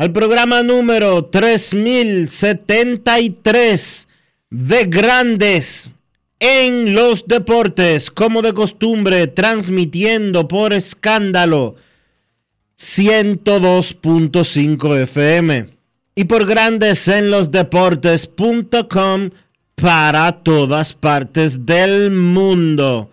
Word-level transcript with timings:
al 0.00 0.10
programa 0.12 0.62
número 0.62 1.26
3073 1.26 4.08
de 4.48 4.84
Grandes 4.86 5.92
en 6.38 6.94
los 6.94 7.28
Deportes, 7.28 8.10
como 8.10 8.40
de 8.40 8.54
costumbre, 8.54 9.26
transmitiendo 9.26 10.48
por 10.48 10.72
escándalo 10.72 11.76
102.5 12.78 15.02
FM 15.02 15.68
y 16.14 16.24
por 16.24 16.46
Grandes 16.46 17.06
en 17.08 17.30
los 17.30 17.50
Deportes.com 17.50 19.30
para 19.74 20.32
todas 20.32 20.94
partes 20.94 21.66
del 21.66 22.10
mundo. 22.10 23.10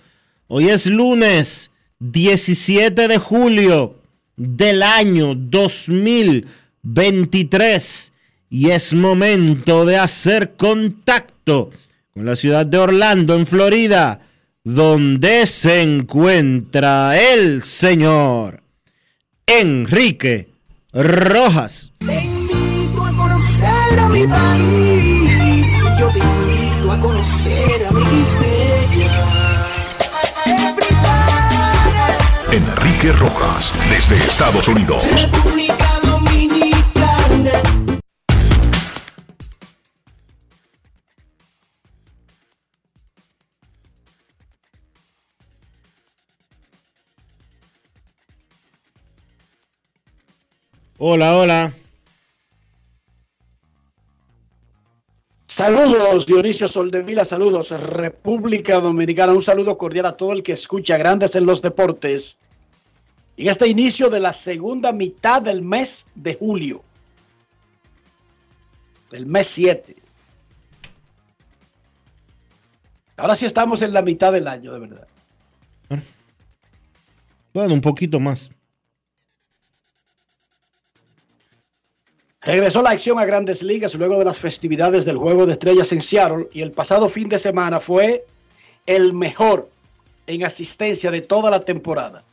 Hoy 0.47 0.69
es 0.69 0.85
lunes 0.85 1.69
17 1.99 3.09
de 3.09 3.17
julio 3.17 3.97
del 4.37 4.83
año 4.83 5.35
2023 6.87 8.13
y 8.49 8.69
es 8.69 8.93
momento 8.93 9.85
de 9.85 9.97
hacer 9.97 10.55
contacto 10.55 11.71
con 12.13 12.25
la 12.25 12.35
ciudad 12.35 12.65
de 12.65 12.77
Orlando, 12.77 13.35
en 13.35 13.45
Florida, 13.45 14.21
donde 14.63 15.45
se 15.45 15.81
encuentra 15.81 17.19
el 17.19 17.61
señor 17.61 18.63
Enrique 19.45 20.49
Rojas. 20.93 21.91
Te 21.99 22.23
invito 22.23 23.03
a 23.03 23.11
conocer 23.11 23.99
a 23.99 24.09
mi 24.09 24.25
país. 24.25 25.67
Yo 25.99 26.09
te 26.09 26.19
invito 26.19 26.91
a 26.91 26.99
conocer 26.99 27.85
a 27.87 27.91
mi 27.91 28.01
Enrique 32.49 33.11
Rojas, 33.11 33.73
desde 33.89 34.15
Estados 34.15 34.67
Unidos. 34.69 35.03
República 35.21 35.96
Hola, 50.99 51.37
hola. 51.37 51.73
Saludos, 55.45 56.25
Dionisio 56.25 56.67
Soldevila, 56.67 57.23
saludos, 57.23 57.69
República 57.69 58.81
Dominicana. 58.81 59.33
Un 59.33 59.43
saludo 59.43 59.77
cordial 59.77 60.07
a 60.07 60.17
todo 60.17 60.31
el 60.31 60.41
que 60.41 60.53
escucha 60.53 60.97
Grandes 60.97 61.35
en 61.35 61.45
los 61.45 61.61
Deportes. 61.61 62.39
En 63.37 63.47
este 63.47 63.67
inicio 63.67 64.09
de 64.09 64.19
la 64.19 64.33
segunda 64.33 64.91
mitad 64.91 65.43
del 65.43 65.61
mes 65.61 66.07
de 66.15 66.33
julio, 66.33 66.83
el 69.11 69.27
mes 69.27 69.47
7. 69.47 69.95
Ahora 73.17 73.35
sí 73.35 73.45
estamos 73.45 73.83
en 73.83 73.93
la 73.93 74.01
mitad 74.01 74.31
del 74.31 74.47
año, 74.47 74.73
de 74.73 74.79
verdad. 74.79 75.07
Bueno, 77.53 77.73
un 77.75 77.81
poquito 77.81 78.19
más. 78.19 78.49
Regresó 82.47 82.81
la 82.81 82.89
acción 82.91 83.19
a 83.19 83.25
grandes 83.25 83.61
ligas 83.61 83.93
luego 83.95 84.17
de 84.19 84.23
las 84.23 84.39
festividades 84.39 85.03
del 85.03 85.17
Juego 85.17 85.45
de 85.45 85.51
Estrellas 85.51 85.91
en 85.91 86.01
Seattle 86.01 86.47
y 86.53 86.61
el 86.61 86.71
pasado 86.71 87.09
fin 87.09 87.27
de 87.27 87.37
semana 87.39 87.81
fue 87.81 88.25
el 88.85 89.11
mejor 89.11 89.69
en 90.27 90.45
asistencia 90.45 91.11
de 91.11 91.19
toda 91.19 91.49
la 91.51 91.65
temporada. 91.65 92.23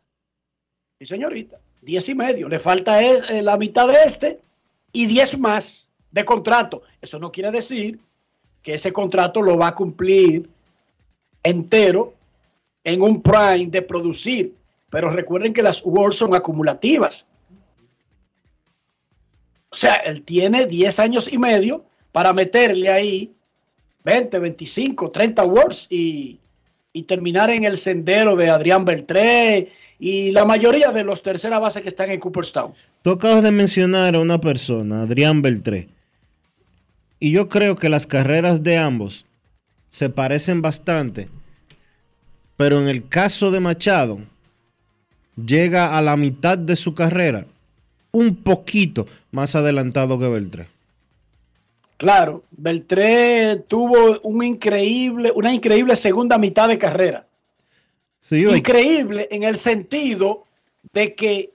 Sí, 1.00 1.06
señorita, 1.06 1.58
10 1.82 2.08
y 2.08 2.14
medio. 2.14 2.48
Le 2.48 2.60
falta 2.60 3.02
es- 3.02 3.28
eh, 3.30 3.42
la 3.42 3.56
mitad 3.56 3.88
de 3.88 3.96
este 4.04 4.40
y 4.92 5.06
10 5.06 5.36
más 5.38 5.88
de 6.12 6.24
contrato. 6.24 6.82
Eso 7.00 7.18
no 7.18 7.32
quiere 7.32 7.50
decir 7.50 7.98
que 8.62 8.74
ese 8.74 8.92
contrato 8.92 9.42
lo 9.42 9.58
va 9.58 9.68
a 9.68 9.74
cumplir 9.74 10.48
entero 11.42 12.14
en 12.84 13.02
un 13.02 13.20
prime 13.22 13.66
de 13.66 13.82
producir. 13.82 14.54
Pero 14.88 15.10
recuerden 15.10 15.52
que 15.52 15.62
las 15.62 15.84
awards 15.84 16.16
son 16.16 16.34
acumulativas. 16.34 17.26
O 19.72 19.76
sea, 19.76 19.96
él 19.96 20.22
tiene 20.22 20.66
10 20.66 20.98
años 21.00 21.32
y 21.32 21.38
medio 21.38 21.84
para 22.12 22.32
meterle 22.32 22.88
ahí 22.88 23.32
20, 24.04 24.38
25, 24.38 25.10
30 25.10 25.42
awards 25.42 25.86
y, 25.90 26.38
y 26.92 27.04
terminar 27.04 27.50
en 27.50 27.64
el 27.64 27.76
sendero 27.76 28.36
de 28.36 28.50
Adrián 28.50 28.84
Beltré 28.84 29.68
y 29.98 30.30
la 30.32 30.44
mayoría 30.44 30.92
de 30.92 31.04
los 31.04 31.22
tercera 31.22 31.58
base 31.58 31.82
que 31.82 31.88
están 31.88 32.10
en 32.10 32.18
Cooperstown. 32.18 32.72
Tú 33.02 33.10
acabas 33.10 33.42
de 33.42 33.50
mencionar 33.50 34.14
a 34.14 34.20
una 34.20 34.40
persona, 34.40 35.02
Adrián 35.02 35.42
Beltré. 35.42 35.88
Y 37.20 37.32
yo 37.32 37.48
creo 37.48 37.76
que 37.76 37.88
las 37.88 38.06
carreras 38.06 38.62
de 38.62 38.78
ambos 38.78 39.26
se 39.88 40.08
parecen 40.08 40.62
bastante. 40.62 41.28
Pero 42.56 42.80
en 42.80 42.88
el 42.88 43.08
caso 43.08 43.50
de 43.50 43.60
Machado, 43.60 44.18
llega 45.36 45.96
a 45.96 46.02
la 46.02 46.16
mitad 46.16 46.58
de 46.58 46.76
su 46.76 46.94
carrera 46.94 47.46
un 48.10 48.36
poquito 48.36 49.06
más 49.30 49.54
adelantado 49.54 50.18
que 50.18 50.28
Beltré. 50.28 50.66
Claro, 52.00 52.44
Beltré 52.50 53.56
tuvo 53.68 54.18
un 54.22 54.42
increíble, 54.42 55.30
una 55.34 55.52
increíble 55.52 55.94
segunda 55.96 56.38
mitad 56.38 56.66
de 56.66 56.78
carrera. 56.78 57.26
Sí, 58.22 58.42
Increíble 58.42 59.28
en 59.30 59.42
el 59.42 59.58
sentido 59.58 60.44
de 60.94 61.14
que 61.14 61.50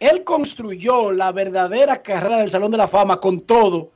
él 0.00 0.24
construyó 0.24 1.12
la 1.12 1.30
verdadera 1.30 2.02
carrera 2.02 2.38
del 2.38 2.50
Salón 2.50 2.72
de 2.72 2.76
la 2.76 2.88
Fama 2.88 3.20
con 3.20 3.40
todo, 3.42 3.92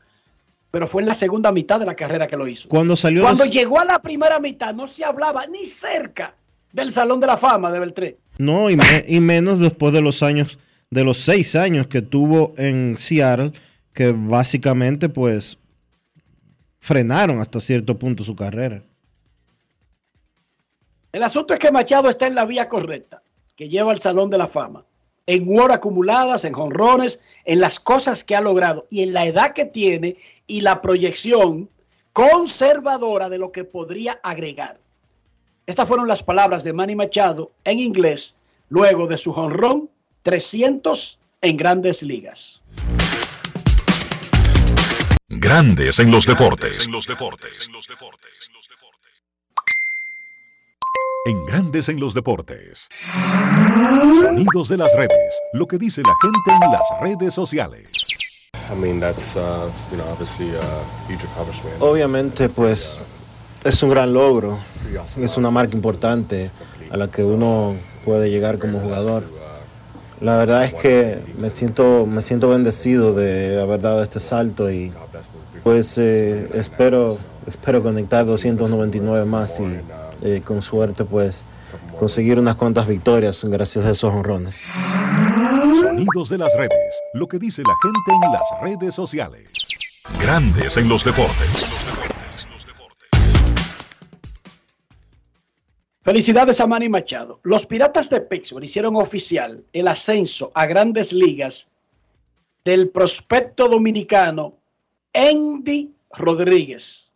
pero 0.71 0.87
fue 0.87 1.03
en 1.03 1.09
la 1.09 1.15
segunda 1.15 1.51
mitad 1.51 1.81
de 1.81 1.87
la 1.87 1.97
carrera 1.97 2.29
que 2.29 2.37
lo 2.37 2.47
hizo. 2.47 2.69
cuando 2.69 2.95
salió 2.95 3.23
Cuando 3.23 3.45
llegó 3.47 3.81
a 3.81 3.85
la 3.85 4.01
primera 4.01 4.39
mitad 4.39 4.73
no 4.75 4.87
se 4.87 5.05
hablaba 5.05 5.49
ni 5.49 5.67
cerca 5.67 6.37
del 6.73 6.93
Salón 6.93 7.19
de 7.19 7.27
la 7.27 7.37
Fama 7.37 7.73
de 7.73 7.81
Beltré. 7.81 8.17
No, 8.39 8.71
y, 8.71 8.77
me- 8.77 9.05
y 9.09 9.19
menos 9.19 9.59
después 9.59 9.93
de 9.93 10.01
los 10.01 10.23
años, 10.23 10.59
de 10.91 11.03
los 11.03 11.19
seis 11.19 11.57
años 11.57 11.89
que 11.89 12.03
tuvo 12.03 12.55
en 12.57 12.97
Seattle, 12.97 13.51
que 13.93 14.13
básicamente 14.17 15.09
pues 15.09 15.59
frenaron 16.83 17.41
hasta 17.41 17.61
cierto 17.61 17.97
punto 17.97 18.25
su 18.25 18.35
carrera. 18.35 18.83
El 21.13 21.23
asunto 21.23 21.55
es 21.55 21.61
que 21.61 21.71
Machado 21.71 22.11
está 22.11 22.27
en 22.27 22.35
la 22.35 22.45
vía 22.45 22.69
correcta, 22.69 23.23
que 23.57 23.69
lleva 23.69 23.93
al 23.93 24.01
Salón 24.01 24.31
de 24.31 24.39
la 24.39 24.49
Fama. 24.49 24.85
En 25.27 25.45
WAR 25.47 25.71
acumuladas, 25.71 26.45
en 26.45 26.53
jonrones, 26.53 27.21
en 27.45 27.61
las 27.61 27.79
cosas 27.79 28.25
que 28.25 28.35
ha 28.35 28.41
logrado 28.41 28.89
y 28.91 29.03
en 29.03 29.13
la 29.13 29.25
edad 29.25 29.53
que 29.53 29.65
tiene 29.65 30.17
y 30.49 30.63
la 30.63 30.83
proyección 30.83 31.71
conservadora 32.13 33.29
de 33.29 33.39
lo 33.39 33.53
que 33.53 33.63
podría 33.63 34.19
agregar. 34.25 34.81
Estas 35.67 35.87
fueron 35.87 36.09
las 36.09 36.25
palabras 36.25 36.65
de 36.65 36.73
Manny 36.73 36.97
Machado 36.97 37.53
en 37.63 37.79
inglés 37.79 38.35
luego 38.69 39.07
de 39.07 39.19
su 39.19 39.33
jonrón 39.33 39.89
300 40.25 41.21
en 41.43 41.57
grandes 41.57 42.03
ligas. 42.03 42.63
Grandes 45.35 45.99
en 45.99 46.11
los 46.11 46.27
deportes. 46.27 46.87
En 51.25 51.47
Grandes 51.47 51.89
en 51.89 51.99
los 51.99 52.13
deportes. 52.13 52.89
Sonidos 54.21 54.69
de 54.69 54.77
las 54.77 54.95
redes. 54.95 55.41
Lo 55.55 55.67
que 55.67 55.79
dice 55.79 56.03
la 56.03 56.13
gente 56.21 56.67
en 56.67 56.71
las 56.71 56.83
redes 57.01 57.33
sociales. 57.33 57.91
I 58.71 58.75
mean, 58.79 59.01
that's, 59.01 59.35
uh, 59.35 59.71
you 59.91 59.97
know, 59.97 60.07
obviously 60.13 60.51
a 60.51 60.85
huge 61.09 61.25
accomplishment. 61.25 61.81
Obviamente, 61.81 62.51
pues 62.51 62.99
es 63.65 63.83
un 63.83 63.89
gran 63.89 64.13
logro, 64.13 64.59
es 65.17 65.37
una 65.39 65.51
marca 65.51 65.75
importante 65.75 66.51
a 66.91 66.97
la 66.99 67.11
que 67.11 67.25
uno 67.25 67.75
puede 68.05 68.29
llegar 68.29 68.59
como 68.59 68.81
jugador. 68.81 69.25
La 70.23 70.37
verdad 70.37 70.65
es 70.65 70.75
que 70.75 71.19
me 71.39 71.51
siento, 71.51 72.07
me 72.07 72.23
siento 72.23 72.49
bendecido 72.49 73.13
de 73.13 73.61
haber 73.61 73.81
dado 73.81 74.05
este 74.05 74.21
salto 74.21 74.71
y 74.71 74.93
pues 75.65 75.99
eh, 75.99 76.49
espero, 76.55 77.19
espero 77.49 77.83
conectar 77.83 78.25
299 78.25 79.25
más 79.25 79.59
y 79.59 79.81
eh, 80.23 80.41
con 80.45 80.63
suerte 80.63 81.05
pues 81.05 81.45
conseguir 81.99 82.39
unas 82.39 82.55
cuantas 82.55 82.87
victorias 82.87 83.45
gracias 83.45 83.85
a 83.85 83.91
esos 83.91 84.15
honrones. 84.15 84.55
Sonidos 85.81 86.29
de 86.29 86.39
las 86.39 86.55
redes. 86.57 87.03
Lo 87.15 87.27
que 87.27 87.41
dice 87.41 87.63
la 87.63 87.75
gente 87.83 88.25
en 88.25 88.33
las 88.33 88.63
redes 88.63 88.95
sociales. 88.95 89.53
Grandes 90.21 90.77
en 90.77 90.89
los 90.89 91.03
deportes. 91.03 91.82
Felicidades 96.13 96.61
a 96.61 96.67
Manny 96.67 96.91
Machado. 96.91 97.41
Los 97.43 97.65
Piratas 97.65 98.11
de 98.11 98.21
Pittsburgh 98.21 98.63
hicieron 98.63 98.97
oficial 98.97 99.65
el 99.73 99.89
ascenso 99.89 100.53
a 100.55 100.67
grandes 100.67 101.11
ligas 101.11 101.71
del 102.67 102.91
prospecto 102.91 103.67
dominicano 103.67 104.53
Andy 105.15 105.91
Rodríguez. 106.11 107.15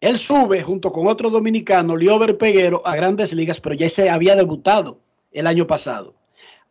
Él 0.00 0.16
sube 0.16 0.62
junto 0.62 0.90
con 0.90 1.08
otro 1.08 1.28
dominicano, 1.28 1.94
Liober 1.94 2.38
Peguero, 2.38 2.80
a 2.86 2.96
grandes 2.96 3.34
ligas, 3.34 3.60
pero 3.60 3.74
ya 3.74 3.90
se 3.90 4.08
había 4.08 4.34
debutado 4.34 4.98
el 5.30 5.46
año 5.46 5.66
pasado. 5.66 6.14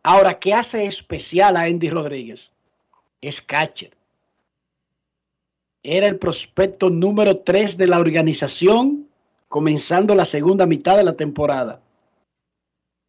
Ahora, 0.02 0.40
¿qué 0.40 0.52
hace 0.52 0.84
especial 0.84 1.56
a 1.56 1.62
Andy 1.62 1.90
Rodríguez? 1.90 2.50
Es 3.20 3.40
catcher. 3.40 3.96
Era 5.84 6.08
el 6.08 6.18
prospecto 6.18 6.90
número 6.90 7.38
3 7.38 7.76
de 7.76 7.86
la 7.86 8.00
organización 8.00 9.07
comenzando 9.48 10.14
la 10.14 10.24
segunda 10.24 10.66
mitad 10.66 10.96
de 10.96 11.04
la 11.04 11.16
temporada. 11.16 11.80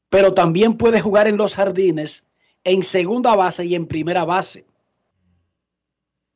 Pero 0.10 0.34
también 0.34 0.78
puede 0.78 1.02
jugar 1.02 1.28
en 1.28 1.38
los 1.38 1.56
jardines 1.56 2.24
en 2.64 2.84
segunda 2.84 3.36
base 3.36 3.66
y 3.66 3.76
en 3.76 3.88
primera 3.88 4.26
base. 4.26 4.66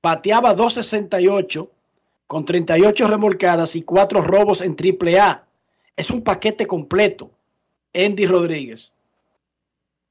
Pateaba 0.01 0.53
268 0.53 1.72
con 2.27 2.45
38 2.45 3.07
remolcadas 3.07 3.75
y 3.75 3.83
4 3.83 4.22
robos 4.22 4.62
en 4.62 4.75
triple 4.75 5.19
A. 5.19 5.48
Es 5.95 6.10
un 6.10 6.24
paquete 6.24 6.67
completo, 6.67 7.31
Andy 7.93 8.25
Rodríguez. 8.25 8.93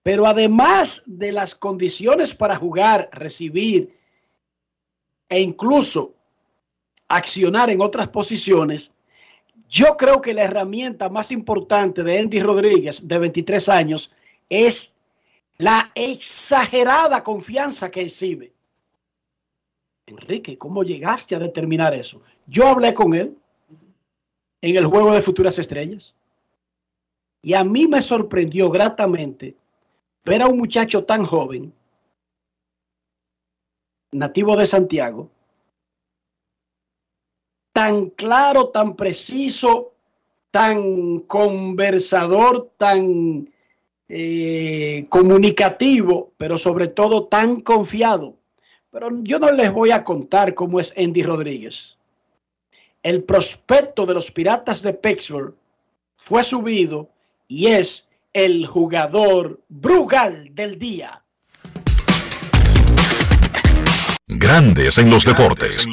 Pero 0.02 0.26
además 0.26 1.02
de 1.06 1.32
las 1.32 1.54
condiciones 1.54 2.34
para 2.34 2.56
jugar, 2.56 3.08
recibir 3.12 3.96
e 5.28 5.40
incluso 5.40 6.14
accionar 7.08 7.70
en 7.70 7.80
otras 7.80 8.08
posiciones, 8.08 8.92
yo 9.72 9.96
creo 9.96 10.20
que 10.20 10.34
la 10.34 10.42
herramienta 10.42 11.08
más 11.08 11.32
importante 11.32 12.02
de 12.02 12.18
Andy 12.18 12.40
Rodríguez, 12.40 13.08
de 13.08 13.18
23 13.18 13.70
años, 13.70 14.12
es 14.50 14.96
la 15.56 15.90
exagerada 15.94 17.22
confianza 17.24 17.90
que 17.90 18.02
exhibe. 18.02 18.52
Enrique, 20.04 20.58
¿cómo 20.58 20.82
llegaste 20.82 21.34
a 21.34 21.38
determinar 21.38 21.94
eso? 21.94 22.20
Yo 22.46 22.68
hablé 22.68 22.92
con 22.92 23.14
él 23.14 23.34
en 24.60 24.76
el 24.76 24.84
juego 24.84 25.14
de 25.14 25.22
futuras 25.22 25.58
estrellas 25.58 26.14
y 27.40 27.54
a 27.54 27.64
mí 27.64 27.88
me 27.88 28.02
sorprendió 28.02 28.68
gratamente 28.68 29.56
ver 30.22 30.42
a 30.42 30.48
un 30.48 30.58
muchacho 30.58 31.04
tan 31.04 31.24
joven, 31.24 31.72
nativo 34.10 34.54
de 34.54 34.66
Santiago, 34.66 35.30
tan 37.72 38.06
claro, 38.10 38.68
tan 38.68 38.96
preciso, 38.96 39.92
tan 40.50 41.20
conversador, 41.20 42.70
tan 42.76 43.50
eh, 44.08 45.06
comunicativo, 45.08 46.32
pero 46.36 46.58
sobre 46.58 46.88
todo 46.88 47.26
tan 47.26 47.60
confiado. 47.60 48.36
Pero 48.90 49.08
yo 49.22 49.38
no 49.38 49.50
les 49.50 49.72
voy 49.72 49.90
a 49.90 50.04
contar 50.04 50.54
cómo 50.54 50.78
es 50.78 50.92
Andy 50.96 51.22
Rodríguez. 51.22 51.96
El 53.02 53.24
prospecto 53.24 54.04
de 54.04 54.14
los 54.14 54.30
Piratas 54.30 54.82
de 54.82 54.92
Pittsburgh 54.92 55.54
fue 56.16 56.44
subido 56.44 57.08
y 57.48 57.68
es 57.68 58.06
el 58.34 58.66
jugador 58.66 59.60
Brugal 59.68 60.54
del 60.54 60.78
día. 60.78 61.21
Grandes 64.38 64.98
en 64.98 65.10
los 65.10 65.24
deportes. 65.24 65.86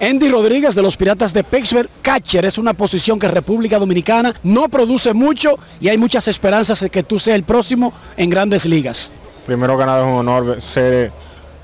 Andy 0.00 0.28
Rodríguez 0.28 0.74
de 0.74 0.82
los 0.82 0.96
Piratas 0.96 1.32
de 1.32 1.44
Pittsburgh, 1.44 1.88
catcher, 2.02 2.44
es 2.44 2.58
una 2.58 2.74
posición 2.74 3.18
que 3.18 3.28
República 3.28 3.78
Dominicana 3.78 4.34
no 4.42 4.68
produce 4.68 5.14
mucho 5.14 5.56
y 5.80 5.88
hay 5.88 5.98
muchas 5.98 6.26
esperanzas 6.28 6.80
de 6.80 6.90
que 6.90 7.02
tú 7.02 7.18
seas 7.18 7.36
el 7.36 7.44
próximo 7.44 7.92
en 8.16 8.30
grandes 8.30 8.66
ligas. 8.66 9.12
Primero 9.46 9.78
nada 9.78 10.00
es 10.00 10.06
un 10.06 10.14
honor 10.14 10.60
ser 10.60 11.12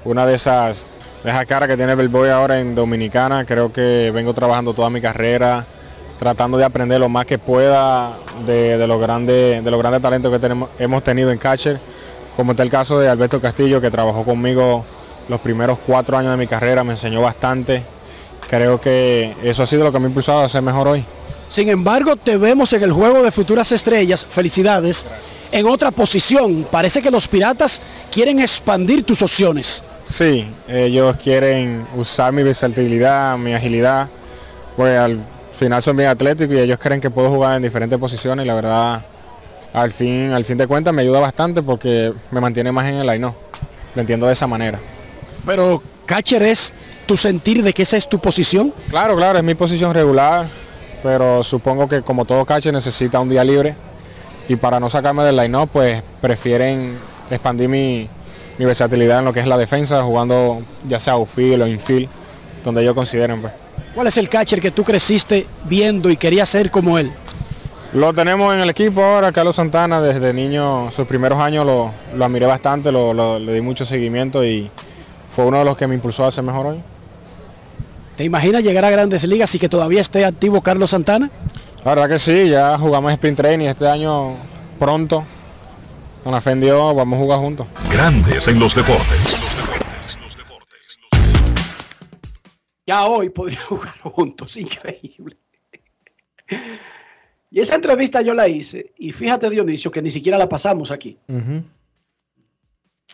una 0.04 0.26
de 0.26 0.34
esas, 0.34 0.86
de 1.24 1.30
esas 1.30 1.46
caras 1.46 1.68
que 1.68 1.76
tiene 1.76 1.94
Bellboy 1.94 2.28
ahora 2.28 2.60
en 2.60 2.74
Dominicana. 2.74 3.44
Creo 3.44 3.72
que 3.72 4.10
vengo 4.14 4.32
trabajando 4.32 4.74
toda 4.74 4.90
mi 4.90 5.00
carrera, 5.00 5.66
tratando 6.18 6.58
de 6.58 6.64
aprender 6.64 7.00
lo 7.00 7.08
más 7.08 7.26
que 7.26 7.38
pueda 7.38 8.12
de, 8.46 8.76
de 8.78 8.86
los 8.86 9.00
grandes 9.00 9.64
de 9.64 9.70
los 9.70 9.80
grandes 9.80 10.02
talentos 10.02 10.30
que 10.30 10.38
tenemos, 10.38 10.70
hemos 10.78 11.02
tenido 11.02 11.32
en 11.32 11.38
catcher, 11.38 11.80
como 12.40 12.52
está 12.52 12.62
el 12.62 12.70
caso 12.70 12.98
de 12.98 13.08
Alberto 13.08 13.40
Castillo, 13.40 13.80
que 13.80 13.90
trabajó 13.90 14.24
conmigo 14.24 14.84
los 15.28 15.40
primeros 15.40 15.78
cuatro 15.86 16.16
años 16.16 16.32
de 16.32 16.36
mi 16.36 16.46
carrera, 16.46 16.82
me 16.82 16.92
enseñó 16.92 17.22
bastante 17.22 17.82
creo 18.50 18.80
que 18.80 19.32
eso 19.44 19.62
ha 19.62 19.66
sido 19.66 19.84
lo 19.84 19.92
que 19.92 20.00
me 20.00 20.06
ha 20.06 20.08
impulsado 20.08 20.40
a 20.40 20.48
ser 20.48 20.60
mejor 20.60 20.88
hoy. 20.88 21.04
Sin 21.48 21.68
embargo, 21.68 22.16
te 22.16 22.36
vemos 22.36 22.72
en 22.72 22.82
el 22.82 22.92
juego 22.92 23.22
de 23.22 23.30
futuras 23.30 23.70
estrellas, 23.70 24.26
felicidades, 24.28 25.06
en 25.52 25.66
otra 25.66 25.92
posición. 25.92 26.66
Parece 26.68 27.00
que 27.00 27.12
los 27.12 27.28
piratas 27.28 27.80
quieren 28.10 28.40
expandir 28.40 29.04
tus 29.04 29.22
opciones. 29.22 29.84
Sí, 30.04 30.48
ellos 30.66 31.16
quieren 31.22 31.86
usar 31.96 32.32
mi 32.32 32.42
versatilidad, 32.42 33.38
mi 33.38 33.54
agilidad, 33.54 34.08
pues 34.76 34.98
al 34.98 35.20
final 35.52 35.80
son 35.80 35.96
bien 35.96 36.08
atléticos 36.08 36.56
y 36.56 36.60
ellos 36.60 36.78
creen 36.80 37.00
que 37.00 37.10
puedo 37.10 37.30
jugar 37.30 37.56
en 37.56 37.62
diferentes 37.62 37.98
posiciones 38.00 38.44
y 38.44 38.48
la 38.48 38.54
verdad, 38.54 39.02
al 39.72 39.92
fin, 39.92 40.32
al 40.32 40.44
fin 40.44 40.58
de 40.58 40.66
cuentas 40.66 40.92
me 40.92 41.02
ayuda 41.02 41.20
bastante 41.20 41.62
porque 41.62 42.12
me 42.30 42.40
mantiene 42.40 42.72
más 42.72 42.88
en 42.88 42.96
el 42.96 43.06
line, 43.06 43.20
no, 43.20 43.34
lo 43.94 44.00
entiendo 44.00 44.26
de 44.26 44.32
esa 44.32 44.46
manera. 44.46 44.78
Pero 45.46 45.82
catcher 46.06 46.42
es 46.42 46.72
tu 47.06 47.16
sentir 47.16 47.62
de 47.62 47.72
que 47.72 47.82
esa 47.82 47.96
es 47.96 48.08
tu 48.08 48.18
posición? 48.18 48.72
Claro, 48.88 49.16
claro, 49.16 49.38
es 49.38 49.44
mi 49.44 49.54
posición 49.54 49.92
regular, 49.94 50.48
pero 51.02 51.42
supongo 51.42 51.88
que 51.88 52.02
como 52.02 52.24
todo 52.24 52.44
catcher 52.44 52.72
necesita 52.72 53.20
un 53.20 53.28
día 53.28 53.44
libre 53.44 53.74
y 54.48 54.56
para 54.56 54.80
no 54.80 54.90
sacarme 54.90 55.22
del 55.24 55.36
line-up, 55.36 55.68
pues 55.72 56.02
prefieren 56.20 56.98
expandir 57.30 57.68
mi, 57.68 58.08
mi, 58.58 58.64
versatilidad 58.64 59.20
en 59.20 59.24
lo 59.24 59.32
que 59.32 59.40
es 59.40 59.46
la 59.46 59.56
defensa, 59.56 60.02
jugando 60.02 60.60
ya 60.88 60.98
sea 60.98 61.12
outfield 61.12 61.62
o 61.62 61.66
infield, 61.68 62.08
donde 62.64 62.82
ellos 62.82 62.94
consideren. 62.94 63.40
Pues. 63.40 63.52
¿Cuál 63.94 64.08
es 64.08 64.16
el 64.16 64.28
catcher 64.28 64.60
que 64.60 64.70
tú 64.70 64.82
creciste 64.82 65.46
viendo 65.64 66.10
y 66.10 66.16
querías 66.16 66.48
ser 66.48 66.70
como 66.70 66.98
él? 66.98 67.12
Lo 67.92 68.14
tenemos 68.14 68.54
en 68.54 68.60
el 68.60 68.70
equipo 68.70 69.02
ahora, 69.02 69.32
Carlos 69.32 69.56
Santana, 69.56 70.00
desde 70.00 70.32
niño, 70.32 70.92
sus 70.92 71.08
primeros 71.08 71.40
años 71.40 71.66
lo, 71.66 71.92
lo 72.14 72.24
admiré 72.24 72.46
bastante, 72.46 72.92
lo, 72.92 73.12
lo, 73.12 73.38
le 73.40 73.52
di 73.52 73.60
mucho 73.60 73.84
seguimiento 73.84 74.44
y 74.44 74.70
fue 75.34 75.44
uno 75.44 75.58
de 75.58 75.64
los 75.64 75.76
que 75.76 75.88
me 75.88 75.96
impulsó 75.96 76.24
a 76.24 76.30
ser 76.30 76.44
mejor 76.44 76.66
hoy. 76.66 76.80
¿Te 78.16 78.22
imaginas 78.22 78.62
llegar 78.62 78.84
a 78.84 78.90
grandes 78.90 79.24
ligas 79.24 79.52
y 79.56 79.58
que 79.58 79.68
todavía 79.68 80.00
esté 80.00 80.24
activo 80.24 80.60
Carlos 80.60 80.90
Santana? 80.90 81.30
La 81.84 81.94
verdad 81.94 82.08
que 82.08 82.18
sí, 82.20 82.48
ya 82.48 82.78
jugamos 82.78 83.10
sprint 83.12 83.36
training 83.36 83.66
este 83.66 83.88
año 83.88 84.36
pronto. 84.78 85.24
Con 86.22 86.32
la 86.32 86.40
Dios, 86.40 86.94
vamos 86.94 87.16
a 87.16 87.22
jugar 87.22 87.38
juntos. 87.40 87.66
Grandes 87.90 88.46
en 88.46 88.60
los 88.60 88.74
deportes. 88.74 89.36
Ya 92.86 93.04
hoy 93.06 93.30
podría 93.30 93.60
jugar 93.68 93.98
juntos, 94.00 94.56
increíble. 94.56 95.38
Y 97.50 97.60
esa 97.60 97.74
entrevista 97.74 98.22
yo 98.22 98.32
la 98.32 98.48
hice, 98.48 98.92
y 98.96 99.10
fíjate 99.12 99.50
Dionisio 99.50 99.90
que 99.90 100.02
ni 100.02 100.10
siquiera 100.10 100.38
la 100.38 100.48
pasamos 100.48 100.90
aquí. 100.90 101.18
Uh 101.28 101.34
-huh. 101.34 101.64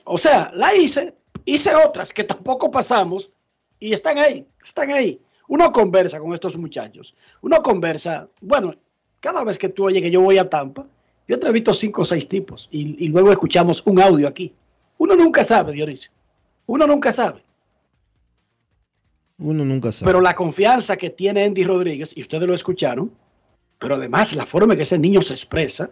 O 0.05 0.19
sea, 0.19 0.51
la 0.55 0.75
hice, 0.75 1.15
hice 1.47 1.75
otras 1.75 2.13
que 2.13 2.25
tampoco 2.25 2.71
pasamos, 2.71 3.33
y 3.81 3.93
están 3.93 4.19
ahí, 4.19 4.47
están 4.63 4.91
ahí. 4.91 5.21
Uno 5.49 5.71
conversa 5.73 6.19
con 6.19 6.35
estos 6.35 6.57
muchachos. 6.57 7.15
Uno 7.41 7.63
conversa, 7.63 8.29
bueno, 8.41 8.75
cada 9.21 9.45
vez 9.45 9.59
que 9.59 9.69
tú 9.69 9.85
oyes 9.85 10.03
que 10.03 10.11
yo 10.11 10.21
voy 10.21 10.39
a 10.39 10.49
Tampa, 10.49 10.87
yo 11.29 11.35
entrevisto 11.35 11.73
cinco 11.73 12.03
o 12.03 12.05
seis 12.05 12.29
tipos 12.29 12.69
y, 12.71 13.05
y, 13.05 13.09
luego 13.09 13.33
escuchamos 13.33 13.83
un 13.87 14.01
audio 14.01 14.29
aquí. 14.29 14.55
Uno 14.99 15.17
nunca 15.17 15.43
sabe, 15.43 15.73
Dionisio. 15.73 16.11
Uno 16.67 16.87
nunca 16.87 17.13
sabe. 17.13 17.43
Uno 19.39 19.65
nunca 19.65 19.93
sabe. 19.93 20.11
Pero 20.11 20.21
la 20.21 20.35
confianza 20.35 20.97
que 20.97 21.11
tiene 21.11 21.45
Andy 21.45 21.65
Rodríguez, 21.65 22.17
y 22.17 22.23
ustedes 22.23 22.47
lo 22.47 22.55
escucharon, 22.55 23.11
pero 23.79 23.97
además 23.97 24.35
la 24.35 24.47
forma 24.47 24.75
en 24.75 24.79
que 24.79 24.83
ese 24.85 24.99
niño 24.99 25.23
se 25.23 25.35
expresa, 25.35 25.91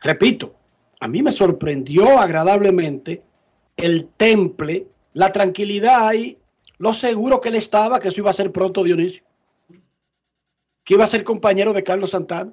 repito, 0.00 0.54
a 1.00 1.08
mí 1.08 1.22
me 1.22 1.32
sorprendió 1.32 2.18
agradablemente 2.18 3.22
el 3.76 4.08
temple, 4.16 4.86
la 5.14 5.32
tranquilidad 5.32 6.12
y 6.14 6.38
lo 6.78 6.92
seguro 6.92 7.40
que 7.40 7.48
él 7.48 7.56
estaba 7.56 8.00
que 8.00 8.08
eso 8.08 8.20
iba 8.20 8.30
a 8.30 8.34
ser 8.34 8.52
pronto 8.52 8.84
Dionisio. 8.84 9.22
Que 10.84 10.94
iba 10.94 11.04
a 11.04 11.08
ser 11.08 11.24
compañero 11.24 11.72
de 11.72 11.84
Carlos 11.84 12.10
Santana. 12.10 12.52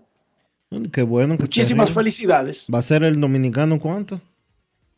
Qué 0.91 1.03
bueno. 1.03 1.37
Que 1.37 1.43
Muchísimas 1.43 1.91
felicidades. 1.91 2.67
¿Va 2.73 2.79
a 2.79 2.83
ser 2.83 3.03
el 3.03 3.19
dominicano 3.19 3.79
cuánto? 3.79 4.19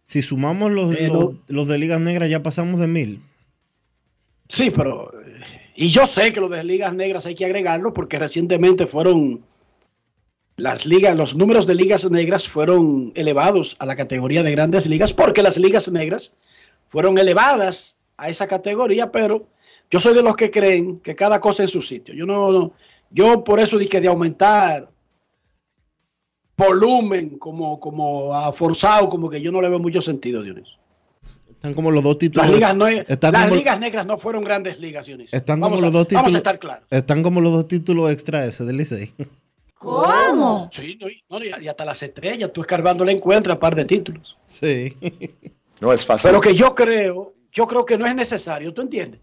Si 0.05 0.21
sumamos 0.21 0.71
los, 0.71 0.95
pero, 0.95 1.13
los, 1.13 1.35
los, 1.47 1.67
de 1.67 1.77
Ligas 1.77 1.99
Negras 1.99 2.29
ya 2.29 2.41
pasamos 2.41 2.79
de 2.79 2.87
mil. 2.87 3.19
Sí, 4.47 4.71
pero... 4.71 5.11
Y 5.75 5.89
yo 5.89 6.05
sé 6.05 6.31
que 6.33 6.39
los 6.39 6.49
de 6.49 6.63
Ligas 6.63 6.93
Negras 6.93 7.25
hay 7.25 7.35
que 7.35 7.45
agregarlo 7.45 7.93
porque 7.93 8.17
recientemente 8.17 8.87
fueron... 8.87 9.43
Las 10.57 10.87
ligas, 10.87 11.15
los 11.15 11.35
números 11.35 11.67
de 11.67 11.75
ligas 11.75 12.09
negras 12.09 12.47
fueron 12.47 13.11
elevados 13.13 13.75
a 13.77 13.85
la 13.85 13.95
categoría 13.95 14.41
de 14.41 14.51
grandes 14.51 14.87
ligas 14.87 15.13
porque 15.13 15.43
las 15.43 15.59
ligas 15.59 15.87
negras 15.91 16.35
fueron 16.87 17.19
elevadas 17.19 17.95
a 18.17 18.29
esa 18.29 18.47
categoría, 18.47 19.11
pero 19.11 19.45
yo 19.91 19.99
soy 19.99 20.15
de 20.15 20.23
los 20.23 20.35
que 20.35 20.49
creen 20.49 20.99
que 20.99 21.15
cada 21.15 21.39
cosa 21.39 21.61
en 21.61 21.69
su 21.69 21.83
sitio. 21.83 22.15
Yo 22.15 22.25
no, 22.25 22.73
yo 23.11 23.43
por 23.43 23.59
eso 23.59 23.77
dije 23.77 24.01
de 24.01 24.07
aumentar 24.07 24.89
volumen 26.57 27.37
como, 27.37 27.79
como 27.79 28.51
forzado, 28.51 29.09
como 29.09 29.29
que 29.29 29.39
yo 29.39 29.51
no 29.51 29.61
le 29.61 29.69
veo 29.69 29.77
mucho 29.77 30.01
sentido, 30.01 30.41
Dionisio. 30.41 30.75
Están 31.51 31.75
como 31.75 31.91
los 31.91 32.03
dos 32.03 32.17
títulos. 32.17 32.47
Las 32.47 32.55
ligas, 32.55 32.75
no, 32.75 32.89
las 32.89 33.43
como, 33.43 33.55
ligas 33.55 33.79
negras 33.79 34.07
no 34.07 34.17
fueron 34.17 34.43
grandes 34.43 34.79
ligas, 34.79 35.05
Dionisio. 35.05 35.37
Están 35.37 35.59
vamos, 35.59 35.81
como 35.81 35.87
a, 35.87 35.91
los 35.91 35.93
dos 35.93 36.07
títulos, 36.07 36.23
vamos 36.23 36.33
a 36.35 36.37
estar 36.39 36.57
claros. 36.57 36.87
Están 36.89 37.21
como 37.21 37.41
los 37.41 37.53
dos 37.53 37.67
títulos 37.67 38.11
extra 38.11 38.43
ese 38.45 38.65
del 38.65 38.77
Licey. 38.77 39.13
¿Cómo? 39.77 40.69
Sí, 40.71 40.97
no, 41.29 41.43
y, 41.43 41.49
y 41.61 41.67
hasta 41.67 41.85
las 41.85 42.01
estrellas, 42.01 42.51
tú 42.51 42.61
escarbando 42.61 43.05
le 43.05 43.11
encuentras 43.11 43.55
un 43.55 43.59
par 43.59 43.75
de 43.75 43.85
títulos. 43.85 44.37
Sí. 44.47 44.95
No 45.79 45.93
es 45.93 46.03
fácil. 46.03 46.29
Pero 46.29 46.41
que 46.41 46.55
yo 46.55 46.73
creo, 46.73 47.35
yo 47.51 47.67
creo 47.67 47.85
que 47.85 47.99
no 47.99 48.07
es 48.07 48.15
necesario, 48.15 48.73
¿tú 48.73 48.81
entiendes? 48.81 49.21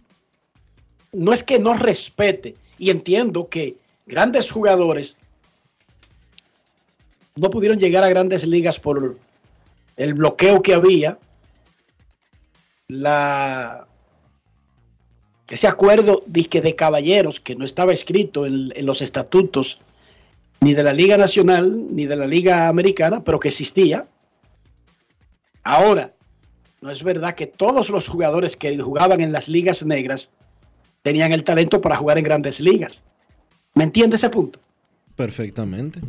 No 1.13 1.33
es 1.33 1.43
que 1.43 1.59
no 1.59 1.75
respete, 1.75 2.55
y 2.79 2.91
entiendo 2.91 3.49
que 3.49 3.77
grandes 4.07 4.53
jugadores 4.53 5.17
no 7.35 7.51
pudieron 7.51 7.79
llegar 7.79 8.05
a 8.05 8.09
grandes 8.09 8.47
ligas 8.47 8.79
por 8.79 9.17
el 9.97 10.15
bloqueo 10.15 10.63
que 10.63 10.75
había, 10.75 11.19
la 12.87 13.89
ese 15.49 15.69
acuerdo 15.69 16.23
de, 16.27 16.61
de 16.63 16.75
caballeros 16.75 17.39
que 17.39 17.55
no 17.55 17.65
estaba 17.65 17.93
escrito 17.93 18.47
en, 18.47 18.73
en 18.75 18.87
los 18.87 19.03
estatutos 19.03 19.81
ni 20.65 20.73
de 20.73 20.83
la 20.83 20.95
Liga 20.95 21.19
Nacional 21.19 21.95
ni 21.95 22.07
de 22.07 22.17
la 22.17 22.27
Liga 22.27 22.69
Americana, 22.69 23.23
pero 23.23 23.39
que 23.39 23.49
existía. 23.49 24.07
Ahora, 25.63 26.15
no 26.81 26.91
es 26.91 27.03
verdad 27.03 27.35
que 27.35 27.47
todos 27.47 27.91
los 27.91 28.09
jugadores 28.09 28.57
que 28.57 28.79
jugaban 28.79 29.21
en 29.21 29.31
las 29.31 29.51
ligas 29.51 29.85
negras 29.85 30.33
tenían 31.03 31.33
el 31.33 31.45
talento 31.45 31.83
para 31.83 31.97
jugar 31.97 32.17
en 32.17 32.25
grandes 32.25 32.61
ligas. 32.61 33.05
¿Me 33.75 33.85
entiende 33.85 34.17
ese 34.17 34.31
punto? 34.31 34.59
Perfectamente. 35.17 36.01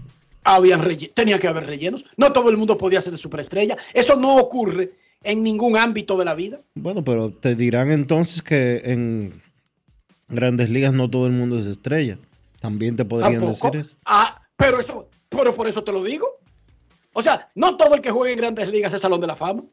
Habían 0.45 0.87
tenía 1.13 1.37
que 1.37 1.49
haber 1.49 1.65
rellenos. 1.65 2.05
No 2.15 2.31
todo 2.31 2.49
el 2.49 2.55
mundo 2.55 2.77
podía 2.77 3.01
ser 3.01 3.11
de 3.11 3.17
superestrella. 3.17 3.75
Eso 3.93 4.15
no 4.15 4.37
ocurre 4.37 4.93
en 5.23 5.43
ningún 5.43 5.75
ámbito 5.75 6.17
de 6.17 6.23
la 6.23 6.33
vida. 6.33 6.61
Bueno, 6.75 7.03
pero 7.03 7.29
te 7.29 7.55
dirán 7.55 7.91
entonces 7.91 8.41
que 8.41 8.83
en 8.85 9.41
grandes 10.29 10.69
ligas 10.69 10.93
no 10.93 11.09
todo 11.09 11.27
el 11.27 11.33
mundo 11.33 11.59
es 11.59 11.67
estrella. 11.67 12.19
También 12.61 12.95
te 12.95 13.03
podrían 13.03 13.45
decir 13.45 13.75
eso. 13.75 13.97
Ah, 14.05 14.44
pero 14.55 14.79
eso, 14.79 15.09
pero 15.29 15.55
por 15.55 15.67
eso 15.67 15.83
te 15.83 15.91
lo 15.91 16.03
digo. 16.03 16.25
O 17.13 17.21
sea, 17.21 17.49
no 17.55 17.77
todo 17.77 17.95
el 17.95 18.01
que 18.01 18.11
juega 18.11 18.33
en 18.33 18.39
grandes 18.39 18.69
ligas 18.69 18.93
es 18.93 19.01
Salón 19.01 19.21
de 19.21 19.27
la 19.27 19.35
Fama. 19.35 19.63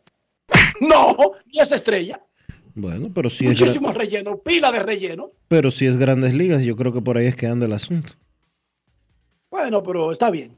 No, 0.81 1.17
y 1.47 1.61
es 1.61 1.71
estrella. 1.71 2.21
Bueno, 2.75 3.11
pero 3.15 3.31
si 3.31 3.47
Muchísimos 3.47 3.93
es. 3.93 3.99
rellenos, 3.99 4.41
pila 4.45 4.73
de 4.73 4.81
rellenos. 4.81 5.33
Pero 5.49 5.71
si 5.71 5.87
es 5.87 5.97
grandes 5.97 6.35
ligas, 6.35 6.63
yo 6.63 6.75
creo 6.77 6.93
que 6.93 7.03
por 7.03 7.19
ahí 7.19 7.27
es 7.27 7.37
que 7.37 7.47
anda 7.47 7.67
el 7.67 7.73
asunto. 7.73 8.13
Bueno, 9.51 9.83
pero 9.83 10.11
está 10.11 10.31
bien. 10.31 10.57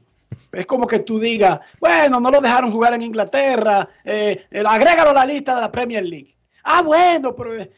Es 0.51 0.65
como 0.65 0.87
que 0.87 0.99
tú 0.99 1.19
digas, 1.19 1.59
bueno, 1.79 2.19
no 2.19 2.31
lo 2.31 2.39
dejaron 2.41 2.71
jugar 2.71 2.93
en 2.93 3.01
Inglaterra, 3.01 3.87
eh, 4.03 4.45
eh, 4.49 4.63
agrégalo 4.65 5.09
a 5.09 5.13
la 5.13 5.25
lista 5.25 5.55
de 5.55 5.61
la 5.61 5.71
Premier 5.71 6.05
League. 6.05 6.33
Ah, 6.63 6.81
bueno, 6.81 7.35
pero... 7.35 7.55
Eh, 7.61 7.71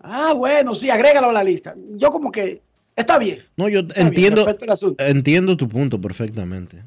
ah, 0.00 0.34
bueno, 0.34 0.74
sí, 0.74 0.90
agrégalo 0.90 1.30
a 1.30 1.32
la 1.32 1.44
lista. 1.44 1.74
Yo 1.94 2.10
como 2.10 2.30
que... 2.30 2.60
Está 2.96 3.18
bien. 3.18 3.40
No, 3.56 3.68
yo 3.68 3.80
entiendo, 3.94 4.44
bien, 4.44 4.94
entiendo 4.98 5.56
tu 5.56 5.68
punto 5.68 6.00
perfectamente. 6.00 6.82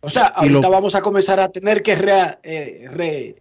O 0.00 0.08
sea, 0.08 0.24
ahorita 0.26 0.60
lo... 0.60 0.70
vamos 0.70 0.94
a 0.94 1.00
comenzar 1.00 1.40
a 1.40 1.48
tener 1.48 1.82
que 1.82 1.94
re, 1.94 2.38
eh, 2.42 2.86
re, 2.90 3.36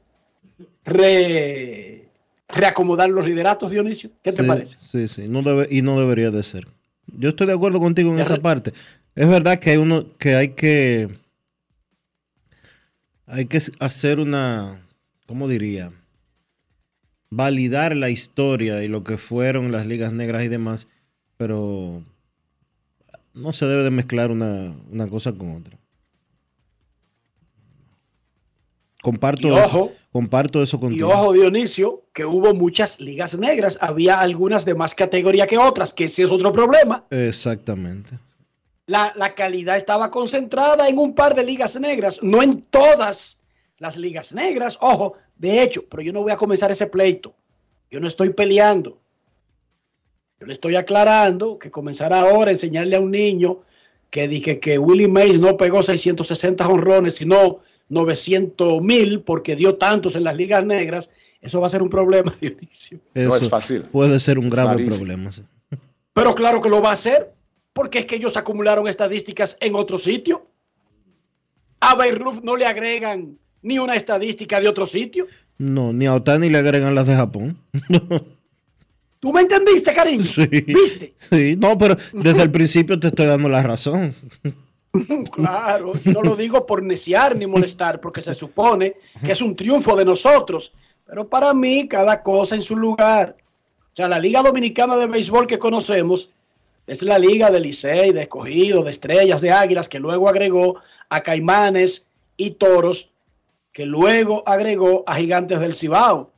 re, 0.86 2.06
reacomodar 2.48 3.10
los 3.10 3.26
lideratos, 3.28 3.72
Dionisio. 3.72 4.12
¿Qué 4.22 4.32
te 4.32 4.42
Sí, 4.42 4.48
parece? 4.48 4.78
Sí, 4.78 5.08
sí, 5.08 5.28
no 5.28 5.42
debe, 5.42 5.68
y 5.70 5.82
no 5.82 6.00
debería 6.00 6.32
de 6.32 6.44
ser. 6.44 6.68
Yo 7.08 7.30
estoy 7.30 7.48
de 7.48 7.54
acuerdo 7.54 7.80
contigo 7.80 8.12
en 8.14 8.20
esa 8.20 8.38
parte. 8.38 8.74
Es 9.16 9.28
verdad 9.28 9.60
que 9.60 9.72
hay 9.72 9.78
uno 9.78 10.06
que 10.18 10.36
hay 10.36 10.50
que 10.50 11.10
hay 13.26 13.46
que 13.46 13.62
hacer 13.80 14.20
una, 14.20 14.82
¿cómo 15.28 15.48
diría? 15.48 15.92
Validar 17.30 17.96
la 17.96 18.10
historia 18.10 18.84
y 18.84 18.88
lo 18.88 19.04
que 19.04 19.18
fueron 19.18 19.72
las 19.72 19.86
ligas 19.86 20.14
negras 20.14 20.44
y 20.44 20.48
demás, 20.48 20.88
pero 21.40 22.04
no 23.34 23.54
se 23.54 23.66
debe 23.66 23.84
de 23.84 23.92
mezclar 23.92 24.30
una, 24.30 24.76
una 24.92 25.08
cosa 25.08 25.32
con 25.32 25.56
otra. 25.56 25.78
Comparto, 29.02 29.48
Y 29.48 29.52
eso, 29.52 29.64
ojo, 29.64 29.92
comparto 30.12 30.62
eso 30.62 30.76
Y 30.76 30.80
contigo. 30.82 31.08
ojo, 31.08 31.32
Dionisio, 31.32 32.04
que 32.12 32.26
hubo 32.26 32.54
muchas 32.54 33.00
ligas 33.00 33.40
negras. 33.40 33.78
Había 33.80 34.20
algunas 34.20 34.66
de 34.66 34.76
más 34.76 34.94
categoría 34.94 35.48
que 35.48 35.58
otras, 35.58 35.94
que 35.94 36.04
ese 36.04 36.24
es 36.24 36.32
otro 36.32 36.52
problema. 36.52 37.06
Exactamente. 37.10 38.20
La, 38.86 39.14
la 39.16 39.34
calidad 39.34 39.78
estaba 39.78 40.12
concentrada 40.12 40.90
en 40.90 40.98
un 40.98 41.16
par 41.16 41.36
de 41.36 41.46
ligas 41.46 41.80
negras, 41.80 42.20
no 42.22 42.44
en 42.44 42.64
todas 42.64 43.38
las 43.78 43.96
ligas 43.96 44.34
negras. 44.34 44.78
Ojo, 44.82 45.14
de 45.38 45.64
hecho, 45.64 45.86
pero 45.90 46.04
yo 46.04 46.12
no 46.12 46.22
voy 46.22 46.34
a 46.34 46.38
comenzar 46.38 46.70
ese 46.70 46.88
pleito. 46.88 47.34
Yo 47.90 48.02
no 48.02 48.08
estoy 48.08 48.32
peleando. 48.32 49.00
Yo 50.40 50.48
le 50.48 50.54
estoy 50.54 50.76
aclarando 50.76 51.60
que 51.60 51.70
comenzar 51.70 52.14
ahora 52.14 52.50
a 52.50 52.54
enseñarle 52.54 52.96
a 52.96 53.02
un 53.02 53.12
niño 53.12 53.60
que 54.10 54.28
dije 54.28 54.60
que 54.60 54.80
Willie 54.80 55.08
Mays 55.08 55.40
no 55.40 55.58
pegó 55.58 55.82
660 55.82 56.68
honrones, 56.68 57.16
sino 57.16 57.60
900 57.90 58.82
mil 58.82 59.22
porque 59.22 59.56
dio 59.56 59.76
tantos 59.76 60.16
en 60.16 60.24
las 60.24 60.38
ligas 60.38 60.66
negras. 60.66 61.12
Eso 61.42 61.60
va 61.60 61.68
a 61.68 61.70
ser 61.70 61.82
un 61.82 61.90
problema, 61.90 62.34
Dionisio. 62.42 63.00
Eso 63.14 63.84
Puede 63.92 64.20
ser 64.20 64.40
un 64.40 64.50
grave 64.50 64.86
problema. 64.86 65.32
sí. 65.32 65.44
Pero 66.14 66.36
claro 66.36 66.62
que 66.62 66.70
lo 66.70 66.82
va 66.82 66.90
a 66.92 66.94
hacer, 66.94 67.34
porque 67.74 68.00
es 68.00 68.06
que 68.06 68.16
ellos 68.16 68.36
acumularon 68.38 68.88
estadísticas 68.88 69.58
en 69.60 69.76
otro 69.76 69.98
sitio. 69.98 70.48
A 71.82 71.96
Beirut 71.96 72.44
no 72.44 72.56
le 72.56 72.66
agregan 72.66 73.38
ni 73.62 73.78
una 73.78 73.96
estadística 73.96 74.60
de 74.60 74.68
otro 74.68 74.86
sitio. 74.86 75.28
No, 75.58 75.94
ni 75.94 76.06
a 76.08 76.16
Otani 76.16 76.50
le 76.50 76.58
agregan 76.58 76.96
las 76.96 77.08
de 77.08 77.16
Japón. 77.16 77.58
¿Tú 79.20 79.34
me 79.34 79.42
entendiste, 79.42 79.94
cariño? 79.94 80.26
Sí. 80.26 80.48
¿Viste? 80.48 81.14
Sí, 81.30 81.56
no, 81.58 81.78
pero 81.78 81.96
desde 82.14 82.42
el 82.42 82.52
principio 82.58 83.00
te 83.00 83.08
estoy 83.08 83.26
dando 83.26 83.50
la 83.50 83.64
razón. 83.64 84.14
Claro, 85.32 85.92
no 86.06 86.24
lo 86.24 86.36
digo 86.36 86.66
por 86.66 86.82
neciar 86.82 87.36
ni 87.36 87.46
molestar, 87.46 88.02
porque 88.02 88.22
se 88.22 88.34
supone 88.34 88.96
que 89.24 89.34
es 89.34 89.42
un 89.42 89.56
triunfo 89.56 89.96
de 89.96 90.04
nosotros. 90.04 90.74
Pero 91.06 91.30
para 91.30 91.54
mí, 91.54 91.88
cada 91.88 92.24
cosa 92.24 92.56
en 92.56 92.64
su 92.64 92.76
lugar. 92.76 93.36
O 93.92 93.96
sea, 93.96 94.08
la 94.08 94.18
Liga 94.18 94.42
Dominicana 94.42 94.98
de 94.98 95.06
Béisbol 95.06 95.46
que 95.46 95.60
conocemos 95.60 96.32
es 96.88 97.04
la 97.04 97.20
Liga 97.20 97.52
de 97.52 97.60
Licey, 97.60 98.12
de 98.12 98.24
Escogido, 98.24 98.84
de 98.84 98.90
Estrellas, 98.90 99.42
de 99.42 99.52
Águilas, 99.52 99.88
que 99.88 100.00
luego 100.00 100.28
agregó 100.28 100.80
a 101.10 101.22
Caimanes 101.22 102.08
y 102.36 102.52
Toros, 102.52 103.12
que 103.72 103.86
luego 103.86 104.44
agregó 104.48 105.04
a 105.06 105.16
Gigantes 105.16 105.60
del 105.60 105.76
Cibao. 105.76 106.32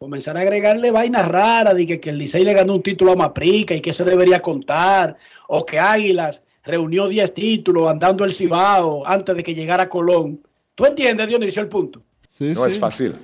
Comenzar 0.00 0.34
a 0.38 0.40
agregarle 0.40 0.90
vainas 0.90 1.28
raras, 1.28 1.74
de 1.76 1.86
que, 1.86 2.00
que 2.00 2.08
el 2.08 2.16
Licey 2.16 2.42
le 2.42 2.54
ganó 2.54 2.74
un 2.76 2.82
título 2.82 3.12
a 3.12 3.16
Maprica 3.16 3.74
y 3.74 3.82
que 3.82 3.92
se 3.92 4.02
debería 4.02 4.40
contar, 4.40 5.18
o 5.46 5.66
que 5.66 5.78
Águilas 5.78 6.42
reunió 6.64 7.06
10 7.06 7.34
títulos 7.34 7.90
andando 7.90 8.24
el 8.24 8.32
Cibao 8.32 9.06
antes 9.06 9.36
de 9.36 9.42
que 9.42 9.54
llegara 9.54 9.90
Colón. 9.90 10.40
¿Tú 10.74 10.86
entiendes, 10.86 11.28
Dionisio, 11.28 11.60
el 11.60 11.68
punto? 11.68 12.02
no 12.38 12.64
es 12.64 12.78
fácil. 12.78 13.14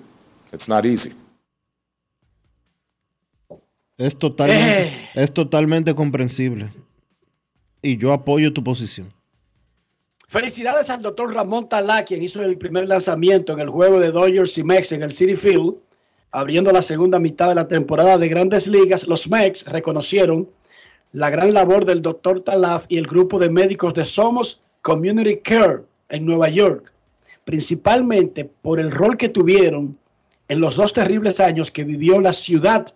It's 0.52 0.68
not 0.68 0.84
easy. 0.84 1.14
Es 3.96 4.18
totalmente, 4.18 4.82
Eh. 4.88 5.08
es 5.14 5.32
totalmente 5.32 5.94
comprensible. 5.94 6.68
Y 7.80 7.96
yo 7.96 8.12
apoyo 8.12 8.52
tu 8.52 8.62
posición. 8.62 9.10
Felicidades 10.28 10.90
al 10.90 11.00
doctor 11.00 11.32
Ramón 11.32 11.70
Talá, 11.70 12.04
quien 12.04 12.22
hizo 12.22 12.42
el 12.42 12.58
primer 12.58 12.86
lanzamiento 12.86 13.54
en 13.54 13.60
el 13.60 13.70
juego 13.70 13.98
de 13.98 14.10
Dodgers 14.10 14.58
y 14.58 14.62
Mex 14.62 14.92
en 14.92 15.02
el 15.04 15.12
City 15.12 15.36
Field, 15.36 15.76
abriendo 16.36 16.70
la 16.70 16.82
segunda 16.82 17.18
mitad 17.18 17.48
de 17.48 17.54
la 17.54 17.66
temporada 17.66 18.18
de 18.18 18.28
Grandes 18.28 18.68
Ligas. 18.68 19.06
Los 19.06 19.26
Mex 19.30 19.64
reconocieron 19.68 20.46
la 21.12 21.30
gran 21.30 21.54
labor 21.54 21.86
del 21.86 22.02
doctor 22.02 22.42
Talaf 22.42 22.84
y 22.90 22.98
el 22.98 23.06
grupo 23.06 23.38
de 23.38 23.48
médicos 23.48 23.94
de 23.94 24.04
Somos 24.04 24.60
Community 24.82 25.38
Care 25.38 25.84
en 26.10 26.26
Nueva 26.26 26.50
York, 26.50 26.92
principalmente 27.46 28.44
por 28.44 28.78
el 28.78 28.90
rol 28.90 29.16
que 29.16 29.30
tuvieron 29.30 29.98
en 30.48 30.60
los 30.60 30.76
dos 30.76 30.92
terribles 30.92 31.40
años 31.40 31.70
que 31.70 31.84
vivió 31.84 32.20
la 32.20 32.34
ciudad, 32.34 32.86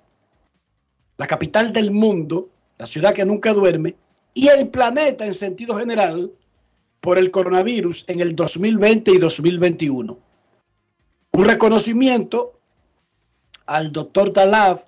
la 1.17 1.27
capital 1.27 1.73
del 1.73 1.93
mundo, 1.93 2.51
la 2.77 2.85
ciudad 2.85 3.15
que 3.15 3.25
nunca 3.25 3.55
duerme, 3.55 3.95
y 4.35 4.49
el 4.49 4.69
planeta 4.69 5.25
en 5.25 5.33
sentido 5.33 5.79
general 5.79 6.31
por 7.01 7.17
el 7.17 7.31
coronavirus 7.31 8.05
en 8.07 8.21
el 8.21 8.37
2020 8.37 9.13
y 9.13 9.17
2021. 9.17 10.19
Un 11.33 11.45
reconocimiento 11.47 12.60
al 13.71 13.93
doctor 13.93 14.33
Talaf 14.33 14.87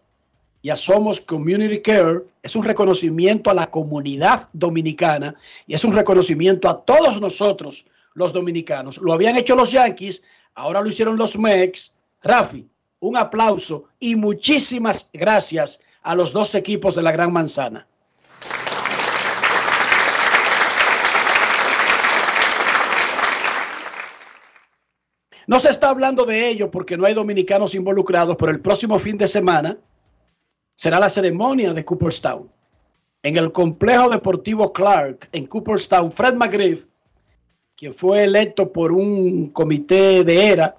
y 0.61 0.71
a 0.71 0.77
Somos 0.77 1.21
Community 1.21 1.81
Care 1.81 2.23
es 2.43 2.57
un 2.57 2.65
reconocimiento 2.65 3.49
a 3.49 3.55
la 3.55 3.71
comunidad 3.71 4.49
dominicana 4.53 5.37
y 5.69 5.75
es 5.75 5.85
un 5.85 5.93
reconocimiento 5.93 6.69
a 6.69 6.85
todos 6.85 7.21
nosotros 7.21 7.87
los 8.15 8.33
dominicanos. 8.33 8.99
Lo 8.99 9.13
habían 9.13 9.37
hecho 9.37 9.55
los 9.55 9.71
Yankees, 9.71 10.25
ahora 10.57 10.81
lo 10.81 10.89
hicieron 10.89 11.17
los 11.17 11.39
Mex. 11.39 11.95
Rafi, 12.25 12.69
un 12.99 13.17
aplauso 13.17 13.85
y 14.01 14.17
muchísimas 14.17 15.11
gracias 15.13 15.79
a 16.03 16.17
los 16.17 16.33
dos 16.33 16.57
equipos 16.57 16.97
de 16.97 17.03
la 17.03 17.13
Gran 17.13 17.33
Manzana. 17.33 17.87
No 25.47 25.59
se 25.59 25.71
está 25.71 25.91
hablando 25.91 26.25
de 26.25 26.49
ello 26.49 26.71
porque 26.71 26.97
no 26.97 27.07
hay 27.07 27.15
dominicanos 27.15 27.75
involucrados, 27.75 28.37
pero 28.37 28.53
el 28.53 28.61
próximo 28.61 28.99
fin 28.99 29.19
de 29.19 29.27
semana 29.27 29.77
será 30.75 30.99
la 30.99 31.09
ceremonia 31.09 31.73
de 31.73 31.85
Cooperstown. 31.85 32.51
En 33.23 33.37
el 33.37 33.53
complejo 33.53 34.09
deportivo 34.09 34.73
Clark, 34.73 35.29
en 35.33 35.47
Cooperstown, 35.47 36.11
Fred 36.11 36.35
McGriff, 36.35 36.87
quien 37.77 37.93
fue 37.93 38.25
electo 38.25 38.73
por 38.73 38.93
un 38.93 39.49
comité 39.49 40.25
de 40.25 40.49
ERA, 40.49 40.77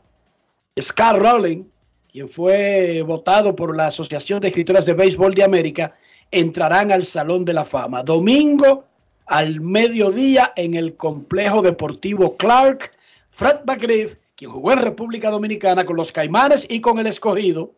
Scott 0.79 1.17
Rowling, 1.17 1.63
quien 2.09 2.27
fue 2.27 3.01
votado 3.01 3.55
por 3.55 3.75
la 3.75 3.87
Asociación 3.87 4.39
de 4.39 4.49
Escritores 4.49 4.85
de 4.85 4.93
Béisbol 4.93 5.33
de 5.33 5.43
América, 5.43 5.95
entrarán 6.31 6.91
al 6.91 7.03
Salón 7.03 7.45
de 7.45 7.53
la 7.53 7.65
Fama. 7.65 8.03
Domingo 8.03 8.85
al 9.25 9.61
mediodía 9.61 10.51
en 10.55 10.75
el 10.75 10.95
complejo 10.95 11.61
deportivo 11.61 12.35
Clark, 12.37 12.91
Fred 13.29 13.61
McGriff, 13.65 14.17
quien 14.35 14.51
jugó 14.51 14.71
en 14.71 14.79
República 14.79 15.29
Dominicana 15.29 15.85
con 15.85 15.95
los 15.95 16.11
Caimanes 16.11 16.65
y 16.69 16.81
con 16.81 16.99
el 16.99 17.07
escogido, 17.07 17.73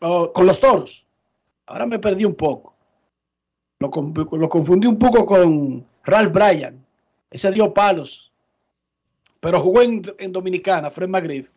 oh, 0.00 0.32
con 0.32 0.46
los 0.46 0.60
toros. 0.60 1.06
Ahora 1.66 1.86
me 1.86 1.98
perdí 1.98 2.24
un 2.24 2.34
poco. 2.34 2.74
Lo, 3.78 3.90
lo 3.90 4.48
confundí 4.48 4.86
un 4.86 4.98
poco 4.98 5.26
con 5.26 5.86
Ralph 6.04 6.32
Bryan. 6.32 6.84
Ese 7.30 7.50
dio 7.50 7.74
palos. 7.74 8.32
Pero 9.40 9.60
jugó 9.60 9.82
en, 9.82 10.02
en 10.18 10.32
Dominicana, 10.32 10.90
Fred 10.90 11.08
McGriff. 11.08 11.50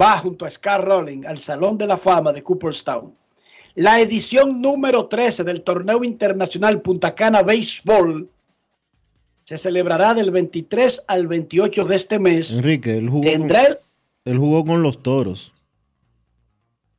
Va 0.00 0.18
junto 0.18 0.44
a 0.44 0.50
Scar 0.50 0.84
Rowling 0.84 1.24
al 1.26 1.38
Salón 1.38 1.78
de 1.78 1.86
la 1.86 1.96
Fama 1.96 2.32
de 2.32 2.42
Cooperstown. 2.42 3.14
La 3.76 4.00
edición 4.00 4.60
número 4.60 5.08
13 5.08 5.44
del 5.44 5.62
Torneo 5.62 6.04
Internacional 6.04 6.80
Punta 6.80 7.14
Cana 7.14 7.42
Béisbol 7.42 8.28
se 9.44 9.58
celebrará 9.58 10.14
del 10.14 10.30
23 10.30 11.04
al 11.06 11.26
28 11.28 11.84
de 11.84 11.96
este 11.96 12.18
mes. 12.18 12.52
Enrique, 12.56 12.96
él 12.96 13.08
jugó, 13.10 13.22
Tendrá 13.22 13.62
con, 13.62 13.70
el- 13.72 13.78
él 14.24 14.38
jugó 14.38 14.64
con 14.64 14.82
los 14.82 15.02
toros. 15.02 15.54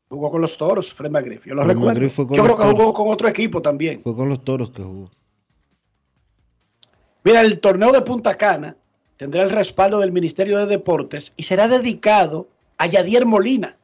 Jugó 0.08 0.30
con 0.30 0.42
los 0.42 0.58
toros, 0.58 0.94
Fred 0.94 1.10
McGriff. 1.10 1.46
Yo 1.48 1.56
lo 1.56 1.64
Fred 1.64 1.74
recuerdo. 1.74 1.94
McGriff 1.94 2.14
fue 2.16 2.28
con 2.28 2.38
Yo 2.38 2.44
creo 2.44 2.58
que 2.58 2.64
jugó 2.64 2.94
con 2.94 3.10
otro 3.10 3.28
equipo 3.28 3.62
también. 3.62 4.02
Fue 4.04 4.16
con 4.16 4.30
los 4.30 4.44
toros 4.44 4.70
que 4.72 4.84
jugó. 4.84 5.10
Mira, 7.24 7.42
el 7.42 7.60
torneo 7.60 7.92
de 7.92 8.02
Punta 8.02 8.36
Cana 8.36 8.78
tendrá 9.18 9.42
el 9.44 9.50
respaldo 9.50 10.00
del 10.00 10.12
Ministerio 10.12 10.60
de 10.60 10.68
Deportes 10.68 11.34
y 11.36 11.44
será 11.44 11.68
dedicado 11.68 12.48
a 12.78 12.86
Yadier 12.86 13.26
Molina, 13.26 13.78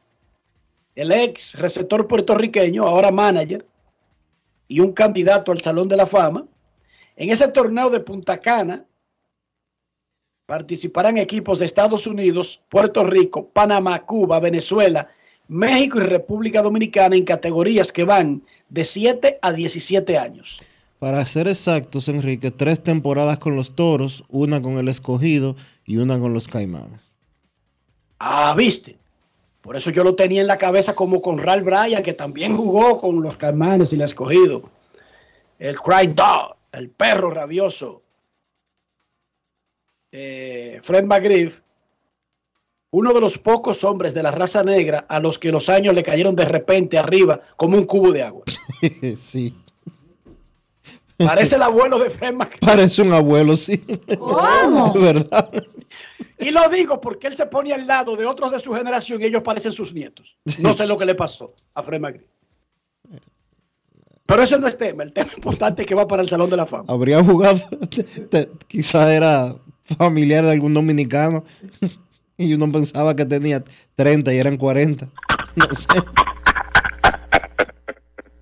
el 0.94 1.10
ex 1.10 1.58
receptor 1.58 2.06
puertorriqueño, 2.06 2.84
ahora 2.86 3.10
manager, 3.10 3.66
y 4.68 4.78
un 4.80 4.92
candidato 4.92 5.50
al 5.50 5.60
Salón 5.60 5.88
de 5.88 5.96
la 5.96 6.06
Fama. 6.06 6.46
En 7.16 7.30
ese 7.30 7.48
torneo 7.48 7.90
de 7.90 8.00
Punta 8.00 8.38
Cana 8.38 8.84
participarán 10.46 11.18
equipos 11.18 11.58
de 11.58 11.66
Estados 11.66 12.06
Unidos, 12.06 12.62
Puerto 12.68 13.04
Rico, 13.04 13.48
Panamá, 13.48 14.04
Cuba, 14.04 14.40
Venezuela, 14.40 15.08
México 15.48 15.98
y 15.98 16.04
República 16.04 16.62
Dominicana 16.62 17.16
en 17.16 17.24
categorías 17.24 17.92
que 17.92 18.04
van 18.04 18.42
de 18.68 18.84
7 18.84 19.38
a 19.42 19.52
17 19.52 20.18
años. 20.18 20.62
Para 20.98 21.24
ser 21.26 21.48
exactos, 21.48 22.08
Enrique, 22.08 22.50
tres 22.50 22.82
temporadas 22.82 23.38
con 23.38 23.56
los 23.56 23.74
toros, 23.74 24.24
una 24.28 24.62
con 24.62 24.78
el 24.78 24.88
escogido 24.88 25.56
y 25.84 25.96
una 25.96 26.18
con 26.18 26.32
los 26.32 26.48
caimanes. 26.48 27.00
Ah, 28.18 28.54
viste. 28.56 28.96
Por 29.62 29.76
eso 29.76 29.90
yo 29.90 30.02
lo 30.04 30.14
tenía 30.14 30.40
en 30.40 30.48
la 30.48 30.58
cabeza 30.58 30.94
como 30.94 31.20
con 31.20 31.38
Ralph 31.38 31.64
Bryan, 31.64 32.02
que 32.02 32.12
también 32.12 32.56
jugó 32.56 32.98
con 32.98 33.22
los 33.22 33.36
Caimanes 33.36 33.92
y 33.92 34.02
ha 34.02 34.04
escogido. 34.04 34.62
El 35.58 35.76
Crying 35.76 36.14
Dog, 36.16 36.56
el 36.72 36.90
perro 36.90 37.30
rabioso. 37.30 38.02
Eh, 40.10 40.78
Fred 40.82 41.04
McGriff, 41.04 41.60
uno 42.90 43.12
de 43.14 43.20
los 43.20 43.38
pocos 43.38 43.84
hombres 43.84 44.12
de 44.12 44.22
la 44.22 44.30
raza 44.30 44.62
negra 44.62 45.06
a 45.08 45.20
los 45.20 45.38
que 45.38 45.50
los 45.50 45.68
años 45.68 45.94
le 45.94 46.02
cayeron 46.02 46.36
de 46.36 46.44
repente 46.44 46.98
arriba 46.98 47.40
como 47.56 47.76
un 47.76 47.84
cubo 47.84 48.12
de 48.12 48.22
agua. 48.22 48.44
sí. 49.16 49.54
Parece 51.16 51.56
el 51.56 51.62
abuelo 51.62 51.98
de 51.98 52.10
Fred 52.10 52.34
McGriff. 52.34 52.60
Parece 52.60 53.02
un 53.02 53.12
abuelo, 53.12 53.56
sí. 53.56 53.78
¿Cómo? 54.18 54.92
¿Verdad? 54.94 55.50
Y 56.38 56.50
lo 56.50 56.68
digo 56.68 57.00
porque 57.00 57.28
él 57.28 57.34
se 57.34 57.46
pone 57.46 57.72
al 57.72 57.86
lado 57.86 58.16
de 58.16 58.26
otros 58.26 58.50
de 58.50 58.58
su 58.58 58.74
generación 58.74 59.22
y 59.22 59.26
ellos 59.26 59.42
parecen 59.42 59.72
sus 59.72 59.94
nietos. 59.94 60.38
No 60.58 60.72
sé 60.72 60.86
lo 60.86 60.98
que 60.98 61.04
le 61.04 61.14
pasó 61.14 61.54
a 61.74 61.82
Fred 61.82 62.00
McGriff. 62.00 62.28
Pero 64.32 64.44
ese 64.44 64.58
no 64.58 64.66
es 64.66 64.78
tema. 64.78 65.02
El 65.02 65.12
tema 65.12 65.30
importante 65.36 65.82
es 65.82 65.88
que 65.88 65.94
va 65.94 66.08
para 66.08 66.22
el 66.22 66.28
Salón 66.28 66.48
de 66.48 66.56
la 66.56 66.64
Fama. 66.64 66.86
Habría 66.88 67.22
jugado, 67.22 67.60
quizás 68.66 69.10
era 69.10 69.54
familiar 69.98 70.42
de 70.46 70.52
algún 70.52 70.72
dominicano 70.72 71.44
y 72.38 72.54
uno 72.54 72.72
pensaba 72.72 73.14
que 73.14 73.26
tenía 73.26 73.62
30 73.94 74.32
y 74.32 74.38
eran 74.38 74.56
40. 74.56 75.08
No 75.54 75.66
sé. 75.74 75.86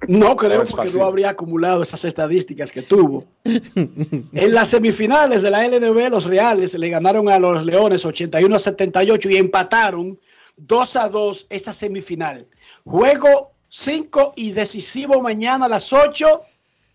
No 0.07 0.37
creo 0.37 0.63
No 0.63 0.71
porque 0.71 0.91
no 0.97 1.05
habría 1.07 1.31
acumulado 1.31 1.83
esas 1.83 2.05
estadísticas 2.05 2.71
que 2.71 2.83
tuvo. 2.83 3.27
En 3.75 4.55
las 4.55 4.69
semifinales 4.69 5.43
de 5.43 5.51
la 5.51 5.67
LDB, 5.67 6.09
los 6.09 6.25
Reales 6.25 6.75
le 6.75 6.89
ganaron 6.89 7.29
a 7.29 7.41
los 7.41 7.67
Leones 7.67 8.05
81 8.05 8.55
a 8.55 8.59
78 8.61 9.29
y 9.29 9.37
empataron 9.39 10.21
2 10.57 10.97
a 10.97 11.09
2 11.09 11.47
esa 11.51 11.73
semifinal. 11.73 12.47
Juego 12.85 13.51
5 13.73 14.33
y 14.35 14.51
decisivo 14.51 15.21
mañana 15.21 15.67
a 15.67 15.69
las 15.69 15.93
8 15.93 16.43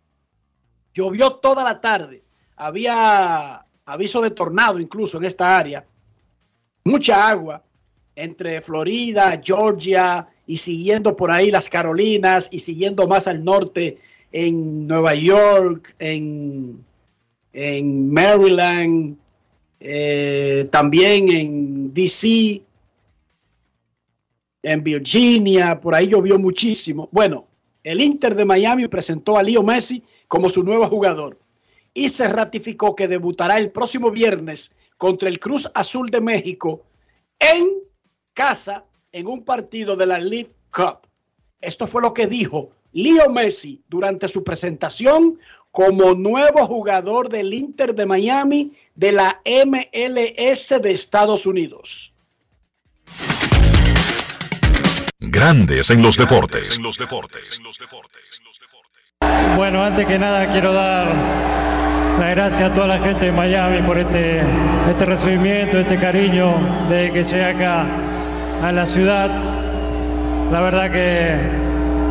Llovió 0.93 1.33
toda 1.35 1.65
la 1.65 1.81
tarde. 1.81 2.23
Había 2.55 3.65
aviso 3.85 4.21
de 4.21 4.31
tornado 4.31 4.79
incluso 4.79 5.17
en 5.17 5.25
esta 5.25 5.57
área. 5.57 5.85
Mucha 6.85 7.27
agua 7.27 7.61
entre 8.15 8.61
Florida, 8.61 9.41
Georgia 9.43 10.27
y 10.47 10.57
siguiendo 10.57 11.15
por 11.15 11.31
ahí 11.31 11.51
las 11.51 11.69
Carolinas 11.69 12.49
y 12.51 12.59
siguiendo 12.59 13.07
más 13.07 13.27
al 13.27 13.43
norte 13.43 13.97
en 14.31 14.87
Nueva 14.87 15.15
York, 15.15 15.95
en, 15.99 16.83
en 17.53 18.11
Maryland, 18.11 19.17
eh, 19.79 20.67
también 20.71 21.29
en 21.29 21.93
DC, 21.93 22.61
en 24.63 24.83
Virginia, 24.83 25.79
por 25.79 25.95
ahí 25.95 26.07
llovió 26.07 26.39
muchísimo. 26.39 27.07
Bueno, 27.11 27.45
el 27.83 28.01
Inter 28.01 28.35
de 28.35 28.45
Miami 28.45 28.87
presentó 28.87 29.37
a 29.37 29.43
Leo 29.43 29.63
Messi 29.63 30.03
como 30.27 30.49
su 30.49 30.63
nuevo 30.63 30.87
jugador 30.87 31.37
y 31.93 32.09
se 32.09 32.27
ratificó 32.27 32.95
que 32.95 33.07
debutará 33.07 33.57
el 33.57 33.71
próximo 33.71 34.11
viernes 34.11 34.75
contra 34.97 35.29
el 35.29 35.39
Cruz 35.39 35.69
Azul 35.73 36.09
de 36.09 36.21
México 36.21 36.83
en 37.39 37.69
casa 38.33 38.83
en 39.15 39.27
un 39.27 39.45
partido 39.45 39.95
de 39.95 40.05
la 40.05 40.19
League 40.19 40.49
Cup. 40.71 41.07
Esto 41.61 41.87
fue 41.87 42.01
lo 42.01 42.13
que 42.13 42.27
dijo 42.27 42.71
Leo 42.91 43.29
Messi 43.29 43.81
durante 43.87 44.27
su 44.27 44.43
presentación 44.43 45.39
como 45.71 46.13
nuevo 46.15 46.67
jugador 46.67 47.29
del 47.29 47.53
Inter 47.53 47.95
de 47.95 48.05
Miami 48.05 48.73
de 48.93 49.13
la 49.13 49.41
MLS 49.45 50.81
de 50.81 50.91
Estados 50.91 51.45
Unidos. 51.45 52.13
Grandes 55.19 55.89
en 55.89 56.01
los 56.01 56.17
deportes. 56.17 56.77
Bueno, 59.55 59.81
antes 59.81 60.05
que 60.05 60.19
nada 60.19 60.51
quiero 60.51 60.73
dar 60.73 61.07
las 62.19 62.31
gracias 62.31 62.69
a 62.69 62.73
toda 62.73 62.87
la 62.87 62.99
gente 62.99 63.27
de 63.27 63.31
Miami 63.31 63.81
por 63.87 63.97
este, 63.97 64.41
este 64.89 65.05
recibimiento, 65.05 65.79
este 65.79 65.97
cariño 65.97 66.87
de 66.89 67.11
que 67.13 67.23
llegué 67.23 67.45
acá 67.45 68.04
a 68.63 68.71
la 68.71 68.85
ciudad. 68.85 69.29
La 70.51 70.61
verdad 70.61 70.91
que, 70.91 71.35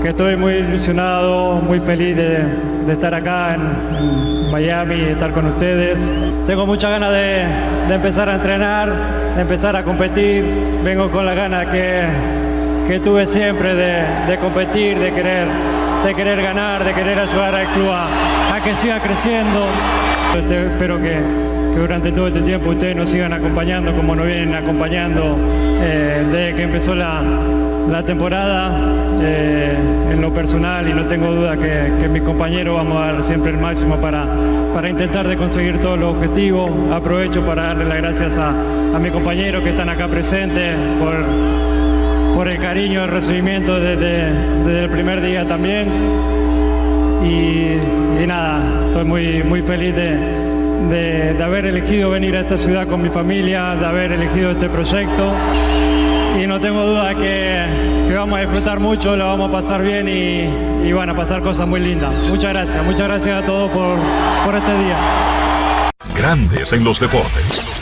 que 0.02 0.09
estoy 0.11 0.37
muy 0.37 0.54
ilusionado, 0.54 1.57
muy 1.57 1.80
feliz 1.80 2.16
de, 2.16 2.44
de 2.87 2.92
estar 2.92 3.14
acá 3.14 3.54
en, 3.54 4.44
Miami 4.50 4.94
y 4.94 5.02
estar 5.02 5.33
con 5.33 5.46
ustedes. 5.46 6.00
Tengo 6.46 6.64
muchas 6.64 6.88
ganas 6.90 7.11
de, 7.11 7.44
de 7.88 7.94
empezar 7.94 8.28
a 8.28 8.37
entrenar, 8.37 8.88
de 9.35 9.42
empezar 9.42 9.74
a 9.74 9.83
competir. 9.83 10.44
Vengo 10.85 11.11
con 11.11 11.26
la 11.26 11.35
gana 11.35 11.68
que, 11.68 12.04
que 12.87 13.00
tuve 13.00 13.26
siempre 13.26 13.74
de, 13.74 14.04
de 14.28 14.38
competir, 14.38 14.96
de 14.98 15.12
querer, 15.12 15.48
de 16.04 16.14
querer 16.14 16.40
ganar, 16.40 16.85
de 16.85 16.92
querer 16.94 17.18
ayudar 17.18 17.52
al 17.52 17.66
club 17.68 17.88
a, 17.90 18.61
que 18.62 18.76
siga 18.76 19.00
creciendo. 19.00 19.66
Espero 20.48 21.00
que, 21.00 21.20
que 21.74 21.80
durante 21.80 22.12
todo 22.12 22.28
este 22.28 22.40
tiempo 22.40 22.70
ustedes 22.70 22.94
nos 22.94 23.10
sigan 23.10 23.32
acompañando 23.32 23.92
como 23.92 24.14
nos 24.14 24.26
vienen 24.26 24.54
acompañando 24.54 25.37
eh, 25.82 26.24
desde 26.30 26.54
que 26.54 26.62
empezó 26.62 26.94
la, 26.94 27.22
la 27.90 28.02
temporada 28.04 28.70
en 29.20 30.20
lo 30.20 30.32
personal 30.32 30.88
y 30.88 30.92
no 30.92 31.06
tengo 31.06 31.32
duda 31.32 31.56
que, 31.56 31.92
que 32.00 32.08
mis 32.08 32.22
compañeros 32.22 32.76
vamos 32.76 33.02
a 33.02 33.12
dar 33.12 33.22
siempre 33.22 33.50
el 33.50 33.58
máximo 33.58 33.96
para, 33.96 34.26
para 34.74 34.88
intentar 34.88 35.26
de 35.26 35.37
conseguir 35.37 35.80
todos 35.80 35.98
los 35.98 36.14
objetivos. 36.14 36.70
Aprovecho 36.92 37.44
para 37.44 37.64
darle 37.64 37.84
las 37.87 37.98
gracias 37.98 38.38
a, 38.38 38.50
a 38.50 38.98
mis 38.98 39.10
compañeros 39.12 39.62
que 39.62 39.70
están 39.70 39.88
acá 39.88 40.08
presentes 40.08 40.76
por, 41.00 41.14
por 42.34 42.48
el 42.48 42.58
cariño, 42.58 43.04
el 43.04 43.10
recibimiento 43.10 43.80
desde, 43.80 44.32
desde 44.64 44.84
el 44.84 44.90
primer 44.90 45.22
día 45.22 45.46
también. 45.46 45.88
Y, 47.24 48.22
y 48.22 48.26
nada, 48.26 48.60
estoy 48.87 49.04
muy, 49.04 49.42
muy 49.42 49.62
feliz 49.62 49.94
de, 49.94 50.43
de- 50.90 51.42
haber 51.44 51.66
elegido 51.66 52.10
venir 52.10 52.37
a 52.37 52.40
esta 52.40 52.56
ciudad 52.58 52.87
con 52.88 53.02
mi 53.02 53.10
familia, 53.10 53.74
de 53.74 53.87
haber 53.87 54.12
elegido 54.12 54.50
este 54.52 54.68
proyecto. 54.68 55.32
y 56.42 56.46
no 56.46 56.58
tengo 56.58 56.84
duda 56.84 57.14
que, 57.14 57.64
que 58.08 58.14
vamos 58.14 58.38
a 58.38 58.42
disfrutar 58.42 58.80
mucho, 58.80 59.16
lo 59.16 59.26
vamos 59.26 59.50
a 59.50 59.52
pasar 59.52 59.82
bien 59.82 60.08
y, 60.08 60.88
y 60.88 60.92
bueno, 60.92 61.12
a 61.12 61.16
pasar 61.16 61.42
cosas 61.42 61.66
muy 61.68 61.80
lindas. 61.80 62.12
Muchas 62.28 62.52
gracias, 62.52 62.84
muchas 62.84 63.06
gracias 63.08 63.42
a 63.42 63.44
todos 63.44 63.70
por, 63.70 63.96
por 64.44 64.54
este 64.54 64.72
día. 64.78 64.96
Grandes 66.16 66.72
en 66.72 66.82
los 66.84 66.98
deportes. 66.98 67.73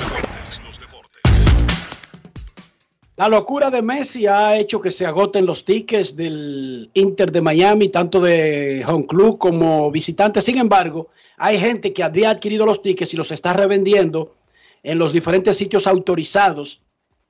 La 3.22 3.28
locura 3.28 3.70
de 3.70 3.82
Messi 3.82 4.26
ha 4.26 4.56
hecho 4.56 4.80
que 4.80 4.90
se 4.90 5.06
agoten 5.06 5.46
los 5.46 5.64
tickets 5.64 6.16
del 6.16 6.90
Inter 6.94 7.30
de 7.30 7.40
Miami, 7.40 7.88
tanto 7.88 8.18
de 8.18 8.84
home 8.84 9.06
club 9.06 9.38
como 9.38 9.92
visitantes. 9.92 10.42
Sin 10.42 10.58
embargo, 10.58 11.06
hay 11.36 11.56
gente 11.56 11.92
que 11.92 12.02
había 12.02 12.30
adquirido 12.30 12.66
los 12.66 12.82
tickets 12.82 13.14
y 13.14 13.16
los 13.16 13.30
está 13.30 13.52
revendiendo 13.52 14.34
en 14.82 14.98
los 14.98 15.12
diferentes 15.12 15.56
sitios 15.56 15.86
autorizados 15.86 16.82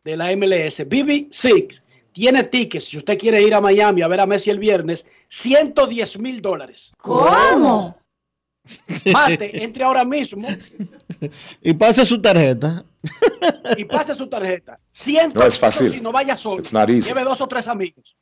de 0.03 0.17
la 0.17 0.35
MLS. 0.35 0.81
BB6 0.81 1.83
tiene 2.13 2.45
tickets, 2.45 2.87
si 2.87 2.97
usted 2.97 3.19
quiere 3.19 3.43
ir 3.43 3.55
a 3.55 3.61
Miami 3.61 4.01
a 4.01 4.09
ver 4.09 4.21
a 4.21 4.27
Messi 4.27 4.49
el 4.49 4.61
viernes, 4.61 5.05
110 5.29 6.21
mil 6.21 6.41
dólares. 6.41 6.95
¿Cómo? 6.97 8.02
Mate, 9.13 9.63
entre 9.65 9.83
ahora 9.85 10.05
mismo 10.05 10.47
Y 11.63 11.75
pase 11.75 12.05
su 12.05 12.21
tarjeta. 12.21 12.85
y 13.77 13.85
pase 13.85 14.15
su 14.15 14.29
tarjeta. 14.29 14.79
100 14.93 15.33
No 15.35 15.45
es 15.45 15.59
fácil. 15.59 15.91
Si 15.91 16.01
no 16.01 16.13
vaya 16.13 16.37
solo. 16.37 16.63
Lleve 16.63 17.25
dos 17.25 17.41
o 17.41 17.49
tres 17.49 17.69
amigos. 17.69 18.17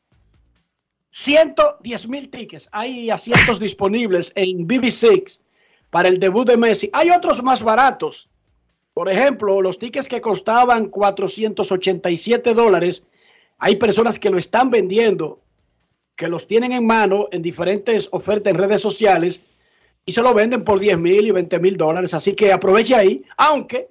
110 1.11 2.09
mil 2.09 2.29
tickets. 2.29 2.69
Hay 2.73 3.11
asientos 3.11 3.59
disponibles 3.59 4.33
en 4.37 4.67
BB6 4.67 5.41
para 5.91 6.09
el 6.09 6.19
debut 6.21 6.47
de 6.47 6.57
Messi. 6.57 6.91
Hay 6.93 7.11
otros 7.11 7.43
más 7.43 7.63
baratos. 7.63 8.29
Por 8.95 9.09
ejemplo, 9.09 9.61
los 9.61 9.79
tickets 9.79 10.09
que 10.09 10.21
costaban 10.21 10.87
487 10.87 12.55
dólares. 12.55 13.05
Hay 13.59 13.77
personas 13.77 14.19
que 14.19 14.31
lo 14.31 14.39
están 14.39 14.71
vendiendo, 14.71 15.41
que 16.17 16.29
los 16.29 16.47
tienen 16.47 16.73
en 16.73 16.87
mano 16.87 17.29
en 17.33 17.43
diferentes 17.43 18.09
ofertas 18.13 18.53
en 18.53 18.59
redes 18.59 18.81
sociales 18.81 19.43
y 20.07 20.13
se 20.13 20.23
lo 20.23 20.35
venden 20.35 20.65
por 20.65 20.81
10 20.81 20.99
mil 20.99 21.27
y 21.27 21.31
20 21.31 21.59
mil 21.61 21.77
dólares. 21.77 22.15
Así 22.15 22.35
que 22.35 22.53
aproveche 22.53 22.95
ahí, 22.95 23.23
aunque 23.37 23.89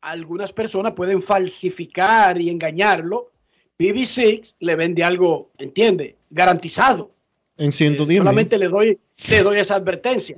algunas 0.00 0.52
personas 0.52 0.92
pueden 0.92 1.20
falsificar 1.20 2.40
y 2.40 2.50
engañarlo. 2.50 3.32
BB6 3.78 4.54
le 4.60 4.76
vende 4.76 5.04
algo, 5.04 5.50
entiende, 5.58 6.16
garantizado. 6.30 7.10
En 7.58 7.72
110 7.72 8.08
mil. 8.08 8.18
Solamente 8.18 8.58
le 8.58 8.68
doy, 8.68 8.98
le 9.28 9.42
doy 9.42 9.58
esa 9.58 9.74
advertencia. 9.74 10.36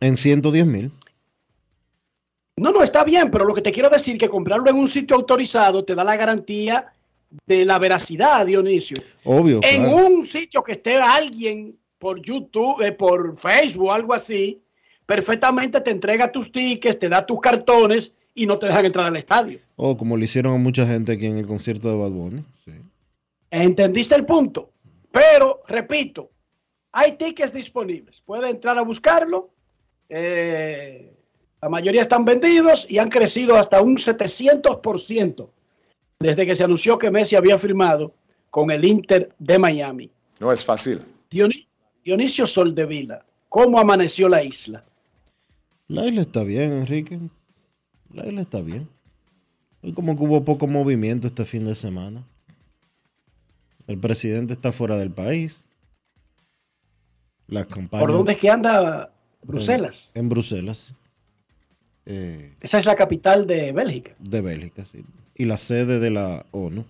En 0.00 0.16
110 0.16 0.66
mil. 0.66 0.92
No, 2.58 2.72
no, 2.72 2.82
está 2.82 3.04
bien, 3.04 3.30
pero 3.30 3.44
lo 3.44 3.54
que 3.54 3.62
te 3.62 3.72
quiero 3.72 3.90
decir 3.90 4.14
es 4.14 4.20
que 4.20 4.28
comprarlo 4.28 4.68
en 4.70 4.76
un 4.76 4.88
sitio 4.88 5.16
autorizado 5.16 5.84
te 5.84 5.94
da 5.94 6.04
la 6.04 6.16
garantía 6.16 6.92
de 7.46 7.64
la 7.64 7.78
veracidad, 7.78 8.46
Dionisio. 8.46 9.02
Obvio. 9.24 9.60
En 9.62 9.84
claro. 9.84 10.06
un 10.06 10.26
sitio 10.26 10.62
que 10.62 10.72
esté 10.72 10.96
alguien 10.96 11.78
por 12.06 12.22
YouTube, 12.22 12.80
eh, 12.82 12.92
por 12.92 13.36
Facebook, 13.36 13.90
algo 13.90 14.14
así, 14.14 14.62
perfectamente 15.06 15.80
te 15.80 15.90
entrega 15.90 16.30
tus 16.30 16.52
tickets, 16.52 17.00
te 17.00 17.08
da 17.08 17.26
tus 17.26 17.40
cartones 17.40 18.14
y 18.32 18.46
no 18.46 18.60
te 18.60 18.66
dejan 18.66 18.86
entrar 18.86 19.06
al 19.06 19.16
estadio. 19.16 19.58
O 19.74 19.96
como 19.96 20.16
le 20.16 20.26
hicieron 20.26 20.54
a 20.54 20.56
mucha 20.56 20.86
gente 20.86 21.10
aquí 21.14 21.26
en 21.26 21.36
el 21.36 21.48
concierto 21.48 21.88
de 21.88 21.96
Bad 21.96 22.10
Bunny. 22.10 22.44
Sí. 22.64 22.70
¿Entendiste 23.50 24.14
el 24.14 24.24
punto? 24.24 24.70
Pero, 25.10 25.62
repito, 25.66 26.30
hay 26.92 27.16
tickets 27.16 27.52
disponibles. 27.52 28.20
Puede 28.20 28.50
entrar 28.50 28.78
a 28.78 28.82
buscarlo. 28.82 29.50
Eh, 30.08 31.12
la 31.60 31.68
mayoría 31.68 32.02
están 32.02 32.24
vendidos 32.24 32.88
y 32.88 32.98
han 32.98 33.08
crecido 33.08 33.56
hasta 33.56 33.80
un 33.82 33.96
700% 33.96 35.48
desde 36.20 36.46
que 36.46 36.54
se 36.54 36.62
anunció 36.62 36.98
que 36.98 37.10
Messi 37.10 37.34
había 37.34 37.58
firmado 37.58 38.14
con 38.48 38.70
el 38.70 38.84
Inter 38.84 39.34
de 39.40 39.58
Miami. 39.58 40.08
No 40.38 40.52
es 40.52 40.64
fácil. 40.64 41.02
Dioni- 41.28 41.65
Dionisio 42.06 42.46
Soldevila, 42.46 43.26
¿cómo 43.48 43.80
amaneció 43.80 44.28
la 44.28 44.40
isla? 44.44 44.84
La 45.88 46.06
isla 46.06 46.20
está 46.20 46.44
bien, 46.44 46.70
Enrique. 46.72 47.18
La 48.14 48.24
isla 48.28 48.42
está 48.42 48.60
bien. 48.60 48.88
Hoy 49.82 49.92
como 49.92 50.16
que 50.16 50.22
hubo 50.22 50.44
poco 50.44 50.68
movimiento 50.68 51.26
este 51.26 51.44
fin 51.44 51.64
de 51.64 51.74
semana. 51.74 52.24
El 53.88 53.98
presidente 53.98 54.52
está 54.52 54.70
fuera 54.70 54.96
del 54.96 55.10
país. 55.10 55.64
Las 57.48 57.66
campañas. 57.66 58.06
¿Por 58.06 58.12
dónde 58.12 58.34
es 58.34 58.38
que 58.38 58.50
anda 58.50 59.10
Bruselas? 59.42 60.12
En, 60.14 60.22
en 60.22 60.28
Bruselas. 60.28 60.92
Eh, 62.04 62.54
Esa 62.60 62.78
es 62.78 62.86
la 62.86 62.94
capital 62.94 63.48
de 63.48 63.72
Bélgica. 63.72 64.12
de 64.20 64.40
Bélgica, 64.42 64.84
sí. 64.84 65.04
Y 65.34 65.46
la 65.46 65.58
sede 65.58 65.98
de 65.98 66.10
la 66.12 66.46
ONU. 66.52 66.84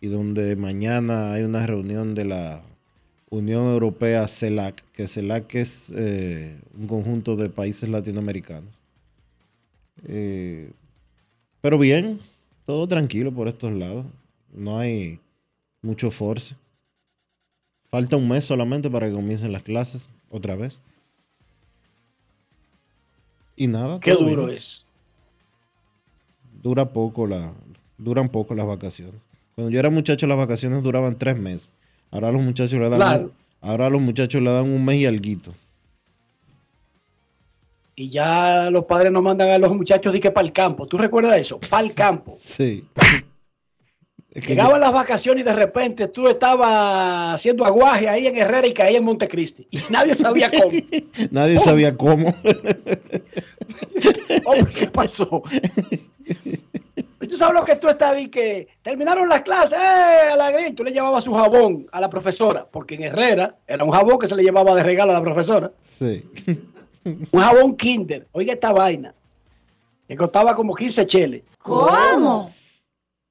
Y 0.00 0.06
donde 0.06 0.56
mañana 0.56 1.34
hay 1.34 1.42
una 1.42 1.66
reunión 1.66 2.14
de 2.14 2.24
la 2.24 2.62
Unión 3.34 3.66
Europea 3.66 4.28
CELAC, 4.28 4.82
que 4.92 5.08
CELAC 5.08 5.56
es 5.56 5.92
eh, 5.96 6.56
un 6.78 6.86
conjunto 6.86 7.34
de 7.34 7.50
países 7.50 7.88
latinoamericanos. 7.88 8.72
Eh, 10.06 10.70
pero 11.60 11.76
bien, 11.78 12.20
todo 12.64 12.86
tranquilo 12.86 13.32
por 13.32 13.48
estos 13.48 13.72
lados. 13.72 14.06
No 14.52 14.78
hay 14.78 15.18
mucho 15.82 16.12
force. 16.12 16.54
Falta 17.90 18.16
un 18.16 18.28
mes 18.28 18.44
solamente 18.44 18.88
para 18.88 19.08
que 19.08 19.14
comiencen 19.14 19.50
las 19.50 19.62
clases 19.62 20.08
otra 20.30 20.54
vez. 20.54 20.80
Y 23.56 23.66
nada. 23.66 23.98
Qué 23.98 24.12
duro 24.12 24.46
bien. 24.46 24.58
es. 24.58 24.86
Dura 26.62 26.92
poco 26.92 27.26
la, 27.26 27.52
duran 27.98 28.28
poco 28.28 28.54
las 28.54 28.66
vacaciones. 28.66 29.20
Cuando 29.56 29.70
yo 29.72 29.80
era 29.80 29.90
muchacho 29.90 30.26
las 30.28 30.38
vacaciones 30.38 30.82
duraban 30.84 31.18
tres 31.18 31.36
meses. 31.36 31.70
Ahora 32.14 32.30
los 32.30 32.42
muchachos 32.42 32.78
le 32.78 32.88
dan 32.88 32.98
Claro. 33.00 33.30
ahora 33.60 33.90
los 33.90 34.00
muchachos 34.00 34.40
le 34.40 34.48
dan 34.50 34.70
un 34.72 34.84
mes 34.84 34.98
y 35.00 35.06
alguito. 35.06 35.52
Y 37.96 38.08
ya 38.08 38.70
los 38.70 38.84
padres 38.84 39.10
nos 39.12 39.22
mandan 39.22 39.50
a 39.50 39.58
los 39.58 39.74
muchachos 39.74 40.12
de 40.12 40.20
que 40.20 40.30
para 40.30 40.46
el 40.46 40.52
campo. 40.52 40.86
¿Tú 40.86 40.96
recuerdas 40.96 41.36
eso? 41.40 41.58
Para 41.58 41.84
el 41.84 41.92
campo. 41.92 42.38
Sí. 42.40 42.84
Es 44.30 44.44
que 44.44 44.54
Llegaban 44.54 44.80
las 44.80 44.92
vacaciones 44.92 45.42
y 45.42 45.44
de 45.44 45.52
repente 45.54 46.06
tú 46.08 46.28
estabas 46.28 47.34
haciendo 47.34 47.64
aguaje 47.64 48.08
ahí 48.08 48.26
en 48.28 48.36
Herrera 48.36 48.66
y 48.68 48.72
caí 48.74 48.94
en 48.96 49.04
Montecristi. 49.04 49.66
Y 49.72 49.78
nadie 49.90 50.14
sabía 50.14 50.50
cómo. 50.50 50.70
nadie 51.32 51.58
sabía 51.58 51.96
cómo. 51.96 52.32
Hombre, 54.44 54.72
¿qué 54.78 54.86
pasó? 54.86 55.42
Tú 57.34 57.38
sabes 57.38 57.54
lo 57.54 57.64
que 57.64 57.74
tú 57.74 57.88
estás 57.88 58.16
y 58.16 58.28
que 58.28 58.68
terminaron 58.80 59.28
las 59.28 59.42
clases, 59.42 59.76
¡eh! 59.76 60.30
A 60.34 60.36
la 60.36 60.52
gris, 60.52 60.72
tú 60.72 60.84
le 60.84 60.92
llevabas 60.92 61.24
su 61.24 61.34
jabón 61.34 61.84
a 61.90 62.00
la 62.00 62.08
profesora, 62.08 62.64
porque 62.70 62.94
en 62.94 63.02
Herrera 63.02 63.58
era 63.66 63.82
un 63.82 63.90
jabón 63.90 64.20
que 64.20 64.28
se 64.28 64.36
le 64.36 64.44
llevaba 64.44 64.72
de 64.76 64.84
regalo 64.84 65.10
a 65.10 65.14
la 65.14 65.20
profesora. 65.20 65.72
Sí. 65.82 66.24
Un 67.04 67.40
jabón 67.40 67.76
Kinder. 67.76 68.28
Oiga 68.30 68.52
esta 68.52 68.70
vaina. 68.70 69.12
Que 70.06 70.16
costaba 70.16 70.54
como 70.54 70.76
15 70.76 71.08
cheles. 71.08 71.42
¿Cómo? 71.58 72.54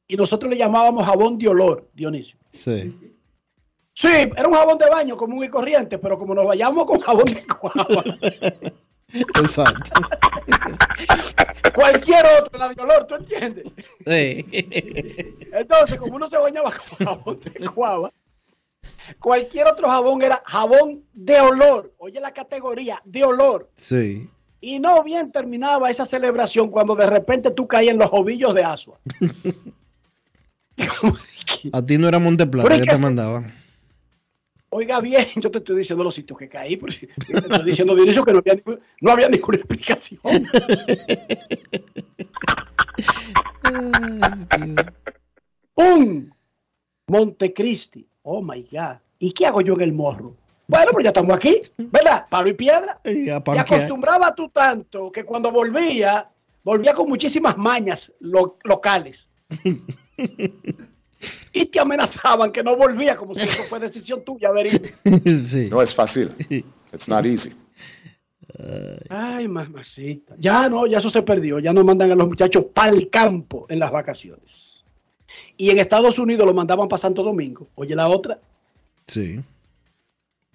Y 0.06 0.18
nosotros 0.18 0.52
le 0.52 0.58
llamábamos 0.58 1.06
jabón 1.06 1.38
de 1.38 1.48
olor, 1.48 1.90
Dionisio. 1.94 2.38
Sí. 2.52 2.94
Sí, 3.94 4.10
era 4.36 4.50
un 4.50 4.54
jabón 4.54 4.80
de 4.80 4.90
baño 4.90 5.16
común 5.16 5.46
y 5.46 5.48
corriente, 5.48 5.98
pero 5.98 6.18
como 6.18 6.36
nos 6.36 6.46
vayamos 6.46 6.86
con 6.86 7.00
jabón 7.00 7.24
de 7.24 7.42
guava, 7.62 8.04
Exacto. 9.40 10.02
cualquier 11.76 12.26
otro, 12.40 12.58
la 12.58 12.70
de 12.70 12.82
olor, 12.82 13.06
¿tú 13.06 13.16
entiendes? 13.16 13.66
Sí. 14.06 14.46
Entonces, 15.54 16.00
como 16.00 16.16
uno 16.16 16.28
se 16.28 16.38
bañaba 16.38 16.72
con 16.72 17.06
jabón 17.06 17.40
de 17.40 17.68
guava, 17.68 18.12
cualquier 19.20 19.68
otro 19.68 19.90
jabón 19.90 20.22
era 20.22 20.42
jabón 20.46 21.04
de 21.14 21.40
olor. 21.40 21.94
Oye 21.98 22.20
la 22.20 22.32
categoría, 22.32 23.02
de 23.06 23.24
olor. 23.24 23.70
Sí. 23.76 24.30
Y 24.62 24.80
no 24.80 25.04
bien 25.04 25.32
terminaba 25.32 25.90
esa 25.90 26.06
celebración 26.06 26.70
cuando 26.70 26.96
de 26.96 27.08
repente 27.08 27.52
tú 27.52 27.68
caías 27.68 27.94
en 27.94 28.00
los 28.00 28.10
ovillos 28.12 28.56
de 28.56 28.64
Asua. 28.64 29.00
A 31.72 31.86
ti 31.86 31.98
no 31.98 32.08
era 32.08 32.20
Monteplata 32.20 32.80
que 32.80 32.88
te 32.88 32.98
mandaban. 32.98 33.63
Oiga 34.76 35.00
bien, 35.02 35.24
yo 35.36 35.52
te 35.52 35.60
estoy 35.60 35.78
diciendo 35.78 36.04
los 36.04 36.16
sitios 36.16 36.40
que 36.40 36.50
caí, 36.50 36.78
pero 36.78 36.92
yo 36.92 37.08
te 37.42 37.48
estoy 37.48 37.64
diciendo 37.64 37.96
Dionisio 37.96 38.26
que 38.26 38.34
no 38.34 38.40
había, 38.40 38.56
no 39.02 39.12
había 39.12 39.30
ninguna 39.30 39.58
explicación. 39.60 40.20
Un 45.76 46.34
Montecristi. 47.08 48.08
Oh 48.24 48.42
my 48.42 48.64
God. 48.72 48.98
¿Y 49.20 49.32
qué 49.32 49.46
hago 49.46 49.62
yo 49.62 49.74
en 49.76 49.82
el 49.82 49.94
morro? 49.94 50.36
Bueno, 50.68 50.92
pues 50.92 51.04
ya 51.04 51.10
estamos 51.10 51.36
aquí, 51.36 51.62
¿verdad? 51.78 52.26
Palo 52.30 52.50
y 52.50 52.54
piedra. 52.54 53.00
Y 53.06 53.30
a 53.30 53.44
Y 53.46 53.58
acostumbraba 53.58 54.34
tú 54.34 54.50
tanto 54.50 55.12
que 55.12 55.24
cuando 55.24 55.52
volvía, 55.52 56.30
volvía 56.64 56.94
con 56.94 57.08
muchísimas 57.10 57.58
mañas 57.58 58.12
lo- 58.20 58.58
locales. 58.64 59.30
y 61.54 61.66
te 61.66 61.80
amenazaban 61.80 62.52
que 62.52 62.64
no 62.64 62.76
volvía, 62.76 63.16
como 63.16 63.36
si 63.36 63.46
eso 63.46 63.64
fue 63.64 63.80
decisión 63.80 64.24
tuya 64.24 64.50
haber 64.50 64.68
ido. 64.68 64.90
sí. 65.46 65.70
No 65.70 65.82
es 65.82 65.94
fácil. 65.94 66.34
It's 66.92 67.08
not 67.08 67.26
easy. 67.26 67.54
Ay, 69.10 69.48
mamacita. 69.48 70.36
Ya 70.40 70.68
no, 70.68 70.88
ya 70.88 70.98
eso 70.98 71.10
se 71.10 71.22
perdió. 71.22 71.60
Ya 71.60 71.72
no 71.72 71.84
mandan 71.84 72.12
a 72.12 72.16
los 72.16 72.28
muchachos 72.28 72.66
para 72.74 72.90
el 72.90 73.10
campo 73.10 73.68
en 73.70 73.80
las 73.80 73.92
vacaciones. 73.92 74.84
Y 75.56 75.70
en 75.70 75.80
Estados 75.80 76.18
Unidos 76.20 76.46
lo 76.46 76.54
mandaban 76.54 76.88
para 76.88 77.02
Santo 77.02 77.24
Domingo. 77.24 77.68
Oye, 77.76 77.96
la 77.96 78.08
otra. 78.08 78.40
Sí. 79.08 79.40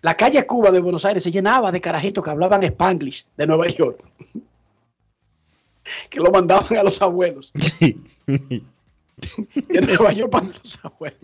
La 0.00 0.16
calle 0.16 0.44
Cuba 0.46 0.70
de 0.70 0.80
Buenos 0.80 1.04
Aires 1.04 1.22
se 1.22 1.30
llenaba 1.30 1.72
de 1.72 1.80
carajitos 1.80 2.24
que 2.24 2.30
hablaban 2.30 2.62
Spanglish 2.62 3.26
de 3.36 3.46
Nueva 3.46 3.68
York. 3.68 4.02
que 6.10 6.20
lo 6.20 6.30
mandaban 6.30 6.76
a 6.76 6.82
los 6.82 7.00
abuelos. 7.02 7.52
de 9.68 9.80
Nueva 9.80 10.12
York 10.12 10.30
para 10.30 10.46
los 10.46 10.78
abuelos. 10.82 11.18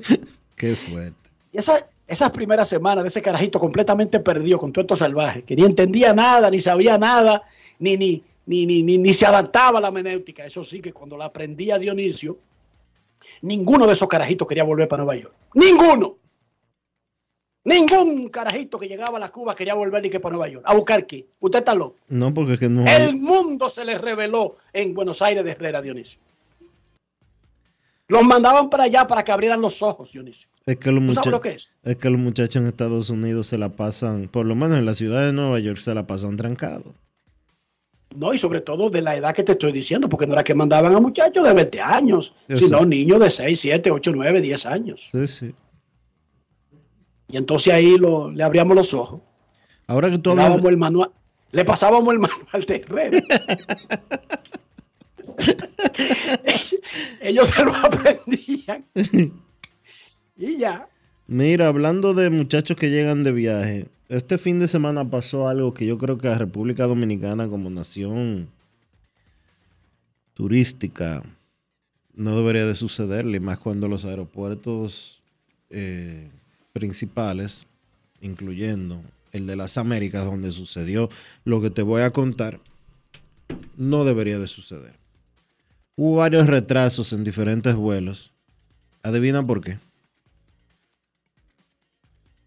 Qué 0.56 0.76
fuerte. 0.76 1.30
Y 1.52 1.58
esa, 1.58 1.88
esas 2.06 2.30
primeras 2.30 2.68
semanas 2.68 3.04
de 3.04 3.08
ese 3.08 3.22
carajito 3.22 3.58
completamente 3.58 4.20
perdido 4.20 4.58
con 4.58 4.72
todo 4.72 4.82
esto 4.82 4.96
salvaje, 4.96 5.42
que 5.42 5.56
ni 5.56 5.64
entendía 5.64 6.12
nada, 6.12 6.50
ni 6.50 6.60
sabía 6.60 6.98
nada, 6.98 7.42
ni, 7.78 7.96
ni, 7.96 8.22
ni, 8.46 8.66
ni, 8.66 8.82
ni, 8.82 8.98
ni 8.98 9.14
se 9.14 9.26
adaptaba 9.26 9.78
a 9.78 9.82
la 9.82 9.90
menéutica. 9.90 10.44
Eso 10.44 10.64
sí, 10.64 10.80
que 10.80 10.92
cuando 10.92 11.16
la 11.16 11.26
aprendía 11.26 11.78
Dionisio, 11.78 12.38
ninguno 13.42 13.86
de 13.86 13.92
esos 13.92 14.08
carajitos 14.08 14.46
quería 14.48 14.64
volver 14.64 14.88
para 14.88 15.04
Nueva 15.04 15.20
York. 15.20 15.34
¡Ninguno! 15.54 16.16
Ningún 17.66 18.28
carajito 18.28 18.78
que 18.78 18.88
llegaba 18.88 19.16
a 19.16 19.20
la 19.20 19.30
Cuba 19.30 19.54
quería 19.54 19.72
volver 19.72 20.02
ni 20.02 20.10
que 20.10 20.20
para 20.20 20.34
Nueva 20.34 20.52
York. 20.52 20.64
¿A 20.68 20.74
buscar 20.74 21.06
qué? 21.06 21.26
Usted 21.40 21.60
está 21.60 21.74
loco. 21.74 21.96
No, 22.08 22.34
porque 22.34 22.54
es 22.54 22.60
que 22.60 22.68
no. 22.68 22.84
El 22.86 23.16
mundo 23.16 23.70
se 23.70 23.86
les 23.86 23.98
reveló 23.98 24.56
en 24.74 24.92
Buenos 24.92 25.22
Aires 25.22 25.44
de 25.44 25.52
Herrera, 25.52 25.80
Dionisio. 25.80 26.20
Los 28.08 28.22
mandaban 28.22 28.68
para 28.68 28.84
allá 28.84 29.06
para 29.06 29.24
que 29.24 29.32
abrieran 29.32 29.62
los 29.62 29.82
ojos, 29.82 30.12
Dionisio. 30.12 30.50
Es 30.66 30.76
que, 30.76 30.92
los 30.92 31.20
¿Tú 31.22 31.30
lo 31.30 31.40
que 31.40 31.50
es? 31.50 31.72
es 31.82 31.96
que 31.96 32.10
los 32.10 32.20
muchachos 32.20 32.56
en 32.56 32.66
Estados 32.66 33.08
Unidos 33.08 33.46
se 33.46 33.56
la 33.56 33.70
pasan, 33.70 34.28
por 34.28 34.44
lo 34.44 34.54
menos 34.54 34.78
en 34.78 34.84
la 34.84 34.94
ciudad 34.94 35.24
de 35.24 35.32
Nueva 35.32 35.58
York, 35.58 35.78
se 35.78 35.94
la 35.94 36.06
pasan 36.06 36.36
trancados. 36.36 36.94
No, 38.14 38.32
y 38.32 38.38
sobre 38.38 38.60
todo 38.60 38.90
de 38.90 39.02
la 39.02 39.16
edad 39.16 39.34
que 39.34 39.42
te 39.42 39.52
estoy 39.52 39.72
diciendo, 39.72 40.08
porque 40.08 40.26
no 40.26 40.34
era 40.34 40.44
que 40.44 40.54
mandaban 40.54 40.94
a 40.94 41.00
muchachos 41.00 41.44
de 41.44 41.52
20 41.52 41.80
años, 41.80 42.34
Eso. 42.46 42.66
sino 42.66 42.84
niños 42.84 43.20
de 43.20 43.30
6, 43.30 43.58
7, 43.58 43.90
8, 43.90 44.12
9, 44.14 44.40
10 44.40 44.66
años. 44.66 45.08
Sí, 45.10 45.26
sí. 45.26 45.54
Y 47.28 47.36
entonces 47.36 47.72
ahí 47.72 47.96
lo, 47.96 48.30
le 48.30 48.44
abríamos 48.44 48.76
los 48.76 48.94
ojos. 48.94 49.20
Ahora 49.86 50.10
que 50.10 50.18
tú 50.18 50.30
hablas. 50.30 50.64
el 50.64 50.76
manual, 50.76 51.10
le 51.50 51.64
pasábamos 51.64 52.12
el 52.12 52.20
manual 52.20 52.64
de 52.66 52.76
Herrera. 52.76 53.20
Ellos 57.20 57.48
se 57.48 57.64
lo 57.64 57.74
aprendían. 57.74 58.84
Y 60.36 60.58
ya. 60.58 60.88
Mira, 61.26 61.68
hablando 61.68 62.12
de 62.12 62.30
muchachos 62.30 62.76
que 62.76 62.90
llegan 62.90 63.22
de 63.22 63.32
viaje, 63.32 63.86
este 64.08 64.36
fin 64.36 64.58
de 64.58 64.68
semana 64.68 65.08
pasó 65.08 65.48
algo 65.48 65.72
que 65.72 65.86
yo 65.86 65.96
creo 65.96 66.18
que 66.18 66.28
a 66.28 66.38
República 66.38 66.84
Dominicana 66.86 67.48
como 67.48 67.70
nación 67.70 68.48
turística 70.34 71.22
no 72.14 72.36
debería 72.36 72.66
de 72.66 72.74
sucederle, 72.74 73.40
más 73.40 73.58
cuando 73.58 73.88
los 73.88 74.04
aeropuertos 74.04 75.22
eh, 75.70 76.28
principales, 76.72 77.66
incluyendo 78.20 79.00
el 79.32 79.46
de 79.46 79.56
las 79.56 79.78
Américas, 79.78 80.24
donde 80.24 80.52
sucedió 80.52 81.08
lo 81.44 81.60
que 81.60 81.70
te 81.70 81.82
voy 81.82 82.02
a 82.02 82.10
contar, 82.10 82.60
no 83.76 84.04
debería 84.04 84.38
de 84.38 84.48
suceder. 84.48 85.03
Hubo 85.96 86.16
varios 86.16 86.46
retrasos 86.46 87.12
en 87.12 87.22
diferentes 87.24 87.74
vuelos. 87.74 88.32
Adivina 89.02 89.46
por 89.46 89.60
qué. 89.60 89.78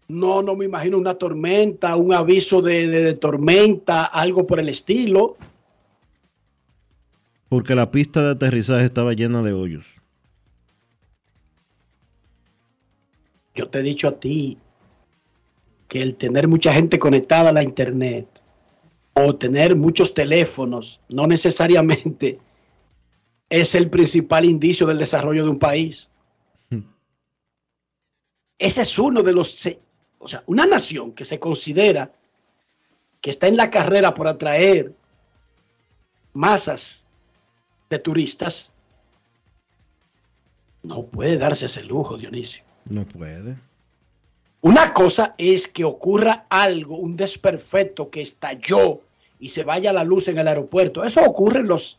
No, 0.08 0.42
no 0.42 0.56
me 0.56 0.64
imagino 0.64 0.98
una 0.98 1.14
tormenta, 1.14 1.96
un 1.96 2.14
aviso 2.14 2.62
de, 2.62 2.88
de- 2.88 3.02
de 3.02 3.14
tormenta, 3.14 4.04
algo 4.04 4.46
por 4.46 4.58
el 4.58 4.68
estilo. 4.68 5.36
Porque 7.48 7.74
la 7.74 7.90
pista 7.90 8.22
de 8.22 8.30
aterrizaje 8.32 8.84
estaba 8.84 9.12
llena 9.14 9.42
de 9.42 9.52
hoyos. 9.52 9.86
Yo 13.54 13.68
te 13.68 13.80
he 13.80 13.82
dicho 13.82 14.08
a 14.08 14.18
ti 14.20 14.58
que 15.88 16.02
el 16.02 16.16
tener 16.16 16.48
mucha 16.48 16.72
gente 16.72 16.98
conectada 16.98 17.50
a 17.50 17.52
la 17.52 17.62
internet 17.62 18.26
o 19.14 19.34
tener 19.34 19.74
muchos 19.74 20.14
teléfonos 20.14 21.00
no 21.08 21.26
necesariamente 21.26 22.38
es 23.50 23.74
el 23.74 23.88
principal 23.90 24.44
indicio 24.44 24.86
del 24.86 24.98
desarrollo 24.98 25.44
de 25.44 25.50
un 25.50 25.58
país. 25.58 26.10
Ese 28.58 28.82
es 28.82 28.98
uno 28.98 29.22
de 29.22 29.32
los, 29.32 29.68
o 30.18 30.26
sea, 30.26 30.42
una 30.46 30.66
nación 30.66 31.12
que 31.12 31.24
se 31.24 31.38
considera 31.38 32.12
que 33.20 33.30
está 33.30 33.46
en 33.46 33.56
la 33.56 33.70
carrera 33.70 34.14
por 34.14 34.26
atraer 34.26 34.92
masas 36.32 37.04
de 37.88 37.98
turistas, 37.98 38.72
no 40.82 41.06
puede 41.06 41.38
darse 41.38 41.66
ese 41.66 41.82
lujo, 41.82 42.16
Dionisio. 42.16 42.64
No 42.90 43.06
puede. 43.06 43.58
Una 44.60 44.92
cosa 44.92 45.34
es 45.38 45.68
que 45.68 45.84
ocurra 45.84 46.46
algo, 46.50 46.96
un 46.96 47.16
desperfecto 47.16 48.10
que 48.10 48.22
estalló 48.22 49.00
y 49.38 49.50
se 49.50 49.64
vaya 49.64 49.92
la 49.92 50.04
luz 50.04 50.28
en 50.28 50.38
el 50.38 50.48
aeropuerto. 50.48 51.04
Eso 51.04 51.22
ocurre 51.22 51.60
en 51.60 51.68
los, 51.68 51.98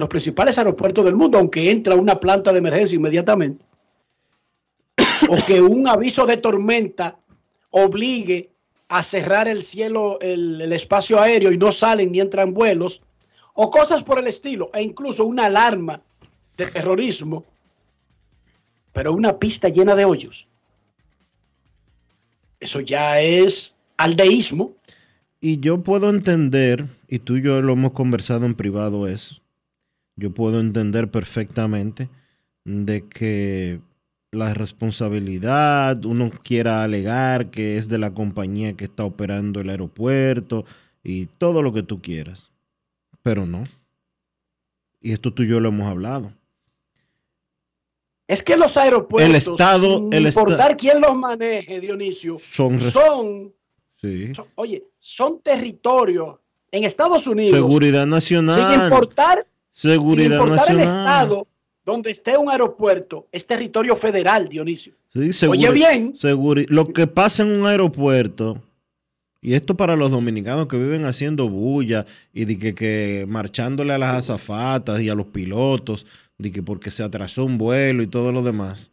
los 0.00 0.08
principales 0.08 0.58
aeropuertos 0.58 1.04
del 1.04 1.14
mundo, 1.14 1.38
aunque 1.38 1.70
entra 1.70 1.94
una 1.94 2.18
planta 2.18 2.52
de 2.52 2.58
emergencia 2.58 2.96
inmediatamente. 2.96 3.64
O 5.28 5.36
que 5.46 5.60
un 5.60 5.86
aviso 5.86 6.26
de 6.26 6.38
tormenta 6.38 7.18
obligue 7.70 8.50
a 8.88 9.02
cerrar 9.02 9.46
el 9.46 9.62
cielo, 9.62 10.18
el, 10.20 10.72
espacio 10.72 11.20
aéreo 11.20 11.52
y 11.52 11.58
no 11.58 11.70
salen 11.70 12.10
ni 12.10 12.20
entran 12.20 12.52
vuelos. 12.52 13.02
O 13.54 13.70
cosas 13.70 14.02
por 14.02 14.18
el 14.18 14.26
estilo. 14.26 14.70
E 14.74 14.82
incluso 14.82 15.26
una 15.26 15.44
alarma 15.44 16.02
de 16.56 16.66
terrorismo. 16.66 17.44
Pero 18.92 19.12
una 19.12 19.38
pista 19.38 19.68
llena 19.68 19.94
de 19.94 20.06
hoyos. 20.06 20.48
Eso 22.58 22.80
ya 22.80 23.20
es 23.20 23.74
aldeísmo. 23.98 24.72
Y 25.40 25.60
yo 25.60 25.82
puedo 25.82 26.10
entender, 26.10 26.86
y 27.06 27.20
tú 27.20 27.36
y 27.36 27.42
yo 27.42 27.62
lo 27.62 27.74
hemos 27.74 27.92
conversado 27.92 28.44
en 28.46 28.54
privado 28.54 29.06
eso, 29.06 29.40
yo 30.20 30.30
puedo 30.32 30.60
entender 30.60 31.10
perfectamente 31.10 32.08
de 32.64 33.08
que 33.08 33.80
la 34.32 34.54
responsabilidad, 34.54 36.04
uno 36.04 36.30
quiera 36.44 36.84
alegar 36.84 37.50
que 37.50 37.76
es 37.78 37.88
de 37.88 37.98
la 37.98 38.12
compañía 38.12 38.74
que 38.74 38.84
está 38.84 39.04
operando 39.04 39.60
el 39.60 39.70
aeropuerto 39.70 40.64
y 41.02 41.26
todo 41.26 41.62
lo 41.62 41.72
que 41.72 41.82
tú 41.82 42.00
quieras, 42.00 42.52
pero 43.22 43.46
no. 43.46 43.64
Y 45.00 45.12
esto 45.12 45.32
tú 45.32 45.42
y 45.42 45.48
yo 45.48 45.58
lo 45.58 45.70
hemos 45.70 45.88
hablado. 45.88 46.32
Es 48.28 48.42
que 48.42 48.56
los 48.56 48.76
aeropuertos, 48.76 49.28
El 49.28 49.34
Estado- 49.36 49.98
sin 49.98 50.12
el 50.12 50.26
esta- 50.26 50.40
importar 50.42 50.76
quién 50.76 51.00
los 51.00 51.16
maneje, 51.16 51.80
Dionisio, 51.80 52.38
Son 52.38 52.78
son, 52.78 53.52
Sí. 54.00 54.32
son- 54.34 54.46
oye, 54.54 54.84
son 54.98 55.40
territorios 55.40 56.38
en 56.70 56.84
Estados 56.84 57.26
Unidos. 57.26 57.58
Seguridad 57.58 58.06
nacional. 58.06 58.70
Sin 58.70 58.80
importar, 58.84 59.44
sin 59.72 59.92
Seguridad 59.92 60.38
importar 60.38 60.70
el 60.70 60.80
estado 60.80 61.46
donde 61.84 62.10
esté 62.10 62.36
un 62.36 62.50
aeropuerto, 62.50 63.26
es 63.32 63.46
territorio 63.46 63.96
federal, 63.96 64.48
Dionisio. 64.48 64.94
Sí, 65.12 65.46
Oye, 65.46 65.72
bien. 65.72 66.14
lo 66.68 66.92
que 66.92 67.06
pasa 67.06 67.42
en 67.42 67.50
un 67.50 67.66
aeropuerto, 67.66 68.62
y 69.40 69.54
esto 69.54 69.76
para 69.76 69.96
los 69.96 70.10
dominicanos 70.10 70.66
que 70.66 70.76
viven 70.76 71.04
haciendo 71.04 71.48
bulla 71.48 72.06
y 72.32 72.44
de 72.44 72.58
que, 72.58 72.74
que 72.74 73.24
marchándole 73.28 73.92
a 73.92 73.98
las 73.98 74.14
azafatas 74.16 75.00
y 75.00 75.08
a 75.08 75.14
los 75.14 75.26
pilotos, 75.26 76.06
de 76.38 76.52
que 76.52 76.62
porque 76.62 76.90
se 76.90 77.02
atrasó 77.02 77.44
un 77.44 77.58
vuelo 77.58 78.02
y 78.02 78.06
todo 78.06 78.32
lo 78.32 78.42
demás. 78.42 78.90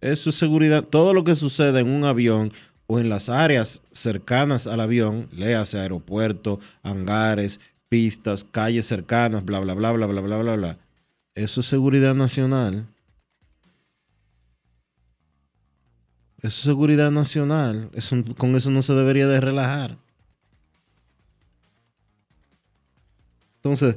Eso 0.00 0.30
es 0.30 0.36
seguridad. 0.36 0.84
Todo 0.84 1.12
lo 1.12 1.24
que 1.24 1.34
sucede 1.34 1.80
en 1.80 1.90
un 1.90 2.04
avión 2.04 2.52
o 2.86 2.98
en 2.98 3.08
las 3.08 3.28
áreas 3.28 3.82
cercanas 3.92 4.66
al 4.66 4.80
avión, 4.80 5.28
léase 5.32 5.78
aeropuerto, 5.78 6.60
hangares, 6.82 7.60
pistas, 7.88 8.44
calles 8.44 8.86
cercanas, 8.86 9.44
bla, 9.44 9.60
bla, 9.60 9.74
bla, 9.74 9.92
bla, 9.92 10.06
bla, 10.06 10.20
bla, 10.20 10.36
bla, 10.38 10.56
bla. 10.56 10.78
Eso 11.34 11.60
es 11.60 11.66
seguridad 11.66 12.14
nacional. 12.14 12.86
Eso 16.38 16.46
es 16.46 16.64
seguridad 16.64 17.10
nacional. 17.10 17.90
Eso, 17.94 18.16
con 18.36 18.54
eso 18.56 18.70
no 18.70 18.82
se 18.82 18.94
debería 18.94 19.26
de 19.26 19.40
relajar. 19.40 19.98
Entonces, 23.56 23.96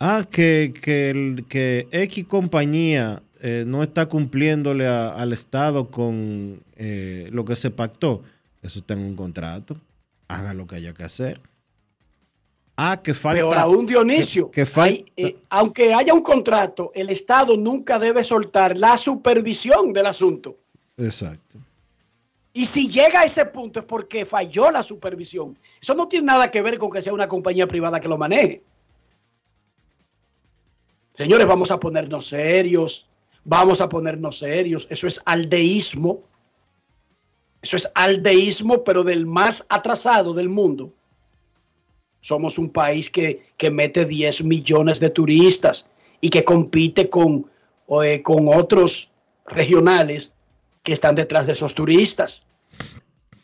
ah, 0.00 0.24
que, 0.28 0.74
que, 0.82 1.44
que 1.48 1.88
X 1.92 2.24
compañía 2.26 3.22
eh, 3.40 3.64
no 3.66 3.82
está 3.82 4.06
cumpliéndole 4.06 4.86
al 4.86 5.32
Estado 5.32 5.90
con 5.90 6.60
eh, 6.76 7.28
lo 7.32 7.44
que 7.44 7.54
se 7.54 7.70
pactó. 7.70 8.22
Eso 8.62 8.80
está 8.80 8.94
en 8.94 9.00
un 9.00 9.14
contrato. 9.14 9.76
Hagan 10.28 10.56
lo 10.56 10.66
que 10.66 10.76
haya 10.76 10.92
que 10.92 11.04
hacer. 11.04 11.40
Ah, 12.76 13.00
que 13.02 13.14
falta. 13.14 13.38
Peor 13.38 13.56
aún, 13.56 13.86
Dionisio. 13.86 14.50
Que, 14.50 14.62
que 14.62 14.66
falta. 14.66 14.90
Hay, 14.90 15.12
eh, 15.16 15.38
aunque 15.48 15.94
haya 15.94 16.12
un 16.12 16.22
contrato, 16.22 16.92
el 16.94 17.08
Estado 17.08 17.56
nunca 17.56 17.98
debe 17.98 18.22
soltar 18.22 18.76
la 18.76 18.96
supervisión 18.98 19.94
del 19.94 20.06
asunto. 20.06 20.56
Exacto. 20.98 21.58
Y 22.52 22.64
si 22.64 22.88
llega 22.88 23.20
a 23.20 23.24
ese 23.24 23.44
punto 23.46 23.80
es 23.80 23.86
porque 23.86 24.24
falló 24.24 24.70
la 24.70 24.82
supervisión. 24.82 25.58
Eso 25.80 25.94
no 25.94 26.08
tiene 26.08 26.26
nada 26.26 26.50
que 26.50 26.62
ver 26.62 26.78
con 26.78 26.90
que 26.90 27.02
sea 27.02 27.12
una 27.12 27.28
compañía 27.28 27.66
privada 27.66 28.00
que 28.00 28.08
lo 28.08 28.16
maneje. 28.16 28.62
Señores, 31.12 31.46
vamos 31.46 31.70
a 31.70 31.78
ponernos 31.78 32.28
serios. 32.28 33.06
Vamos 33.44 33.80
a 33.80 33.88
ponernos 33.88 34.38
serios. 34.38 34.86
Eso 34.90 35.06
es 35.06 35.20
aldeísmo. 35.24 36.22
Eso 37.60 37.76
es 37.76 37.90
aldeísmo, 37.94 38.84
pero 38.84 39.04
del 39.04 39.26
más 39.26 39.66
atrasado 39.68 40.32
del 40.32 40.48
mundo. 40.48 40.92
Somos 42.26 42.58
un 42.58 42.70
país 42.70 43.08
que, 43.08 43.52
que 43.56 43.70
mete 43.70 44.04
10 44.04 44.42
millones 44.42 44.98
de 44.98 45.10
turistas 45.10 45.86
y 46.20 46.28
que 46.28 46.42
compite 46.42 47.08
con, 47.08 47.48
eh, 48.02 48.20
con 48.20 48.48
otros 48.48 49.12
regionales 49.46 50.32
que 50.82 50.92
están 50.92 51.14
detrás 51.14 51.46
de 51.46 51.52
esos 51.52 51.72
turistas. 51.72 52.44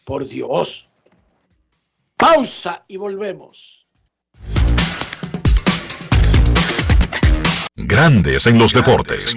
Por 0.04 0.26
Dios. 0.26 0.88
Pausa 2.16 2.84
y 2.88 2.96
volvemos. 2.96 3.86
Grandes 7.76 8.48
en 8.48 8.58
los 8.58 8.72
deportes. 8.72 9.36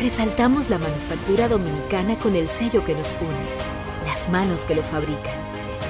Resaltamos 0.00 0.68
la 0.68 0.78
manufactura 0.78 1.46
dominicana 1.46 2.18
con 2.18 2.34
el 2.34 2.48
sello 2.48 2.84
que 2.84 2.94
nos 2.94 3.16
une, 3.20 4.04
las 4.04 4.28
manos 4.28 4.64
que 4.64 4.74
lo 4.74 4.82
fabrican, 4.82 5.57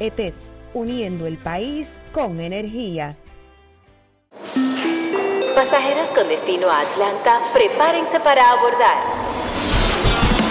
ETED, 0.00 0.34
uniendo 0.74 1.26
el 1.26 1.38
país 1.38 1.98
con 2.12 2.40
energía. 2.40 3.16
Pasajeros 5.54 6.10
con 6.10 6.28
destino 6.28 6.68
a 6.68 6.80
Atlanta, 6.80 7.40
prepárense 7.54 8.20
para 8.20 8.50
abordar. 8.50 9.15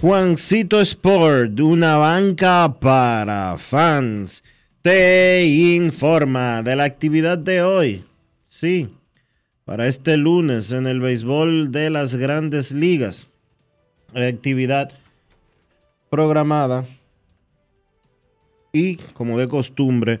Juancito 0.00 0.80
Sport, 0.80 1.60
una 1.60 1.98
banca 1.98 2.74
para 2.80 3.58
fans, 3.58 4.42
te 4.80 5.44
informa 5.44 6.62
de 6.62 6.74
la 6.74 6.84
actividad 6.84 7.36
de 7.36 7.60
hoy. 7.60 8.04
Sí, 8.48 8.88
para 9.66 9.88
este 9.88 10.16
lunes 10.16 10.72
en 10.72 10.86
el 10.86 11.00
béisbol 11.00 11.70
de 11.70 11.90
las 11.90 12.16
grandes 12.16 12.72
ligas. 12.72 13.28
Actividad 14.14 14.90
programada 16.08 16.86
y 18.72 18.96
como 19.12 19.38
de 19.38 19.48
costumbre, 19.48 20.20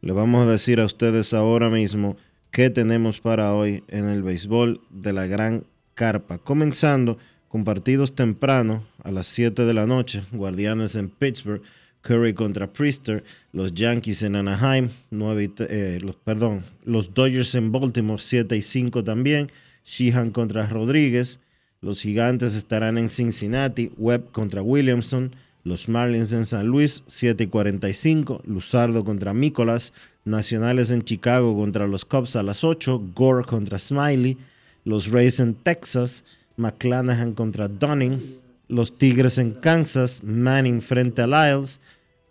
le 0.00 0.12
vamos 0.12 0.48
a 0.48 0.50
decir 0.50 0.80
a 0.80 0.84
ustedes 0.84 1.32
ahora 1.32 1.70
mismo 1.70 2.16
qué 2.50 2.70
tenemos 2.70 3.20
para 3.20 3.54
hoy 3.54 3.84
en 3.86 4.08
el 4.08 4.24
béisbol 4.24 4.80
de 4.90 5.12
la 5.12 5.26
gran 5.26 5.64
carpa. 5.94 6.38
Comenzando 6.38 7.18
con 7.52 7.64
partidos 7.64 8.14
temprano 8.14 8.82
a 9.04 9.10
las 9.10 9.26
7 9.26 9.66
de 9.66 9.74
la 9.74 9.84
noche, 9.84 10.22
Guardianes 10.32 10.96
en 10.96 11.10
Pittsburgh, 11.10 11.60
Curry 12.00 12.32
contra 12.32 12.72
Priester, 12.72 13.24
los 13.52 13.74
Yankees 13.74 14.22
en 14.22 14.36
Anaheim, 14.36 14.88
9 15.10 15.52
eh, 15.58 15.98
los, 16.02 16.16
perdón, 16.16 16.64
los 16.86 17.12
Dodgers 17.12 17.54
en 17.54 17.70
Baltimore, 17.70 18.18
7 18.18 18.56
y 18.56 18.62
5 18.62 19.04
también, 19.04 19.52
Sheehan 19.84 20.30
contra 20.30 20.66
Rodríguez, 20.66 21.40
los 21.82 22.00
Gigantes 22.00 22.54
estarán 22.54 22.96
en 22.96 23.10
Cincinnati, 23.10 23.92
Webb 23.98 24.32
contra 24.32 24.62
Williamson, 24.62 25.36
los 25.62 25.90
Marlins 25.90 26.32
en 26.32 26.46
San 26.46 26.68
Luis, 26.68 27.04
7 27.06 27.44
y 27.44 27.46
45, 27.48 28.40
Luzardo 28.46 29.04
contra 29.04 29.34
Mícolas, 29.34 29.92
Nacionales 30.24 30.90
en 30.90 31.02
Chicago 31.02 31.54
contra 31.54 31.86
los 31.86 32.06
Cubs 32.06 32.34
a 32.34 32.42
las 32.42 32.64
8, 32.64 33.10
Gore 33.14 33.44
contra 33.44 33.78
Smiley, 33.78 34.38
los 34.86 35.10
Rays 35.10 35.38
en 35.38 35.52
Texas, 35.52 36.24
McClanahan 36.56 37.32
contra 37.34 37.68
Dunning, 37.68 38.38
los 38.68 38.96
Tigres 38.96 39.38
en 39.38 39.52
Kansas, 39.52 40.22
Manning 40.24 40.80
frente 40.80 41.22
a 41.22 41.26
Lyles, 41.26 41.80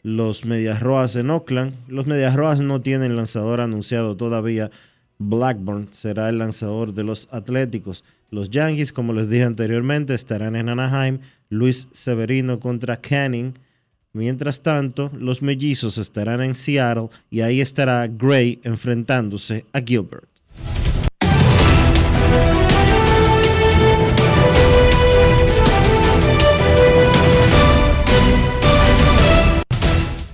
los 0.03 0.45
Medias 0.45 0.79
Rojas 0.79 1.15
en 1.15 1.29
Oakland. 1.29 1.75
Los 1.87 2.07
Medias 2.07 2.35
Rojas 2.35 2.59
no 2.59 2.81
tienen 2.81 3.15
lanzador 3.15 3.61
anunciado 3.61 4.17
todavía. 4.17 4.71
Blackburn 5.19 5.89
será 5.91 6.29
el 6.29 6.39
lanzador 6.39 6.93
de 6.93 7.03
los 7.03 7.27
Atléticos. 7.31 8.03
Los 8.31 8.49
Yankees, 8.49 8.91
como 8.91 9.13
les 9.13 9.29
dije 9.29 9.43
anteriormente, 9.43 10.15
estarán 10.15 10.55
en 10.55 10.69
Anaheim. 10.69 11.19
Luis 11.49 11.87
Severino 11.91 12.59
contra 12.59 12.97
Canning. 12.97 13.53
Mientras 14.13 14.61
tanto, 14.61 15.11
los 15.13 15.41
mellizos 15.41 15.97
estarán 15.97 16.41
en 16.41 16.55
Seattle 16.55 17.09
y 17.29 17.41
ahí 17.41 17.61
estará 17.61 18.07
Gray 18.07 18.59
enfrentándose 18.63 19.65
a 19.71 19.81
Gilbert. 19.81 20.30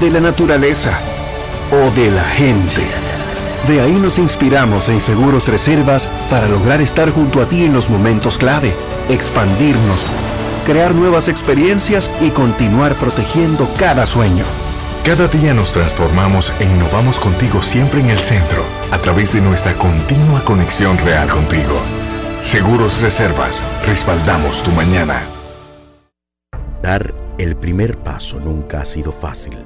de 0.00 0.10
la 0.10 0.20
naturaleza 0.20 0.98
o 1.70 1.90
de 1.94 2.10
la 2.10 2.24
gente. 2.24 2.82
De 3.68 3.80
ahí 3.82 3.92
nos 3.92 4.18
inspiramos 4.18 4.88
en 4.88 5.00
Seguros 5.00 5.46
Reservas 5.46 6.08
para 6.30 6.48
lograr 6.48 6.80
estar 6.80 7.10
junto 7.10 7.42
a 7.42 7.48
ti 7.48 7.66
en 7.66 7.74
los 7.74 7.90
momentos 7.90 8.38
clave, 8.38 8.74
expandirnos, 9.10 10.06
crear 10.64 10.94
nuevas 10.94 11.28
experiencias 11.28 12.10
y 12.20 12.30
continuar 12.30 12.96
protegiendo 12.96 13.68
cada 13.78 14.06
sueño. 14.06 14.44
Cada 15.04 15.28
día 15.28 15.52
nos 15.52 15.72
transformamos 15.72 16.52
e 16.60 16.64
innovamos 16.64 17.20
contigo 17.20 17.62
siempre 17.62 18.00
en 18.00 18.08
el 18.08 18.20
centro, 18.20 18.64
a 18.90 18.98
través 18.98 19.34
de 19.34 19.42
nuestra 19.42 19.74
continua 19.74 20.42
conexión 20.44 20.96
real 20.98 21.28
contigo. 21.28 21.74
Seguros 22.40 23.02
Reservas, 23.02 23.62
respaldamos 23.86 24.62
tu 24.62 24.70
mañana. 24.72 25.20
Dar 26.82 27.14
el 27.38 27.56
primer 27.56 27.98
paso 27.98 28.40
nunca 28.40 28.80
ha 28.80 28.86
sido 28.86 29.12
fácil, 29.12 29.58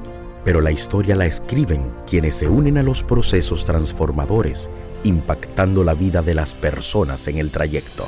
pero 0.45 0.61
la 0.61 0.71
historia 0.71 1.17
la 1.17 1.27
escriben 1.27 1.93
quienes 2.07 2.37
se 2.37 2.49
unen 2.49 2.79
a 2.79 2.83
los 2.83 3.03
procesos 3.03 3.65
transformadores, 3.65 4.71
impactando 5.03 5.85
la 5.85 5.95
vida 5.95 6.23
de 6.23 6.35
las 6.35 6.55
personas 6.55 7.27
en 7.29 7.39
el 7.39 7.51
trayecto. 7.51 8.05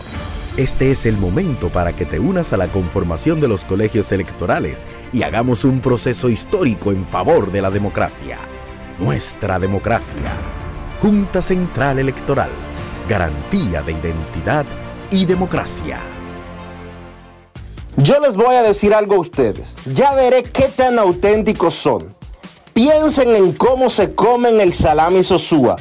Este 0.57 0.91
es 0.91 1.05
el 1.05 1.19
momento 1.19 1.69
para 1.69 1.95
que 1.95 2.07
te 2.07 2.19
unas 2.19 2.53
a 2.53 2.57
la 2.57 2.69
conformación 2.69 3.41
de 3.41 3.49
los 3.49 3.65
colegios 3.65 4.11
electorales 4.13 4.87
y 5.13 5.23
hagamos 5.23 5.65
un 5.65 5.81
proceso 5.81 6.31
histórico 6.31 6.93
en 6.93 7.05
favor 7.05 7.53
de 7.53 7.63
la 7.63 7.71
democracia. 7.71 8.39
nuestra 8.99 9.59
democracia. 9.59 10.33
Junta 11.03 11.43
Central 11.43 11.99
Electoral, 11.99 12.49
garantía 13.07 13.83
de 13.83 13.93
identidad 13.93 14.65
y 15.11 15.27
democracia. 15.27 16.01
Yo 17.99 18.19
les 18.21 18.37
voy 18.37 18.55
a 18.55 18.63
decir 18.63 18.95
algo 18.95 19.17
a 19.17 19.21
ustedes. 19.21 19.77
Ya 19.93 20.15
veré 20.15 20.43
qué 20.43 20.69
tan 20.69 20.99
auténticos 20.99 21.75
son. 21.75 22.16
Piensen 22.77 23.35
en 23.35 23.53
cómo 23.53 23.89
se 23.89 24.15
comen 24.15 24.61
el 24.61 24.71
salami 24.71 25.25
sosúa. 25.25 25.77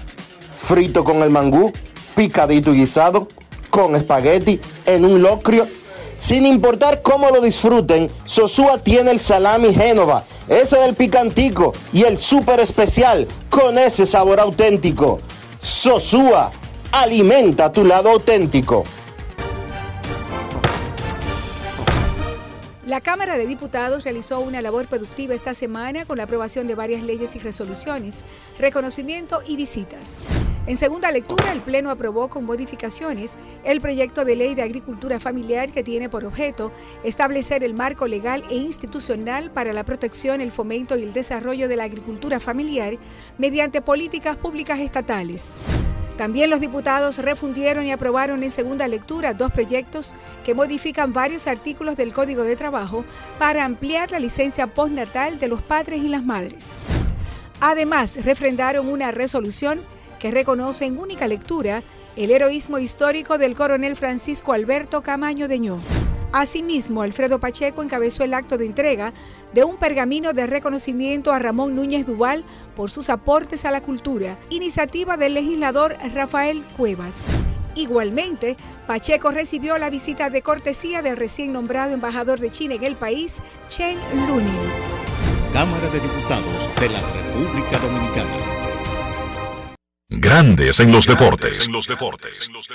Frito 0.53 1.03
con 1.03 1.23
el 1.23 1.29
mangú, 1.29 1.73
picadito 2.15 2.73
y 2.73 2.77
guisado, 2.77 3.27
con 3.69 3.97
espagueti, 3.97 4.61
en 4.85 5.03
un 5.03 5.21
locrio. 5.21 5.67
Sin 6.17 6.45
importar 6.45 7.01
cómo 7.01 7.31
lo 7.31 7.41
disfruten, 7.41 8.09
Sosúa 8.23 8.77
tiene 8.77 9.11
el 9.11 9.19
salami 9.19 9.73
Génova, 9.73 10.23
ese 10.47 10.77
del 10.77 10.95
picantico 10.95 11.73
y 11.91 12.03
el 12.03 12.17
súper 12.17 12.61
especial 12.61 13.27
con 13.49 13.77
ese 13.77 14.05
sabor 14.05 14.39
auténtico. 14.39 15.19
Sosúa, 15.59 16.53
alimenta 16.93 17.73
tu 17.73 17.83
lado 17.83 18.09
auténtico. 18.09 18.85
La 22.85 23.01
Cámara 23.01 23.35
de 23.39 23.47
Diputados 23.47 24.03
realizó 24.03 24.41
una 24.41 24.61
labor 24.61 24.87
productiva 24.87 25.33
esta 25.33 25.55
semana 25.55 26.05
con 26.05 26.17
la 26.17 26.25
aprobación 26.25 26.67
de 26.67 26.75
varias 26.75 27.01
leyes 27.01 27.35
y 27.35 27.39
resoluciones, 27.39 28.27
reconocimiento 28.59 29.41
y 29.47 29.55
visitas. 29.55 30.23
En 30.67 30.77
segunda 30.77 31.11
lectura, 31.11 31.51
el 31.51 31.61
Pleno 31.61 31.89
aprobó 31.89 32.29
con 32.29 32.45
modificaciones 32.45 33.39
el 33.63 33.81
proyecto 33.81 34.23
de 34.23 34.35
ley 34.35 34.53
de 34.53 34.61
agricultura 34.61 35.19
familiar 35.19 35.71
que 35.71 35.83
tiene 35.83 36.09
por 36.09 36.25
objeto 36.25 36.71
establecer 37.03 37.63
el 37.63 37.73
marco 37.73 38.05
legal 38.05 38.43
e 38.51 38.55
institucional 38.57 39.49
para 39.49 39.73
la 39.73 39.83
protección, 39.83 40.39
el 40.39 40.51
fomento 40.51 40.95
y 40.95 41.01
el 41.01 41.13
desarrollo 41.13 41.67
de 41.67 41.77
la 41.77 41.85
agricultura 41.85 42.39
familiar 42.39 42.99
mediante 43.39 43.81
políticas 43.81 44.37
públicas 44.37 44.79
estatales. 44.79 45.59
También 46.17 46.49
los 46.49 46.61
diputados 46.61 47.17
refundieron 47.17 47.85
y 47.85 47.91
aprobaron 47.91 48.41
en 48.41 48.49
segunda 48.49 48.87
lectura 48.87 49.33
dos 49.33 49.51
proyectos 49.51 50.15
que 50.45 50.53
modifican 50.53 51.11
varios 51.11 51.45
artículos 51.45 51.97
del 51.97 52.13
Código 52.13 52.43
de 52.43 52.55
Trabajo 52.55 52.74
para 53.39 53.65
ampliar 53.65 54.11
la 54.11 54.19
licencia 54.19 54.67
postnatal 54.67 55.39
de 55.39 55.47
los 55.47 55.61
padres 55.61 56.03
y 56.03 56.09
las 56.09 56.23
madres. 56.23 56.87
Además, 57.61 58.17
refrendaron 58.23 58.87
una 58.87 59.11
resolución 59.11 59.81
que 60.19 60.31
reconoce 60.31 60.85
en 60.85 60.97
única 60.97 61.27
lectura 61.27 61.83
el 62.15 62.31
heroísmo 62.31 62.79
histórico 62.79 63.37
del 63.37 63.55
coronel 63.55 63.95
Francisco 63.95 64.53
Alberto 64.53 65.01
Camaño 65.01 65.47
Deñó. 65.47 65.79
Asimismo, 66.31 67.01
Alfredo 67.01 67.39
Pacheco 67.39 67.81
encabezó 67.81 68.23
el 68.23 68.33
acto 68.33 68.57
de 68.57 68.65
entrega 68.65 69.13
de 69.53 69.63
un 69.63 69.77
pergamino 69.77 70.33
de 70.33 70.47
reconocimiento 70.47 71.31
a 71.31 71.39
Ramón 71.39 71.75
Núñez 71.75 72.05
Duval 72.05 72.43
por 72.75 72.91
sus 72.91 73.09
aportes 73.09 73.63
a 73.63 73.71
la 73.71 73.81
cultura, 73.81 74.37
iniciativa 74.49 75.15
del 75.15 75.33
legislador 75.33 75.95
Rafael 76.13 76.65
Cuevas. 76.75 77.27
Igualmente, 77.75 78.55
Pacheco 78.87 79.31
recibió 79.31 79.77
la 79.77 79.89
visita 79.89 80.29
de 80.29 80.41
cortesía 80.41 81.01
del 81.01 81.17
recién 81.17 81.51
nombrado 81.51 81.93
embajador 81.93 82.39
de 82.39 82.49
China 82.49 82.75
en 82.75 82.83
el 82.83 82.95
país, 82.95 83.41
Chen 83.67 83.99
Lunin. 84.27 84.55
Cámara 85.51 85.89
de 85.89 85.99
Diputados 85.99 86.69
de 86.79 86.89
la 86.89 87.01
República 87.01 87.77
Dominicana. 87.79 88.55
Grandes 90.09 90.79
en 90.79 90.91
los 90.91 91.05
deportes. 91.05 91.67
En 91.67 91.73
los 91.73 91.87
deportes. 91.87 92.49
Los 92.51 92.67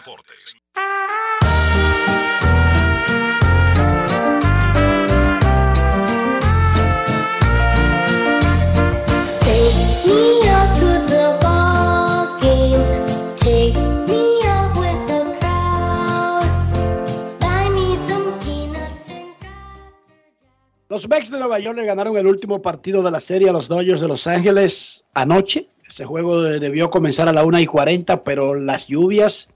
Mets 20.91 21.31
de 21.31 21.39
Nueva 21.39 21.61
York 21.61 21.79
le 21.79 21.87
ganaron 21.87 22.17
el 22.17 22.27
último 22.27 22.61
partido 22.63 23.01
de 23.05 23.13
la 23.13 23.21
serie 23.21 23.49
a 23.49 23.53
los 23.53 23.69
Dodgers 23.69 24.01
de 24.01 24.09
Los 24.09 24.27
Ángeles 24.27 25.05
anoche. 25.15 25.69
Ese 25.87 26.05
juego 26.05 26.43
debió 26.43 26.91
comenzar 26.91 27.29
a 27.29 27.33
la 27.33 27.45
1 27.45 27.61
y 27.61 27.67
40, 27.67 28.25
pero 28.25 28.57
las 28.57 28.89
lluvias 28.89 29.51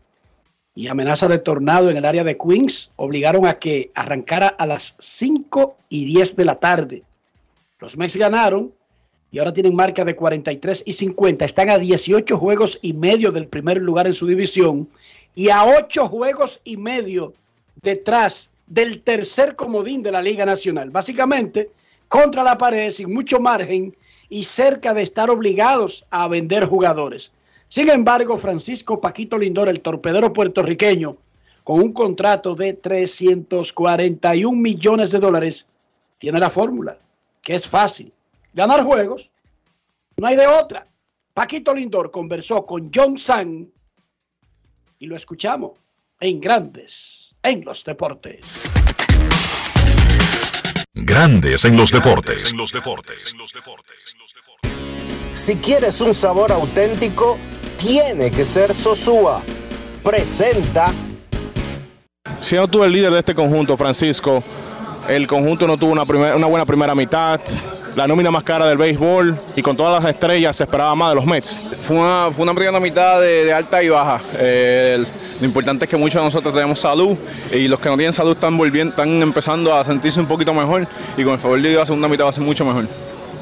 y 0.76 0.87
amenaza 0.87 1.26
de 1.26 1.41
tornado 1.41 1.91
en 1.91 1.97
el 1.97 2.05
área 2.05 2.22
de 2.22 2.39
Queens 2.39 2.93
obligaron 2.95 3.47
a 3.47 3.59
que 3.59 3.91
arrancara 3.97 4.47
a 4.47 4.64
las 4.64 4.95
5 5.01 5.76
y 5.89 6.05
10 6.05 6.37
de 6.37 6.45
la 6.45 6.55
tarde. 6.55 7.03
Los 7.80 7.97
Mets 7.97 8.16
ganaron 8.16 8.72
y 9.32 9.41
ahora 9.41 9.53
tienen 9.53 9.74
marca 9.74 10.05
de 10.05 10.14
43 10.14 10.85
y 10.87 10.93
50. 10.93 11.45
Están 11.45 11.68
a 11.68 11.78
18 11.78 12.37
juegos 12.37 12.78
y 12.80 12.93
medio 12.93 13.32
del 13.32 13.49
primer 13.49 13.78
lugar 13.78 14.07
en 14.07 14.14
su 14.14 14.28
división 14.28 14.89
y 15.35 15.49
a 15.49 15.64
8 15.64 16.07
juegos 16.07 16.61
y 16.62 16.76
medio 16.76 17.35
detrás 17.82 18.53
del 18.67 19.03
tercer 19.03 19.57
comodín 19.57 20.03
de 20.03 20.12
la 20.12 20.23
Liga 20.23 20.45
Nacional. 20.45 20.91
Básicamente, 20.91 21.71
contra 22.09 22.43
la 22.43 22.59
pared, 22.59 22.91
sin 22.91 23.12
mucho 23.12 23.41
margen 23.41 23.97
y 24.29 24.45
cerca 24.45 24.95
de 24.95 25.03
estar 25.03 25.31
obligados 25.31 26.07
a 26.11 26.29
vender 26.29 26.67
jugadores. 26.67 27.33
Sin 27.69 27.91
embargo, 27.91 28.39
Francisco 28.39 29.01
Paquito 29.01 29.39
Lindor, 29.39 29.69
el 29.69 29.81
torpedero 29.81 30.33
puertorriqueño, 30.33 31.17
con 31.62 31.81
un 31.81 31.93
contrato 31.93 32.55
de 32.55 32.75
341 32.75 34.57
millones 34.57 35.11
de 35.11 35.19
dólares, 35.19 35.69
tiene 36.19 36.39
la 36.39 36.51
fórmula, 36.51 36.99
que 37.43 37.55
es 37.55 37.67
fácil. 37.67 38.12
Ganar 38.53 38.85
juegos, 38.85 39.33
no 40.17 40.27
hay 40.27 40.37
de 40.37 40.47
otra. 40.47 40.87
Paquito 41.33 41.75
Lindor 41.75 42.11
conversó 42.11 42.65
con 42.65 42.91
John 42.95 43.19
San 43.19 43.71
y 44.99 45.07
lo 45.07 45.17
escuchamos 45.17 45.73
en 46.21 46.41
Grandes 46.41 47.24
en 47.45 47.64
los 47.64 47.84
Deportes. 47.84 48.62
Grandes 50.95 51.64
en 51.66 51.76
los 51.76 51.90
deportes. 51.90 52.51
En 52.53 52.57
los 52.59 52.72
deportes. 52.72 53.34
Si 55.34 55.57
quieres 55.57 56.01
un 56.01 56.14
sabor 56.14 56.53
auténtico, 56.53 57.36
tiene 57.78 58.30
que 58.30 58.47
ser 58.47 58.72
Sosúa. 58.72 59.42
Presenta. 60.03 60.92
Siendo 62.40 62.66
tú 62.68 62.82
el 62.84 62.92
líder 62.92 63.12
de 63.12 63.18
este 63.18 63.34
conjunto, 63.34 63.76
Francisco, 63.76 64.42
el 65.09 65.26
conjunto 65.26 65.66
no 65.66 65.76
tuvo 65.76 65.92
una, 65.92 66.07
primer- 66.07 66.34
una 66.34 66.47
buena 66.47 66.64
primera 66.64 66.95
mitad, 66.95 67.40
la 67.97 68.07
nómina 68.07 68.30
más 68.30 68.42
cara 68.42 68.66
del 68.66 68.78
béisbol 68.78 69.38
y 69.57 69.61
con 69.62 69.76
todas 69.76 70.03
las 70.03 70.11
estrellas 70.14 70.57
se 70.57 70.64
esperaba 70.64 70.95
más 70.95 71.11
de 71.11 71.14
los 71.16 71.26
Mets. 71.26 71.62
Fue 71.82 71.97
una, 71.97 72.28
fue 72.34 72.45
una 72.45 72.55
primera 72.55 72.80
mitad 72.80 73.20
de, 73.20 73.45
de 73.45 73.53
alta 73.53 73.82
y 73.82 73.90
baja. 73.90 74.20
Eh, 74.38 74.95
el- 74.97 75.07
lo 75.45 75.49
importante 75.49 75.84
es 75.84 75.90
que 75.90 75.97
muchos 75.99 76.22
de 76.22 76.24
nosotros 76.24 76.55
tenemos 76.55 76.80
salud 76.80 77.18
y 77.53 77.68
los 77.68 77.78
que 77.78 77.90
no 77.90 77.99
tienen 77.99 78.14
salud 78.14 78.32
están 78.32 78.57
volviendo, 78.57 78.92
están 78.92 79.11
empezando 79.20 79.74
a 79.74 79.84
sentirse 79.84 80.18
un 80.18 80.24
poquito 80.24 80.55
mejor 80.55 80.88
y 81.18 81.22
con 81.22 81.34
el 81.34 81.38
favor 81.38 81.61
de 81.61 81.68
Dios 81.68 81.80
la 81.80 81.84
segunda 81.86 82.09
mitad 82.09 82.24
va 82.24 82.30
a 82.30 82.32
ser 82.32 82.42
mucho 82.42 82.64
mejor. 82.64 82.88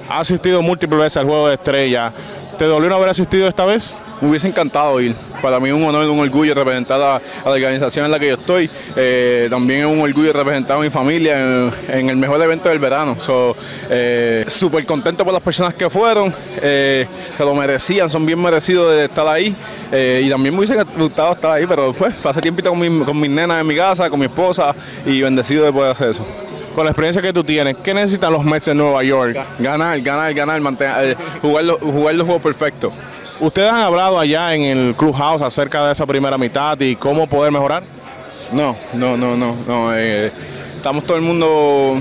Ha 0.09 0.19
asistido 0.19 0.61
múltiples 0.63 0.99
veces 0.99 1.19
al 1.19 1.27
juego 1.27 1.47
de 1.47 1.55
estrella. 1.55 2.13
¿Te 2.59 2.65
dolió 2.65 2.89
no 2.89 2.97
haber 2.97 3.11
asistido 3.11 3.47
esta 3.47 3.65
vez? 3.65 3.97
Me 4.23 4.29
hubiese 4.29 4.47
encantado 4.47 5.01
ir. 5.01 5.15
Para 5.43 5.59
mí 5.59 5.69
es 5.69 5.75
un 5.75 5.83
honor, 5.83 6.07
un 6.09 6.21
orgullo 6.21 6.55
representar 6.55 7.01
a, 7.01 7.21
la 7.45 7.51
organización 7.51 8.05
en 8.05 8.11
la 8.13 8.21
que 8.21 8.29
yo 8.29 8.35
estoy. 8.35 8.71
Eh, 8.95 9.49
también 9.51 9.81
es 9.81 9.87
un 9.87 10.01
orgullo 10.01 10.33
representar 10.33 10.79
a 10.79 10.81
mi 10.81 10.91
familia 10.91 11.71
en, 11.89 12.09
el 12.09 12.17
mejor 12.17 12.41
evento 12.41 12.69
del 12.69 12.79
verano. 12.79 13.17
So, 13.19 13.57
eh, 13.91 14.45
Súper 14.47 14.87
contento 14.87 15.25
por 15.25 15.35
las 15.35 15.43
personas 15.43 15.75
que 15.75 15.91
fueron. 15.91 16.33
eh, 16.63 17.07
se 17.37 17.45
lo 17.45 17.53
merecían, 17.57 18.09
son 18.09 18.25
bien 18.25 18.41
merecidos 18.41 18.93
de 18.95 19.07
estar 19.07 19.27
ahí. 19.27 19.55
Y 19.93 20.31
también 20.31 20.55
me 20.55 20.61
hubiese 20.65 20.77
gustado 20.97 21.33
estar 21.33 21.51
ahí, 21.51 21.67
pero 21.67 21.93
pues 21.93 22.15
pasé 22.17 22.41
tiempito 22.41 22.71
con, 22.71 22.79
mi- 22.79 23.05
con 23.05 23.19
mis 23.21 23.29
nenas 23.29 23.61
en 23.61 23.67
mi 23.67 23.75
casa, 23.77 24.09
con 24.09 24.19
mi 24.21 24.27
esposa 24.27 24.75
y 25.05 25.21
bendecido 25.21 25.65
de 25.65 25.73
poder 25.73 25.91
hacer 25.91 26.11
eso. 26.11 26.25
Con 26.75 26.85
la 26.85 26.93
experiencia 26.93 27.21
que 27.21 27.33
tú 27.35 27.45
tienes, 27.45 27.77
¿qué 27.85 27.93
necesitan 27.93 28.33
los 28.33 28.43
Mets 28.43 28.69
en 28.69 28.79
Nueva 28.79 29.03
York? 29.05 29.37
Ganar, 29.59 30.01
ganar, 30.01 30.33
ganar, 30.33 30.59
mantener, 30.63 31.19
jugar 31.43 31.65
los 31.65 31.79
juegos 32.25 32.41
perfectos. 32.41 32.99
¿Ustedes 33.43 33.73
han 33.73 33.81
hablado 33.81 34.21
allá 34.21 34.55
en 34.55 34.63
el 34.63 34.95
Clubhouse 34.95 35.43
acerca 35.43 35.85
de 35.87 35.93
esa 35.93 36.07
primera 36.07 36.39
mitad 36.39 36.79
y 36.79 36.95
cómo 36.95 37.27
poder 37.27 37.51
mejorar? 37.51 37.83
No, 38.53 38.77
no, 38.95 39.17
no, 39.17 39.37
no, 39.37 39.57
no. 39.67 39.97
eh, 39.97 40.31
estamos 40.77 41.05
todo 41.05 41.17
el 41.17 41.25
mundo 41.25 42.01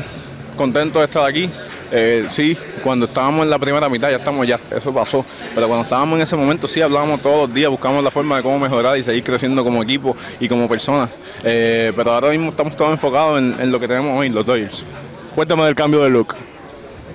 contento 0.55 0.99
de 0.99 1.05
estar 1.05 1.25
aquí. 1.25 1.49
Eh, 1.91 2.27
sí, 2.29 2.55
cuando 2.83 3.07
estábamos 3.07 3.43
en 3.43 3.49
la 3.49 3.57
primera 3.57 3.89
mitad 3.89 4.11
ya 4.11 4.17
estamos 4.17 4.45
ya, 4.45 4.59
eso 4.69 4.93
pasó. 4.93 5.25
Pero 5.55 5.65
cuando 5.65 5.83
estábamos 5.83 6.17
en 6.17 6.21
ese 6.21 6.35
momento 6.35 6.67
sí 6.67 6.79
hablábamos 6.79 7.23
todos 7.23 7.47
los 7.47 7.55
días, 7.55 7.71
buscamos 7.71 8.03
la 8.03 8.11
forma 8.11 8.37
de 8.37 8.43
cómo 8.43 8.59
mejorar 8.59 8.99
y 8.99 9.03
seguir 9.03 9.23
creciendo 9.23 9.63
como 9.63 9.81
equipo 9.81 10.15
y 10.39 10.47
como 10.47 10.69
personas. 10.69 11.09
Eh, 11.43 11.91
pero 11.95 12.11
ahora 12.11 12.29
mismo 12.29 12.51
estamos 12.51 12.77
todos 12.77 12.91
enfocados 12.91 13.39
en, 13.39 13.55
en 13.59 13.71
lo 13.71 13.79
que 13.79 13.87
tenemos 13.87 14.15
hoy, 14.15 14.29
los 14.29 14.45
Dodgers. 14.45 14.85
Cuéntame 15.33 15.65
del 15.65 15.73
cambio 15.73 16.03
de 16.03 16.11
look. 16.11 16.35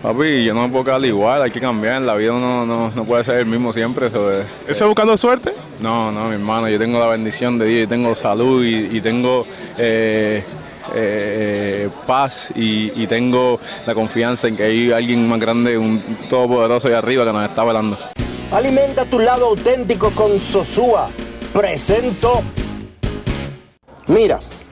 Papi, 0.02 0.44
yo 0.44 0.54
no 0.54 0.62
me 0.62 0.68
puedo 0.68 0.84
quedar 0.84 1.04
igual, 1.04 1.42
hay 1.42 1.50
que 1.50 1.60
cambiar, 1.60 2.02
la 2.02 2.14
vida 2.14 2.32
no, 2.32 2.64
no, 2.64 2.90
no 2.90 3.04
puede 3.04 3.24
ser 3.24 3.36
el 3.36 3.46
mismo 3.46 3.72
siempre. 3.72 4.06
Eso 4.06 4.30
es, 4.30 4.44
¿Estás 4.68 4.86
buscando 4.86 5.16
suerte? 5.16 5.52
No, 5.80 6.12
no, 6.12 6.28
mi 6.28 6.34
hermano, 6.34 6.68
yo 6.68 6.78
tengo 6.78 7.00
la 7.00 7.08
bendición 7.08 7.58
de 7.58 7.66
Dios, 7.66 7.80
yo 7.82 7.88
tengo 7.88 8.14
salud 8.14 8.64
y, 8.64 8.96
y 8.96 9.00
tengo 9.00 9.44
eh, 9.78 10.44
eh, 10.94 11.88
paz 12.06 12.52
y, 12.56 12.92
y 13.02 13.06
tengo 13.06 13.58
la 13.86 13.94
confianza 13.94 14.46
en 14.48 14.56
que 14.56 14.64
hay 14.64 14.92
alguien 14.92 15.28
más 15.28 15.40
grande, 15.40 15.76
un 15.76 16.00
todopoderoso 16.28 16.88
ahí 16.88 16.94
arriba 16.94 17.24
que 17.24 17.32
nos 17.32 17.44
está 17.48 17.64
velando. 17.64 17.98
Alimenta 18.52 19.04
tu 19.04 19.18
lado 19.18 19.46
auténtico 19.46 20.12
con 20.12 20.38
Sosúa. 20.38 21.08
Presento. 21.52 22.42
Mira, 24.06 24.38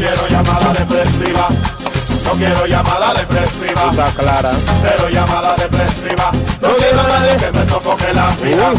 quiero 0.00 0.26
llamada 0.28 0.72
depresiva. 0.72 1.48
No 2.24 2.32
quiero 2.32 2.66
llamada 2.66 3.14
depresiva. 3.14 3.90
Está 3.90 4.12
clara. 4.14 4.50
Cero 4.50 5.08
llamada 5.12 5.54
depresiva. 5.56 6.32
No 6.62 6.68
quiero 6.76 7.00
a 7.00 7.08
nadie 7.08 7.36
que 7.38 7.52
me 7.58 7.64
sofoque 7.66 8.14
la 8.14 8.30
vida. 8.42 8.72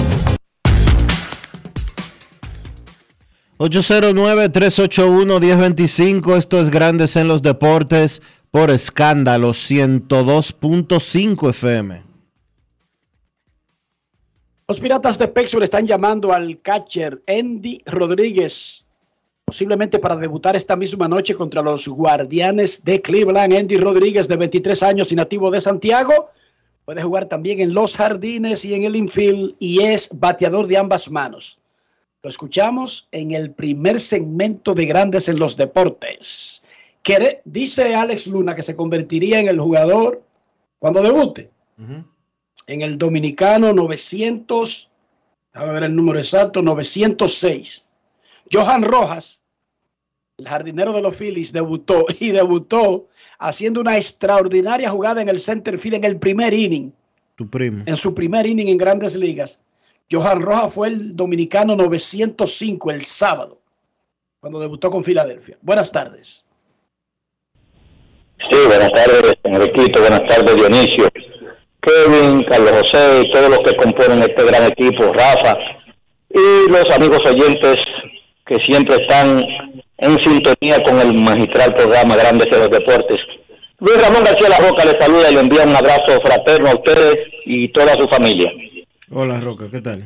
809-381-1025. 3.59 6.37
Esto 6.37 6.59
es 6.59 6.71
Grandes 6.71 7.15
en 7.15 7.27
los 7.27 7.43
Deportes 7.43 8.23
por 8.49 8.71
escándalo 8.71 9.51
102.5 9.51 11.49
FM. 11.51 12.01
Los 14.67 14.79
Piratas 14.79 15.19
de 15.19 15.27
Pittsburgh 15.27 15.65
están 15.65 15.85
llamando 15.85 16.33
al 16.33 16.59
catcher 16.61 17.21
Andy 17.27 17.83
Rodríguez, 17.85 18.83
posiblemente 19.45 19.99
para 19.99 20.15
debutar 20.15 20.55
esta 20.55 20.75
misma 20.75 21.07
noche 21.07 21.35
contra 21.35 21.61
los 21.61 21.87
Guardianes 21.87 22.83
de 22.83 23.01
Cleveland. 23.01 23.53
Andy 23.53 23.77
Rodríguez, 23.77 24.27
de 24.27 24.37
23 24.37 24.83
años 24.83 25.11
y 25.11 25.15
nativo 25.15 25.51
de 25.51 25.61
Santiago, 25.61 26.29
puede 26.85 27.01
jugar 27.01 27.25
también 27.25 27.59
en 27.59 27.73
los 27.73 27.95
jardines 27.95 28.63
y 28.65 28.73
en 28.73 28.83
el 28.83 28.95
infield 28.95 29.55
y 29.59 29.81
es 29.81 30.09
bateador 30.19 30.67
de 30.67 30.77
ambas 30.77 31.09
manos. 31.09 31.59
Lo 32.23 32.29
escuchamos 32.29 33.07
en 33.11 33.31
el 33.31 33.51
primer 33.51 33.99
segmento 33.99 34.73
de 34.73 34.85
Grandes 34.85 35.27
en 35.27 35.39
los 35.39 35.57
Deportes. 35.57 36.63
Dice 37.45 37.95
Alex 37.95 38.27
Luna 38.27 38.55
que 38.55 38.63
se 38.63 38.75
convertiría 38.75 39.39
en 39.39 39.47
el 39.47 39.59
jugador 39.59 40.21
cuando 40.79 41.01
debute. 41.01 41.49
En 42.67 42.81
el 42.81 42.97
dominicano 42.97 43.73
900, 43.73 44.89
a 45.53 45.65
ver 45.65 45.83
el 45.83 45.95
número 45.95 46.19
exacto, 46.19 46.61
906. 46.61 47.83
Johan 48.51 48.83
Rojas, 48.83 49.41
el 50.37 50.47
jardinero 50.47 50.93
de 50.93 51.01
los 51.01 51.15
Phillies, 51.15 51.53
debutó 51.53 52.05
y 52.19 52.31
debutó 52.31 53.07
haciendo 53.39 53.81
una 53.81 53.97
extraordinaria 53.97 54.89
jugada 54.89 55.21
en 55.21 55.29
el 55.29 55.39
center 55.39 55.77
field 55.77 55.95
en 55.95 56.03
el 56.03 56.17
primer 56.19 56.53
inning, 56.53 56.91
Tu 57.35 57.49
primo. 57.49 57.83
en 57.85 57.95
su 57.95 58.13
primer 58.13 58.45
inning 58.45 58.67
en 58.67 58.77
grandes 58.77 59.15
ligas. 59.15 59.59
Johan 60.11 60.41
Rojas 60.41 60.73
fue 60.73 60.89
el 60.89 61.15
dominicano 61.15 61.75
905 61.75 62.91
el 62.91 63.05
sábado, 63.05 63.61
cuando 64.41 64.59
debutó 64.59 64.91
con 64.91 65.03
Filadelfia. 65.03 65.57
Buenas 65.61 65.91
tardes. 65.91 66.45
Sí, 68.49 68.57
buenas 68.67 68.91
tardes, 68.91 69.35
señor 69.43 69.61
equipo, 69.61 69.99
buenas 69.99 70.27
tardes, 70.27 70.55
Dionisio, 70.55 71.07
Kevin, 71.81 72.43
Carlos 72.49 72.71
José 72.71 73.21
y 73.21 73.31
todos 73.31 73.49
los 73.49 73.59
que 73.59 73.75
componen 73.75 74.21
este 74.23 74.43
gran 74.43 74.63
equipo, 74.63 75.13
Rafa, 75.13 75.55
y 76.29 76.69
los 76.69 76.89
amigos 76.89 77.19
oyentes 77.25 77.77
que 78.51 78.57
siempre 78.65 78.95
están 78.95 79.41
en 79.97 80.17
sintonía 80.23 80.77
con 80.83 80.99
el 80.99 81.13
magistral 81.13 81.73
programa 81.73 82.17
Grandes 82.17 82.47
de 82.51 82.57
los 82.57 82.69
Deportes. 82.69 83.17
Luis 83.79 84.01
Ramón 84.01 84.25
García 84.25 84.49
La 84.49 84.57
Roca 84.57 84.83
les 84.83 84.97
saluda 84.99 85.31
y 85.31 85.35
le 85.35 85.39
envía 85.39 85.63
un 85.63 85.75
abrazo 85.75 86.19
fraterno 86.21 86.69
a 86.69 86.75
ustedes 86.75 87.15
y 87.45 87.69
toda 87.69 87.93
su 87.93 88.05
familia. 88.07 88.51
Hola 89.09 89.39
Roca, 89.39 89.69
¿qué 89.71 89.79
tal? 89.79 90.05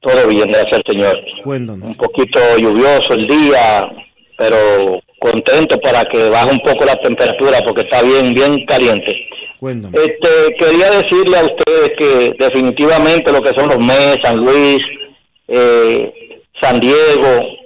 Todo 0.00 0.28
bien, 0.28 0.48
gracias 0.48 0.74
al 0.74 0.82
Señor. 0.86 1.18
Cuéntanos. 1.44 1.88
Un 1.88 1.94
poquito 1.94 2.40
lluvioso 2.58 3.14
el 3.14 3.26
día, 3.26 3.90
pero 4.36 5.00
contento 5.18 5.80
para 5.80 6.04
que 6.04 6.28
baje 6.28 6.50
un 6.50 6.58
poco 6.58 6.84
la 6.84 6.96
temperatura 6.96 7.58
porque 7.64 7.82
está 7.82 8.02
bien, 8.02 8.34
bien 8.34 8.66
caliente. 8.66 9.16
Cuéntame. 9.58 9.96
Este, 9.96 10.54
quería 10.58 10.90
decirle 10.90 11.38
a 11.38 11.44
ustedes 11.44 11.90
que 11.96 12.34
definitivamente 12.38 13.32
lo 13.32 13.40
que 13.40 13.58
son 13.58 13.70
los 13.70 13.78
MES, 13.78 14.18
San 14.22 14.36
Luis, 14.36 14.82
eh, 15.48 16.12
San 16.60 16.78
Diego, 16.78 17.61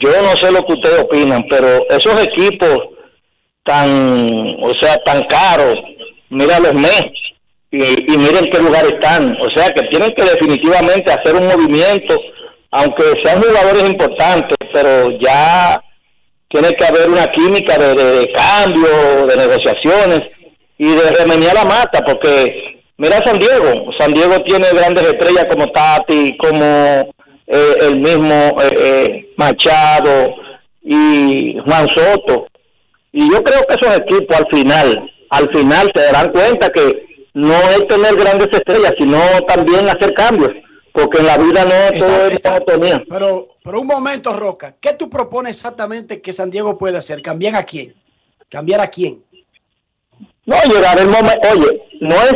yo 0.00 0.10
no 0.22 0.36
sé 0.36 0.50
lo 0.52 0.62
que 0.62 0.72
ustedes 0.74 1.00
opinan, 1.00 1.44
pero 1.48 1.68
esos 1.90 2.26
equipos 2.26 2.78
tan, 3.64 4.56
o 4.62 4.72
sea, 4.80 4.96
tan 5.04 5.22
caros, 5.24 5.76
mira 6.30 6.58
los 6.60 6.74
MES 6.74 7.04
y, 7.70 7.78
miren 8.18 8.50
qué 8.50 8.58
lugar 8.58 8.84
están, 8.86 9.36
o 9.40 9.48
sea 9.56 9.70
que 9.70 9.82
tienen 9.88 10.10
que 10.14 10.22
definitivamente 10.24 11.12
hacer 11.12 11.34
un 11.36 11.46
movimiento, 11.46 12.18
aunque 12.70 13.04
sean 13.24 13.40
jugadores 13.42 13.84
importantes, 13.84 14.56
pero 14.72 15.10
ya 15.20 15.80
tiene 16.48 16.70
que 16.72 16.84
haber 16.84 17.08
una 17.08 17.26
química 17.26 17.78
de, 17.78 17.94
de- 17.94 18.12
de 18.20 18.32
cambio, 18.32 19.26
de 19.26 19.36
negociaciones 19.36 20.20
y 20.78 20.88
de 20.94 21.10
remeniar 21.18 21.54
la 21.54 21.64
mata, 21.64 22.00
porque 22.04 22.82
mira 22.98 23.22
San 23.22 23.38
Diego, 23.38 23.90
San 23.98 24.12
Diego 24.12 24.36
tiene 24.44 24.66
grandes 24.74 25.04
estrellas 25.04 25.46
como 25.50 25.66
Tati, 25.68 26.36
como 26.36 27.14
eh, 27.46 27.74
el 27.80 28.00
mismo 28.00 28.34
eh, 28.62 28.74
eh, 28.76 29.34
Machado 29.36 30.34
y 30.82 31.56
Juan 31.64 31.88
Soto. 31.88 32.46
Y 33.12 33.30
yo 33.30 33.42
creo 33.42 33.60
que 33.66 33.74
esos 33.74 33.98
equipos 33.98 34.36
al 34.36 34.46
final, 34.50 35.10
al 35.30 35.50
final 35.50 35.92
se 35.94 36.02
darán 36.02 36.32
cuenta 36.32 36.70
que 36.70 37.06
no 37.34 37.54
es 37.70 37.86
tener 37.88 38.16
grandes 38.16 38.48
estrellas, 38.52 38.94
sino 38.98 39.18
también 39.48 39.88
hacer 39.88 40.14
cambios, 40.14 40.50
porque 40.92 41.18
en 41.18 41.26
la 41.26 41.38
vida 41.38 41.64
no 41.64 41.98
todo 41.98 42.26
es 42.26 42.44
monotonía. 42.44 43.04
Pero, 43.08 43.48
pero 43.62 43.80
un 43.80 43.86
momento, 43.86 44.32
Roca, 44.32 44.76
¿qué 44.80 44.94
tú 44.94 45.08
propones 45.08 45.56
exactamente 45.56 46.20
que 46.20 46.32
San 46.32 46.50
Diego 46.50 46.78
puede 46.78 46.98
hacer? 46.98 47.22
¿Cambiar 47.22 47.56
a 47.56 47.64
quién? 47.64 47.94
¿Cambiar 48.48 48.80
a 48.80 48.88
quién? 48.88 49.24
No, 50.44 50.56
llegará 50.68 51.00
el 51.00 51.08
momento, 51.08 51.48
oye, 51.52 51.82
no 52.00 52.14
es 52.16 52.34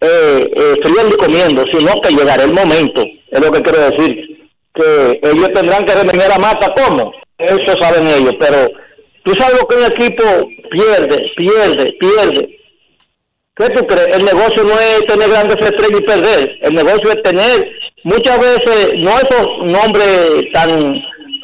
eh, 0.00 0.50
eh, 0.54 0.74
frío 0.82 1.08
y 1.08 1.16
comiendo, 1.16 1.64
sino 1.72 1.92
que 2.00 2.10
llegará 2.14 2.44
el 2.44 2.52
momento, 2.52 3.02
es 3.30 3.40
lo 3.40 3.50
que 3.50 3.62
quiero 3.62 3.90
decir, 3.90 4.29
que 4.74 5.20
ellos 5.22 5.48
tendrán 5.54 5.84
que 5.84 5.94
remediar 5.94 6.28
la 6.28 6.38
mata, 6.38 6.72
¿cómo? 6.74 7.12
Eso 7.38 7.76
saben 7.80 8.06
ellos, 8.06 8.34
pero 8.38 8.68
tú 9.24 9.34
sabes 9.34 9.60
lo 9.60 9.66
que 9.66 9.76
un 9.76 9.84
equipo 9.84 10.24
pierde, 10.70 11.32
pierde, 11.36 11.92
pierde. 11.98 12.58
¿Qué 13.56 13.70
tú 13.70 13.86
crees? 13.86 14.16
El 14.16 14.24
negocio 14.24 14.64
no 14.64 14.78
es 14.78 15.00
tener 15.06 15.28
grandes 15.28 15.56
estrellas 15.56 16.00
y 16.00 16.04
perder, 16.04 16.58
el 16.62 16.74
negocio 16.74 17.10
es 17.12 17.22
tener 17.22 17.70
muchas 18.04 18.38
veces, 18.40 19.02
no 19.02 19.10
esos 19.18 19.46
nombres 19.70 20.52
tan, 20.52 20.94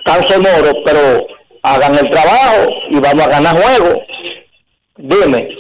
tan 0.05 0.27
sonoros, 0.27 0.75
pero 0.85 1.27
hagan 1.63 1.99
el 1.99 2.11
trabajo 2.11 2.69
y 2.91 3.01
vamos 3.01 3.27
a 3.27 3.31
ganar 3.31 3.61
juegos. 3.61 3.99
Dime. 4.97 5.56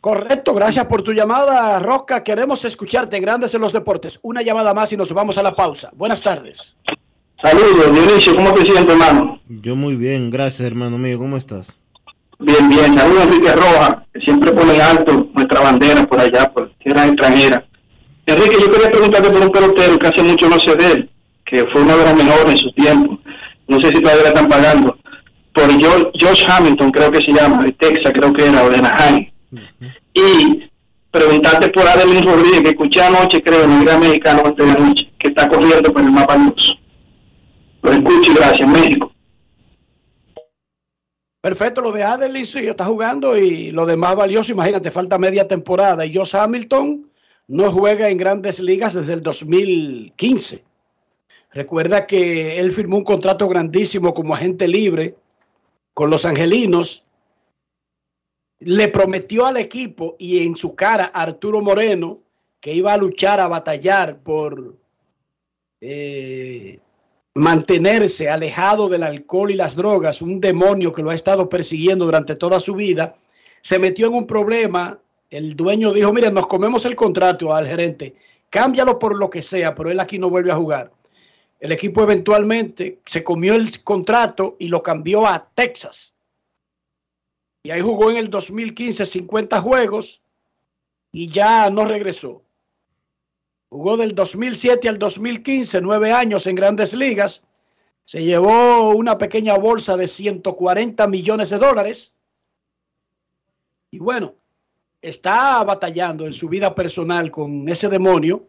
Correcto, 0.00 0.52
gracias 0.52 0.84
por 0.84 1.02
tu 1.02 1.12
llamada, 1.12 1.78
Roca. 1.78 2.22
Queremos 2.22 2.64
escucharte 2.64 3.16
en 3.16 3.22
Grandes 3.22 3.54
en 3.54 3.62
los 3.62 3.72
Deportes. 3.72 4.18
Una 4.22 4.42
llamada 4.42 4.74
más 4.74 4.92
y 4.92 4.96
nos 4.96 5.12
vamos 5.12 5.38
a 5.38 5.42
la 5.42 5.54
pausa. 5.54 5.90
Buenas 5.94 6.20
tardes. 6.20 6.76
Saludos, 7.40 7.92
Dionisio, 7.92 8.34
¿cómo 8.34 8.52
te 8.52 8.64
sientes, 8.64 8.88
hermano? 8.88 9.40
Yo 9.48 9.76
muy 9.76 9.96
bien, 9.96 10.30
gracias 10.30 10.66
hermano 10.66 10.98
mío, 10.98 11.18
¿cómo 11.18 11.36
estás? 11.36 11.76
Bien, 12.38 12.68
bien. 12.68 12.98
Saludos, 12.98 13.24
Enrique 13.24 13.52
Roja, 13.52 14.06
que 14.12 14.20
siempre 14.20 14.52
pone 14.52 14.80
alto 14.80 15.28
nuestra 15.34 15.60
bandera 15.60 16.06
por 16.06 16.20
allá, 16.20 16.52
por 16.52 16.70
tierra 16.78 17.06
extranjera. 17.06 17.66
Enrique, 18.26 18.56
yo 18.60 18.70
quería 18.70 18.90
preguntarte 18.90 19.30
por 19.30 19.40
un 19.40 19.50
pelotero 19.50 19.98
que 19.98 20.06
hace 20.06 20.22
mucho 20.22 20.48
no 20.48 20.58
sé 20.60 20.74
de 20.76 20.92
él, 20.92 21.10
que 21.46 21.64
fue 21.72 21.82
uno 21.82 21.96
de 21.96 22.04
los 22.04 22.14
mejores 22.14 22.52
en 22.52 22.58
su 22.58 22.72
tiempo. 22.72 23.18
No 23.68 23.80
sé 23.80 23.88
si 23.88 24.02
todavía 24.02 24.22
le 24.24 24.28
están 24.28 24.48
pagando. 24.48 24.98
Por 25.52 25.70
Josh 26.20 26.46
Hamilton, 26.46 26.90
creo 26.90 27.10
que 27.10 27.20
se 27.20 27.32
llama, 27.32 27.62
de 27.64 27.72
Texas, 27.72 28.12
creo 28.12 28.32
que 28.32 28.46
era, 28.46 28.62
o 28.64 28.68
de 28.68 28.76
Anaheim. 28.76 29.30
Y 30.14 30.70
preguntarte 31.10 31.68
por 31.70 31.86
Adelín 31.86 32.24
Rodríguez, 32.24 32.62
que 32.62 32.70
escuché 32.70 33.02
anoche, 33.02 33.42
creo, 33.42 33.64
en 33.64 33.72
el 33.72 33.84
Gran 33.84 34.00
Mexicano 34.00 34.52
de 34.52 34.66
noche, 34.66 35.12
que 35.18 35.28
está 35.28 35.48
corriendo 35.48 35.92
por 35.92 36.02
el 36.02 36.10
mapa 36.10 36.36
luz. 36.36 36.78
Lo 37.82 37.92
escucho 37.92 38.32
y 38.32 38.34
gracias, 38.34 38.68
México. 38.68 39.12
Perfecto, 41.40 41.80
lo 41.80 41.92
de 41.92 42.02
Adelin 42.02 42.44
sí 42.44 42.66
está 42.66 42.84
jugando 42.86 43.36
y 43.36 43.70
lo 43.70 43.86
demás 43.86 44.16
valioso, 44.16 44.50
imagínate, 44.50 44.90
falta 44.90 45.16
media 45.16 45.46
temporada 45.46 46.04
y 46.04 46.12
Josh 46.12 46.34
Hamilton 46.34 47.08
no 47.46 47.70
juega 47.70 48.08
en 48.08 48.18
grandes 48.18 48.58
ligas 48.58 48.94
desde 48.94 49.12
el 49.12 49.22
2015. 49.22 50.64
Recuerda 51.52 52.06
que 52.06 52.58
él 52.58 52.72
firmó 52.72 52.96
un 52.96 53.04
contrato 53.04 53.48
grandísimo 53.48 54.12
como 54.12 54.34
agente 54.34 54.66
libre 54.66 55.14
con 55.94 56.10
los 56.10 56.26
angelinos. 56.26 57.05
Le 58.60 58.88
prometió 58.88 59.46
al 59.46 59.58
equipo 59.58 60.16
y 60.18 60.44
en 60.44 60.56
su 60.56 60.74
cara 60.74 61.10
a 61.12 61.22
Arturo 61.22 61.60
Moreno 61.60 62.20
que 62.60 62.74
iba 62.74 62.92
a 62.92 62.96
luchar, 62.96 63.38
a 63.38 63.48
batallar 63.48 64.18
por 64.22 64.74
eh, 65.80 66.80
mantenerse 67.34 68.30
alejado 68.30 68.88
del 68.88 69.02
alcohol 69.02 69.50
y 69.50 69.54
las 69.54 69.76
drogas, 69.76 70.22
un 70.22 70.40
demonio 70.40 70.90
que 70.90 71.02
lo 71.02 71.10
ha 71.10 71.14
estado 71.14 71.48
persiguiendo 71.48 72.06
durante 72.06 72.34
toda 72.34 72.58
su 72.58 72.74
vida, 72.74 73.16
se 73.60 73.78
metió 73.78 74.06
en 74.06 74.14
un 74.14 74.26
problema. 74.26 74.98
El 75.28 75.54
dueño 75.54 75.92
dijo, 75.92 76.12
mire, 76.12 76.30
nos 76.30 76.46
comemos 76.46 76.86
el 76.86 76.96
contrato 76.96 77.54
al 77.54 77.66
gerente, 77.66 78.14
cámbialo 78.48 78.98
por 78.98 79.16
lo 79.16 79.28
que 79.28 79.42
sea, 79.42 79.74
pero 79.74 79.90
él 79.90 80.00
aquí 80.00 80.18
no 80.18 80.30
vuelve 80.30 80.50
a 80.50 80.56
jugar. 80.56 80.92
El 81.60 81.72
equipo 81.72 82.02
eventualmente 82.02 83.00
se 83.06 83.22
comió 83.22 83.54
el 83.54 83.82
contrato 83.82 84.56
y 84.58 84.68
lo 84.68 84.82
cambió 84.82 85.26
a 85.26 85.48
Texas. 85.54 86.14
Y 87.66 87.72
ahí 87.72 87.80
jugó 87.80 88.12
en 88.12 88.18
el 88.18 88.30
2015 88.30 89.04
50 89.04 89.60
juegos 89.60 90.22
y 91.10 91.30
ya 91.30 91.68
no 91.68 91.84
regresó. 91.84 92.44
Jugó 93.70 93.96
del 93.96 94.14
2007 94.14 94.88
al 94.88 95.00
2015, 95.00 95.80
nueve 95.80 96.12
años 96.12 96.46
en 96.46 96.54
grandes 96.54 96.94
ligas. 96.94 97.42
Se 98.04 98.22
llevó 98.22 98.90
una 98.90 99.18
pequeña 99.18 99.58
bolsa 99.58 99.96
de 99.96 100.06
140 100.06 101.08
millones 101.08 101.50
de 101.50 101.58
dólares. 101.58 102.14
Y 103.90 103.98
bueno, 103.98 104.36
está 105.02 105.64
batallando 105.64 106.24
en 106.24 106.34
su 106.34 106.48
vida 106.48 106.72
personal 106.72 107.32
con 107.32 107.68
ese 107.68 107.88
demonio 107.88 108.46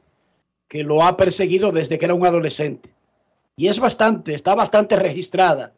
que 0.68 0.84
lo 0.84 1.02
ha 1.02 1.18
perseguido 1.18 1.72
desde 1.72 1.98
que 1.98 2.06
era 2.06 2.14
un 2.14 2.24
adolescente. 2.24 2.94
Y 3.56 3.68
es 3.68 3.80
bastante, 3.80 4.36
está 4.36 4.54
bastante 4.54 4.96
registrada 4.96 5.74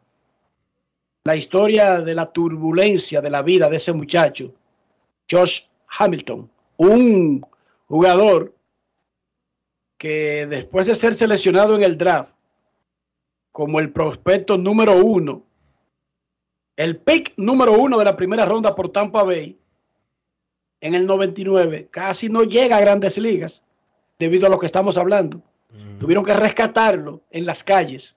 la 1.24 1.36
historia 1.36 2.00
de 2.00 2.14
la 2.14 2.32
turbulencia 2.32 3.20
de 3.20 3.30
la 3.30 3.42
vida 3.42 3.68
de 3.68 3.76
ese 3.76 3.92
muchacho, 3.92 4.54
Josh 5.30 5.62
Hamilton, 5.98 6.50
un 6.78 7.46
jugador 7.86 8.54
que 9.98 10.46
después 10.46 10.86
de 10.86 10.94
ser 10.94 11.12
seleccionado 11.12 11.76
en 11.76 11.82
el 11.82 11.98
draft 11.98 12.36
como 13.52 13.80
el 13.80 13.92
prospecto 13.92 14.56
número 14.56 14.96
uno, 14.96 15.44
el 16.76 16.96
pick 16.96 17.34
número 17.36 17.74
uno 17.74 17.98
de 17.98 18.04
la 18.06 18.16
primera 18.16 18.46
ronda 18.46 18.74
por 18.74 18.90
Tampa 18.90 19.22
Bay, 19.22 19.58
en 20.80 20.94
el 20.94 21.06
99, 21.06 21.88
casi 21.90 22.30
no 22.30 22.44
llega 22.44 22.78
a 22.78 22.80
grandes 22.80 23.18
ligas 23.18 23.62
debido 24.18 24.46
a 24.46 24.50
lo 24.50 24.58
que 24.58 24.64
estamos 24.64 24.96
hablando. 24.96 25.42
Tuvieron 25.98 26.24
que 26.24 26.32
rescatarlo 26.32 27.22
en 27.30 27.44
las 27.44 27.62
calles 27.62 28.16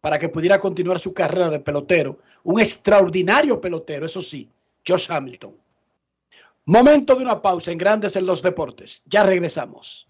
para 0.00 0.18
que 0.18 0.28
pudiera 0.28 0.58
continuar 0.58 0.98
su 0.98 1.12
carrera 1.12 1.50
de 1.50 1.60
pelotero. 1.60 2.18
Un 2.44 2.60
extraordinario 2.60 3.60
pelotero, 3.60 4.06
eso 4.06 4.22
sí, 4.22 4.48
Josh 4.86 5.10
Hamilton. 5.10 5.54
Momento 6.64 7.14
de 7.14 7.22
una 7.22 7.42
pausa 7.42 7.72
en 7.72 7.78
Grandes 7.78 8.16
en 8.16 8.26
los 8.26 8.42
Deportes. 8.42 9.02
Ya 9.06 9.22
regresamos. 9.22 10.06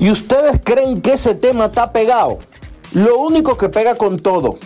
¿Y 0.00 0.10
ustedes 0.10 0.60
creen 0.64 1.02
que 1.02 1.12
ese 1.12 1.34
tema 1.34 1.66
está 1.66 1.92
pegado? 1.92 2.38
Lo 2.92 3.18
único 3.18 3.56
que 3.56 3.68
pega 3.68 3.94
con 3.94 4.18
todo. 4.18 4.58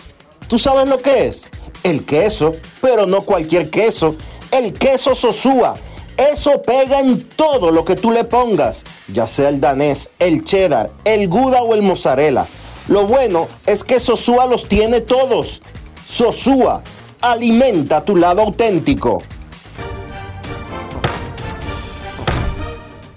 ¿Tú 0.47 0.59
sabes 0.59 0.87
lo 0.87 1.01
que 1.01 1.27
es? 1.27 1.49
El 1.83 2.05
queso, 2.05 2.53
pero 2.81 3.05
no 3.05 3.23
cualquier 3.23 3.69
queso 3.69 4.15
el 4.53 4.73
queso 4.73 5.15
Sosúa. 5.15 5.73
Eso 6.15 6.61
pega 6.61 6.99
en 6.99 7.23
todo 7.23 7.71
lo 7.71 7.83
que 7.83 7.95
tú 7.95 8.11
le 8.11 8.23
pongas, 8.23 8.83
ya 9.07 9.25
sea 9.25 9.49
el 9.49 9.59
danés, 9.59 10.11
el 10.19 10.43
cheddar, 10.43 10.91
el 11.05 11.27
gouda 11.27 11.63
o 11.63 11.73
el 11.73 11.81
mozzarella. 11.81 12.45
Lo 12.87 13.07
bueno 13.07 13.47
es 13.65 13.83
que 13.83 13.99
Sosúa 13.99 14.45
los 14.45 14.67
tiene 14.67 15.01
todos. 15.01 15.63
Sosúa, 16.07 16.83
alimenta 17.19 18.05
tu 18.05 18.15
lado 18.15 18.43
auténtico. 18.43 19.23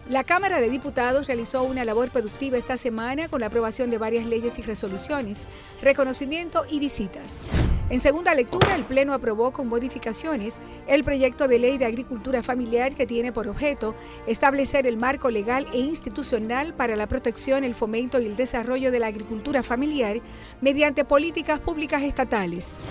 La 0.08 0.22
Cámara 0.22 0.60
de 0.60 0.70
Diputados 0.70 1.26
realizó 1.26 1.64
una 1.64 1.84
labor 1.84 2.12
productiva 2.12 2.56
esta 2.56 2.76
semana 2.76 3.26
con 3.26 3.40
la 3.40 3.48
aprobación 3.48 3.90
de 3.90 3.98
varias 3.98 4.24
leyes 4.24 4.56
y 4.56 4.62
resoluciones, 4.62 5.48
reconocimiento 5.82 6.62
y 6.70 6.78
visitas. 6.78 7.44
En 7.90 7.98
segunda 7.98 8.32
lectura, 8.32 8.76
el 8.76 8.84
Pleno 8.84 9.14
aprobó 9.14 9.50
con 9.50 9.66
modificaciones 9.66 10.60
el 10.86 11.02
proyecto 11.02 11.48
de 11.48 11.58
ley 11.58 11.76
de 11.76 11.86
agricultura 11.86 12.44
familiar 12.44 12.94
que 12.94 13.04
tiene 13.04 13.32
por 13.32 13.48
objeto 13.48 13.96
establecer 14.28 14.86
el 14.86 14.96
marco 14.96 15.28
legal 15.28 15.66
e 15.72 15.78
institucional 15.78 16.72
para 16.72 16.94
la 16.94 17.08
protección, 17.08 17.64
el 17.64 17.74
fomento 17.74 18.20
y 18.20 18.26
el 18.26 18.36
desarrollo 18.36 18.92
de 18.92 19.00
la 19.00 19.08
agricultura 19.08 19.64
familiar 19.64 20.20
mediante 20.60 21.04
políticas 21.04 21.58
públicas 21.58 22.04
estatales. 22.04 22.84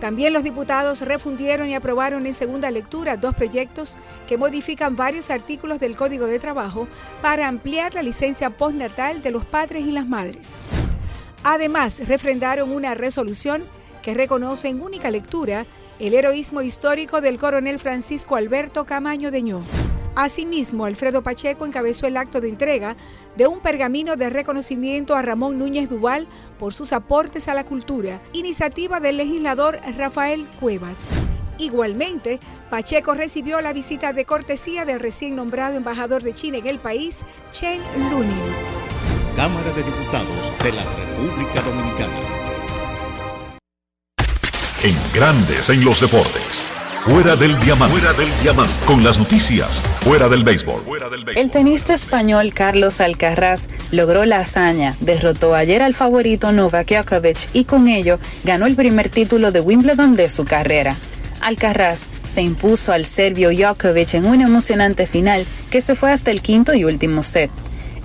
También 0.00 0.34
los 0.34 0.44
diputados 0.44 1.00
refundieron 1.00 1.68
y 1.70 1.74
aprobaron 1.74 2.26
en 2.26 2.34
segunda 2.34 2.70
lectura 2.70 3.16
dos 3.16 3.34
proyectos 3.34 3.96
que 4.26 4.36
modifican 4.36 4.94
varios 4.94 5.30
artículos 5.30 5.80
del 5.80 5.96
Código 5.96 6.26
de 6.26 6.38
Trabajo 6.38 6.55
para 7.22 7.48
ampliar 7.48 7.94
la 7.94 8.02
licencia 8.02 8.50
postnatal 8.50 9.22
de 9.22 9.30
los 9.30 9.44
padres 9.44 9.86
y 9.86 9.92
las 9.92 10.06
madres. 10.06 10.70
Además, 11.44 12.00
refrendaron 12.06 12.72
una 12.72 12.94
resolución 12.94 13.64
que 14.02 14.14
reconoce 14.14 14.68
en 14.68 14.80
única 14.80 15.10
lectura 15.10 15.66
el 15.98 16.14
heroísmo 16.14 16.62
histórico 16.62 17.20
del 17.20 17.38
coronel 17.38 17.78
Francisco 17.78 18.36
Alberto 18.36 18.84
Camaño 18.84 19.30
Deñó. 19.30 19.62
Asimismo, 20.14 20.86
Alfredo 20.86 21.22
Pacheco 21.22 21.66
encabezó 21.66 22.06
el 22.06 22.16
acto 22.16 22.40
de 22.40 22.48
entrega 22.48 22.96
de 23.36 23.46
un 23.46 23.60
pergamino 23.60 24.16
de 24.16 24.30
reconocimiento 24.30 25.14
a 25.14 25.22
Ramón 25.22 25.58
Núñez 25.58 25.90
Duval 25.90 26.26
por 26.58 26.72
sus 26.72 26.92
aportes 26.92 27.48
a 27.48 27.54
la 27.54 27.64
cultura, 27.64 28.22
iniciativa 28.32 28.98
del 28.98 29.18
legislador 29.18 29.78
Rafael 29.96 30.48
Cuevas. 30.58 31.10
Igualmente, 31.58 32.40
Pacheco 32.70 33.14
recibió 33.14 33.60
la 33.60 33.72
visita 33.72 34.12
de 34.12 34.24
cortesía 34.24 34.84
del 34.84 35.00
recién 35.00 35.36
nombrado 35.36 35.76
embajador 35.76 36.22
de 36.22 36.34
China 36.34 36.58
en 36.58 36.66
el 36.66 36.78
país, 36.78 37.24
Chen 37.50 37.80
Lunin. 38.10 38.36
Cámara 39.34 39.72
de 39.72 39.82
Diputados 39.82 40.52
de 40.62 40.72
la 40.72 40.84
República 40.84 41.60
Dominicana. 41.62 42.12
En 44.82 44.96
Grandes 45.14 45.68
en 45.70 45.84
los 45.84 46.00
Deportes. 46.00 46.76
Fuera 47.06 47.36
del 47.36 47.58
diamante. 47.60 48.00
Fuera 48.00 48.12
del 48.18 48.28
diamante. 48.42 48.72
Con 48.84 49.04
las 49.04 49.16
noticias. 49.16 49.80
Fuera 50.00 50.28
del 50.28 50.42
béisbol. 50.42 50.82
El 51.36 51.52
tenista 51.52 51.94
español 51.94 52.52
Carlos 52.52 53.00
Alcaraz 53.00 53.68
logró 53.92 54.24
la 54.24 54.40
hazaña. 54.40 54.96
Derrotó 55.00 55.54
ayer 55.54 55.82
al 55.82 55.94
favorito 55.94 56.50
Novak 56.50 56.88
Djokovic 56.88 57.48
y 57.52 57.64
con 57.64 57.86
ello 57.86 58.18
ganó 58.42 58.66
el 58.66 58.74
primer 58.74 59.08
título 59.08 59.52
de 59.52 59.60
Wimbledon 59.60 60.16
de 60.16 60.28
su 60.28 60.44
carrera. 60.44 60.96
Alcaraz 61.46 62.08
se 62.24 62.42
impuso 62.42 62.92
al 62.92 63.06
serbio 63.06 63.50
Djokovic 63.50 64.14
en 64.14 64.26
una 64.26 64.46
emocionante 64.46 65.06
final 65.06 65.46
que 65.70 65.80
se 65.80 65.94
fue 65.94 66.10
hasta 66.10 66.32
el 66.32 66.42
quinto 66.42 66.74
y 66.74 66.82
último 66.82 67.22
set. 67.22 67.52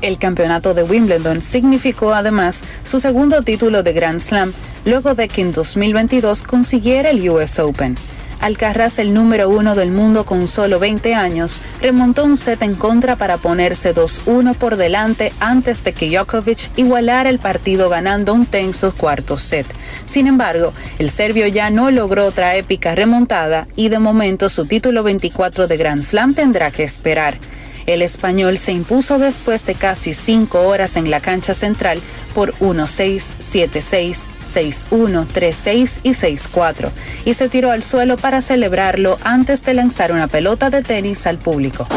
El 0.02 0.20
campeonato 0.20 0.76
de 0.76 0.84
Wimbledon 0.84 1.42
significó 1.42 2.14
además 2.14 2.64
su 2.84 3.00
segundo 3.00 3.42
título 3.42 3.82
de 3.82 3.94
Grand 3.94 4.20
Slam, 4.20 4.54
luego 4.86 5.16
de 5.16 5.28
que 5.28 5.42
en 5.42 5.54
2022 5.54 6.44
consiguiera 6.44 7.10
el 7.10 7.28
US 7.32 7.58
Open. 7.58 7.98
Alcaraz, 8.42 8.98
el 8.98 9.14
número 9.14 9.50
uno 9.50 9.76
del 9.76 9.92
mundo 9.92 10.26
con 10.26 10.48
solo 10.48 10.80
20 10.80 11.14
años, 11.14 11.62
remontó 11.80 12.26
un 12.26 12.38
set 12.38 12.64
en 12.64 12.74
contra 12.74 13.16
para 13.16 13.38
ponerse 13.38 13.94
2-1 13.94 14.56
por 14.56 14.78
delante 14.78 15.32
antes 15.40 15.84
de 15.84 15.94
que 15.94 16.10
Djokovic 16.10 16.72
igualara 16.76 17.30
el 17.30 17.38
partido 17.38 17.88
ganando 17.88 18.34
un 18.34 18.48
tenso 18.48 18.94
cuarto 18.96 19.38
set. 19.38 19.68
Sin 20.06 20.26
embargo, 20.26 20.74
el 20.98 21.12
serbio 21.12 21.46
ya 21.48 21.70
no 21.70 21.92
logró 21.92 22.26
otra 22.26 22.56
épica 22.56 22.96
remontada 22.96 23.68
y 23.76 23.90
de 23.90 24.00
momento 24.00 24.50
su 24.50 24.66
título 24.66 25.04
24 25.04 25.68
de 25.68 25.78
Grand 25.78 26.02
Slam 26.02 26.34
tendrá 26.34 26.72
que 26.72 26.84
esperar. 26.84 27.38
El 27.86 28.02
español 28.02 28.58
se 28.58 28.72
impuso 28.72 29.20
después 29.20 29.66
de 29.66 29.76
casi 29.76 30.14
cinco 30.14 30.62
horas 30.68 30.98
en 30.98 31.10
la 31.10 31.20
cancha 31.20 31.54
central 31.54 32.00
por 32.34 32.54
1-6, 32.60 33.34
7-6, 33.40 34.28
6-1, 34.44 35.28
3-6 35.28 36.00
y 36.04 36.10
6-4 36.12 36.90
y 37.26 37.34
se 37.34 37.50
tiró 37.50 37.72
al 37.72 37.84
suelo 37.84 38.18
para 38.18 38.42
celebrarlo 38.42 39.18
antes 39.24 39.64
de 39.66 39.74
lanzar 39.74 40.12
una 40.12 40.28
pelota 40.28 40.70
de 40.70 40.84
tenis 40.84 41.28
al 41.28 41.38
público. 41.38 41.88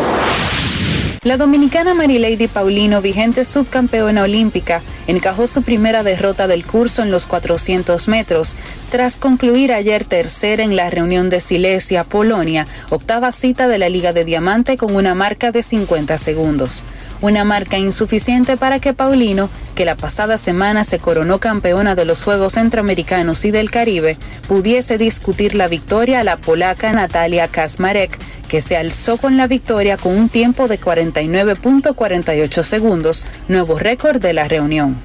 La 1.24 1.38
dominicana 1.38 1.94
Marilady 1.94 2.48
Paulino, 2.48 3.00
vigente 3.00 3.46
subcampeona 3.46 4.24
olímpica, 4.24 4.82
encajó 5.06 5.46
su 5.46 5.62
primera 5.62 6.02
derrota 6.02 6.46
del 6.46 6.66
curso 6.66 7.00
en 7.00 7.10
los 7.10 7.26
400 7.26 8.08
metros, 8.08 8.58
tras 8.90 9.16
concluir 9.16 9.72
ayer 9.72 10.04
tercera 10.04 10.62
en 10.62 10.76
la 10.76 10.90
reunión 10.90 11.30
de 11.30 11.40
Silesia, 11.40 12.04
Polonia, 12.04 12.66
octava 12.90 13.32
cita 13.32 13.68
de 13.68 13.78
la 13.78 13.88
Liga 13.88 14.12
de 14.12 14.26
Diamante 14.26 14.76
con 14.76 14.94
una 14.94 15.14
marca 15.14 15.50
de 15.50 15.62
50 15.62 16.18
segundos. 16.18 16.84
Una 17.22 17.42
marca 17.42 17.78
insuficiente 17.78 18.58
para 18.58 18.78
que 18.78 18.92
Paulino, 18.92 19.48
que 19.74 19.86
la 19.86 19.96
pasada 19.96 20.36
semana 20.36 20.84
se 20.84 20.98
coronó 20.98 21.38
campeona 21.38 21.94
de 21.94 22.04
los 22.04 22.22
Juegos 22.22 22.52
Centroamericanos 22.52 23.46
y 23.46 23.50
del 23.50 23.70
Caribe, 23.70 24.18
pudiese 24.46 24.98
discutir 24.98 25.54
la 25.54 25.68
victoria 25.68 26.20
a 26.20 26.24
la 26.24 26.36
polaca 26.36 26.92
Natalia 26.92 27.48
Kasmarek, 27.48 28.18
que 28.48 28.60
se 28.60 28.76
alzó 28.76 29.16
con 29.16 29.36
la 29.36 29.46
victoria 29.46 29.96
con 29.96 30.16
un 30.16 30.28
tiempo 30.28 30.68
de 30.68 30.80
49.48 30.80 32.62
segundos, 32.62 33.26
nuevo 33.48 33.78
récord 33.78 34.20
de 34.20 34.32
la 34.32 34.48
reunión. 34.48 34.96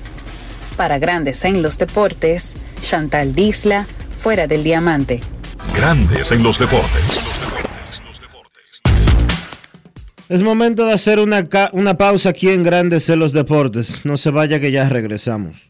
Para 0.78 1.00
Grandes 1.00 1.44
en 1.46 1.62
los 1.62 1.78
Deportes, 1.78 2.58
Chantal 2.82 3.36
Disla, 3.36 3.86
fuera 4.12 4.48
del 4.48 4.64
diamante. 4.64 5.22
Grandes 5.76 6.32
en 6.32 6.44
los 6.44 6.58
deportes. 6.58 7.22
Es 10.30 10.44
momento 10.44 10.86
de 10.86 10.94
hacer 10.94 11.20
una, 11.20 11.48
una 11.74 11.98
pausa 11.98 12.30
aquí 12.30 12.50
en 12.50 12.64
Grandes 12.64 13.10
en 13.10 13.20
los 13.20 13.34
Deportes. 13.34 14.06
No 14.06 14.16
se 14.16 14.30
vaya 14.30 14.60
que 14.60 14.72
ya 14.72 14.88
regresamos. 14.88 15.70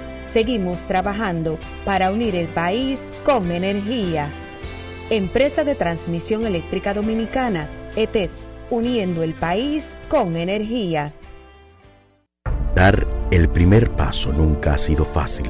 Seguimos 0.33 0.81
trabajando 0.87 1.59
para 1.83 2.11
unir 2.11 2.35
el 2.35 2.47
país 2.47 3.09
con 3.25 3.51
energía. 3.51 4.29
Empresa 5.09 5.65
de 5.65 5.75
Transmisión 5.75 6.45
Eléctrica 6.45 6.93
Dominicana, 6.93 7.67
ETED, 7.97 8.29
uniendo 8.69 9.23
el 9.23 9.33
país 9.33 9.97
con 10.07 10.37
energía. 10.37 11.13
Dar 12.73 13.05
el 13.31 13.49
primer 13.49 13.91
paso 13.91 14.31
nunca 14.31 14.75
ha 14.75 14.77
sido 14.77 15.03
fácil, 15.03 15.49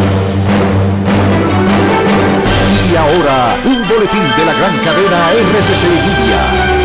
Y 2.91 2.95
ahora, 2.95 3.57
un 3.63 3.87
boletín 3.87 4.23
de 4.37 4.45
la 4.45 4.53
gran 4.53 4.77
cadena 4.79 5.31
RCC 5.31 5.83
Media. 5.85 6.81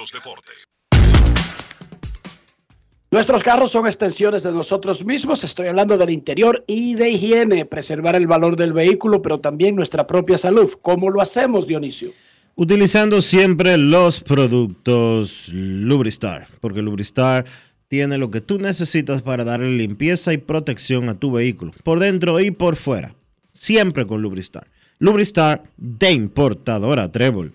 Nuestros 3.09 3.41
carros 3.41 3.71
son 3.71 3.87
extensiones 3.87 4.43
de 4.43 4.51
nosotros 4.51 5.05
mismos. 5.05 5.43
Estoy 5.43 5.67
hablando 5.67 5.97
del 5.97 6.09
interior 6.09 6.65
y 6.67 6.95
de 6.95 7.09
higiene, 7.09 7.65
preservar 7.65 8.15
el 8.15 8.27
valor 8.27 8.57
del 8.57 8.73
vehículo, 8.73 9.21
pero 9.21 9.39
también 9.39 9.75
nuestra 9.75 10.05
propia 10.05 10.37
salud. 10.37 10.69
¿Cómo 10.81 11.09
lo 11.09 11.21
hacemos, 11.21 11.67
Dionisio? 11.67 12.11
Utilizando 12.55 13.21
siempre 13.21 13.77
los 13.77 14.21
productos 14.23 15.47
Lubristar, 15.53 16.47
porque 16.59 16.81
Lubristar 16.81 17.45
tiene 17.87 18.17
lo 18.17 18.31
que 18.31 18.41
tú 18.41 18.59
necesitas 18.59 19.21
para 19.21 19.43
darle 19.43 19.71
limpieza 19.71 20.33
y 20.33 20.37
protección 20.37 21.09
a 21.09 21.17
tu 21.17 21.31
vehículo, 21.31 21.71
por 21.83 21.99
dentro 21.99 22.39
y 22.39 22.51
por 22.51 22.75
fuera. 22.75 23.15
Siempre 23.53 24.05
con 24.05 24.21
Lubristar. 24.21 24.67
Lubristar 24.99 25.63
de 25.77 26.11
importadora 26.11 27.11
Trébol. 27.11 27.53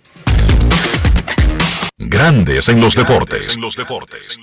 Grandes 1.98 2.68
en 2.68 2.80
los 2.80 2.94
deportes. 2.94 3.56
En 3.56 3.62
los 3.62 3.76
deportes. 3.76 4.38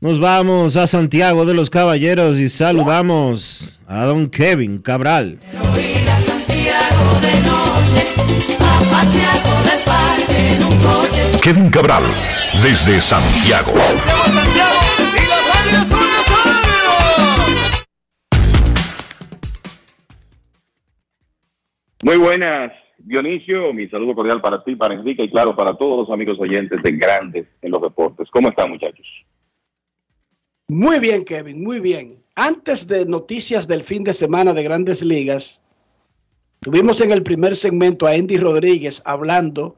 Nos 0.00 0.20
vamos 0.20 0.76
a 0.76 0.86
Santiago 0.86 1.46
de 1.46 1.54
los 1.54 1.70
Caballeros 1.70 2.36
y 2.36 2.48
saludamos 2.48 3.80
a 3.86 4.04
don 4.04 4.28
Kevin 4.28 4.78
Cabral. 4.78 5.38
Kevin 11.42 11.70
Cabral, 11.70 12.04
desde 12.62 13.00
Santiago. 13.00 13.72
Muy 22.02 22.18
buenas, 22.18 22.72
Dionisio. 22.98 23.72
Mi 23.72 23.88
saludo 23.88 24.14
cordial 24.14 24.40
para 24.40 24.62
ti, 24.62 24.76
para 24.76 24.94
Enrique 24.94 25.24
y 25.24 25.30
claro, 25.30 25.56
para 25.56 25.76
todos 25.76 26.06
los 26.06 26.10
amigos 26.14 26.38
oyentes 26.38 26.82
de 26.82 26.92
Grandes 26.92 27.46
en 27.62 27.70
los 27.70 27.80
Deportes. 27.80 28.28
¿Cómo 28.30 28.48
están, 28.48 28.70
muchachos? 28.70 29.06
Muy 30.68 30.98
bien, 30.98 31.24
Kevin, 31.24 31.62
muy 31.62 31.80
bien. 31.80 32.22
Antes 32.36 32.88
de 32.88 33.04
noticias 33.06 33.68
del 33.68 33.82
fin 33.82 34.02
de 34.02 34.12
semana 34.12 34.52
de 34.54 34.62
grandes 34.62 35.04
ligas, 35.04 35.62
tuvimos 36.60 37.00
en 37.00 37.12
el 37.12 37.22
primer 37.22 37.54
segmento 37.54 38.06
a 38.06 38.12
Andy 38.12 38.38
Rodríguez 38.38 39.02
hablando 39.04 39.76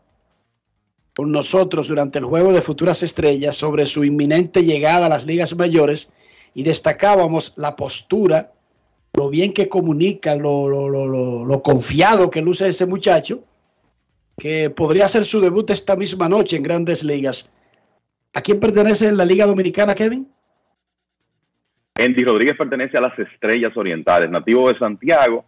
con 1.17 1.33
nosotros 1.33 1.89
durante 1.89 2.19
el 2.19 2.27
juego 2.27 2.53
de 2.53 2.61
futuras 2.61 3.03
estrellas 3.03 3.57
sobre 3.57 3.87
su 3.87 4.05
inminente 4.05 4.65
llegada 4.65 5.07
a 5.07 5.09
las 5.09 5.25
ligas 5.25 5.57
mayores 5.57 6.13
y 6.53 6.63
destacábamos 6.63 7.55
la 7.57 7.75
postura, 7.75 8.53
lo 9.15 9.31
bien 9.31 9.55
que 9.55 9.67
comunica, 9.67 10.35
lo, 10.35 10.69
lo, 10.69 11.63
confiado 11.63 12.29
que 12.29 12.43
luce 12.43 12.69
ese 12.69 12.85
muchacho, 12.85 13.43
que 14.37 14.69
podría 14.69 15.07
hacer 15.07 15.23
su 15.23 15.41
debut 15.41 15.71
esta 15.71 15.97
misma 15.97 16.29
noche 16.29 16.59
en 16.59 16.63
grandes 16.63 17.03
ligas. 17.03 17.51
¿A 18.35 18.43
quién 18.43 18.61
pertenece 18.61 19.09
en 19.09 19.17
la 19.17 19.25
Liga 19.25 19.47
Dominicana, 19.47 19.95
Kevin? 19.95 20.31
Andy 21.95 22.25
Rodríguez 22.25 22.59
pertenece 22.59 22.99
a 22.99 23.01
las 23.01 23.19
Estrellas 23.19 23.75
Orientales, 23.75 24.31
nativo 24.31 24.71
de 24.71 24.79
Santiago, 24.79 25.47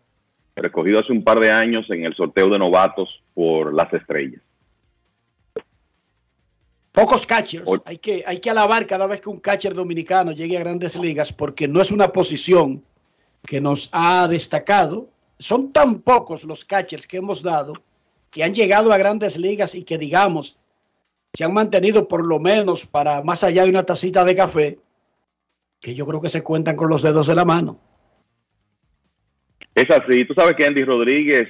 pero 0.54 0.68
escogido 0.68 1.00
hace 1.00 1.12
un 1.12 1.22
par 1.22 1.38
de 1.40 1.50
años 1.50 1.84
en 1.90 2.06
el 2.06 2.14
sorteo 2.14 2.48
de 2.48 2.58
novatos 2.58 3.22
por 3.34 3.74
las 3.74 3.92
estrellas. 3.92 4.40
Pocos 6.98 7.24
catchers. 7.24 7.64
Hay 7.84 7.98
que, 7.98 8.24
hay 8.26 8.40
que 8.40 8.50
alabar 8.50 8.84
cada 8.84 9.06
vez 9.06 9.20
que 9.20 9.28
un 9.28 9.38
catcher 9.38 9.72
dominicano 9.72 10.32
llegue 10.32 10.56
a 10.56 10.60
grandes 10.60 10.98
ligas 10.98 11.32
porque 11.32 11.68
no 11.68 11.80
es 11.80 11.92
una 11.92 12.08
posición 12.08 12.82
que 13.46 13.60
nos 13.60 13.88
ha 13.92 14.26
destacado. 14.26 15.08
Son 15.38 15.72
tan 15.72 16.00
pocos 16.00 16.42
los 16.44 16.64
catchers 16.64 17.06
que 17.06 17.18
hemos 17.18 17.40
dado 17.40 17.74
que 18.32 18.42
han 18.42 18.52
llegado 18.52 18.92
a 18.92 18.98
grandes 18.98 19.38
ligas 19.38 19.76
y 19.76 19.84
que 19.84 19.96
digamos 19.96 20.58
se 21.32 21.44
han 21.44 21.54
mantenido 21.54 22.08
por 22.08 22.26
lo 22.26 22.40
menos 22.40 22.84
para 22.84 23.22
más 23.22 23.44
allá 23.44 23.62
de 23.62 23.70
una 23.70 23.84
tacita 23.84 24.24
de 24.24 24.34
café, 24.34 24.78
que 25.80 25.94
yo 25.94 26.04
creo 26.04 26.20
que 26.20 26.28
se 26.28 26.42
cuentan 26.42 26.74
con 26.74 26.88
los 26.88 27.02
dedos 27.02 27.28
de 27.28 27.36
la 27.36 27.44
mano. 27.44 27.78
Es 29.72 29.88
así. 29.88 30.24
Tú 30.24 30.34
sabes 30.34 30.56
que 30.56 30.64
Andy 30.64 30.82
Rodríguez 30.82 31.48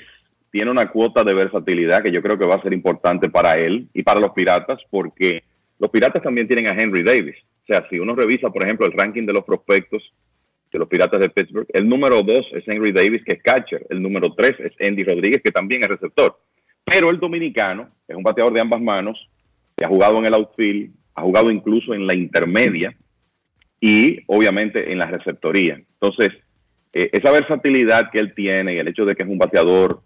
tiene 0.51 0.71
una 0.71 0.91
cuota 0.91 1.25
de 1.25 1.35
versatilidad 1.35 2.03
que 2.03 2.13
yo 2.13 2.23
creo 2.23 2.39
que 2.39 2.47
va 2.47 2.57
a 2.57 2.63
ser 2.63 2.73
importante 2.73 3.29
para 3.29 3.55
él 3.55 3.89
y 3.93 4.03
para 4.03 4.21
los 4.21 4.33
Piratas, 4.33 4.81
porque 4.91 5.43
los 5.79 5.91
Piratas 5.91 6.23
también 6.23 6.49
tienen 6.49 6.69
a 6.69 6.81
Henry 6.81 7.03
Davis. 7.03 7.37
O 7.63 7.67
sea, 7.67 7.87
si 7.91 7.99
uno 7.99 8.15
revisa, 8.15 8.51
por 8.51 8.65
ejemplo, 8.65 8.87
el 8.87 8.93
ranking 8.93 9.27
de 9.27 9.33
los 9.33 9.45
prospectos 9.45 10.03
de 10.73 10.79
los 10.79 10.89
Piratas 10.89 11.21
de 11.21 11.29
Pittsburgh, 11.29 11.67
el 11.73 11.89
número 11.89 12.23
dos 12.23 12.47
es 12.53 12.67
Henry 12.67 12.93
Davis, 12.93 13.23
que 13.25 13.35
es 13.35 13.43
catcher. 13.43 13.87
El 13.91 14.03
número 14.03 14.35
tres 14.35 14.53
es 14.59 14.73
Andy 14.81 15.05
Rodríguez, 15.05 15.43
que 15.43 15.51
también 15.51 15.83
es 15.83 15.89
receptor. 15.89 16.39
Pero 16.85 17.11
el 17.11 17.21
dominicano 17.21 17.91
es 18.07 18.17
un 18.17 18.23
bateador 18.23 18.55
de 18.55 18.63
ambas 18.63 18.81
manos, 18.81 19.29
que 19.77 19.85
ha 19.85 19.89
jugado 19.89 20.19
en 20.19 20.27
el 20.27 20.35
outfield, 20.35 20.91
ha 21.15 21.23
jugado 21.23 21.51
incluso 21.51 21.95
en 21.95 22.07
la 22.07 22.15
intermedia 22.15 22.97
y 23.81 24.21
obviamente 24.27 24.91
en 24.91 24.99
la 24.99 25.07
receptoría. 25.07 25.75
Entonces, 25.75 26.33
eh, 26.93 27.11
esa 27.13 27.31
versatilidad 27.31 28.11
que 28.11 28.19
él 28.19 28.35
tiene 28.35 28.75
y 28.75 28.79
el 28.79 28.89
hecho 28.89 29.05
de 29.05 29.15
que 29.15 29.23
es 29.23 29.29
un 29.29 29.39
bateador 29.39 30.03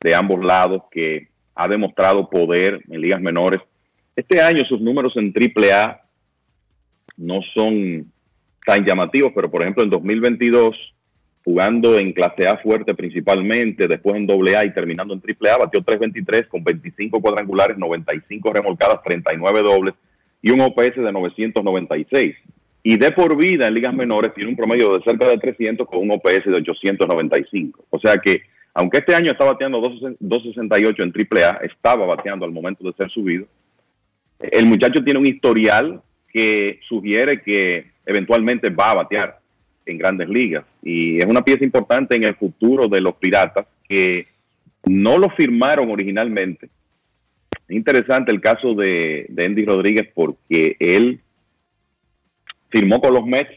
de 0.00 0.14
ambos 0.14 0.44
lados 0.44 0.82
que 0.90 1.28
ha 1.54 1.68
demostrado 1.68 2.28
poder 2.28 2.82
en 2.88 3.00
ligas 3.00 3.20
menores. 3.20 3.60
Este 4.14 4.40
año 4.40 4.60
sus 4.68 4.80
números 4.80 5.14
en 5.16 5.32
AAA 5.32 6.00
no 7.16 7.40
son 7.54 8.10
tan 8.64 8.84
llamativos, 8.84 9.32
pero 9.34 9.50
por 9.50 9.62
ejemplo 9.62 9.82
en 9.82 9.90
2022, 9.90 10.76
jugando 11.44 11.96
en 11.98 12.12
clase 12.12 12.46
A 12.46 12.58
fuerte 12.58 12.94
principalmente, 12.94 13.86
después 13.86 14.16
en 14.16 14.28
AA 14.30 14.64
y 14.64 14.74
terminando 14.74 15.14
en 15.14 15.20
AAA, 15.20 15.58
batió 15.58 15.82
323 15.82 16.48
con 16.48 16.64
25 16.64 17.20
cuadrangulares, 17.20 17.78
95 17.78 18.52
remolcadas, 18.52 19.02
39 19.04 19.62
dobles 19.62 19.94
y 20.42 20.50
un 20.50 20.60
OPS 20.60 20.96
de 20.96 21.12
996. 21.12 22.36
Y 22.82 22.96
de 22.98 23.10
por 23.12 23.36
vida 23.36 23.66
en 23.66 23.74
ligas 23.74 23.94
menores 23.94 24.32
tiene 24.34 24.50
un 24.50 24.56
promedio 24.56 24.92
de 24.92 25.02
cerca 25.02 25.28
de 25.28 25.38
300 25.38 25.88
con 25.88 26.00
un 26.00 26.12
OPS 26.12 26.44
de 26.44 26.52
895. 26.52 27.84
O 27.90 27.98
sea 27.98 28.16
que 28.18 28.42
aunque 28.78 28.98
este 28.98 29.14
año 29.14 29.32
está 29.32 29.46
bateando 29.46 29.80
268 29.80 31.02
en 31.02 31.12
AAA, 31.16 31.60
estaba 31.62 32.04
bateando 32.04 32.44
al 32.44 32.52
momento 32.52 32.84
de 32.84 32.92
ser 32.92 33.10
subido. 33.10 33.46
El 34.38 34.66
muchacho 34.66 35.02
tiene 35.02 35.18
un 35.18 35.26
historial 35.26 36.02
que 36.30 36.78
sugiere 36.86 37.40
que 37.40 37.86
eventualmente 38.04 38.68
va 38.68 38.90
a 38.90 38.96
batear 38.96 39.40
en 39.86 39.96
grandes 39.96 40.28
ligas 40.28 40.66
y 40.82 41.16
es 41.16 41.24
una 41.24 41.42
pieza 41.42 41.64
importante 41.64 42.16
en 42.16 42.24
el 42.24 42.34
futuro 42.34 42.86
de 42.86 43.00
los 43.00 43.14
Piratas 43.14 43.66
que 43.88 44.26
no 44.84 45.16
lo 45.16 45.30
firmaron 45.30 45.90
originalmente. 45.90 46.68
Es 47.66 47.74
interesante 47.74 48.30
el 48.30 48.42
caso 48.42 48.74
de, 48.74 49.24
de 49.30 49.46
Andy 49.46 49.64
Rodríguez 49.64 50.10
porque 50.14 50.76
él 50.80 51.20
firmó 52.68 53.00
con 53.00 53.14
los 53.14 53.24
Mets 53.24 53.56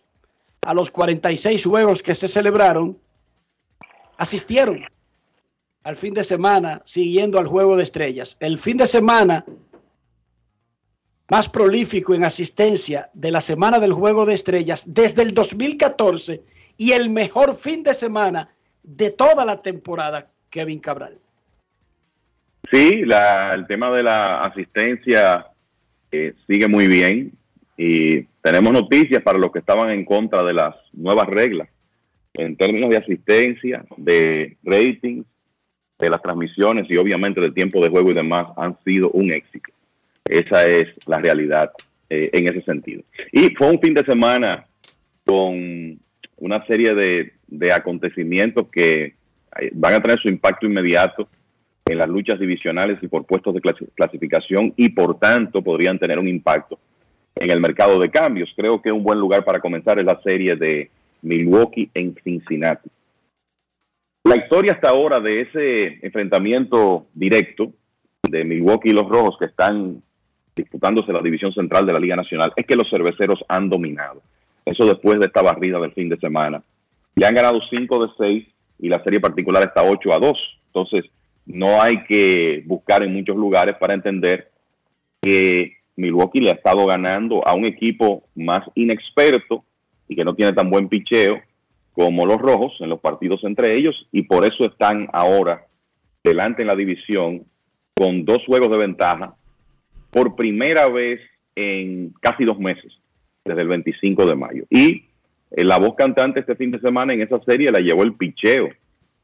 a 0.62 0.74
los 0.74 0.92
46 0.92 1.66
juegos 1.66 2.04
que 2.04 2.14
se 2.14 2.28
celebraron, 2.28 3.00
asistieron 4.18 4.84
al 5.84 5.96
fin 5.96 6.14
de 6.14 6.24
semana 6.24 6.82
siguiendo 6.84 7.40
al 7.40 7.48
Juego 7.48 7.78
de 7.78 7.84
Estrellas. 7.84 8.36
El 8.42 8.58
fin 8.58 8.76
de 8.76 8.86
semana 8.86 9.46
más 11.30 11.50
prolífico 11.50 12.14
en 12.14 12.24
asistencia 12.24 13.10
de 13.14 13.32
la 13.32 13.42
semana 13.42 13.80
del 13.80 13.94
Juego 13.94 14.26
de 14.26 14.34
Estrellas 14.34 14.94
desde 14.94 15.22
el 15.22 15.34
2014 15.34 16.42
y 16.78 16.92
el 16.94 17.10
mejor 17.10 17.56
fin 17.56 17.84
de 17.84 17.94
semana 17.94 18.50
de 18.84 19.12
toda 19.12 19.46
la 19.46 19.60
temporada, 19.60 20.28
Kevin 20.50 20.80
Cabral. 20.80 21.18
Sí, 22.72 23.04
el 23.04 23.68
tema 23.68 23.92
de 23.92 24.04
la 24.04 24.46
asistencia 24.46 25.48
eh, 26.12 26.34
sigue 26.48 26.68
muy 26.68 26.88
bien 26.88 27.32
y 27.78 28.24
tenemos 28.42 28.74
noticias 28.74 29.22
para 29.24 29.40
los 29.40 29.52
que 29.52 29.60
estaban 29.60 29.92
en 29.92 30.06
contra 30.06 30.44
de 30.44 30.54
las 30.54 30.76
nuevas 30.94 31.28
reglas 31.28 31.70
en 32.34 32.56
términos 32.56 32.90
de 32.90 32.98
asistencia, 32.98 33.86
de 33.98 34.58
ratings, 34.64 35.26
de 35.98 36.10
las 36.10 36.22
transmisiones 36.22 36.90
y 36.90 36.98
obviamente 36.98 37.42
del 37.42 37.54
tiempo 37.54 37.82
de 37.82 37.90
juego 37.90 38.12
y 38.12 38.14
demás 38.14 38.48
han 38.56 38.78
sido 38.84 39.10
un 39.12 39.32
éxito. 39.32 39.72
Esa 40.30 40.68
es 40.68 40.88
la 41.08 41.18
realidad 41.18 41.72
eh, 42.08 42.30
en 42.34 42.48
ese 42.48 42.62
sentido. 42.62 43.02
Y 43.32 43.50
fue 43.56 43.72
un 43.72 43.82
fin 43.82 43.96
de 43.96 44.06
semana 44.06 44.68
con 45.26 46.00
una 46.38 46.66
serie 46.68 46.94
de, 46.94 47.72
acontecimientos 47.72 48.68
que 48.72 49.06
eh, 49.06 49.72
van 49.74 49.96
a 49.96 50.00
tener 50.00 50.20
su 50.20 50.30
impacto 50.30 50.68
inmediato 50.68 51.28
en 51.84 51.98
las 51.98 52.08
luchas 52.08 52.40
divisionales 52.40 53.00
y 53.02 53.08
por 53.08 53.26
puestos 53.26 53.56
de 53.56 53.62
clasificación 53.96 54.72
y 54.78 54.90
por 54.90 55.18
tanto 55.18 55.64
podrían 55.64 55.98
tener 55.98 56.20
un 56.20 56.28
impacto 56.28 56.78
en 57.36 57.50
el 57.50 57.60
mercado 57.60 58.00
de 58.00 58.12
cambios. 58.12 58.54
Creo 58.56 58.80
que 58.84 58.92
un 58.92 59.02
buen 59.02 59.20
lugar 59.20 59.44
para 59.44 59.60
comenzar 59.60 59.98
es 59.98 60.06
la 60.06 60.22
serie 60.22 60.56
de 60.56 60.92
Milwaukee 61.24 61.90
en 61.96 62.16
Cincinnati. 62.24 62.90
La 64.26 64.36
historia 64.36 64.74
hasta 64.74 64.90
ahora 64.90 65.20
de 65.20 65.42
ese 65.42 66.06
enfrentamiento 66.06 67.08
directo 67.16 67.74
de 68.30 68.44
Milwaukee 68.44 68.90
y 68.90 68.94
los 68.94 69.10
Rojos 69.10 69.38
que 69.40 69.46
están 69.46 70.04
disputándose 70.60 71.14
la 71.14 71.22
división 71.22 71.54
central 71.54 71.86
de 71.86 71.94
la 71.94 72.00
Liga 72.00 72.16
Nacional, 72.16 72.52
es 72.56 72.66
que 72.66 72.76
los 72.76 72.90
cerveceros 72.90 73.40
han 73.48 73.70
dominado. 73.70 74.22
Eso 74.66 74.86
después 74.86 75.20
de 75.20 75.26
esta 75.28 75.42
barrida 75.42 75.80
del 75.80 75.94
fin 75.94 76.10
de 76.10 76.18
semana. 76.18 76.62
Ya 77.16 77.30
han 77.30 77.36
ganado 77.36 77.60
5 77.70 78.06
de 78.06 78.12
6 78.18 78.48
y 78.80 78.90
la 78.90 79.04
serie 79.04 79.20
particular 79.20 79.64
está 79.64 79.84
8 79.84 80.14
a 80.14 80.20
2. 80.20 80.38
Entonces, 80.68 81.06
no 81.46 81.82
hay 81.82 82.04
que 82.04 82.64
buscar 82.66 83.04
en 83.04 83.14
muchos 83.14 83.36
lugares 83.36 83.76
para 83.80 83.94
entender 83.94 84.52
que 85.22 85.78
Milwaukee 85.96 86.40
le 86.40 86.52
ha 86.52 86.54
estado 86.54 86.86
ganando 86.86 87.46
a 87.48 87.54
un 87.56 87.66
equipo 87.66 88.24
más 88.36 88.64
inexperto 88.76 89.64
y 90.08 90.16
que 90.16 90.24
no 90.24 90.36
tiene 90.36 90.54
tan 90.54 90.70
buen 90.70 90.88
picheo 90.88 91.42
como 91.94 92.26
los 92.26 92.38
rojos 92.38 92.74
en 92.80 92.90
los 92.90 93.00
partidos 93.00 93.44
entre 93.44 93.78
ellos 93.78 94.08
y 94.12 94.24
por 94.24 94.46
eso 94.46 94.64
están 94.66 95.10
ahora 95.12 95.66
delante 96.24 96.62
en 96.62 96.68
la 96.68 96.76
división 96.76 97.44
con 97.96 98.24
dos 98.24 98.40
juegos 98.46 98.70
de 98.70 98.78
ventaja 98.78 99.36
por 100.12 100.36
primera 100.36 100.88
vez 100.90 101.20
en 101.56 102.14
casi 102.22 102.46
dos 102.46 102.60
meses, 102.60 102.94
desde 103.46 103.62
el 103.62 103.68
25 103.68 104.26
de 104.26 104.36
mayo. 104.36 104.64
Y 104.70 105.06
eh, 105.52 105.64
la 105.64 105.78
voz 105.78 105.96
cantante 105.96 106.40
este 106.40 106.56
fin 106.56 106.72
de 106.72 106.80
semana 106.80 107.14
en 107.14 107.22
esa 107.22 107.40
serie 107.44 107.72
la 107.72 107.80
llevó 107.80 108.04
el 108.04 108.14
picheo 108.14 108.70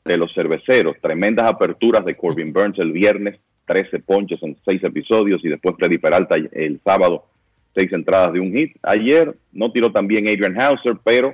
de 0.03 0.17
los 0.17 0.33
cerveceros. 0.33 0.97
Tremendas 1.01 1.49
aperturas 1.49 2.05
de 2.05 2.15
Corbin 2.15 2.53
Burns 2.53 2.79
el 2.79 2.91
viernes, 2.91 3.39
13 3.65 3.99
ponches 3.99 4.41
en 4.43 4.57
seis 4.65 4.83
episodios 4.83 5.43
y 5.43 5.49
después 5.49 5.75
Freddy 5.77 5.97
Peralta 5.97 6.35
el 6.35 6.79
sábado, 6.83 7.25
seis 7.73 7.91
entradas 7.91 8.33
de 8.33 8.39
un 8.39 8.51
hit. 8.53 8.77
Ayer 8.83 9.35
no 9.51 9.71
tiró 9.71 9.91
también 9.91 10.27
Adrian 10.27 10.59
Hauser, 10.61 10.97
pero 11.03 11.33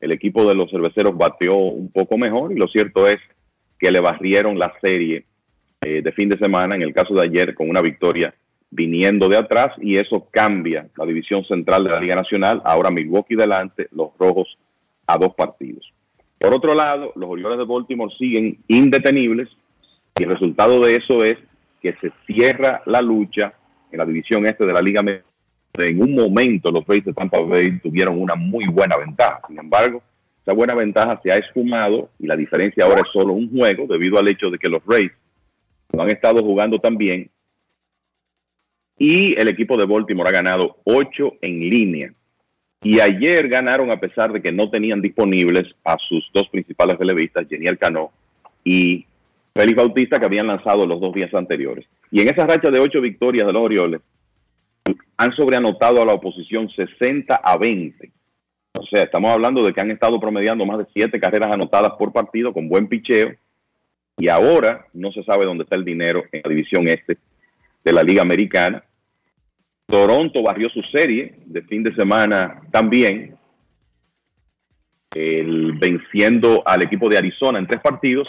el 0.00 0.12
equipo 0.12 0.48
de 0.48 0.54
los 0.54 0.70
cerveceros 0.70 1.16
bateó 1.16 1.56
un 1.56 1.90
poco 1.90 2.18
mejor 2.18 2.52
y 2.52 2.56
lo 2.56 2.66
cierto 2.68 3.06
es 3.06 3.18
que 3.78 3.90
le 3.90 4.00
barrieron 4.00 4.58
la 4.58 4.72
serie 4.80 5.24
eh, 5.80 6.02
de 6.02 6.12
fin 6.12 6.28
de 6.28 6.38
semana, 6.38 6.74
en 6.74 6.82
el 6.82 6.92
caso 6.92 7.14
de 7.14 7.22
ayer, 7.22 7.54
con 7.54 7.70
una 7.70 7.80
victoria 7.80 8.34
viniendo 8.70 9.28
de 9.28 9.36
atrás 9.36 9.70
y 9.80 9.96
eso 9.96 10.28
cambia 10.30 10.88
la 10.96 11.06
división 11.06 11.44
central 11.44 11.84
de 11.84 11.90
la 11.90 12.00
Liga 12.00 12.16
Nacional. 12.16 12.60
Ahora 12.64 12.90
Milwaukee 12.90 13.34
delante, 13.34 13.88
los 13.92 14.10
rojos 14.18 14.58
a 15.06 15.16
dos 15.16 15.34
partidos. 15.34 15.92
Por 16.38 16.54
otro 16.54 16.74
lado, 16.74 17.12
los 17.16 17.30
Orioles 17.30 17.58
de 17.58 17.64
Baltimore 17.64 18.14
siguen 18.18 18.58
indetenibles 18.68 19.48
y 20.18 20.24
el 20.24 20.30
resultado 20.30 20.80
de 20.80 20.96
eso 20.96 21.24
es 21.24 21.36
que 21.80 21.94
se 21.94 22.12
cierra 22.26 22.82
la 22.86 23.00
lucha 23.00 23.54
en 23.90 23.98
la 23.98 24.04
división 24.04 24.46
este 24.46 24.66
de 24.66 24.72
la 24.72 24.82
Liga 24.82 25.02
en 25.74 26.02
un 26.02 26.14
momento 26.14 26.70
los 26.70 26.86
Rays 26.86 27.04
de 27.04 27.12
Tampa 27.12 27.40
Bay 27.40 27.78
tuvieron 27.78 28.20
una 28.20 28.34
muy 28.34 28.66
buena 28.66 28.96
ventaja. 28.96 29.40
Sin 29.46 29.58
embargo, 29.58 30.02
esa 30.42 30.52
buena 30.52 30.74
ventaja 30.74 31.20
se 31.22 31.32
ha 31.32 31.36
esfumado 31.36 32.10
y 32.18 32.26
la 32.26 32.36
diferencia 32.36 32.84
ahora 32.84 33.02
es 33.02 33.12
solo 33.12 33.32
un 33.34 33.50
juego 33.50 33.86
debido 33.86 34.18
al 34.18 34.28
hecho 34.28 34.50
de 34.50 34.58
que 34.58 34.68
los 34.68 34.84
Rays 34.86 35.12
no 35.92 36.02
han 36.02 36.10
estado 36.10 36.42
jugando 36.42 36.78
tan 36.78 36.96
bien 36.96 37.30
y 38.98 39.38
el 39.40 39.48
equipo 39.48 39.76
de 39.76 39.86
Baltimore 39.86 40.28
ha 40.28 40.32
ganado 40.32 40.76
ocho 40.84 41.34
en 41.40 41.60
línea. 41.60 42.12
Y 42.82 43.00
ayer 43.00 43.48
ganaron 43.48 43.90
a 43.90 43.98
pesar 43.98 44.32
de 44.32 44.40
que 44.40 44.52
no 44.52 44.70
tenían 44.70 45.00
disponibles 45.00 45.74
a 45.84 45.96
sus 46.08 46.28
dos 46.32 46.48
principales 46.48 46.96
relevistas, 46.96 47.48
Geniel 47.48 47.78
Cano 47.78 48.12
y 48.64 49.04
Félix 49.54 49.76
Bautista, 49.76 50.18
que 50.20 50.26
habían 50.26 50.46
lanzado 50.46 50.86
los 50.86 51.00
dos 51.00 51.12
días 51.12 51.32
anteriores. 51.34 51.86
Y 52.10 52.20
en 52.20 52.28
esa 52.28 52.46
racha 52.46 52.70
de 52.70 52.78
ocho 52.78 53.00
victorias 53.00 53.46
de 53.46 53.52
los 53.52 53.62
Orioles, 53.62 54.00
han 55.16 55.32
sobreanotado 55.34 56.00
a 56.00 56.06
la 56.06 56.14
oposición 56.14 56.70
60 56.70 57.34
a 57.34 57.56
20. 57.56 58.10
O 58.78 58.86
sea, 58.86 59.02
estamos 59.02 59.32
hablando 59.32 59.64
de 59.64 59.72
que 59.72 59.80
han 59.80 59.90
estado 59.90 60.20
promediando 60.20 60.64
más 60.64 60.78
de 60.78 60.86
siete 60.92 61.18
carreras 61.18 61.50
anotadas 61.50 61.92
por 61.98 62.12
partido 62.12 62.52
con 62.52 62.68
buen 62.68 62.86
picheo. 62.86 63.34
Y 64.16 64.28
ahora 64.28 64.86
no 64.92 65.10
se 65.12 65.24
sabe 65.24 65.44
dónde 65.44 65.64
está 65.64 65.76
el 65.76 65.84
dinero 65.84 66.24
en 66.30 66.42
la 66.44 66.48
división 66.48 66.88
este 66.88 67.18
de 67.84 67.92
la 67.92 68.02
Liga 68.02 68.22
Americana. 68.22 68.84
Toronto 69.88 70.42
barrió 70.42 70.68
su 70.68 70.82
serie 70.82 71.34
de 71.46 71.62
fin 71.62 71.82
de 71.82 71.94
semana 71.94 72.60
también, 72.70 73.38
el, 75.14 75.72
venciendo 75.72 76.62
al 76.66 76.82
equipo 76.82 77.08
de 77.08 77.16
Arizona 77.16 77.58
en 77.58 77.66
tres 77.66 77.80
partidos. 77.80 78.28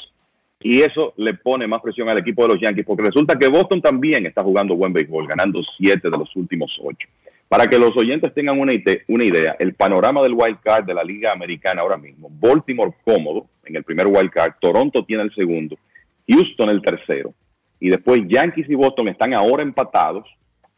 Y 0.61 0.79
eso 0.79 1.13
le 1.17 1.33
pone 1.33 1.67
más 1.67 1.81
presión 1.81 2.07
al 2.07 2.17
equipo 2.17 2.43
de 2.43 2.53
los 2.53 2.61
Yankees, 2.61 2.85
porque 2.85 3.03
resulta 3.03 3.37
que 3.37 3.49
Boston 3.49 3.81
también 3.81 4.25
está 4.25 4.41
jugando 4.41 4.75
buen 4.75 4.93
béisbol, 4.93 5.27
ganando 5.27 5.61
siete 5.77 6.09
de 6.09 6.17
los 6.17 6.33
últimos 6.37 6.71
ocho. 6.81 7.07
Para 7.49 7.67
que 7.67 7.77
los 7.77 7.95
oyentes 7.97 8.33
tengan 8.33 8.57
una, 8.57 8.71
una 9.07 9.25
idea, 9.25 9.55
el 9.59 9.73
panorama 9.73 10.21
del 10.21 10.33
wild 10.33 10.59
card 10.61 10.85
de 10.85 10.93
la 10.93 11.03
Liga 11.03 11.33
Americana 11.33 11.81
ahora 11.81 11.97
mismo, 11.97 12.29
Baltimore 12.29 12.93
cómodo 13.03 13.47
en 13.65 13.75
el 13.75 13.83
primer 13.83 14.07
wild 14.07 14.31
card, 14.31 14.53
Toronto 14.61 15.03
tiene 15.03 15.23
el 15.23 15.33
segundo, 15.33 15.77
Houston 16.27 16.69
el 16.69 16.81
tercero, 16.81 17.33
y 17.79 17.89
después 17.89 18.21
Yankees 18.27 18.69
y 18.69 18.75
Boston 18.75 19.07
están 19.09 19.33
ahora 19.33 19.63
empatados 19.63 20.25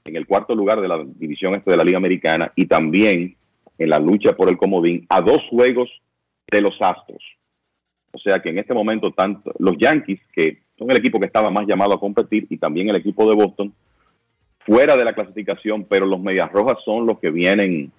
en 0.05 0.15
el 0.15 0.25
cuarto 0.25 0.55
lugar 0.55 0.81
de 0.81 0.87
la 0.87 1.03
división 1.03 1.55
este 1.55 1.71
de 1.71 1.77
la 1.77 1.83
Liga 1.83 1.97
Americana 1.97 2.51
y 2.55 2.65
también 2.65 3.35
en 3.77 3.89
la 3.89 3.99
lucha 3.99 4.33
por 4.33 4.49
el 4.49 4.57
comodín 4.57 5.05
a 5.09 5.21
dos 5.21 5.41
juegos 5.49 5.89
de 6.49 6.61
los 6.61 6.75
Astros. 6.81 7.23
O 8.11 8.19
sea 8.19 8.39
que 8.39 8.49
en 8.49 8.59
este 8.59 8.73
momento 8.73 9.11
tanto 9.11 9.53
los 9.59 9.77
Yankees, 9.77 10.19
que 10.33 10.59
son 10.77 10.91
el 10.91 10.97
equipo 10.97 11.19
que 11.19 11.27
estaba 11.27 11.49
más 11.49 11.65
llamado 11.67 11.93
a 11.93 11.99
competir, 11.99 12.45
y 12.49 12.57
también 12.57 12.89
el 12.89 12.97
equipo 12.97 13.27
de 13.29 13.35
Boston, 13.35 13.73
fuera 14.65 14.95
de 14.95 15.05
la 15.05 15.13
clasificación, 15.13 15.85
pero 15.85 16.05
los 16.05 16.19
Medias 16.19 16.51
Rojas 16.51 16.77
son 16.83 17.05
los 17.05 17.19
que 17.19 17.31
vienen 17.31 17.91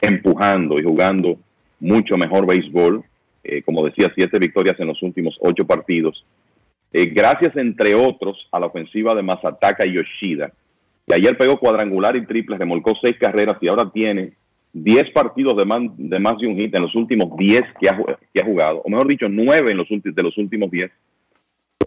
empujando 0.00 0.78
y 0.78 0.82
jugando 0.82 1.38
mucho 1.80 2.16
mejor 2.16 2.46
béisbol. 2.46 3.04
Eh, 3.44 3.62
como 3.62 3.84
decía, 3.84 4.12
siete 4.14 4.38
victorias 4.38 4.78
en 4.78 4.88
los 4.88 5.02
últimos 5.02 5.36
ocho 5.40 5.66
partidos. 5.66 6.24
Eh, 6.92 7.06
gracias, 7.06 7.56
entre 7.56 7.94
otros, 7.94 8.36
a 8.52 8.60
la 8.60 8.66
ofensiva 8.66 9.14
de 9.14 9.22
Masataka 9.22 9.84
Yoshida, 9.86 10.52
que 11.06 11.14
ayer 11.14 11.36
pegó 11.36 11.58
cuadrangular 11.58 12.16
y 12.16 12.26
triple, 12.26 12.58
remolcó 12.58 12.94
seis 13.02 13.16
carreras 13.18 13.56
y 13.60 13.68
ahora 13.68 13.90
tiene 13.90 14.32
10 14.72 15.10
partidos 15.10 15.56
de, 15.56 15.66
más 15.66 16.38
de 16.38 16.46
un 16.46 16.56
hit 16.56 16.74
en 16.74 16.82
los 16.82 16.94
últimos 16.94 17.36
10 17.36 17.62
que 17.80 17.88
ha, 17.88 18.44
jugado, 18.44 18.80
o 18.84 18.88
mejor 18.88 19.06
dicho, 19.06 19.28
9 19.28 19.70
en 19.70 19.76
los 19.76 19.88
de 19.88 20.22
los 20.22 20.36
últimos 20.38 20.70
10. 20.70 20.90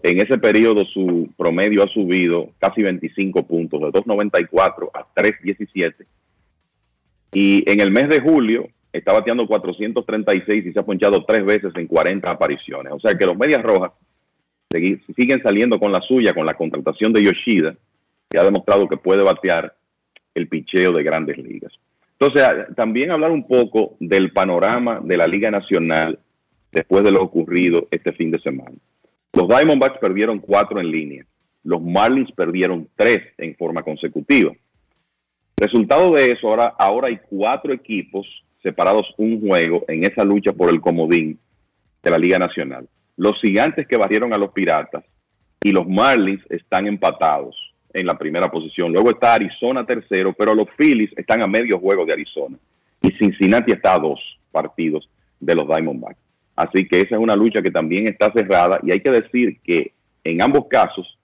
En 0.02 0.20
ese 0.20 0.38
periodo 0.38 0.84
su 0.84 1.28
promedio 1.36 1.82
ha 1.82 1.88
subido 1.88 2.50
casi 2.58 2.82
25 2.82 3.46
puntos, 3.46 3.80
de 3.80 3.86
2.94 3.88 4.90
a 4.94 5.06
3.17. 5.14 5.94
Y 7.32 7.68
en 7.70 7.80
el 7.80 7.90
mes 7.90 8.08
de 8.08 8.20
julio 8.20 8.68
está 8.92 9.12
bateando 9.12 9.46
436 9.46 10.66
y 10.66 10.72
se 10.72 10.78
ha 10.78 10.84
ponchado 10.84 11.24
tres 11.24 11.44
veces 11.44 11.72
en 11.74 11.86
40 11.86 12.30
apariciones. 12.30 12.92
O 12.92 13.00
sea 13.00 13.14
que 13.14 13.26
los 13.26 13.36
Medias 13.36 13.62
Rojas 13.62 13.92
siguen 15.16 15.42
saliendo 15.42 15.78
con 15.78 15.90
la 15.90 16.00
suya, 16.00 16.34
con 16.34 16.46
la 16.46 16.54
contratación 16.54 17.12
de 17.12 17.24
Yoshida, 17.24 17.74
que 18.28 18.38
ha 18.38 18.44
demostrado 18.44 18.88
que 18.88 18.96
puede 18.96 19.22
batear 19.22 19.74
el 20.34 20.48
picheo 20.48 20.92
de 20.92 21.02
grandes 21.02 21.38
ligas. 21.38 21.72
Entonces, 22.18 22.74
también 22.76 23.10
hablar 23.10 23.30
un 23.30 23.46
poco 23.46 23.96
del 24.00 24.32
panorama 24.32 25.00
de 25.02 25.16
la 25.16 25.26
Liga 25.26 25.50
Nacional 25.50 26.18
después 26.72 27.04
de 27.04 27.12
lo 27.12 27.22
ocurrido 27.22 27.88
este 27.90 28.12
fin 28.12 28.30
de 28.30 28.40
semana. 28.40 28.76
Los 29.32 29.48
Diamondbacks 29.48 29.98
perdieron 29.98 30.38
cuatro 30.38 30.80
en 30.80 30.90
línea. 30.90 31.26
Los 31.62 31.82
Marlins 31.82 32.32
perdieron 32.32 32.88
tres 32.96 33.22
en 33.38 33.54
forma 33.56 33.82
consecutiva. 33.82 34.52
Resultado 35.58 36.10
de 36.12 36.30
eso, 36.30 36.48
ahora, 36.48 36.74
ahora 36.78 37.08
hay 37.08 37.18
cuatro 37.28 37.72
equipos 37.72 38.26
separados 38.62 39.06
un 39.18 39.40
juego 39.40 39.84
en 39.88 40.04
esa 40.04 40.24
lucha 40.24 40.52
por 40.52 40.70
el 40.70 40.80
comodín 40.80 41.38
de 42.02 42.10
la 42.10 42.18
Liga 42.18 42.38
Nacional. 42.38 42.88
Los 43.16 43.40
gigantes 43.40 43.86
que 43.86 43.96
barrieron 43.96 44.34
a 44.34 44.38
los 44.38 44.52
Piratas 44.52 45.04
y 45.62 45.72
los 45.72 45.88
Marlins 45.88 46.42
están 46.50 46.86
empatados 46.86 47.56
en 47.92 48.06
la 48.06 48.18
primera 48.18 48.50
posición. 48.50 48.92
Luego 48.92 49.10
está 49.10 49.34
Arizona 49.34 49.86
tercero, 49.86 50.32
pero 50.32 50.54
los 50.54 50.68
Phillies 50.76 51.10
están 51.16 51.42
a 51.42 51.46
medio 51.46 51.78
juego 51.78 52.04
de 52.04 52.12
Arizona. 52.12 52.56
Y 53.02 53.10
Cincinnati 53.12 53.72
está 53.72 53.94
a 53.94 53.98
dos 53.98 54.20
partidos 54.50 55.08
de 55.40 55.54
los 55.54 55.66
Diamondbacks. 55.66 56.20
Así 56.56 56.88
que 56.88 57.00
esa 57.00 57.16
es 57.16 57.20
una 57.20 57.36
lucha 57.36 57.60
que 57.60 57.70
también 57.70 58.08
está 58.08 58.32
cerrada 58.32 58.80
y 58.82 58.90
hay 58.90 59.00
que 59.00 59.10
decir 59.10 59.58
que 59.62 59.92
en 60.24 60.42
ambos 60.42 60.66
casos, 60.68 61.18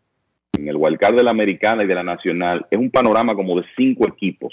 en 0.57 0.69
el 0.69 0.77
wildcard 0.77 1.17
de 1.17 1.25
la 1.25 1.31
americana 1.31 1.83
y 1.83 1.87
de 1.87 1.95
la 1.95 2.03
nacional, 2.03 2.67
es 2.71 2.79
un 2.79 2.91
panorama 2.91 3.35
como 3.35 3.59
de 3.59 3.67
cinco 3.75 4.07
equipos 4.07 4.53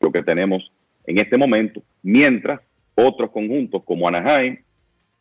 lo 0.00 0.10
que 0.10 0.22
tenemos 0.22 0.70
en 1.06 1.18
este 1.18 1.38
momento, 1.38 1.82
mientras 2.02 2.60
otros 2.94 3.30
conjuntos 3.30 3.84
como 3.84 4.08
Anaheim, 4.08 4.58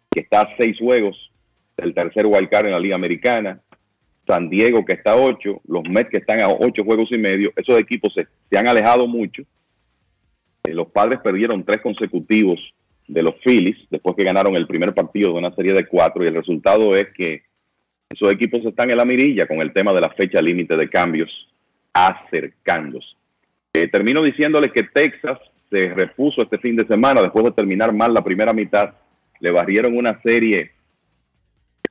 que 0.10 0.22
está 0.22 0.42
a 0.42 0.56
seis 0.58 0.78
juegos 0.80 1.32
del 1.78 1.94
tercer 1.94 2.26
wildcard 2.26 2.68
en 2.68 2.72
la 2.72 2.80
liga 2.80 2.96
americana, 2.96 3.60
San 4.28 4.50
Diego 4.50 4.84
que 4.86 4.94
está 4.94 5.12
a 5.12 5.18
8, 5.18 5.62
los 5.68 5.84
Mets 5.88 6.10
que 6.10 6.18
están 6.18 6.42
a 6.42 6.48
8 6.50 6.84
juegos 6.84 7.12
y 7.12 7.18
medio, 7.18 7.52
esos 7.56 7.80
equipos 7.80 8.14
se, 8.14 8.58
han 8.58 8.68
alejado 8.68 9.08
mucho. 9.08 9.44
Eh, 10.64 10.74
los 10.74 10.88
padres 10.88 11.20
perdieron 11.24 11.64
tres 11.64 11.82
consecutivos 11.82 12.60
de 13.08 13.22
los 13.22 13.36
Phillies 13.44 13.78
después 13.90 14.16
que 14.16 14.24
ganaron 14.24 14.56
el 14.56 14.68
primer 14.68 14.94
partido 14.94 15.32
de 15.32 15.38
una 15.38 15.54
serie 15.54 15.74
de 15.74 15.86
cuatro 15.86 16.24
y 16.24 16.28
el 16.28 16.36
resultado 16.36 16.96
es 16.96 17.08
que 17.16 17.44
esos 18.10 18.32
equipos 18.32 18.66
están 18.66 18.90
en 18.90 18.98
la 18.98 19.06
mirilla 19.06 19.46
con 19.46 19.62
el 19.62 19.74
tema 19.74 19.94
de 19.94 20.02
la 20.02 20.10
fecha 20.10 20.42
límite 20.42 20.76
de 20.76 20.90
cambios 20.90 21.30
acercándose. 21.94 23.08
Eh, 23.74 23.88
termino 23.88 24.22
diciéndoles 24.22 24.72
que 24.72 24.84
Texas 24.84 25.40
se 25.70 25.90
repuso 25.90 26.42
este 26.42 26.58
fin 26.58 26.76
de 26.76 26.88
semana 26.88 27.22
después 27.22 27.46
de 27.46 27.52
terminar 27.52 27.94
mal 27.94 28.14
la 28.14 28.24
primera 28.24 28.54
mitad. 28.54 28.94
Le 29.40 29.52
barrieron 29.52 29.98
una 29.98 30.20
serie 30.22 30.72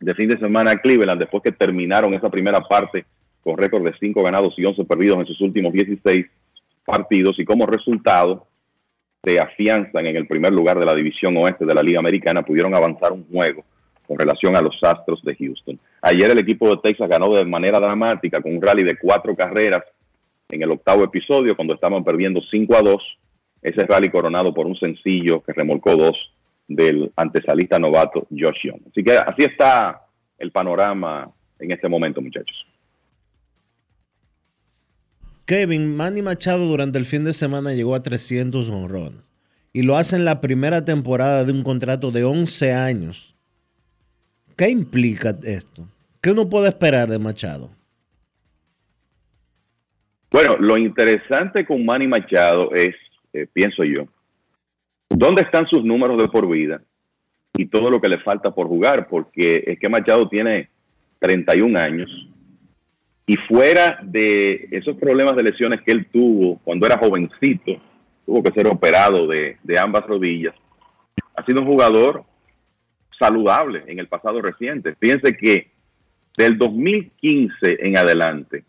de 0.00 0.14
fin 0.14 0.28
de 0.28 0.38
semana 0.38 0.72
a 0.72 0.76
Cleveland 0.76 1.20
después 1.20 1.42
que 1.42 1.52
terminaron 1.52 2.14
esa 2.14 2.30
primera 2.30 2.60
parte 2.60 3.04
con 3.42 3.58
récord 3.58 3.84
de 3.84 3.94
5 3.98 4.22
ganados 4.22 4.54
y 4.56 4.64
11 4.64 4.84
perdidos 4.84 5.18
en 5.18 5.26
sus 5.26 5.40
últimos 5.40 5.72
16 5.72 6.26
partidos 6.84 7.38
y 7.38 7.44
como 7.44 7.66
resultado 7.66 8.46
se 9.22 9.40
afianzan 9.40 10.06
en 10.06 10.16
el 10.16 10.26
primer 10.26 10.52
lugar 10.52 10.78
de 10.78 10.86
la 10.86 10.94
división 10.94 11.36
oeste 11.36 11.64
de 11.64 11.74
la 11.74 11.82
Liga 11.82 11.98
Americana, 11.98 12.42
pudieron 12.42 12.74
avanzar 12.74 13.12
un 13.12 13.26
juego 13.30 13.64
con 14.06 14.18
relación 14.18 14.54
a 14.54 14.60
los 14.60 14.76
Astros 14.82 15.22
de 15.22 15.34
Houston. 15.34 15.78
Ayer 16.02 16.30
el 16.30 16.38
equipo 16.38 16.68
de 16.68 16.76
Texas 16.82 17.08
ganó 17.08 17.34
de 17.34 17.44
manera 17.44 17.80
dramática 17.80 18.42
con 18.42 18.54
un 18.54 18.60
rally 18.60 18.82
de 18.82 18.98
cuatro 18.98 19.34
carreras 19.34 19.82
en 20.50 20.62
el 20.62 20.70
octavo 20.70 21.04
episodio 21.04 21.56
cuando 21.56 21.74
estaban 21.74 22.04
perdiendo 22.04 22.40
5 22.50 22.76
a 22.76 22.82
2. 22.82 23.18
Ese 23.62 23.86
rally 23.86 24.10
coronado 24.10 24.52
por 24.52 24.66
un 24.66 24.76
sencillo 24.76 25.42
que 25.42 25.54
remolcó 25.54 25.96
dos 25.96 26.33
del 26.68 27.12
antesalista 27.16 27.78
novato 27.78 28.26
Josh 28.30 28.62
Young. 28.64 28.80
Así 28.90 29.02
que 29.02 29.16
así 29.16 29.44
está 29.44 30.02
el 30.38 30.50
panorama 30.50 31.30
en 31.58 31.72
este 31.72 31.88
momento, 31.88 32.20
muchachos. 32.20 32.66
Kevin, 35.46 35.94
Manny 35.94 36.22
Machado 36.22 36.66
durante 36.66 36.98
el 36.98 37.04
fin 37.04 37.24
de 37.24 37.34
semana 37.34 37.74
llegó 37.74 37.94
a 37.94 38.02
300 38.02 38.70
honrones 38.70 39.32
y 39.72 39.82
lo 39.82 39.96
hace 39.96 40.16
en 40.16 40.24
la 40.24 40.40
primera 40.40 40.84
temporada 40.84 41.44
de 41.44 41.52
un 41.52 41.62
contrato 41.62 42.10
de 42.10 42.24
11 42.24 42.72
años. 42.72 43.34
¿Qué 44.56 44.70
implica 44.70 45.36
esto? 45.42 45.86
¿Qué 46.22 46.30
uno 46.30 46.48
puede 46.48 46.68
esperar 46.68 47.10
de 47.10 47.18
Machado? 47.18 47.70
Bueno, 50.30 50.56
lo 50.58 50.78
interesante 50.78 51.66
con 51.66 51.84
Manny 51.84 52.06
Machado 52.06 52.72
es, 52.72 52.94
eh, 53.32 53.46
pienso 53.52 53.84
yo, 53.84 54.06
¿Dónde 55.08 55.42
están 55.42 55.66
sus 55.66 55.84
números 55.84 56.20
de 56.20 56.28
por 56.28 56.48
vida? 56.48 56.82
Y 57.56 57.66
todo 57.66 57.90
lo 57.90 58.00
que 58.00 58.08
le 58.08 58.18
falta 58.18 58.50
por 58.50 58.66
jugar, 58.66 59.06
porque 59.08 59.62
es 59.66 59.78
que 59.78 59.88
Machado 59.88 60.28
tiene 60.28 60.68
31 61.20 61.78
años 61.78 62.10
y 63.26 63.36
fuera 63.36 63.98
de 64.02 64.68
esos 64.70 64.96
problemas 64.96 65.34
de 65.36 65.44
lesiones 65.44 65.80
que 65.82 65.92
él 65.92 66.06
tuvo 66.12 66.58
cuando 66.62 66.86
era 66.86 66.98
jovencito, 66.98 67.80
tuvo 68.26 68.42
que 68.42 68.52
ser 68.52 68.66
operado 68.66 69.26
de, 69.26 69.56
ambas 69.80 70.06
rodillas, 70.06 70.54
ha 71.34 71.44
sido 71.44 71.62
un 71.62 71.66
jugador 71.66 72.24
saludable 73.18 73.84
en 73.86 73.98
el 73.98 74.08
pasado 74.08 74.42
reciente. 74.42 74.94
Fíjense 75.00 75.36
que 75.36 75.70
del 76.36 76.58
2015 76.58 77.78
en 77.80 77.96
adelante, 77.96 78.64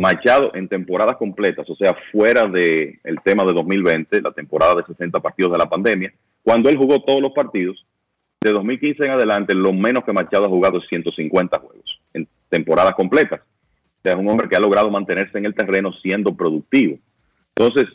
Machado 0.00 0.52
en 0.54 0.68
temporadas 0.68 1.16
completas, 1.16 1.68
o 1.68 1.74
sea, 1.74 1.96
fuera 2.12 2.46
del 2.46 3.00
el 3.02 3.20
tema 3.24 3.44
de 3.44 3.52
2020, 3.52 4.22
la 4.22 4.32
temporada 4.32 4.76
de 4.76 4.84
60 4.84 5.18
partidos 5.20 5.52
de 5.52 5.58
la 5.58 5.68
pandemia, 5.68 6.12
cuando 6.42 6.68
él 6.68 6.76
jugó 6.76 7.02
todos 7.02 7.20
los 7.20 7.32
partidos, 7.32 7.84
de 8.40 8.52
2015 8.52 9.04
en 9.04 9.10
adelante, 9.10 9.54
lo 9.54 9.72
menos 9.72 10.04
que 10.04 10.12
Machado 10.12 10.44
ha 10.44 10.48
jugado 10.48 10.78
es 10.78 10.86
150 10.88 11.58
juegos 11.58 12.00
en 12.14 12.28
temporadas 12.48 12.94
completas. 12.94 13.40
O 13.40 14.00
sea, 14.02 14.12
es 14.12 14.18
un 14.18 14.28
hombre 14.28 14.48
que 14.48 14.54
ha 14.54 14.60
logrado 14.60 14.90
mantenerse 14.90 15.36
en 15.38 15.46
el 15.46 15.54
terreno 15.54 15.92
siendo 15.94 16.36
productivo. 16.36 16.98
Entonces, 17.56 17.86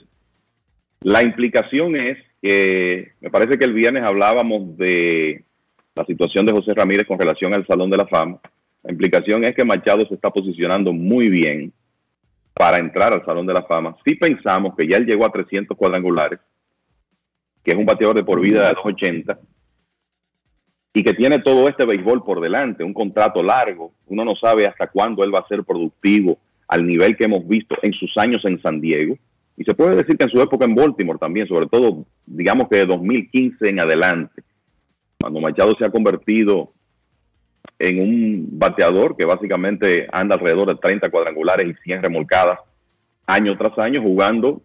la 0.99 1.23
implicación 1.23 1.95
es 1.95 2.17
que 2.41 3.13
me 3.21 3.29
parece 3.29 3.57
que 3.57 3.63
el 3.63 3.73
viernes 3.73 4.03
hablábamos 4.03 4.77
de 4.77 5.45
la 5.95 6.05
situación 6.05 6.45
de 6.45 6.51
José 6.51 6.73
Ramírez 6.73 7.07
con 7.07 7.17
relación 7.17 7.53
al 7.53 7.65
Salón 7.65 7.89
de 7.89 7.97
la 7.97 8.07
Fama. 8.07 8.39
La 8.83 8.91
implicación 8.91 9.45
es 9.45 9.55
que 9.55 9.63
Machado 9.63 10.05
se 10.05 10.15
está 10.15 10.29
posicionando 10.29 10.91
muy 10.91 11.29
bien 11.29 11.71
para 12.53 12.77
entrar 12.77 13.13
al 13.13 13.25
Salón 13.25 13.47
de 13.47 13.53
la 13.53 13.63
Fama. 13.63 13.95
Si 14.05 14.15
pensamos 14.15 14.75
que 14.77 14.87
ya 14.87 14.97
él 14.97 15.05
llegó 15.05 15.25
a 15.25 15.31
300 15.31 15.75
cuadrangulares, 15.77 16.39
que 17.63 17.71
es 17.71 17.77
un 17.77 17.85
bateador 17.85 18.15
de 18.15 18.23
por 18.23 18.39
vida 18.39 18.67
de 18.67 18.73
280, 18.73 19.39
y 20.93 21.03
que 21.03 21.13
tiene 21.13 21.39
todo 21.39 21.67
este 21.67 21.85
béisbol 21.85 22.23
por 22.23 22.39
delante, 22.39 22.83
un 22.83 22.93
contrato 22.93 23.41
largo, 23.41 23.93
uno 24.07 24.23
no 24.23 24.31
sabe 24.39 24.67
hasta 24.67 24.87
cuándo 24.87 25.23
él 25.23 25.33
va 25.33 25.39
a 25.39 25.47
ser 25.47 25.63
productivo 25.63 26.37
al 26.67 26.85
nivel 26.85 27.17
que 27.17 27.25
hemos 27.25 27.47
visto 27.47 27.75
en 27.81 27.93
sus 27.93 28.15
años 28.17 28.43
en 28.45 28.61
San 28.61 28.79
Diego. 28.79 29.17
Y 29.57 29.63
se 29.63 29.73
puede 29.73 29.95
decir 29.95 30.17
que 30.17 30.25
en 30.25 30.29
su 30.29 30.41
época 30.41 30.65
en 30.65 30.75
Baltimore 30.75 31.19
también, 31.19 31.47
sobre 31.47 31.67
todo, 31.67 32.05
digamos 32.25 32.67
que 32.69 32.77
de 32.77 32.85
2015 32.85 33.69
en 33.69 33.79
adelante, 33.79 34.43
cuando 35.19 35.39
Machado 35.39 35.73
se 35.77 35.85
ha 35.85 35.91
convertido 35.91 36.73
en 37.79 37.99
un 37.99 38.59
bateador 38.59 39.17
que 39.17 39.25
básicamente 39.25 40.07
anda 40.11 40.35
alrededor 40.35 40.67
de 40.69 40.75
30 40.75 41.09
cuadrangulares 41.09 41.67
y 41.67 41.73
100 41.83 42.03
remolcadas 42.03 42.59
año 43.25 43.57
tras 43.57 43.79
año 43.79 44.01
jugando 44.01 44.61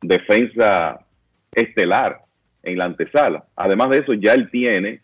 defensa 0.00 1.04
estelar 1.52 2.22
en 2.62 2.78
la 2.78 2.86
antesala. 2.86 3.44
Además 3.56 3.90
de 3.90 3.98
eso, 3.98 4.14
ya 4.14 4.32
él 4.34 4.48
tiene 4.50 5.00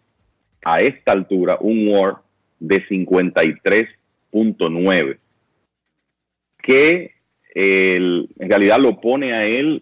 a 0.64 0.78
esta 0.78 1.12
altura 1.12 1.58
un 1.60 1.86
WAR 1.88 2.16
de 2.58 2.84
53.9, 2.88 5.18
que 6.62 7.12
en 7.54 8.26
realidad 8.38 8.80
lo 8.80 9.00
pone 9.00 9.32
a 9.32 9.46
él, 9.46 9.80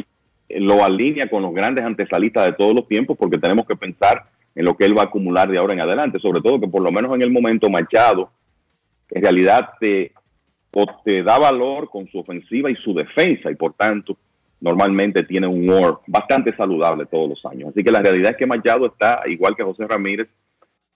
lo 0.49 0.85
alinea 0.85 1.29
con 1.29 1.43
los 1.43 1.53
grandes 1.55 1.85
antesalistas 1.85 2.47
de 2.47 2.53
todos 2.53 2.73
los 2.75 2.87
tiempos, 2.89 3.19
porque 3.19 3.39
tenemos 3.39 3.67
que 3.67 3.77
pensar 3.77 4.27
en 4.57 4.65
lo 4.65 4.77
que 4.77 4.87
él 4.87 4.97
va 4.97 5.03
a 5.03 5.07
acumular 5.07 5.49
de 5.49 5.59
ahora 5.59 5.74
en 5.74 5.81
adelante, 5.81 6.19
sobre 6.19 6.41
todo 6.41 6.59
que 6.59 6.66
por 6.66 6.83
lo 6.83 6.91
menos 6.91 7.15
en 7.15 7.23
el 7.23 7.31
momento 7.31 7.69
Machado, 7.69 8.31
en 9.11 9.23
realidad 9.23 9.69
te, 9.78 10.12
te 11.05 11.23
da 11.23 11.39
valor 11.39 11.91
con 11.91 12.09
su 12.09 12.19
ofensiva 12.19 12.70
y 12.70 12.77
su 12.77 12.95
defensa, 12.95 13.51
y 13.51 13.55
por 13.55 13.74
tanto 13.74 14.16
normalmente 14.59 15.23
tiene 15.24 15.47
un 15.47 15.69
WAR 15.69 15.99
bastante 16.07 16.57
saludable 16.57 17.05
todos 17.05 17.28
los 17.28 17.45
años. 17.45 17.69
Así 17.69 17.85
que 17.85 17.91
la 17.91 18.01
realidad 18.01 18.33
es 18.33 18.37
que 18.39 18.47
Machado 18.47 18.87
está, 18.87 19.20
igual 19.27 19.55
que 19.55 19.62
José 19.62 19.87
Ramírez, 19.87 20.28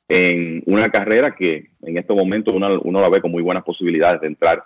en 0.08 0.62
una 0.66 0.88
carrera 0.88 1.36
que 1.36 1.68
en 1.82 1.98
este 1.98 2.14
momento 2.14 2.52
uno, 2.52 2.80
uno 2.82 3.00
la 3.00 3.10
ve 3.10 3.20
con 3.20 3.30
muy 3.30 3.42
buenas 3.42 3.62
posibilidades 3.62 4.22
de 4.22 4.28
entrar 4.28 4.64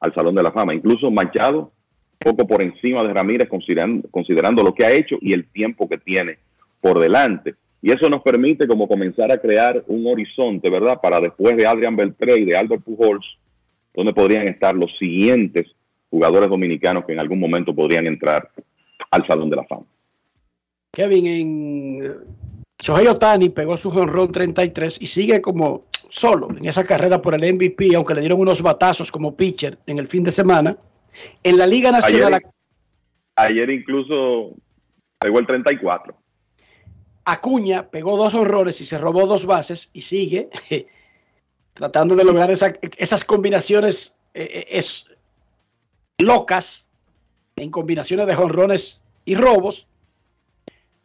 al 0.00 0.14
Salón 0.14 0.34
de 0.34 0.42
la 0.42 0.52
Fama. 0.52 0.74
Incluso 0.74 1.10
Machado, 1.10 1.72
poco 2.18 2.46
por 2.46 2.62
encima 2.62 3.02
de 3.02 3.14
Ramírez, 3.14 3.48
considerando, 3.48 4.06
considerando 4.10 4.62
lo 4.62 4.74
que 4.74 4.84
ha 4.84 4.92
hecho 4.92 5.16
y 5.20 5.32
el 5.32 5.46
tiempo 5.46 5.88
que 5.88 5.96
tiene 5.96 6.38
por 6.80 7.00
delante. 7.00 7.54
Y 7.84 7.92
eso 7.92 8.08
nos 8.08 8.22
permite 8.22 8.66
como 8.66 8.88
comenzar 8.88 9.30
a 9.30 9.36
crear 9.36 9.84
un 9.88 10.06
horizonte, 10.06 10.70
¿verdad? 10.70 11.02
Para 11.02 11.20
después 11.20 11.54
de 11.54 11.66
Adrian 11.66 11.94
Beltré 11.94 12.40
y 12.40 12.46
de 12.46 12.56
Albert 12.56 12.82
Pujols, 12.82 13.26
donde 13.92 14.14
podrían 14.14 14.48
estar 14.48 14.74
los 14.74 14.90
siguientes 14.98 15.66
jugadores 16.08 16.48
dominicanos 16.48 17.04
que 17.04 17.12
en 17.12 17.20
algún 17.20 17.38
momento 17.38 17.74
podrían 17.74 18.06
entrar 18.06 18.50
al 19.10 19.26
Salón 19.26 19.50
de 19.50 19.56
la 19.56 19.64
Fama. 19.64 19.84
Kevin, 20.92 21.26
en 21.26 22.16
Shohei 22.78 23.06
Otani 23.06 23.50
pegó 23.50 23.76
su 23.76 23.90
jonrón 23.90 24.32
33 24.32 25.02
y 25.02 25.06
sigue 25.06 25.42
como 25.42 25.84
solo 26.08 26.56
en 26.56 26.64
esa 26.64 26.86
carrera 26.86 27.20
por 27.20 27.34
el 27.34 27.54
MVP, 27.54 27.94
aunque 27.96 28.14
le 28.14 28.20
dieron 28.20 28.40
unos 28.40 28.62
batazos 28.62 29.12
como 29.12 29.36
pitcher 29.36 29.76
en 29.86 29.98
el 29.98 30.06
fin 30.06 30.24
de 30.24 30.30
semana. 30.30 30.74
En 31.42 31.58
la 31.58 31.66
Liga 31.66 31.90
Nacional. 31.92 32.32
Ayer, 32.32 32.50
ayer 33.36 33.68
incluso 33.68 34.54
pegó 35.18 35.38
el 35.38 35.46
34. 35.46 36.23
Acuña 37.24 37.90
pegó 37.90 38.16
dos 38.16 38.34
horrores 38.34 38.80
y 38.80 38.84
se 38.84 38.98
robó 38.98 39.26
dos 39.26 39.46
bases 39.46 39.90
y 39.92 40.02
sigue 40.02 40.50
tratando 41.74 42.14
de 42.16 42.24
lograr 42.24 42.50
esas 42.50 43.24
combinaciones 43.24 44.16
eh, 44.34 44.66
eh, 44.68 44.82
locas 46.18 46.86
en 47.56 47.70
combinaciones 47.70 48.26
de 48.26 48.34
jonrones 48.34 49.00
y 49.24 49.34
robos. 49.34 49.88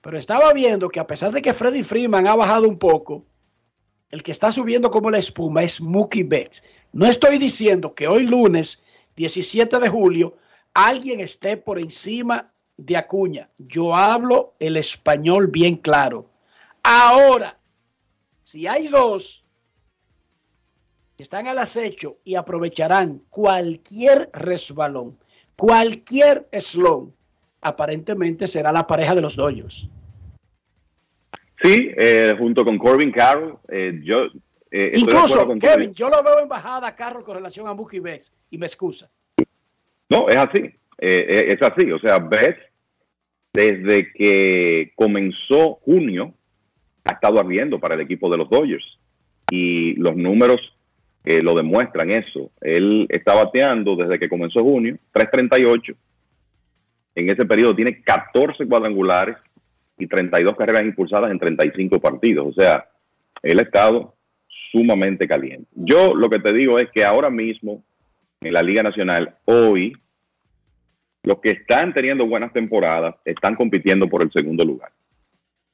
Pero 0.02 0.18
estaba 0.18 0.54
viendo 0.54 0.90
que 0.90 1.00
a 1.00 1.08
pesar 1.08 1.32
de 1.32 1.42
que 1.42 1.54
Freddy 1.54 1.84
Freeman 1.84 2.28
ha 2.28 2.36
bajado 2.36 2.68
un 2.68 2.78
poco, 2.78 3.26
el 4.12 4.24
que 4.24 4.32
está 4.32 4.52
subiendo 4.52 4.90
como 4.90 5.12
la 5.12 5.20
espuma 5.20 5.64
es 5.64 5.82
Mookie 5.82 6.24
Betts. 6.24 6.64
No 6.92 7.06
estoy 7.06 7.38
diciendo 7.38 7.94
que 7.94 8.08
hoy 8.08 8.24
lunes 8.24 8.82
17 9.16 9.80
de 9.80 9.90
julio 9.90 10.38
alguien 10.74 11.20
esté 11.20 11.58
por 11.58 11.80
encima 11.80 12.52
de 12.80 12.98
Acuña. 12.98 13.50
Yo 13.58 13.96
hablo 13.96 14.54
el 14.60 14.78
español 14.78 15.48
bien 15.48 15.76
claro. 15.76 16.30
Ahora, 16.84 17.58
si 18.44 18.68
hay 18.68 18.88
dos 18.88 19.46
que 21.18 21.24
están 21.24 21.48
al 21.48 21.58
acecho 21.58 22.18
y 22.24 22.36
aprovecharán 22.36 23.22
cualquier 23.30 24.30
resbalón, 24.34 25.18
cualquier 25.56 26.48
slon, 26.54 27.14
aparentemente 27.62 28.48
será 28.48 28.72
la 28.72 28.88
pareja 28.88 29.14
de 29.14 29.22
los 29.22 29.36
doyos. 29.36 29.90
Sí, 31.62 31.92
eh, 31.98 32.34
junto 32.38 32.64
con 32.64 32.78
Corbin 32.78 33.12
Carroll, 33.12 33.60
eh, 33.68 34.00
yo... 34.04 34.16
Eh, 34.72 34.92
Incluso, 34.94 35.48
Kevin, 35.60 35.94
yo 35.94 36.10
lo 36.10 36.24
veo 36.24 36.40
en 36.40 36.48
bajada 36.48 36.96
Carroll 36.96 37.24
con 37.24 37.36
relación 37.36 37.68
a 37.68 37.74
Mookie 37.74 38.00
Betts 38.00 38.32
y 38.52 38.58
me 38.58 38.68
excusa. 38.68 39.10
No, 40.08 40.30
es 40.30 40.38
así, 40.38 40.76
es 41.00 41.62
así. 41.62 41.92
O 41.92 42.00
sea, 42.00 42.20
Betts, 42.20 42.69
desde 43.54 44.12
que 44.14 44.92
comenzó 44.96 45.76
junio, 45.86 46.34
ha 47.06 47.14
estado 47.14 47.40
ardiendo 47.40 47.80
para 47.80 47.96
el 47.96 48.02
equipo 48.02 48.30
de 48.30 48.38
los 48.38 48.50
Dodgers. 48.50 48.86
Y 49.52 49.96
los 49.96 50.16
números 50.16 50.60
lo 51.26 51.54
demuestran 51.54 52.12
eso. 52.12 52.52
Él 52.62 53.06
está 53.10 53.34
bateando 53.34 53.96
desde 53.96 54.20
que 54.20 54.30
comenzó 54.30 54.64
junio, 54.64 54.98
338. 55.12 55.94
En 57.16 57.30
ese 57.30 57.46
periodo 57.46 57.76
tiene 57.76 58.02
14 58.02 58.66
cuadrangulares 58.68 59.36
y 59.98 60.08
32 60.08 60.56
carreras 60.56 60.84
impulsadas 60.84 61.32
en 61.32 61.40
35 61.40 62.00
partidos. 62.00 62.48
O 62.48 62.54
sea, 62.54 62.88
él 63.44 63.60
ha 63.60 63.64
estado 63.64 64.16
sumamente 64.72 65.28
caliente. 65.28 65.68
Yo 65.76 66.14
lo 66.14 66.30
que 66.30 66.40
te 66.40 66.54
digo 66.54 66.80
es 66.80 66.90
que 66.92 67.04
ahora 67.04 67.30
mismo 67.30 67.84
en 68.42 68.54
la 68.54 68.62
Liga 68.62 68.84
Nacional, 68.84 69.36
hoy, 69.46 69.94
los 71.24 71.40
que 71.40 71.52
están 71.52 71.94
teniendo 71.94 72.26
buenas 72.26 72.54
temporadas 72.54 73.16
están 73.26 73.56
compitiendo 73.56 74.08
por 74.08 74.22
el 74.22 74.32
segundo 74.32 74.64
lugar. 74.64 74.92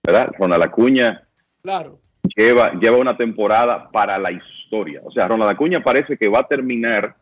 ¿Verdad? 0.05 0.31
Ronald 0.37 0.63
Acuña 0.63 1.23
claro. 1.61 1.99
lleva, 2.35 2.73
lleva 2.73 2.97
una 2.97 3.17
temporada 3.17 3.89
para 3.91 4.17
la 4.17 4.31
historia. 4.31 5.01
O 5.03 5.11
sea, 5.11 5.27
Ronald 5.27 5.51
Acuña 5.51 5.81
parece 5.81 6.17
que 6.17 6.29
va 6.29 6.39
a 6.39 6.47
terminar 6.47 7.15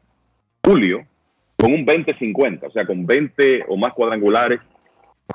julio 0.64 1.06
con 1.58 1.72
un 1.72 1.86
20-50, 1.86 2.68
o 2.68 2.72
sea, 2.72 2.86
con 2.86 3.06
20 3.06 3.66
o 3.68 3.78
más 3.78 3.94
cuadrangulares 3.94 4.60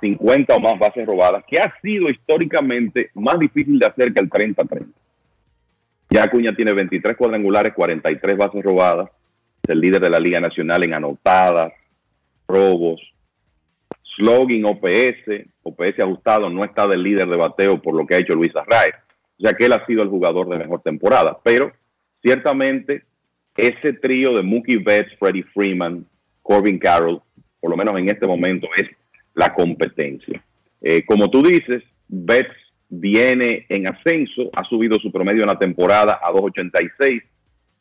50 0.01 0.55
o 0.55 0.61
más 0.61 0.79
bases 0.79 1.07
robadas, 1.07 1.45
que 1.47 1.59
ha 1.59 1.73
sido 1.81 2.09
históricamente 2.11 3.11
más 3.15 3.39
difícil 3.39 3.79
de 3.79 3.87
hacer 3.87 4.13
que 4.13 4.21
el 4.21 4.29
30-30. 4.29 4.87
Ya 6.11 6.25
Acuña 6.25 6.55
tiene 6.55 6.73
23 6.73 7.17
cuadrangulares, 7.17 7.75
43 7.75 8.37
bases 8.37 8.63
robadas, 8.63 9.11
es 9.63 9.71
el 9.71 9.81
líder 9.81 10.01
de 10.01 10.11
la 10.11 10.21
Liga 10.21 10.41
Nacional 10.41 10.85
en 10.85 10.95
anotadas, 10.95 11.73
robos, 12.49 13.01
slogan 14.17 14.65
OPS, 14.65 15.47
OPS 15.63 16.01
ajustado, 16.01 16.51
no 16.51 16.65
está 16.65 16.87
del 16.87 17.03
líder 17.03 17.29
de 17.29 17.37
bateo 17.37 17.81
por 17.81 17.95
lo 17.95 18.07
que 18.07 18.15
ha 18.15 18.19
hecho 18.19 18.35
Luis 18.35 18.55
Arraez, 18.57 18.95
ya 19.39 19.53
que 19.53 19.67
él 19.67 19.73
ha 19.73 19.87
sido 19.87 20.03
el 20.03 20.09
jugador 20.09 20.49
de 20.49 20.59
mejor 20.59 20.83
temporada, 20.83 21.39
pero 21.45 21.73
ciertamente 22.23 23.05
ese 23.57 23.93
trío 23.93 24.33
de 24.33 24.43
Mookie 24.43 24.79
Betts, 24.79 25.17
Freddie 25.19 25.45
Freeman, 25.55 26.07
Corbin 26.43 26.79
Carroll, 26.79 27.21
por 27.61 27.71
lo 27.71 27.77
menos 27.77 27.99
en 27.99 28.09
este 28.09 28.27
momento 28.27 28.67
es 28.77 28.89
la 29.35 29.53
competencia. 29.53 30.43
Eh, 30.81 31.05
como 31.05 31.29
tú 31.31 31.43
dices, 31.43 31.83
Betts 32.09 32.55
viene 32.89 33.67
en 33.69 33.87
ascenso, 33.87 34.51
ha 34.55 34.65
subido 34.65 34.99
su 34.99 35.13
promedio 35.13 35.43
en 35.43 35.49
la 35.49 35.59
temporada 35.59 36.21
a 36.23 36.31
2.86, 36.33 37.23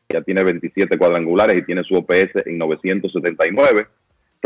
ya 0.09 0.21
tiene 0.21 0.43
27 0.43 0.97
cuadrangulares 0.97 1.57
y 1.57 1.65
tiene 1.65 1.83
su 1.83 1.95
OPS 1.95 2.45
en 2.45 2.57
979. 2.57 3.87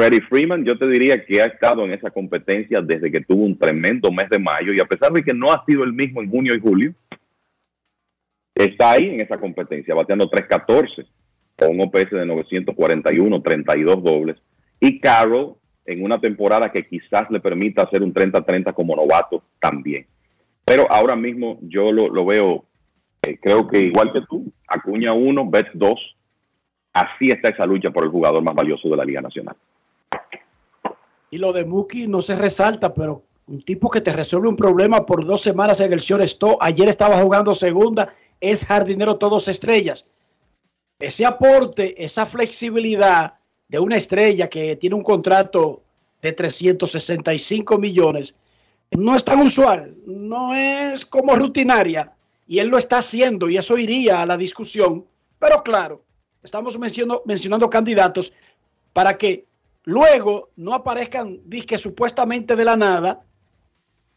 Freddie 0.01 0.21
Freeman, 0.21 0.65
yo 0.65 0.75
te 0.79 0.87
diría 0.87 1.23
que 1.23 1.43
ha 1.43 1.45
estado 1.45 1.85
en 1.85 1.93
esa 1.93 2.09
competencia 2.09 2.79
desde 2.81 3.11
que 3.11 3.21
tuvo 3.21 3.45
un 3.45 3.55
tremendo 3.55 4.11
mes 4.11 4.27
de 4.31 4.39
mayo 4.39 4.73
y 4.73 4.81
a 4.81 4.85
pesar 4.85 5.11
de 5.11 5.23
que 5.23 5.31
no 5.31 5.51
ha 5.51 5.63
sido 5.63 5.83
el 5.83 5.93
mismo 5.93 6.23
en 6.23 6.31
junio 6.31 6.55
y 6.55 6.59
julio, 6.59 6.95
está 8.55 8.93
ahí 8.93 9.09
en 9.09 9.21
esa 9.21 9.37
competencia, 9.37 9.93
bateando 9.93 10.27
3.14. 10.27 11.05
con 11.55 11.69
un 11.69 11.81
OPS 11.81 12.09
de 12.09 12.25
941, 12.25 13.41
32 13.43 14.03
dobles. 14.03 14.37
Y 14.79 14.99
Carroll 14.99 15.53
en 15.85 16.03
una 16.03 16.19
temporada 16.19 16.71
que 16.71 16.87
quizás 16.87 17.29
le 17.29 17.39
permita 17.39 17.83
hacer 17.83 18.01
un 18.01 18.11
30-30 18.11 18.73
como 18.73 18.95
novato 18.95 19.43
también. 19.59 20.07
Pero 20.65 20.91
ahora 20.91 21.15
mismo 21.15 21.59
yo 21.61 21.91
lo, 21.91 22.09
lo 22.09 22.25
veo, 22.25 22.65
eh, 23.21 23.37
creo 23.39 23.67
que 23.67 23.77
igual 23.77 24.11
que 24.11 24.21
tú, 24.27 24.51
Acuña 24.67 25.13
1, 25.13 25.47
Betts 25.51 25.69
2, 25.75 26.17
así 26.93 27.27
está 27.27 27.49
esa 27.49 27.67
lucha 27.67 27.91
por 27.91 28.03
el 28.03 28.09
jugador 28.09 28.41
más 28.41 28.55
valioso 28.55 28.89
de 28.89 28.97
la 28.97 29.05
Liga 29.05 29.21
Nacional. 29.21 29.55
Y 31.29 31.37
lo 31.37 31.53
de 31.53 31.65
Mookie 31.65 32.07
no 32.07 32.21
se 32.21 32.35
resalta, 32.35 32.93
pero 32.93 33.23
un 33.47 33.61
tipo 33.61 33.89
que 33.89 34.01
te 34.01 34.13
resuelve 34.13 34.49
un 34.49 34.55
problema 34.55 35.05
por 35.05 35.25
dos 35.25 35.41
semanas 35.41 35.79
en 35.79 35.93
el 35.93 35.99
shortstop, 35.99 36.57
ayer 36.61 36.89
estaba 36.89 37.21
jugando 37.21 37.55
segunda, 37.55 38.13
es 38.39 38.65
jardinero 38.65 39.17
todos 39.17 39.47
estrellas. 39.47 40.05
Ese 40.99 41.25
aporte, 41.25 42.03
esa 42.03 42.25
flexibilidad 42.25 43.35
de 43.67 43.79
una 43.79 43.95
estrella 43.95 44.49
que 44.49 44.75
tiene 44.75 44.95
un 44.95 45.03
contrato 45.03 45.81
de 46.21 46.33
365 46.33 47.77
millones, 47.77 48.35
no 48.91 49.15
es 49.15 49.23
tan 49.23 49.39
usual, 49.39 49.95
no 50.05 50.53
es 50.53 51.05
como 51.05 51.35
rutinaria, 51.35 52.13
y 52.45 52.59
él 52.59 52.67
lo 52.67 52.77
está 52.77 52.97
haciendo, 52.97 53.49
y 53.49 53.57
eso 53.57 53.77
iría 53.77 54.21
a 54.21 54.25
la 54.25 54.35
discusión, 54.37 55.05
pero 55.39 55.63
claro, 55.63 56.03
estamos 56.43 56.77
mencionando 56.77 57.69
candidatos 57.69 58.33
para 58.93 59.17
que 59.17 59.45
luego 59.83 60.49
no 60.55 60.73
aparezcan 60.73 61.39
disque 61.45 61.77
supuestamente 61.77 62.55
de 62.55 62.65
la 62.65 62.75
nada 62.77 63.23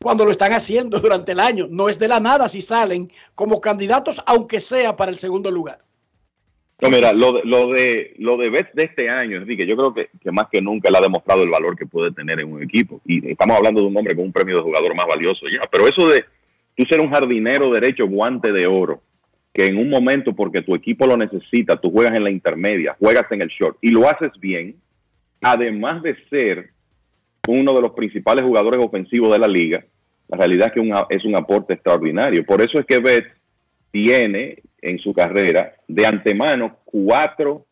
cuando 0.00 0.24
lo 0.24 0.30
están 0.30 0.52
haciendo 0.52 0.98
durante 1.00 1.32
el 1.32 1.40
año. 1.40 1.66
No 1.70 1.88
es 1.88 1.98
de 1.98 2.08
la 2.08 2.20
nada 2.20 2.48
si 2.48 2.60
salen 2.60 3.08
como 3.34 3.60
candidatos, 3.60 4.22
aunque 4.26 4.60
sea 4.60 4.96
para 4.96 5.10
el 5.10 5.16
segundo 5.16 5.50
lugar. 5.50 5.78
No, 6.80 6.90
mira, 6.90 7.12
lo 7.12 7.32
de, 7.32 7.40
lo 7.44 7.68
de, 7.68 8.14
lo 8.18 8.36
de 8.36 8.50
Betts 8.50 8.74
de 8.74 8.84
este 8.84 9.08
año, 9.08 9.36
es 9.36 9.42
decir, 9.42 9.56
que 9.56 9.66
yo 9.66 9.76
creo 9.76 9.94
que, 9.94 10.10
que, 10.20 10.32
más 10.32 10.48
que 10.50 10.60
nunca 10.60 10.88
él 10.88 10.96
ha 10.96 11.00
demostrado 11.00 11.42
el 11.42 11.48
valor 11.48 11.78
que 11.78 11.86
puede 11.86 12.10
tener 12.10 12.40
en 12.40 12.52
un 12.52 12.62
equipo. 12.62 13.00
Y 13.06 13.30
estamos 13.30 13.56
hablando 13.56 13.80
de 13.80 13.86
un 13.86 13.96
hombre 13.96 14.14
con 14.16 14.24
un 14.26 14.32
premio 14.32 14.56
de 14.56 14.62
jugador 14.62 14.94
más 14.94 15.06
valioso 15.06 15.46
ya. 15.46 15.66
Pero 15.70 15.86
eso 15.86 16.08
de 16.08 16.24
tú 16.76 16.84
ser 16.84 17.00
un 17.00 17.10
jardinero 17.10 17.70
derecho 17.70 18.06
guante 18.06 18.52
de 18.52 18.66
oro, 18.66 19.00
que 19.52 19.66
en 19.66 19.78
un 19.78 19.88
momento 19.88 20.34
porque 20.34 20.62
tu 20.62 20.74
equipo 20.74 21.06
lo 21.06 21.16
necesita, 21.16 21.80
tú 21.80 21.90
juegas 21.90 22.16
en 22.16 22.24
la 22.24 22.30
intermedia, 22.30 22.96
juegas 22.98 23.30
en 23.30 23.42
el 23.42 23.48
short 23.48 23.78
y 23.80 23.90
lo 23.90 24.08
haces 24.08 24.32
bien, 24.40 24.74
además 25.44 26.02
de 26.02 26.16
ser 26.30 26.70
uno 27.46 27.74
de 27.74 27.82
los 27.82 27.92
principales 27.92 28.42
jugadores 28.42 28.82
ofensivos 28.82 29.30
de 29.30 29.38
la 29.38 29.46
liga, 29.46 29.84
la 30.28 30.38
realidad 30.38 30.68
es 30.68 30.72
que 30.72 30.80
una, 30.80 31.04
es 31.10 31.24
un 31.24 31.36
aporte 31.36 31.74
extraordinario. 31.74 32.44
Por 32.46 32.62
eso 32.62 32.78
es 32.78 32.86
que 32.86 32.98
Betts 32.98 33.30
tiene 33.90 34.62
en 34.80 34.98
su 34.98 35.12
carrera 35.12 35.74
de 35.86 36.06
antemano 36.06 36.78
cuatro 36.84 37.66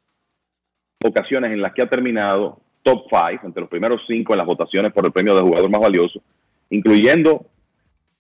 ocasiones 1.02 1.52
en 1.52 1.62
las 1.62 1.72
que 1.72 1.82
ha 1.82 1.88
terminado 1.88 2.60
top 2.82 3.06
five, 3.08 3.40
entre 3.42 3.62
los 3.62 3.70
primeros 3.70 4.02
cinco 4.06 4.34
en 4.34 4.38
las 4.38 4.46
votaciones 4.46 4.92
por 4.92 5.06
el 5.06 5.12
premio 5.12 5.34
de 5.34 5.40
jugador 5.40 5.70
más 5.70 5.80
valioso, 5.80 6.22
incluyendo 6.68 7.46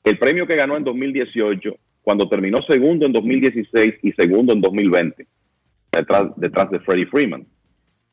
el 0.04 0.18
premio 0.18 0.46
que 0.46 0.56
ganó 0.56 0.76
en 0.76 0.84
2018, 0.84 1.76
cuando 2.02 2.28
terminó 2.28 2.58
segundo 2.68 3.06
en 3.06 3.12
2016 3.12 3.94
y 4.02 4.12
segundo 4.12 4.54
en 4.54 4.60
2020, 4.60 5.26
detrás, 5.92 6.24
detrás 6.36 6.70
de 6.70 6.80
Freddie 6.80 7.06
Freeman. 7.06 7.46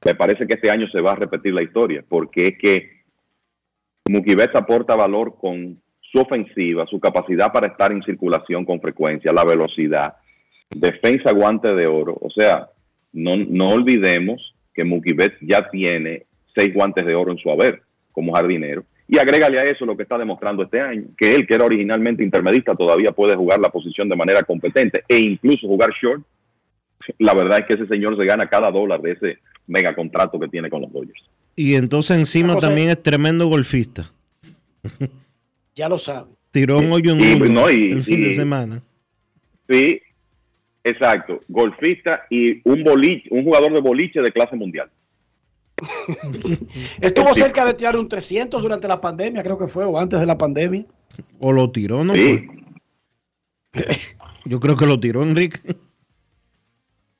Me 0.05 0.15
parece 0.15 0.47
que 0.47 0.53
este 0.53 0.69
año 0.69 0.87
se 0.89 1.01
va 1.01 1.11
a 1.11 1.15
repetir 1.15 1.53
la 1.53 1.63
historia, 1.63 2.03
porque 2.07 2.43
es 2.43 2.57
que 2.57 2.99
Mookie 4.09 4.35
Betts 4.35 4.55
aporta 4.55 4.95
valor 4.95 5.35
con 5.39 5.81
su 6.01 6.19
ofensiva, 6.19 6.85
su 6.87 6.99
capacidad 6.99 7.51
para 7.51 7.67
estar 7.67 7.91
en 7.91 8.01
circulación 8.03 8.65
con 8.65 8.81
frecuencia, 8.81 9.31
la 9.31 9.45
velocidad, 9.45 10.15
defensa 10.69 11.31
guante 11.31 11.73
de 11.75 11.85
oro. 11.87 12.17
O 12.21 12.29
sea, 12.29 12.69
no, 13.13 13.35
no 13.35 13.69
olvidemos 13.69 14.55
que 14.73 14.85
Mookie 14.85 15.13
Betts 15.13 15.37
ya 15.41 15.69
tiene 15.69 16.25
seis 16.55 16.73
guantes 16.73 17.05
de 17.05 17.15
oro 17.15 17.31
en 17.31 17.37
su 17.37 17.51
haber 17.51 17.81
como 18.11 18.33
jardinero. 18.33 18.83
Y 19.07 19.17
agrégale 19.17 19.59
a 19.59 19.65
eso 19.65 19.85
lo 19.85 19.97
que 19.97 20.03
está 20.03 20.17
demostrando 20.17 20.63
este 20.63 20.79
año, 20.79 21.05
que 21.17 21.33
él, 21.33 21.47
que 21.47 21.55
era 21.55 21.65
originalmente 21.65 22.23
intermedista, 22.23 22.75
todavía 22.75 23.11
puede 23.11 23.35
jugar 23.35 23.59
la 23.59 23.69
posición 23.69 24.07
de 24.07 24.15
manera 24.15 24.43
competente 24.43 25.03
e 25.07 25.17
incluso 25.17 25.67
jugar 25.67 25.89
short. 25.99 26.23
La 27.17 27.33
verdad 27.33 27.59
es 27.59 27.65
que 27.65 27.73
ese 27.73 27.87
señor 27.87 28.19
se 28.19 28.25
gana 28.27 28.47
cada 28.47 28.69
dólar 28.69 29.01
de 29.01 29.13
ese 29.13 29.39
mega 29.69 29.95
contrato 29.95 30.39
que 30.39 30.47
tiene 30.49 30.69
con 30.69 30.81
los 30.81 30.91
Dodgers. 30.91 31.23
Y 31.55 31.75
entonces 31.75 32.17
encima 32.17 32.57
también 32.57 32.89
es 32.89 33.01
tremendo 33.01 33.47
golfista. 33.47 34.11
Ya 35.75 35.87
lo 35.87 35.97
sabe. 35.97 36.31
Tiró 36.51 36.79
un 36.79 36.91
hoyo 36.91 37.13
en 37.13 37.21
Y- 37.21 37.33
uno 37.35 37.45
no, 37.61 37.69
y- 37.71 37.91
el 37.93 38.03
fin 38.03 38.21
de 38.21 38.33
semana. 38.35 38.83
Sí, 39.69 40.01
exacto. 40.83 41.39
Golfista 41.47 42.23
y 42.29 42.59
un 42.67 42.83
boliche, 42.83 43.29
un 43.31 43.45
jugador 43.45 43.71
de 43.71 43.79
boliche 43.79 44.19
de 44.19 44.29
clase 44.29 44.57
mundial. 44.57 44.89
Estuvo 47.01 47.33
cerca 47.33 47.63
de 47.65 47.73
tirar 47.75 47.95
un 47.97 48.09
300 48.09 48.61
durante 48.61 48.89
la 48.89 48.99
pandemia, 48.99 49.41
creo 49.41 49.57
que 49.57 49.67
fue, 49.67 49.85
o 49.85 49.97
antes 49.97 50.19
de 50.19 50.25
la 50.25 50.37
pandemia. 50.37 50.85
O 51.39 51.53
lo 51.53 51.71
tiró, 51.71 52.03
¿no? 52.03 52.13
Sí. 52.13 52.47
fue? 53.71 53.85
Yo 54.45 54.59
creo 54.59 54.75
que 54.75 54.85
lo 54.85 54.99
tiró, 54.99 55.23
Enrique. 55.23 55.59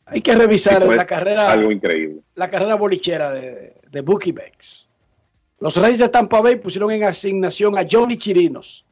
Hay 0.06 0.22
que 0.22 0.36
revisar 0.36 0.82
Sí, 0.82 0.90
la 0.96 1.06
carrera, 1.06 1.52
Algo 1.52 1.72
increíble. 1.72 2.19
La 2.40 2.50
carrera 2.50 2.76
bolichera 2.76 3.32
de, 3.32 3.74
de 3.92 4.02
Bex. 4.02 4.88
Los 5.60 5.76
Reyes 5.76 6.00
de 6.00 6.08
Tampa 6.08 6.40
Bay 6.40 6.56
pusieron 6.56 6.90
en 6.92 7.04
asignación 7.04 7.78
a 7.78 7.86
Johnny 7.90 8.18
Chirinos, 8.18 8.86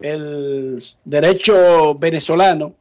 el 0.00 0.82
derecho 1.04 1.94
venezolano, 1.94 2.74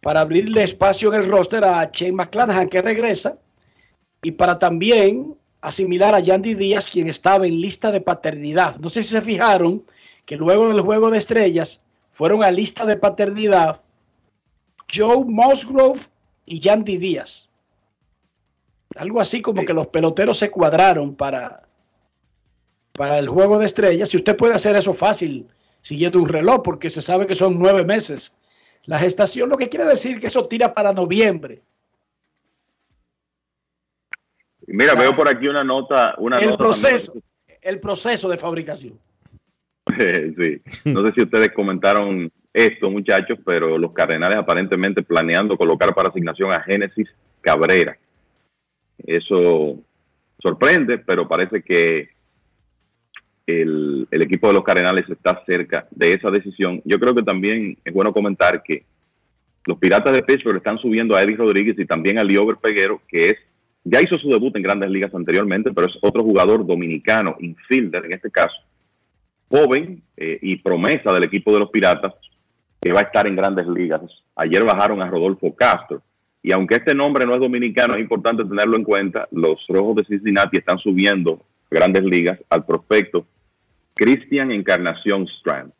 para 0.00 0.20
abrirle 0.20 0.64
espacio 0.64 1.12
en 1.12 1.20
el 1.20 1.30
roster 1.30 1.62
a 1.66 1.90
Shane 1.92 2.12
McClanahan, 2.12 2.70
que 2.70 2.80
regresa, 2.80 3.36
y 4.22 4.30
para 4.30 4.58
también 4.58 5.36
asimilar 5.60 6.14
a 6.14 6.20
Yandy 6.20 6.54
Díaz, 6.54 6.90
quien 6.90 7.08
estaba 7.08 7.46
en 7.46 7.60
lista 7.60 7.92
de 7.92 8.00
paternidad. 8.00 8.76
No 8.78 8.88
sé 8.88 9.02
si 9.02 9.10
se 9.10 9.20
fijaron 9.20 9.84
que 10.24 10.38
luego 10.38 10.68
del 10.68 10.80
juego 10.80 11.10
de 11.10 11.18
estrellas 11.18 11.82
fueron 12.08 12.42
a 12.42 12.50
lista 12.50 12.86
de 12.86 12.96
paternidad 12.96 13.82
Joe 14.90 15.26
Musgrove 15.26 16.00
y 16.46 16.60
Yandy 16.60 16.96
Díaz. 16.96 17.49
Algo 18.96 19.20
así 19.20 19.40
como 19.40 19.64
que 19.64 19.74
los 19.74 19.86
peloteros 19.88 20.38
se 20.38 20.50
cuadraron 20.50 21.14
para, 21.14 21.62
para 22.92 23.18
el 23.18 23.28
juego 23.28 23.58
de 23.58 23.66
estrellas. 23.66 24.12
Y 24.12 24.16
usted 24.16 24.36
puede 24.36 24.54
hacer 24.54 24.76
eso 24.76 24.94
fácil 24.94 25.46
siguiendo 25.80 26.18
un 26.18 26.28
reloj, 26.28 26.62
porque 26.62 26.90
se 26.90 27.00
sabe 27.00 27.26
que 27.26 27.34
son 27.34 27.58
nueve 27.58 27.84
meses. 27.84 28.36
La 28.86 28.98
gestación, 28.98 29.48
lo 29.48 29.56
que 29.56 29.68
quiere 29.68 29.84
decir 29.84 30.20
que 30.20 30.26
eso 30.26 30.42
tira 30.42 30.74
para 30.74 30.92
noviembre. 30.92 31.62
Mira, 34.66 34.94
veo 34.94 35.14
por 35.14 35.28
aquí 35.28 35.48
una 35.48 35.64
nota. 35.64 36.14
Una 36.18 36.38
el 36.38 36.50
nota 36.50 36.64
proceso, 36.64 37.14
el 37.62 37.80
proceso 37.80 38.28
de 38.28 38.38
fabricación. 38.38 38.98
sí. 39.98 40.62
No 40.84 41.06
sé 41.06 41.12
si 41.14 41.22
ustedes 41.22 41.52
comentaron 41.52 42.30
esto, 42.52 42.90
muchachos, 42.90 43.38
pero 43.44 43.78
los 43.78 43.92
Cardenales 43.92 44.38
aparentemente 44.38 45.02
planeando 45.02 45.56
colocar 45.56 45.94
para 45.94 46.08
asignación 46.08 46.52
a 46.52 46.62
Génesis 46.62 47.08
Cabrera. 47.40 47.96
Eso 49.06 49.78
sorprende, 50.38 50.98
pero 50.98 51.28
parece 51.28 51.62
que 51.62 52.10
el, 53.46 54.06
el 54.10 54.22
equipo 54.22 54.48
de 54.48 54.54
los 54.54 54.64
Cardenales 54.64 55.08
está 55.08 55.42
cerca 55.44 55.86
de 55.90 56.12
esa 56.12 56.30
decisión. 56.30 56.80
Yo 56.84 56.98
creo 56.98 57.14
que 57.14 57.22
también 57.22 57.76
es 57.84 57.92
bueno 57.92 58.12
comentar 58.12 58.62
que 58.62 58.84
los 59.66 59.78
Piratas 59.78 60.12
de 60.14 60.22
Pittsburgh 60.22 60.56
están 60.56 60.78
subiendo 60.78 61.14
a 61.14 61.22
Eddie 61.22 61.36
Rodríguez 61.36 61.78
y 61.78 61.86
también 61.86 62.18
a 62.18 62.24
Liober 62.24 62.56
Peguero, 62.56 63.02
que 63.08 63.30
es 63.30 63.36
ya 63.84 64.00
hizo 64.00 64.18
su 64.18 64.28
debut 64.28 64.54
en 64.56 64.62
grandes 64.62 64.90
ligas 64.90 65.14
anteriormente, 65.14 65.72
pero 65.72 65.86
es 65.86 65.96
otro 66.02 66.22
jugador 66.22 66.66
dominicano, 66.66 67.36
infielder 67.40 68.04
en 68.04 68.12
este 68.12 68.30
caso, 68.30 68.56
joven 69.48 70.02
eh, 70.16 70.38
y 70.42 70.56
promesa 70.56 71.12
del 71.12 71.24
equipo 71.24 71.52
de 71.52 71.60
los 71.60 71.70
Piratas, 71.70 72.14
que 72.80 72.92
va 72.92 73.00
a 73.00 73.04
estar 73.04 73.26
en 73.26 73.36
grandes 73.36 73.66
ligas. 73.66 74.02
Ayer 74.36 74.64
bajaron 74.64 75.02
a 75.02 75.08
Rodolfo 75.08 75.54
Castro. 75.54 76.02
Y 76.42 76.52
aunque 76.52 76.76
este 76.76 76.94
nombre 76.94 77.26
no 77.26 77.34
es 77.34 77.40
dominicano, 77.40 77.94
es 77.94 78.00
importante 78.00 78.44
tenerlo 78.44 78.76
en 78.76 78.84
cuenta. 78.84 79.28
Los 79.30 79.64
Rojos 79.68 79.96
de 79.96 80.04
Cincinnati 80.04 80.58
están 80.58 80.78
subiendo 80.78 81.42
grandes 81.70 82.02
ligas 82.02 82.38
al 82.48 82.64
prospecto 82.64 83.26
Cristian 83.94 84.50
Encarnación 84.50 85.26
Strand. 85.38 85.72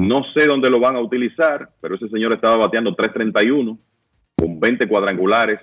No 0.00 0.22
sé 0.34 0.46
dónde 0.46 0.70
lo 0.70 0.78
van 0.78 0.96
a 0.96 1.00
utilizar, 1.00 1.70
pero 1.80 1.96
ese 1.96 2.08
señor 2.08 2.32
estaba 2.32 2.56
bateando 2.56 2.94
331 2.94 3.78
con 4.36 4.60
20 4.60 4.86
cuadrangulares 4.86 5.58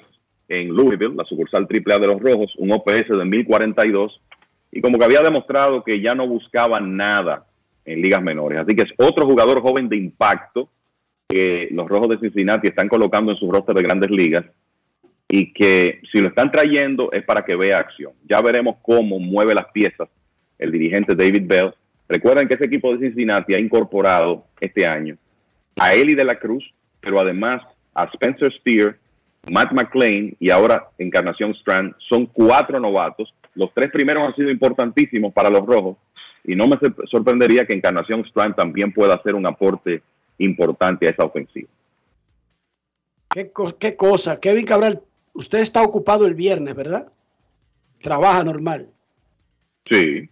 en 0.50 0.70
Louisville, 0.70 1.16
la 1.16 1.24
sucursal 1.24 1.68
AAA 1.70 2.00
de 2.00 2.08
los 2.08 2.22
Rojos, 2.22 2.54
un 2.58 2.72
OPS 2.72 3.10
de 3.10 3.26
1042 3.26 4.20
y 4.72 4.82
como 4.82 4.98
que 4.98 5.06
había 5.06 5.22
demostrado 5.22 5.84
que 5.84 6.02
ya 6.02 6.16
no 6.16 6.28
buscaba 6.28 6.80
nada 6.80 7.46
en 7.86 8.02
ligas 8.02 8.24
menores. 8.24 8.60
Así 8.60 8.76
que 8.76 8.84
es 8.84 8.94
otro 8.98 9.26
jugador 9.26 9.62
joven 9.62 9.88
de 9.88 9.98
impacto 9.98 10.68
los 11.72 11.88
Rojos 11.88 12.10
de 12.10 12.20
Cincinnati 12.20 12.68
están 12.68 12.88
colocando 12.88 13.32
en 13.32 13.38
su 13.38 13.52
roster 13.52 13.76
de 13.76 13.84
grandes 13.84 14.12
ligas 14.12 14.46
y 15.28 15.52
que 15.54 16.02
si 16.12 16.20
lo 16.20 16.28
están 16.28 16.52
trayendo 16.52 17.12
es 17.12 17.24
para 17.24 17.44
que 17.44 17.56
vea 17.56 17.80
acción. 17.80 18.14
Ya 18.30 18.42
veremos 18.42 18.76
cómo 18.82 19.20
mueve 19.20 19.56
las 19.56 19.66
piezas 19.72 20.10
el 20.60 20.72
dirigente 20.72 21.16
David 21.16 21.44
Bell. 21.46 21.74
Recuerden 22.08 22.48
que 22.48 22.54
ese 22.54 22.66
equipo 22.66 22.96
de 22.96 23.08
Cincinnati 23.08 23.54
ha 23.54 23.60
incorporado 23.60 24.46
este 24.60 24.86
año 24.86 25.18
a 25.80 25.94
Eli 25.94 26.14
de 26.14 26.24
la 26.24 26.38
Cruz, 26.38 26.64
pero 27.00 27.20
además 27.20 27.62
a 27.94 28.06
Spencer 28.06 28.54
Steer 28.60 28.98
Matt 29.50 29.74
McClain 29.74 30.36
y 30.40 30.50
ahora 30.50 30.88
Encarnación 30.98 31.52
Strand 31.52 31.96
son 32.10 32.28
cuatro 32.28 32.80
novatos. 32.80 33.34
Los 33.56 33.74
tres 33.74 33.92
primeros 33.92 34.28
han 34.28 34.36
sido 34.36 34.50
importantísimos 34.50 35.34
para 35.34 35.50
los 35.50 35.66
rojos 35.66 35.98
y 36.46 36.56
no 36.56 36.68
me 36.68 36.78
sorprendería 37.10 37.66
que 37.66 37.74
Encarnación 37.74 38.22
Strand 38.22 38.56
también 38.56 38.94
pueda 38.94 39.16
hacer 39.16 39.36
un 39.36 39.46
aporte 39.46 40.02
importante 40.38 41.08
a 41.08 41.12
esa 41.12 41.26
ofensiva. 41.26 41.70
¿Qué, 43.30 43.52
qué 43.80 43.96
cosa? 43.96 44.40
Kevin 44.40 44.66
Cabral, 44.66 45.02
usted 45.34 45.60
está 45.60 45.82
ocupado 45.82 46.26
el 46.26 46.36
viernes, 46.36 46.76
¿verdad? 46.76 47.12
Trabaja 48.02 48.44
normal. 48.44 48.90
Sí. 49.86 50.30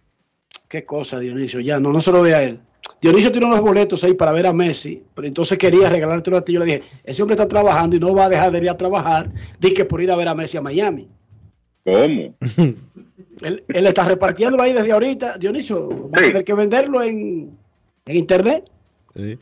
Qué 0.68 0.84
cosa, 0.84 1.18
Dionisio. 1.18 1.60
Ya, 1.60 1.78
no, 1.80 1.92
no 1.92 2.00
se 2.00 2.12
lo 2.12 2.22
ve 2.22 2.34
a 2.34 2.42
él. 2.42 2.60
Dionisio 3.00 3.32
tiene 3.32 3.46
unos 3.46 3.60
boletos 3.60 4.04
ahí 4.04 4.14
para 4.14 4.32
ver 4.32 4.46
a 4.46 4.52
Messi, 4.52 5.02
pero 5.14 5.26
entonces 5.26 5.58
quería 5.58 5.88
regalártelo 5.88 6.36
a 6.36 6.44
ti. 6.44 6.52
Yo 6.52 6.60
le 6.60 6.66
dije, 6.66 6.82
ese 7.04 7.22
hombre 7.22 7.34
está 7.34 7.48
trabajando 7.48 7.96
y 7.96 8.00
no 8.00 8.14
va 8.14 8.26
a 8.26 8.28
dejar 8.28 8.52
de 8.52 8.58
ir 8.58 8.70
a 8.70 8.76
trabajar, 8.76 9.30
que 9.60 9.84
por 9.84 10.00
ir 10.00 10.10
a 10.10 10.16
ver 10.16 10.28
a 10.28 10.34
Messi 10.34 10.56
a 10.56 10.62
Miami. 10.62 11.08
¿Cómo? 11.84 12.34
Él, 13.42 13.64
está 13.68 14.04
repartiéndolo 14.04 14.62
ahí 14.62 14.72
desde 14.72 14.92
ahorita. 14.92 15.36
Dionisio, 15.36 16.10
va 16.10 16.18
a 16.18 16.22
tener 16.22 16.44
que 16.44 16.54
venderlo 16.54 17.02
en, 17.02 17.58
internet. 18.06 18.70
Sí. 19.16 19.38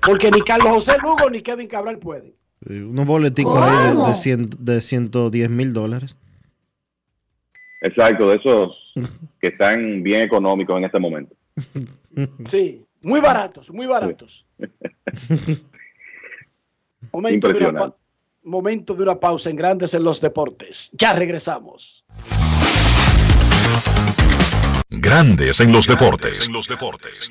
Porque 0.00 0.30
ni 0.30 0.40
Carlos 0.42 0.68
José 0.68 0.96
Lugo 1.02 1.28
ni 1.30 1.42
Kevin 1.42 1.68
Cabral 1.68 1.98
pueden. 1.98 2.34
unos 2.66 3.06
boleticos 3.06 3.62
ahí 3.62 4.36
de, 4.36 4.48
de 4.58 4.80
110 4.80 5.50
mil 5.50 5.72
dólares. 5.72 6.16
Exacto, 7.82 8.28
de 8.28 8.36
esos 8.36 8.76
que 9.40 9.48
están 9.48 10.02
bien 10.02 10.22
económicos 10.22 10.76
en 10.78 10.84
este 10.84 10.98
momento. 10.98 11.34
Sí, 12.44 12.84
muy 13.02 13.20
baratos, 13.20 13.70
muy 13.70 13.86
baratos. 13.86 14.44
momento, 17.12 17.52
de 17.52 17.66
una, 17.66 17.94
momento 18.42 18.94
de 18.94 19.02
una 19.04 19.20
pausa 19.20 19.48
en 19.48 19.56
Grandes 19.56 19.94
en 19.94 20.02
los 20.02 20.20
Deportes. 20.20 20.90
Ya 20.92 21.14
regresamos. 21.14 22.04
Grandes 24.88 25.60
en 25.60 25.70
los 25.70 25.86
deportes. 25.86 26.48
En 26.48 26.52
los 26.52 26.66
deportes. 26.66 27.30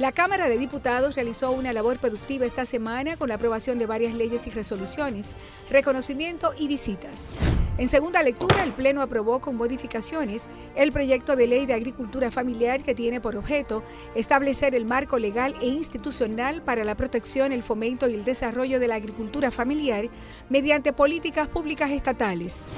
La 0.00 0.12
Cámara 0.12 0.48
de 0.48 0.56
Diputados 0.56 1.14
realizó 1.14 1.50
una 1.50 1.74
labor 1.74 1.98
productiva 1.98 2.46
esta 2.46 2.64
semana 2.64 3.18
con 3.18 3.28
la 3.28 3.34
aprobación 3.34 3.78
de 3.78 3.84
varias 3.84 4.14
leyes 4.14 4.46
y 4.46 4.50
resoluciones, 4.50 5.36
reconocimiento 5.68 6.52
y 6.58 6.68
visitas. 6.68 7.34
En 7.76 7.86
segunda 7.86 8.22
lectura, 8.22 8.64
el 8.64 8.72
Pleno 8.72 9.02
aprobó 9.02 9.42
con 9.42 9.56
modificaciones 9.56 10.48
el 10.74 10.90
proyecto 10.90 11.36
de 11.36 11.46
ley 11.46 11.66
de 11.66 11.74
agricultura 11.74 12.30
familiar 12.30 12.82
que 12.82 12.94
tiene 12.94 13.20
por 13.20 13.36
objeto 13.36 13.82
establecer 14.14 14.74
el 14.74 14.86
marco 14.86 15.18
legal 15.18 15.54
e 15.60 15.66
institucional 15.66 16.62
para 16.62 16.82
la 16.82 16.96
protección, 16.96 17.52
el 17.52 17.62
fomento 17.62 18.08
y 18.08 18.14
el 18.14 18.24
desarrollo 18.24 18.80
de 18.80 18.88
la 18.88 18.94
agricultura 18.94 19.50
familiar 19.50 20.08
mediante 20.48 20.94
políticas 20.94 21.46
públicas 21.46 21.90
estatales. 21.90 22.72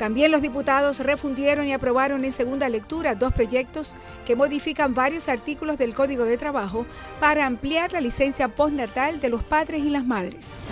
También 0.00 0.30
los 0.30 0.40
diputados 0.40 1.00
refundieron 1.00 1.66
y 1.66 1.74
aprobaron 1.74 2.24
en 2.24 2.32
segunda 2.32 2.70
lectura 2.70 3.14
dos 3.14 3.34
proyectos 3.34 3.94
que 4.24 4.34
modifican 4.34 4.94
varios 4.94 5.28
artículos 5.28 5.76
del 5.76 5.92
Código 5.92 6.24
de 6.24 6.38
Trabajo 6.38 6.86
para 7.20 7.44
ampliar 7.44 7.92
la 7.92 8.00
licencia 8.00 8.48
postnatal 8.48 9.20
de 9.20 9.28
los 9.28 9.44
padres 9.44 9.84
y 9.84 9.90
las 9.90 10.06
madres. 10.06 10.70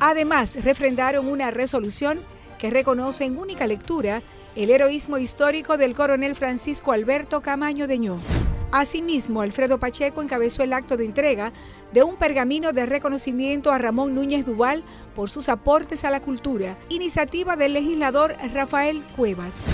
Además, 0.00 0.56
refrendaron 0.64 1.28
una 1.28 1.52
resolución 1.52 2.18
que 2.58 2.68
reconoce 2.68 3.26
en 3.26 3.38
única 3.38 3.68
lectura 3.68 4.22
el 4.56 4.70
heroísmo 4.70 5.18
histórico 5.18 5.76
del 5.76 5.94
coronel 5.94 6.34
Francisco 6.34 6.90
Alberto 6.90 7.40
Camaño 7.40 7.86
Deñó. 7.86 8.18
Asimismo, 8.70 9.40
Alfredo 9.40 9.78
Pacheco 9.78 10.20
encabezó 10.20 10.62
el 10.62 10.74
acto 10.74 10.96
de 10.96 11.06
entrega 11.06 11.52
de 11.92 12.02
un 12.02 12.16
pergamino 12.16 12.72
de 12.72 12.84
reconocimiento 12.84 13.72
a 13.72 13.78
Ramón 13.78 14.14
Núñez 14.14 14.44
Duval 14.44 14.84
por 15.14 15.30
sus 15.30 15.48
aportes 15.48 16.04
a 16.04 16.10
la 16.10 16.20
cultura, 16.20 16.76
iniciativa 16.90 17.56
del 17.56 17.72
legislador 17.72 18.36
Rafael 18.52 19.02
Cuevas. 19.16 19.64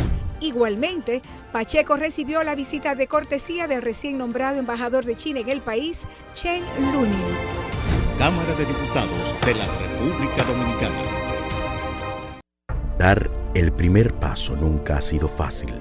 Igualmente, 0.40 1.22
Pacheco 1.52 1.96
recibió 1.96 2.44
la 2.44 2.54
visita 2.54 2.94
de 2.94 3.08
cortesía 3.08 3.66
del 3.66 3.82
recién 3.82 4.18
nombrado 4.18 4.58
embajador 4.58 5.04
de 5.04 5.16
China 5.16 5.40
en 5.40 5.48
el 5.48 5.60
país, 5.60 6.06
Chen 6.32 6.62
Lunin. 6.92 7.18
Cámara 8.18 8.54
de 8.54 8.64
Diputados 8.64 9.34
de 9.44 9.54
la 9.54 9.66
República 9.66 10.44
Dominicana. 10.44 11.24
Dar 12.98 13.28
el 13.54 13.72
primer 13.72 14.14
paso 14.14 14.56
nunca 14.56 14.98
ha 14.98 15.02
sido 15.02 15.28
fácil, 15.28 15.80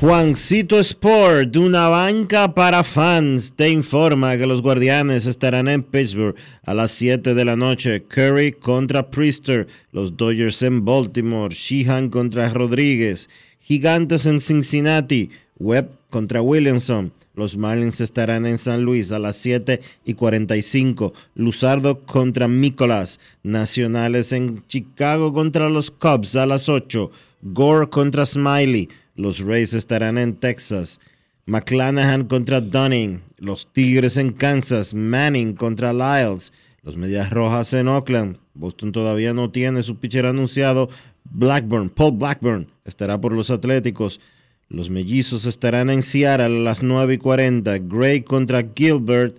Juancito 0.00 0.78
Sport, 0.78 1.56
una 1.56 1.88
banca 1.88 2.54
para 2.54 2.84
fans, 2.84 3.52
te 3.56 3.68
informa 3.68 4.36
que 4.36 4.46
los 4.46 4.62
guardianes 4.62 5.26
estarán 5.26 5.66
en 5.66 5.82
Pittsburgh 5.82 6.36
a 6.64 6.72
las 6.72 6.92
7 6.92 7.34
de 7.34 7.44
la 7.44 7.56
noche. 7.56 8.04
Curry 8.04 8.52
contra 8.52 9.10
Priester, 9.10 9.66
los 9.90 10.16
Dodgers 10.16 10.62
en 10.62 10.84
Baltimore, 10.84 11.52
Sheehan 11.52 12.10
contra 12.10 12.48
Rodríguez, 12.48 13.28
Gigantes 13.60 14.26
en 14.26 14.38
Cincinnati, 14.38 15.30
Webb 15.58 15.90
contra 16.10 16.42
Williamson. 16.42 17.12
Los 17.34 17.56
Marlins 17.56 18.00
estarán 18.00 18.46
en 18.46 18.56
San 18.56 18.82
Luis 18.82 19.10
a 19.10 19.18
las 19.18 19.34
7 19.38 19.80
y 20.04 20.14
45. 20.14 21.12
Luzardo 21.34 22.00
contra 22.02 22.46
Nicolás. 22.46 23.18
Nacionales 23.42 24.30
en 24.30 24.64
Chicago 24.68 25.32
contra 25.32 25.68
los 25.68 25.90
Cubs 25.90 26.36
a 26.36 26.46
las 26.46 26.68
8. 26.68 27.10
Gore 27.42 27.88
contra 27.88 28.26
Smiley. 28.26 28.88
Los 29.18 29.40
Rays 29.40 29.74
estarán 29.74 30.16
en 30.16 30.36
Texas. 30.36 31.00
McClanahan 31.44 32.28
contra 32.28 32.60
Dunning. 32.60 33.20
Los 33.36 33.66
Tigres 33.72 34.16
en 34.16 34.30
Kansas. 34.30 34.94
Manning 34.94 35.54
contra 35.54 35.92
Lyles. 35.92 36.52
Los 36.82 36.96
Medias 36.96 37.28
Rojas 37.30 37.74
en 37.74 37.88
Oakland. 37.88 38.38
Boston 38.54 38.92
todavía 38.92 39.34
no 39.34 39.50
tiene 39.50 39.82
su 39.82 39.96
pitcher 39.96 40.24
anunciado. 40.24 40.88
Blackburn, 41.24 41.90
Paul 41.90 42.12
Blackburn, 42.12 42.68
estará 42.84 43.20
por 43.20 43.32
los 43.32 43.50
Atléticos. 43.50 44.20
Los 44.68 44.88
Mellizos 44.88 45.46
estarán 45.46 45.90
en 45.90 46.04
Seattle 46.04 46.44
a 46.44 46.48
las 46.48 46.84
9 46.84 47.14
y 47.14 47.18
40. 47.18 47.76
Gray 47.78 48.22
contra 48.22 48.64
Gilbert. 48.72 49.36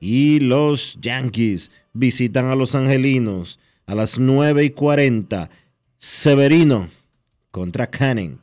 Y 0.00 0.40
los 0.40 0.98
Yankees 1.00 1.70
visitan 1.92 2.46
a 2.46 2.56
los 2.56 2.74
Angelinos 2.74 3.60
a 3.86 3.94
las 3.94 4.18
9 4.18 4.64
y 4.64 4.70
40. 4.70 5.48
Severino 5.96 6.88
contra 7.52 7.86
Canning. 7.86 8.42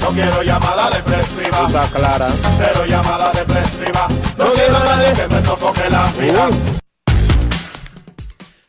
No 0.00 0.08
quiero 0.08 0.42
llamada 0.42 0.90
depresiva. 0.90 1.68
Está 1.68 1.86
clara. 1.96 2.26
Cero 2.58 2.84
llamada 2.88 3.30
depresiva. 3.32 4.08
No 4.36 4.52
quiero 4.52 4.76
a 4.76 4.84
nadie 4.84 5.12
que 5.14 5.28
me 5.32 5.40
sofoque 5.42 5.88
la 5.90 6.10
vida. 6.18 6.50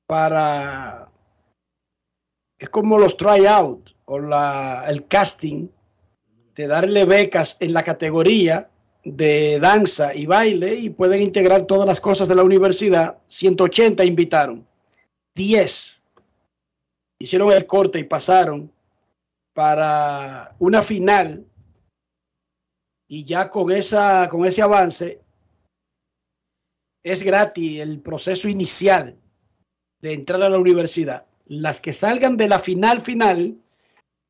para... 0.07 1.09
Es 2.59 2.69
como 2.69 2.99
los 2.99 3.17
tryout 3.17 3.91
o 4.05 4.19
la, 4.19 4.85
el 4.89 5.07
casting 5.07 5.69
de 6.55 6.67
darle 6.67 7.05
becas 7.05 7.57
en 7.61 7.73
la 7.73 7.83
categoría 7.83 8.71
de 9.05 9.59
danza 9.61 10.15
y 10.15 10.27
baile 10.27 10.75
y 10.75 10.91
pueden 10.91 11.21
integrar 11.21 11.65
todas 11.65 11.87
las 11.87 12.01
cosas 12.01 12.29
de 12.29 12.35
la 12.35 12.43
universidad. 12.43 13.19
180 13.27 14.05
invitaron. 14.05 14.67
10 15.35 16.01
hicieron 17.19 17.53
el 17.53 17.67
corte 17.67 17.99
y 17.99 18.05
pasaron 18.05 18.71
para 19.53 20.55
una 20.59 20.83
final 20.83 21.47
y 23.09 23.25
ya 23.25 23.51
con 23.51 23.71
esa 23.71 24.29
con 24.29 24.45
ese 24.45 24.63
avance 24.63 25.21
es 27.03 27.23
gratis 27.23 27.81
el 27.81 28.01
proceso 28.01 28.49
inicial 28.49 29.17
de 30.01 30.13
entrar 30.13 30.43
a 30.43 30.49
la 30.49 30.59
universidad. 30.59 31.27
Las 31.47 31.81
que 31.81 31.93
salgan 31.93 32.37
de 32.37 32.49
la 32.49 32.59
final 32.59 33.01
final 33.01 33.59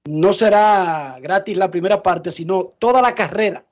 no 0.07 0.33
será 0.33 1.17
gratis 1.21 1.57
la 1.57 1.71
primera 1.71 2.03
parte, 2.03 2.31
sino 2.31 2.75
toda 2.79 3.01
la 3.01 3.15
carrera 3.15 3.65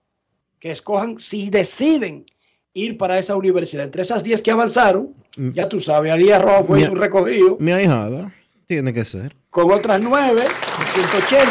que 0.59 0.71
escojan 0.71 1.19
si 1.19 1.51
deciden 1.51 2.25
ir 2.73 2.97
para 2.97 3.19
esa 3.19 3.37
universidad. 3.37 3.85
Entre 3.85 4.03
esas 4.03 4.23
10 4.25 4.41
que 4.43 4.51
avanzaron, 4.51 5.15
ya 5.37 5.69
tú 5.69 5.79
sabes, 5.79 6.11
Alía 6.13 6.39
Rojo 6.39 6.65
fue 6.65 6.79
Mi- 6.79 6.85
su 6.85 6.95
recogido 6.95 7.57
Mi 7.61 7.73
ahijada. 7.73 8.33
Tiene 8.67 8.93
que 8.95 9.05
ser. 9.05 9.37
con 9.51 9.71
otras 9.71 10.01
9 10.01 10.41
de 10.41 10.87
180. 10.87 11.51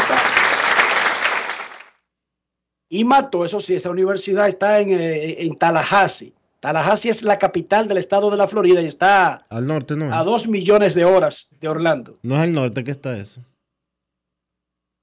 Y 2.89 3.03
mató, 3.03 3.45
eso 3.45 3.59
sí, 3.59 3.75
esa 3.75 3.91
universidad 3.91 4.47
está 4.47 4.79
en, 4.79 4.89
eh, 4.91 5.43
en 5.43 5.55
Tallahassee. 5.55 6.33
Tallahassee 6.59 7.09
es 7.09 7.23
la 7.23 7.37
capital 7.39 7.87
del 7.87 7.97
estado 7.97 8.29
de 8.31 8.37
la 8.37 8.47
Florida 8.47 8.81
y 8.81 8.87
está 8.87 9.45
Al 9.49 9.67
norte 9.67 9.95
no 9.95 10.07
es. 10.07 10.13
a 10.13 10.23
dos 10.23 10.47
millones 10.47 10.93
de 10.95 11.05
horas 11.05 11.47
de 11.59 11.67
Orlando. 11.67 12.17
No 12.23 12.35
es 12.35 12.41
al 12.41 12.51
norte 12.53 12.83
que 12.83 12.91
está 12.91 13.17
eso. 13.17 13.41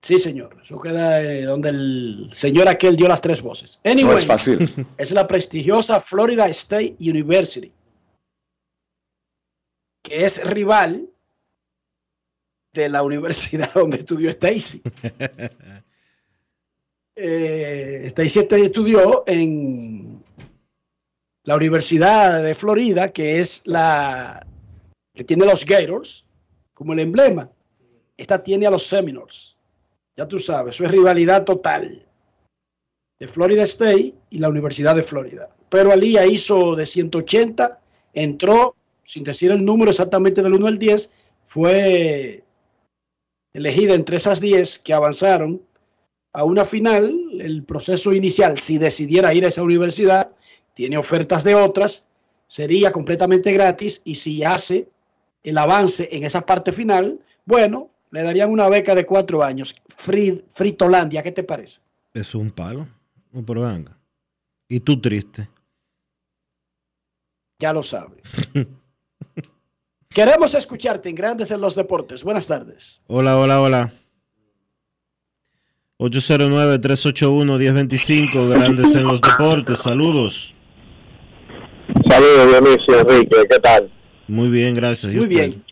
Sí, 0.01 0.19
señor. 0.20 0.57
Eso 0.62 0.81
queda 0.81 1.20
eh, 1.23 1.43
donde 1.43 1.70
el 1.70 2.29
señor 2.33 2.69
aquel 2.69 2.97
dio 2.97 3.09
las 3.09 3.20
tres 3.20 3.43
voces. 3.43 3.81
Anyway, 3.85 4.12
No 4.12 4.19
es 4.19 4.27
fácil. 4.27 4.87
Es 4.97 5.12
la 5.12 5.27
prestigiosa 5.27 6.01
Florida 6.01 6.47
State 6.49 6.97
University, 7.01 7.73
que 10.03 10.25
es 10.25 10.43
rival 10.49 11.09
de 12.73 12.89
la 12.89 13.03
universidad 13.03 13.73
donde 13.75 13.99
estudió 13.99 14.31
Stacy. 14.31 14.83
Eh, 17.20 18.05
Stacy 18.07 18.39
este- 18.39 18.65
estudió 18.66 19.25
en 19.27 20.23
la 21.43 21.57
Universidad 21.57 22.45
de 22.45 22.55
Florida, 22.55 23.09
que 23.09 23.41
es 23.41 23.62
la 23.66 24.47
que 25.12 25.25
tiene 25.25 25.45
los 25.45 25.65
Gators 25.65 26.25
como 26.75 26.93
el 26.93 27.01
emblema. 27.01 27.51
Esta 28.16 28.41
tiene 28.41 28.69
a 28.69 28.70
los 28.70 28.85
Seminoles. 28.85 29.57
Ya 30.19 30.27
tú 30.27 30.40
sabes, 30.40 30.74
eso 30.74 30.85
es 30.85 30.90
rivalidad 30.90 31.45
total 31.45 32.05
de 33.20 33.28
Florida 33.28 33.62
State 33.62 34.15
y 34.31 34.39
la 34.40 34.49
Universidad 34.49 34.97
de 34.97 35.05
Florida. 35.05 35.49
Pero 35.69 35.93
Alía 35.93 36.27
hizo 36.27 36.74
de 36.74 36.86
180, 36.86 37.81
entró, 38.15 38.74
sin 39.05 39.23
decir 39.23 39.53
el 39.53 39.65
número 39.65 39.93
exactamente 39.93 40.43
del 40.43 40.55
1 40.55 40.66
al 40.66 40.78
10, 40.78 41.12
fue 41.45 42.43
elegida 43.53 43.95
entre 43.95 44.16
esas 44.16 44.40
10 44.40 44.81
que 44.81 44.93
avanzaron 44.93 45.62
a 46.32 46.43
una 46.43 46.65
final. 46.65 47.15
El 47.40 47.62
proceso 47.62 48.12
inicial, 48.12 48.59
si 48.59 48.77
decidiera 48.77 49.32
ir 49.35 49.45
a 49.45 49.49
esa 49.49 49.62
universidad, 49.62 50.32
tiene 50.74 50.99
ofertas 50.99 51.45
de 51.45 51.55
otras, 51.55 52.07
sería 52.49 52.90
completamente 52.90 53.53
gratis 53.53 54.03
y 54.03 54.16
si 54.16 54.43
hace 54.43 54.89
el 55.45 55.59
avance 55.59 56.09
en 56.11 56.24
esa 56.24 56.45
parte 56.45 56.73
final, 56.73 57.20
bueno, 57.45 57.90
le 58.10 58.22
darían 58.22 58.51
una 58.51 58.68
beca 58.68 58.94
de 58.94 59.06
cuatro 59.06 59.43
años. 59.43 59.74
Fri- 59.89 60.44
Fritolandia, 60.48 61.22
¿qué 61.22 61.32
te 61.32 61.44
parece? 61.44 61.80
Es 62.14 62.35
un 62.35 62.51
palo. 62.51 62.86
No, 63.32 63.44
pero 63.44 63.62
venga. 63.62 63.97
Y 64.68 64.80
tú 64.80 65.01
triste. 65.01 65.48
Ya 67.60 67.72
lo 67.72 67.82
sabe. 67.82 68.22
Queremos 70.10 70.55
escucharte 70.55 71.09
en 71.09 71.14
Grandes 71.14 71.51
en 71.51 71.60
los 71.60 71.74
Deportes. 71.74 72.24
Buenas 72.24 72.47
tardes. 72.47 73.02
Hola, 73.09 73.36
hola, 73.39 73.60
hola. 73.60 73.93
809-381-1025, 75.98 78.48
Grandes 78.48 78.94
en 78.94 79.05
los 79.05 79.20
Deportes. 79.20 79.80
Saludos. 79.80 80.55
Saludos, 82.09 82.47
Dionisio, 82.48 83.01
Enrique, 83.01 83.36
¿qué 83.51 83.59
tal? 83.59 83.93
Muy 84.28 84.48
bien, 84.48 84.74
gracias. 84.74 85.12
¿Y 85.12 85.16
Muy 85.16 85.26
usted? 85.26 85.48
bien. 85.51 85.64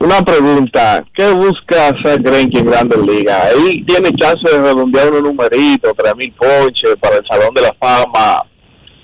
Una 0.00 0.22
pregunta, 0.22 1.04
¿qué 1.14 1.30
busca 1.32 1.88
hacer 1.88 2.22
Greinke 2.22 2.58
en 2.60 2.66
Grandes 2.66 2.98
Ligas? 2.98 3.52
Ahí 3.52 3.84
tiene 3.84 4.12
chance 4.12 4.48
de 4.48 4.62
redondear 4.62 5.08
unos 5.10 5.22
numeritos, 5.24 5.92
3.000 5.92 6.34
ponches 6.36 6.96
para 7.00 7.16
el 7.16 7.26
Salón 7.28 7.52
de 7.54 7.62
la 7.62 7.74
Fama. 7.80 8.44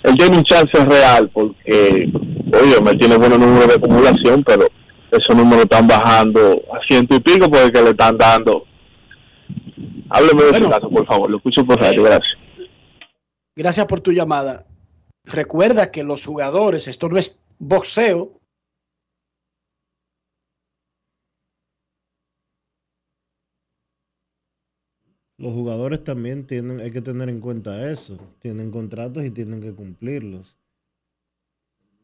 Él 0.04 0.14
tiene 0.16 0.36
un 0.36 0.44
chance 0.44 0.84
real 0.84 1.28
porque, 1.32 2.08
oye, 2.62 2.80
me 2.82 2.94
tiene 2.94 3.16
buenos 3.16 3.38
números 3.38 3.68
de 3.68 3.74
acumulación, 3.74 4.44
pero 4.44 4.68
esos 5.10 5.34
números 5.34 5.64
están 5.64 5.86
bajando 5.88 6.62
a 6.72 6.78
ciento 6.88 7.16
y 7.16 7.20
pico 7.20 7.50
porque 7.50 7.72
que 7.72 7.82
le 7.82 7.90
están 7.90 8.16
dando. 8.16 8.64
Hábleme 10.10 10.42
de 10.44 10.50
Bueno. 10.50 10.66
su 10.66 10.70
caso, 10.72 10.90
por 10.90 11.06
favor. 11.06 11.30
Lo 11.30 11.38
escucho 11.38 11.64
por 11.64 11.80
radio, 11.80 12.02
gracias. 12.04 12.38
Gracias 13.56 13.86
por 13.86 14.00
tu 14.00 14.12
llamada. 14.12 14.66
Recuerda 15.24 15.90
que 15.90 16.04
los 16.04 16.24
jugadores, 16.24 16.86
esto 16.86 17.08
no 17.08 17.18
es 17.18 17.38
boxeo, 17.58 18.32
Los 25.44 25.52
jugadores 25.52 26.02
también 26.02 26.46
tienen, 26.46 26.80
hay 26.80 26.90
que 26.90 27.02
tener 27.02 27.28
en 27.28 27.38
cuenta 27.38 27.90
eso. 27.90 28.16
Tienen 28.40 28.70
contratos 28.70 29.22
y 29.26 29.30
tienen 29.30 29.60
que 29.60 29.72
cumplirlos. 29.72 30.56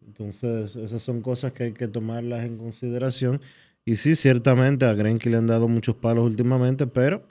Entonces, 0.07 0.77
esas 0.77 1.01
son 1.01 1.23
cosas 1.23 1.53
que 1.53 1.63
hay 1.63 1.73
que 1.73 1.89
tomarlas 1.89 2.45
en 2.45 2.59
consideración. 2.59 3.41
Y 3.87 3.97
sí, 3.97 4.15
ciertamente 4.15 4.85
a 4.85 4.93
Grenky 4.93 5.31
le 5.31 5.39
han 5.39 5.47
dado 5.47 5.69
muchos 5.69 5.95
palos 5.95 6.27
últimamente, 6.27 6.87
pero 6.87 7.23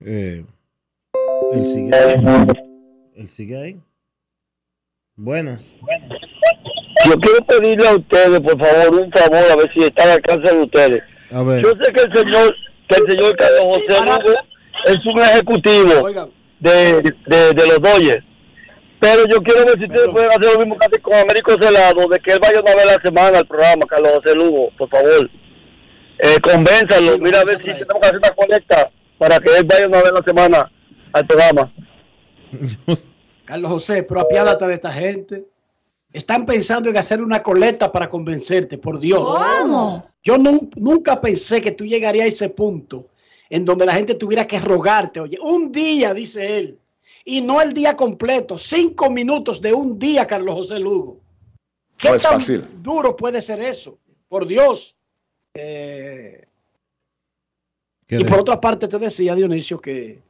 eh, 0.00 0.44
él 1.52 1.66
sigue 1.68 1.94
ahí. 1.94 2.46
Él 3.14 3.28
sigue 3.28 3.56
ahí. 3.56 3.80
Buenas. 5.14 5.64
Yo 7.06 7.12
quiero 7.20 7.46
pedirle 7.46 7.86
a 7.86 7.94
ustedes, 7.94 8.40
por 8.40 8.58
favor, 8.58 9.00
un 9.00 9.12
favor, 9.12 9.52
a 9.52 9.54
ver 9.54 9.72
si 9.72 9.84
está 9.84 10.02
al 10.02 10.10
alcance 10.10 10.56
de 10.56 10.60
ustedes. 10.60 11.02
A 11.30 11.44
ver. 11.44 11.62
Yo 11.62 11.70
sé 11.80 11.92
que 11.92 12.02
el 12.02 12.12
señor, 12.12 12.52
que 12.88 12.96
el 12.96 13.10
señor 13.12 13.36
Carlos 13.36 13.76
José 13.76 14.04
Lugo 14.04 14.51
es 14.86 14.98
un 15.06 15.18
ejecutivo 15.20 16.08
de, 16.60 17.02
de, 17.26 17.52
de 17.54 17.66
los 17.66 17.80
Dodgers. 17.80 18.24
Pero 19.00 19.26
yo 19.26 19.38
quiero 19.42 19.64
ver 19.64 19.76
si 19.78 19.84
ustedes 19.84 20.08
pueden 20.10 20.30
hacer 20.30 20.44
lo 20.52 20.58
mismo 20.60 20.78
que 20.78 20.86
hacen 20.86 21.02
con 21.02 21.14
Américo 21.14 21.52
Celado, 21.60 22.06
de 22.08 22.20
que 22.20 22.32
él 22.32 22.38
vaya 22.40 22.60
una 22.60 22.74
vez 22.74 22.82
a 22.84 22.92
la 22.96 23.02
semana 23.02 23.38
al 23.38 23.46
programa, 23.46 23.84
Carlos 23.88 24.12
José 24.22 24.34
Lugo, 24.36 24.68
por 24.78 24.88
favor. 24.88 25.28
Eh, 26.18 26.38
convénzalo, 26.40 27.18
mira 27.18 27.40
a 27.40 27.44
ver 27.44 27.56
si 27.56 27.62
tenemos 27.64 27.94
que 28.00 28.06
hacer 28.06 28.16
una 28.18 28.30
colecta 28.30 28.90
para 29.18 29.40
que 29.40 29.56
él 29.56 29.64
vaya 29.64 29.88
una 29.88 29.98
vez 30.02 30.10
a 30.12 30.14
la 30.14 30.22
semana 30.22 30.72
al 31.12 31.26
programa. 31.26 31.72
Carlos 33.44 33.70
José, 33.72 34.04
pero 34.04 34.20
apiádate 34.20 34.66
de 34.66 34.74
esta 34.74 34.92
gente. 34.92 35.44
Están 36.12 36.44
pensando 36.46 36.90
en 36.90 36.96
hacer 36.96 37.22
una 37.22 37.42
colecta 37.42 37.90
para 37.90 38.08
convencerte, 38.08 38.78
por 38.78 39.00
Dios. 39.00 39.26
¿Cómo? 39.26 40.06
Yo 40.22 40.36
nun- 40.36 40.70
nunca 40.76 41.20
pensé 41.20 41.60
que 41.60 41.72
tú 41.72 41.84
llegarías 41.86 42.26
a 42.26 42.28
ese 42.28 42.50
punto 42.50 43.06
en 43.52 43.66
donde 43.66 43.84
la 43.84 43.92
gente 43.92 44.14
tuviera 44.14 44.46
que 44.46 44.58
rogarte, 44.58 45.20
oye, 45.20 45.38
un 45.38 45.70
día, 45.70 46.14
dice 46.14 46.58
él, 46.58 46.78
y 47.22 47.42
no 47.42 47.60
el 47.60 47.74
día 47.74 47.94
completo, 47.94 48.56
cinco 48.56 49.10
minutos 49.10 49.60
de 49.60 49.74
un 49.74 49.98
día, 49.98 50.26
Carlos 50.26 50.54
José 50.54 50.78
Lugo. 50.78 51.20
¿Qué 51.98 52.08
No 52.08 52.14
es 52.14 52.22
tan 52.22 52.32
fácil. 52.32 52.66
duro 52.82 53.14
puede 53.14 53.42
ser 53.42 53.60
eso? 53.60 53.98
Por 54.26 54.46
Dios. 54.46 54.96
Eh, 55.52 56.46
y 58.08 58.24
por 58.24 58.40
otra 58.40 58.58
parte 58.58 58.88
te 58.88 58.98
decía, 58.98 59.34
Dionisio, 59.34 59.78
que 59.78 60.22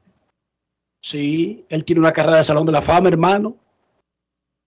sí, 1.01 1.65
él 1.69 1.85
tiene 1.85 2.01
una 2.01 2.13
carrera 2.13 2.39
de 2.39 2.45
Salón 2.45 2.67
de 2.67 2.73
la 2.73 2.83
Fama, 2.83 3.09
hermano. 3.09 3.57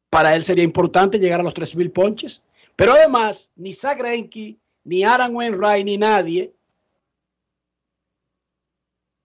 Para 0.09 0.33
él 0.33 0.45
sería 0.45 0.63
importante 0.63 1.19
llegar 1.19 1.41
a 1.41 1.43
los 1.43 1.53
3.000 1.53 1.91
ponches. 1.91 2.41
Pero 2.77 2.93
además, 2.93 3.49
ni 3.57 3.73
Zach 3.73 3.97
Greinke, 3.97 4.55
ni 4.85 5.03
Aaron 5.03 5.35
Wainwright, 5.35 5.85
ni 5.85 5.97
nadie 5.97 6.54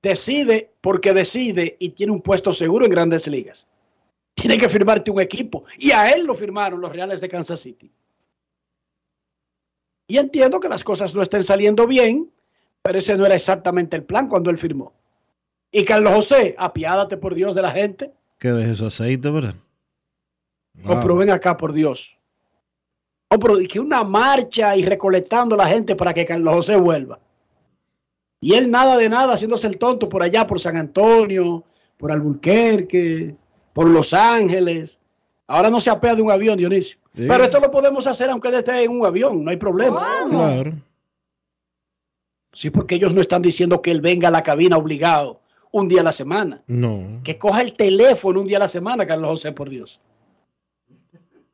decide 0.02 0.72
porque 0.81 1.12
decide 1.12 1.77
y 1.78 1.90
tiene 1.90 2.12
un 2.12 2.22
puesto 2.22 2.52
seguro 2.52 2.85
en 2.85 2.90
grandes 2.90 3.27
ligas. 3.28 3.66
Tiene 4.35 4.59
que 4.59 4.68
firmarte 4.68 5.10
un 5.10 5.20
equipo. 5.20 5.64
Y 5.78 5.90
a 5.90 6.10
él 6.12 6.24
lo 6.24 6.35
firmaron 6.35 6.81
los 6.81 6.93
Reales 6.93 7.20
de 7.20 7.28
Kansas 7.28 7.60
City. 7.60 7.90
Y 10.06 10.18
entiendo 10.18 10.59
que 10.59 10.68
las 10.68 10.82
cosas 10.82 11.14
no 11.14 11.22
estén 11.22 11.43
saliendo 11.43 11.86
bien, 11.86 12.31
pero 12.82 12.98
ese 12.98 13.16
no 13.16 13.27
era 13.27 13.35
exactamente 13.35 13.97
el 13.97 14.05
plan 14.05 14.28
cuando 14.28 14.51
él 14.51 14.59
firmó. 14.59 14.93
Y 15.70 15.85
Carlos 15.85 16.14
José, 16.14 16.55
apiádate 16.59 17.16
por 17.16 17.35
Dios 17.35 17.55
de 17.55 17.62
la 17.62 17.70
gente. 17.70 18.12
Que 18.39 18.48
deje 18.48 18.74
su 18.74 18.86
aceite, 18.86 19.31
¿verdad? 19.31 19.55
No, 20.74 21.01
pero 21.01 21.16
ven 21.16 21.31
acá, 21.31 21.56
por 21.56 21.72
Dios. 21.72 22.16
Pero 23.28 23.60
y 23.60 23.68
que 23.68 23.78
una 23.78 24.02
marcha 24.02 24.77
y 24.77 24.85
recolectando 24.85 25.55
la 25.55 25.66
gente 25.66 25.94
para 25.94 26.12
que 26.12 26.27
Carlos 26.27 26.55
José 26.55 26.77
vuelva. 26.77 27.20
Y 28.40 28.54
él 28.54 28.70
nada 28.70 28.96
de 28.96 29.08
nada, 29.08 29.34
haciéndose 29.34 29.66
el 29.66 29.76
tonto 29.76 30.08
por 30.08 30.22
allá, 30.22 30.46
por 30.46 30.60
San 30.60 30.76
Antonio, 30.76 31.62
por 31.96 32.10
Albuquerque, 32.10 33.36
por 33.72 33.88
Los 33.88 34.14
Ángeles. 34.14 34.98
Ahora 35.46 35.68
no 35.68 35.80
se 35.80 35.90
apea 35.90 36.14
de 36.14 36.22
un 36.22 36.30
avión, 36.30 36.56
Dionisio. 36.56 36.98
Sí. 37.14 37.26
Pero 37.28 37.44
esto 37.44 37.60
lo 37.60 37.70
podemos 37.70 38.06
hacer 38.06 38.30
aunque 38.30 38.48
él 38.48 38.54
esté 38.54 38.84
en 38.84 38.92
un 38.92 39.04
avión, 39.04 39.44
no 39.44 39.50
hay 39.50 39.56
problema. 39.56 40.00
Claro. 40.28 40.72
Sí, 42.52 42.70
porque 42.70 42.96
ellos 42.96 43.14
no 43.14 43.20
están 43.20 43.42
diciendo 43.42 43.82
que 43.82 43.90
él 43.90 44.00
venga 44.00 44.28
a 44.28 44.30
la 44.30 44.42
cabina 44.42 44.76
obligado 44.76 45.40
un 45.72 45.88
día 45.88 46.00
a 46.00 46.04
la 46.04 46.12
semana. 46.12 46.62
No. 46.66 47.20
Que 47.22 47.38
coja 47.38 47.60
el 47.60 47.74
teléfono 47.74 48.40
un 48.40 48.46
día 48.46 48.56
a 48.56 48.60
la 48.60 48.68
semana, 48.68 49.06
Carlos 49.06 49.30
José, 49.30 49.52
por 49.52 49.68
Dios. 49.68 50.00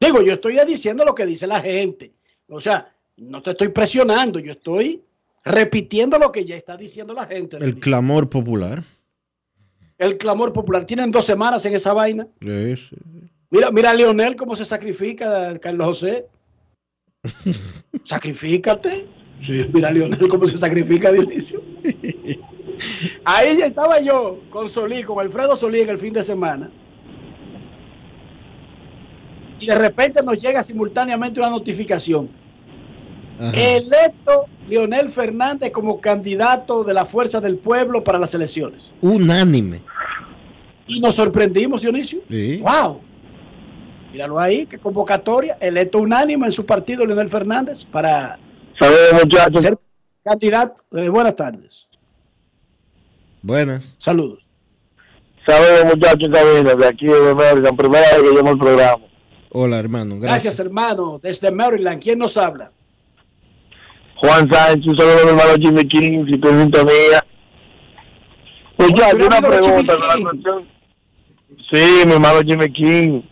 Digo, 0.00 0.22
yo 0.22 0.34
estoy 0.34 0.58
diciendo 0.66 1.04
lo 1.04 1.14
que 1.14 1.26
dice 1.26 1.46
la 1.46 1.60
gente. 1.60 2.12
O 2.48 2.60
sea, 2.60 2.94
no 3.16 3.42
te 3.42 3.50
estoy 3.50 3.68
presionando, 3.68 4.38
yo 4.38 4.52
estoy 4.52 5.02
repitiendo 5.46 6.18
lo 6.18 6.32
que 6.32 6.44
ya 6.44 6.56
está 6.56 6.76
diciendo 6.76 7.14
la 7.14 7.24
gente. 7.24 7.56
El 7.58 7.76
clamor 7.76 8.28
popular. 8.28 8.82
El 9.96 10.18
clamor 10.18 10.52
popular. 10.52 10.84
Tienen 10.84 11.10
dos 11.10 11.24
semanas 11.24 11.64
en 11.64 11.74
esa 11.74 11.94
vaina. 11.94 12.26
Sí, 12.42 12.76
sí. 12.76 12.96
Mira, 13.50 13.70
mira 13.70 13.90
a 13.92 13.94
Leonel 13.94 14.34
cómo 14.34 14.56
se 14.56 14.64
sacrifica, 14.64 15.56
Carlos 15.60 15.86
José. 15.86 16.26
Sacrifícate. 18.04 19.06
Sí, 19.38 19.66
mira 19.72 19.88
a 19.88 19.92
Leonel 19.92 20.28
cómo 20.28 20.46
se 20.48 20.58
sacrifica, 20.58 21.12
Dionisio. 21.12 21.62
Ahí 23.24 23.58
ya 23.58 23.66
estaba 23.66 24.00
yo 24.00 24.40
con 24.50 24.68
Solí, 24.68 25.02
con 25.04 25.20
Alfredo 25.20 25.54
Solí 25.54 25.80
en 25.80 25.90
el 25.90 25.98
fin 25.98 26.12
de 26.12 26.22
semana. 26.22 26.70
Y 29.60 29.66
de 29.66 29.74
repente 29.74 30.22
nos 30.22 30.42
llega 30.42 30.62
simultáneamente 30.62 31.40
una 31.40 31.50
notificación. 31.50 32.28
Electo 33.38 34.46
Leonel 34.68 35.08
Fernández 35.08 35.70
como 35.70 36.00
candidato 36.00 36.84
de 36.84 36.94
la 36.94 37.04
Fuerza 37.04 37.40
del 37.40 37.58
Pueblo 37.58 38.02
para 38.02 38.18
las 38.18 38.34
elecciones. 38.34 38.94
Unánime. 39.00 39.82
Y 40.86 41.00
nos 41.00 41.14
sorprendimos, 41.16 41.82
Dionisio. 41.82 42.20
Sí. 42.30 42.58
¡Wow! 42.58 43.00
Míralo 44.12 44.38
ahí, 44.38 44.66
qué 44.66 44.78
convocatoria. 44.78 45.58
Electo 45.60 45.98
unánime 45.98 46.46
en 46.46 46.52
su 46.52 46.64
partido, 46.64 47.04
Leonel 47.04 47.28
Fernández, 47.28 47.84
para 47.84 48.38
Saludos, 48.78 49.24
muchachos. 49.24 49.62
ser 49.62 49.78
candidato. 50.24 50.76
Eh, 50.92 51.08
buenas 51.08 51.36
tardes. 51.36 51.88
Buenas. 53.42 53.94
Saludos. 53.98 54.44
Saludos, 55.46 55.94
muchachos, 55.94 56.28
Sabino, 56.32 56.74
de 56.74 56.86
aquí 56.86 57.06
de 57.06 57.34
Maryland, 57.34 57.76
primera 57.76 58.00
vez 58.00 58.22
que 58.22 58.34
llamo 58.34 58.50
al 58.50 58.58
programa. 58.58 59.04
Hola, 59.50 59.78
hermano. 59.78 60.18
Gracias. 60.18 60.44
Gracias. 60.56 60.60
hermano. 60.66 61.20
Desde 61.22 61.50
Maryland, 61.52 62.02
¿quién 62.02 62.18
nos 62.18 62.36
habla? 62.36 62.72
Juan 64.16 64.50
Sánchez, 64.50 64.86
un 64.86 64.98
saludo 64.98 65.20
a 65.20 65.24
mi 65.24 65.30
hermano 65.30 65.52
Jimmy 65.60 65.88
King, 65.88 66.24
si 66.30 66.38
tú 66.38 66.48
sintonía. 66.48 67.24
Muchachos, 68.78 69.10
¿tú 69.10 69.16
eres 69.16 69.26
una 69.26 69.40
pregunta. 69.48 69.96
con 69.96 70.08
la 70.08 70.30
cuestión- 70.30 70.68
Sí, 71.72 72.06
mi 72.06 72.12
hermano 72.12 72.40
Jimmy 72.46 72.72
King. 72.72 73.22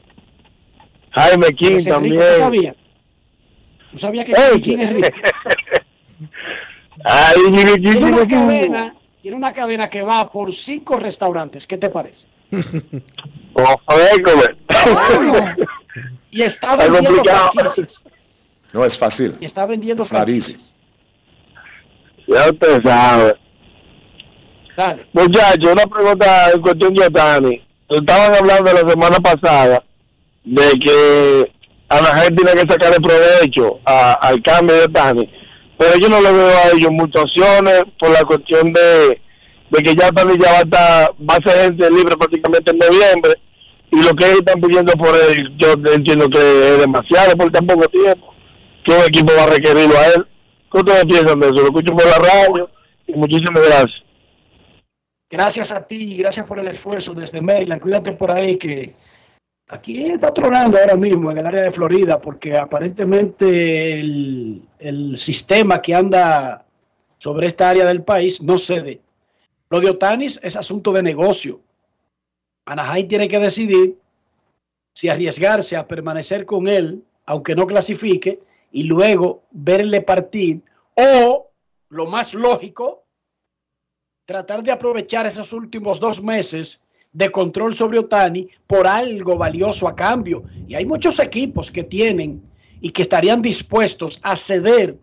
Jaime 1.13 1.47
King 1.55 1.77
Ese 1.77 1.77
es 1.77 1.85
rico, 1.85 1.95
también. 1.95 2.17
¿tú 2.35 2.39
sabías? 2.39 2.77
¿Tú 3.93 3.99
sabías 3.99 4.25
que. 4.27 4.35
Jimmy 4.35 4.61
King 4.61 4.79
es 4.79 4.93
rico? 4.93 5.09
Ay, 7.05 7.35
Jimmy 7.45 7.75
King, 7.75 7.93
Tiene 7.93 8.13
una 8.13 8.27
cadena, 8.27 8.95
tiene 9.23 9.37
una 9.37 9.53
cadena 9.53 9.91
que 9.91 10.03
va 10.03 10.31
por 10.31 10.53
cinco 10.53 10.97
restaurantes. 10.99 11.67
¿Qué 11.67 11.79
te 11.79 11.89
parece? 11.91 12.27
Oh, 13.57 13.81
joder, 13.87 14.57
Y 16.33 16.43
está 16.43 16.75
vendiendo 16.75 17.23
franquicias. 17.23 18.03
No 18.73 18.85
es 18.85 18.99
fácil. 18.99 19.37
Y 19.39 19.45
está 19.45 19.65
vendiendo 19.65 20.05
franquicias. 20.05 20.74
Ya 22.27 22.51
usted 22.51 22.83
sabe. 22.85 23.35
Dale. 24.77 25.07
Muchachos, 25.13 25.73
una 25.73 25.87
pregunta 25.87 26.51
en 26.53 26.61
cuestión 26.61 26.95
de 26.95 27.07
Otani. 27.07 27.63
Estaban 27.89 28.35
hablando 28.35 28.73
la 28.73 28.91
semana 28.91 29.17
pasada 29.19 29.83
de 30.45 30.69
que 30.83 31.53
Anaheim 31.89 32.35
tiene 32.37 32.53
que 32.53 32.73
sacarle 32.73 32.97
provecho 32.97 33.79
a- 33.85 34.15
al 34.15 34.43
cambio 34.43 34.75
de 34.77 34.83
Otani. 34.85 35.31
Pero 35.79 35.99
yo 35.99 36.09
no 36.09 36.21
le 36.21 36.33
veo 36.33 36.49
a 36.49 36.69
ellos 36.77 36.91
muchas 36.91 37.23
opciones 37.23 37.83
por 37.99 38.11
la 38.11 38.25
cuestión 38.25 38.73
de, 38.73 39.21
de 39.71 39.83
que 39.83 39.95
ya 39.95 40.09
Otani 40.09 40.39
ya 40.43 40.51
va 40.53 40.59
a, 40.59 40.63
estar, 40.63 41.11
va 41.31 41.35
a 41.37 41.49
ser 41.51 41.65
gente 41.65 41.91
libre 41.91 42.17
prácticamente 42.17 42.71
en 42.73 42.79
noviembre. 42.79 43.35
Y 43.93 44.03
lo 44.03 44.13
que 44.15 44.25
ellos 44.27 44.39
están 44.41 44.61
pidiendo 44.61 44.93
por 44.95 45.15
él, 45.15 45.53
yo 45.57 45.73
entiendo 45.93 46.29
que 46.29 46.39
es 46.39 46.79
demasiado 46.79 47.37
por 47.37 47.53
tan 47.53 47.65
poco 47.67 47.87
tiempo. 47.89 48.35
Que 48.85 48.93
un 48.93 49.03
equipo 49.03 49.33
va 49.37 49.45
a 49.45 49.47
requerirlo 49.47 49.97
a 49.97 50.07
él. 50.07 50.27
¿Qué 50.75 50.81
ustedes 50.81 51.05
piensan 51.05 51.39
de 51.39 51.47
eso? 51.47 51.55
Lo 51.55 51.67
escucho 51.67 51.95
por 51.95 52.05
la 52.05 52.19
radio 52.19 52.69
y 53.07 53.13
muchísimas 53.13 53.65
gracias. 53.65 54.03
Gracias 55.31 55.71
a 55.71 55.87
ti 55.87 56.15
y 56.15 56.17
gracias 56.17 56.45
por 56.49 56.59
el 56.59 56.67
esfuerzo 56.67 57.15
desde 57.15 57.41
Maryland. 57.41 57.81
Cuídate 57.81 58.11
por 58.11 58.33
ahí 58.33 58.57
que 58.57 58.93
aquí 59.69 60.07
está 60.07 60.35
tronando 60.35 60.77
ahora 60.77 60.97
mismo 60.97 61.31
en 61.31 61.39
el 61.39 61.47
área 61.47 61.63
de 61.63 61.71
Florida 61.71 62.21
porque 62.21 62.59
aparentemente 62.59 64.01
el, 64.01 64.63
el 64.81 65.17
sistema 65.17 65.81
que 65.81 65.95
anda 65.95 66.65
sobre 67.19 67.47
esta 67.47 67.71
área 67.71 67.85
del 67.85 68.03
país 68.03 68.43
no 68.43 68.59
cede. 68.59 69.01
Lo 69.71 69.79
de 69.79 69.91
Otanis 69.91 70.41
es 70.43 70.57
asunto 70.57 70.91
de 70.91 71.05
negocio. 71.05 71.61
Anaheim 72.65 73.07
tiene 73.07 73.29
que 73.29 73.39
decidir 73.39 73.97
si 74.93 75.09
arriesgarse 75.09 75.77
a 75.77 75.87
permanecer 75.87 76.45
con 76.45 76.67
él, 76.67 77.05
aunque 77.27 77.55
no 77.55 77.65
clasifique, 77.65 78.41
y 78.75 78.83
luego 78.83 79.45
verle 79.53 80.03
partir, 80.03 80.61
o 80.97 81.53
lo 81.91 82.07
más 82.07 82.35
lógico, 82.35 83.07
tratar 84.27 84.65
de 84.65 84.73
aprovechar 84.73 85.27
esos 85.27 85.53
últimos 85.53 86.01
dos 86.01 86.21
meses 86.21 86.83
de 87.13 87.31
control 87.31 87.77
sobre 87.77 88.01
Otani 88.01 88.49
por 88.67 88.89
algo 88.89 89.39
valioso 89.39 89.87
a 89.87 89.95
cambio. 89.95 90.43
Y 90.67 90.75
hay 90.75 90.85
muchos 90.87 91.21
equipos 91.21 91.71
que 91.71 91.85
tienen 91.85 92.43
y 92.81 92.91
que 92.91 93.03
estarían 93.03 93.41
dispuestos 93.41 94.19
a 94.25 94.35
ceder 94.35 94.99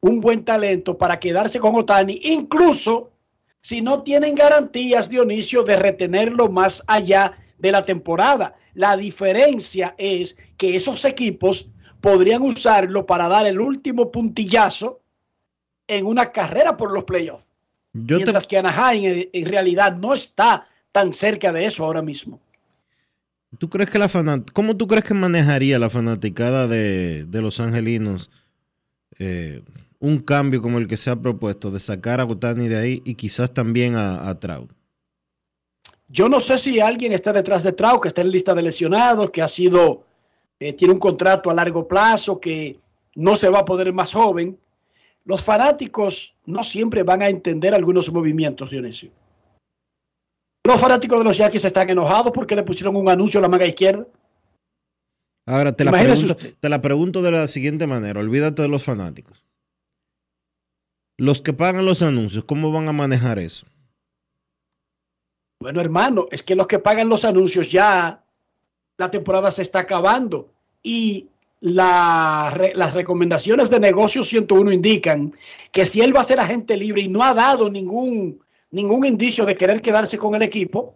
un 0.00 0.20
buen 0.20 0.44
talento 0.44 0.96
para 0.96 1.18
quedarse 1.18 1.58
con 1.58 1.74
Otani, 1.74 2.20
incluso 2.22 3.10
si 3.60 3.82
no 3.82 4.04
tienen 4.04 4.36
garantías, 4.36 5.08
Dionisio, 5.08 5.64
de 5.64 5.74
retenerlo 5.74 6.48
más 6.48 6.84
allá 6.86 7.36
de 7.58 7.72
la 7.72 7.84
temporada. 7.84 8.54
La 8.74 8.96
diferencia 8.96 9.96
es 9.98 10.36
que 10.56 10.76
esos 10.76 11.04
equipos 11.04 11.68
podrían 12.06 12.42
usarlo 12.42 13.04
para 13.04 13.26
dar 13.26 13.46
el 13.46 13.60
último 13.60 14.12
puntillazo 14.12 15.00
en 15.88 16.06
una 16.06 16.30
carrera 16.30 16.76
por 16.76 16.92
los 16.92 17.02
playoffs. 17.02 17.50
Mientras 17.92 18.46
que 18.46 18.58
Anaheim 18.58 19.04
en, 19.04 19.28
en, 19.32 19.46
realidad 19.46 19.96
no 19.96 20.14
está 20.14 20.64
tan 20.92 21.12
cerca 21.12 21.52
de 21.52 21.64
eso 21.64 21.84
ahora 21.84 22.02
mismo. 22.02 22.38
¿Tú 23.58 23.68
crees 23.68 23.90
que 23.90 23.98
la 23.98 24.08
fanat 24.08 24.50
¿Cómo 24.52 24.76
tú 24.76 24.86
crees 24.86 25.02
que 25.02 25.14
manejaría 25.14 25.80
la 25.80 25.90
fanaticada 25.90 26.68
de, 26.68 27.24
de 27.26 27.42
los 27.42 27.58
angelinos 27.58 28.30
eh, 29.18 29.64
un 29.98 30.20
cambio 30.20 30.62
como 30.62 30.78
el 30.78 30.86
que 30.86 30.96
se 30.96 31.10
ha 31.10 31.16
propuesto 31.16 31.72
de 31.72 31.80
sacar 31.80 32.20
a 32.20 32.24
Gutani 32.24 32.68
de 32.68 32.78
ahí 32.78 33.02
y 33.04 33.16
quizás 33.16 33.52
también 33.52 33.96
a, 33.96 34.28
a 34.28 34.38
Trout? 34.38 34.70
Yo 36.08 36.28
no 36.28 36.38
sé 36.38 36.58
si 36.58 36.78
alguien 36.78 37.12
está 37.12 37.32
detrás 37.32 37.64
de 37.64 37.72
Trout, 37.72 38.02
que 38.02 38.08
está 38.08 38.20
en 38.20 38.30
lista 38.30 38.54
de 38.54 38.62
lesionados, 38.62 39.30
que 39.30 39.42
ha 39.42 39.48
sido, 39.48 40.04
eh, 40.60 40.72
tiene 40.72 40.94
un 40.94 41.00
contrato 41.00 41.50
a 41.50 41.54
largo 41.54 41.86
plazo, 41.86 42.40
que 42.40 42.78
no 43.14 43.36
se 43.36 43.48
va 43.48 43.60
a 43.60 43.64
poder 43.64 43.92
más 43.92 44.14
joven. 44.14 44.58
Los 45.24 45.42
fanáticos 45.42 46.36
no 46.46 46.62
siempre 46.62 47.02
van 47.02 47.22
a 47.22 47.28
entender 47.28 47.74
algunos 47.74 48.12
movimientos, 48.12 48.70
Dionisio. 48.70 49.10
Los 50.64 50.80
fanáticos 50.80 51.18
de 51.18 51.24
los 51.24 51.38
Yankees 51.38 51.64
están 51.64 51.90
enojados 51.90 52.32
porque 52.34 52.56
le 52.56 52.62
pusieron 52.62 52.96
un 52.96 53.08
anuncio 53.08 53.38
a 53.38 53.42
la 53.42 53.48
manga 53.48 53.66
izquierda. 53.66 54.06
Ahora 55.46 55.72
te 55.72 55.84
la, 55.84 55.92
pregunto, 55.92 56.36
te 56.58 56.68
la 56.68 56.82
pregunto 56.82 57.22
de 57.22 57.30
la 57.30 57.46
siguiente 57.46 57.86
manera, 57.86 58.18
olvídate 58.18 58.62
de 58.62 58.68
los 58.68 58.82
fanáticos. 58.82 59.44
Los 61.18 61.40
que 61.40 61.52
pagan 61.52 61.86
los 61.86 62.02
anuncios, 62.02 62.44
¿cómo 62.44 62.72
van 62.72 62.88
a 62.88 62.92
manejar 62.92 63.38
eso? 63.38 63.66
Bueno, 65.60 65.80
hermano, 65.80 66.26
es 66.30 66.42
que 66.42 66.56
los 66.56 66.66
que 66.66 66.80
pagan 66.80 67.08
los 67.08 67.24
anuncios 67.24 67.70
ya 67.70 68.25
la 68.98 69.10
temporada 69.10 69.50
se 69.50 69.62
está 69.62 69.80
acabando 69.80 70.48
y 70.82 71.28
la, 71.60 72.54
las 72.74 72.94
recomendaciones 72.94 73.70
de 73.70 73.80
negocio 73.80 74.22
101 74.22 74.72
indican 74.72 75.32
que 75.72 75.86
si 75.86 76.00
él 76.00 76.14
va 76.14 76.20
a 76.20 76.24
ser 76.24 76.40
agente 76.40 76.76
libre 76.76 77.02
y 77.02 77.08
no 77.08 77.22
ha 77.22 77.34
dado 77.34 77.70
ningún, 77.70 78.40
ningún 78.70 79.04
indicio 79.04 79.44
de 79.44 79.56
querer 79.56 79.82
quedarse 79.82 80.18
con 80.18 80.34
el 80.34 80.42
equipo, 80.42 80.94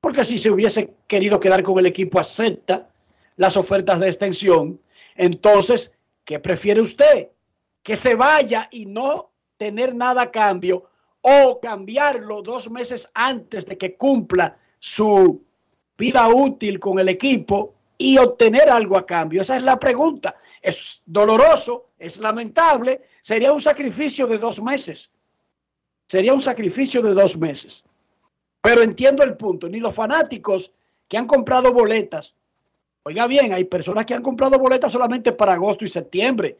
porque 0.00 0.24
si 0.24 0.38
se 0.38 0.50
hubiese 0.50 0.94
querido 1.06 1.40
quedar 1.40 1.62
con 1.62 1.78
el 1.78 1.86
equipo 1.86 2.20
acepta 2.20 2.88
las 3.36 3.56
ofertas 3.56 4.00
de 4.00 4.08
extensión, 4.08 4.80
entonces, 5.16 5.94
¿qué 6.24 6.38
prefiere 6.38 6.80
usted? 6.80 7.30
Que 7.82 7.96
se 7.96 8.14
vaya 8.14 8.68
y 8.70 8.86
no 8.86 9.30
tener 9.56 9.94
nada 9.94 10.22
a 10.22 10.30
cambio 10.30 10.84
o 11.22 11.58
cambiarlo 11.60 12.42
dos 12.42 12.70
meses 12.70 13.10
antes 13.14 13.66
de 13.66 13.76
que 13.76 13.96
cumpla 13.96 14.58
su 14.78 15.42
vida 15.96 16.28
útil 16.28 16.78
con 16.78 16.98
el 16.98 17.08
equipo 17.08 17.74
y 17.98 18.18
obtener 18.18 18.68
algo 18.68 18.96
a 18.96 19.06
cambio? 19.06 19.42
Esa 19.42 19.56
es 19.56 19.62
la 19.62 19.78
pregunta. 19.78 20.34
Es 20.60 21.00
doloroso, 21.06 21.86
es 21.98 22.18
lamentable, 22.18 23.02
sería 23.20 23.52
un 23.52 23.60
sacrificio 23.60 24.26
de 24.26 24.38
dos 24.38 24.62
meses. 24.62 25.10
Sería 26.06 26.34
un 26.34 26.40
sacrificio 26.40 27.02
de 27.02 27.14
dos 27.14 27.38
meses. 27.38 27.84
Pero 28.60 28.82
entiendo 28.82 29.22
el 29.22 29.36
punto, 29.36 29.68
ni 29.68 29.80
los 29.80 29.94
fanáticos 29.94 30.72
que 31.08 31.16
han 31.16 31.26
comprado 31.26 31.72
boletas, 31.72 32.34
oiga 33.04 33.26
bien, 33.26 33.52
hay 33.52 33.64
personas 33.64 34.06
que 34.06 34.14
han 34.14 34.22
comprado 34.22 34.58
boletas 34.58 34.92
solamente 34.92 35.32
para 35.32 35.54
agosto 35.54 35.84
y 35.84 35.88
septiembre, 35.88 36.56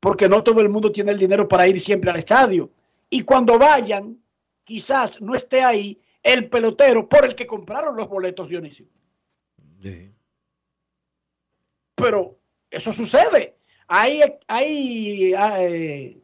porque 0.00 0.28
no 0.28 0.42
todo 0.42 0.60
el 0.60 0.68
mundo 0.68 0.90
tiene 0.90 1.12
el 1.12 1.18
dinero 1.18 1.46
para 1.46 1.68
ir 1.68 1.78
siempre 1.80 2.10
al 2.10 2.16
estadio. 2.16 2.70
Y 3.08 3.22
cuando 3.22 3.58
vayan, 3.58 4.18
quizás 4.64 5.20
no 5.20 5.34
esté 5.34 5.62
ahí 5.62 5.98
el 6.22 6.48
pelotero 6.48 7.08
por 7.08 7.24
el 7.24 7.34
que 7.34 7.46
compraron 7.46 7.96
los 7.96 8.08
boletos, 8.08 8.48
Dionisio. 8.48 8.86
Sí. 9.82 10.12
Pero 11.94 12.38
eso 12.70 12.92
sucede. 12.92 13.56
Hay, 13.88 14.22
hay, 14.46 15.34
hay, 15.34 16.22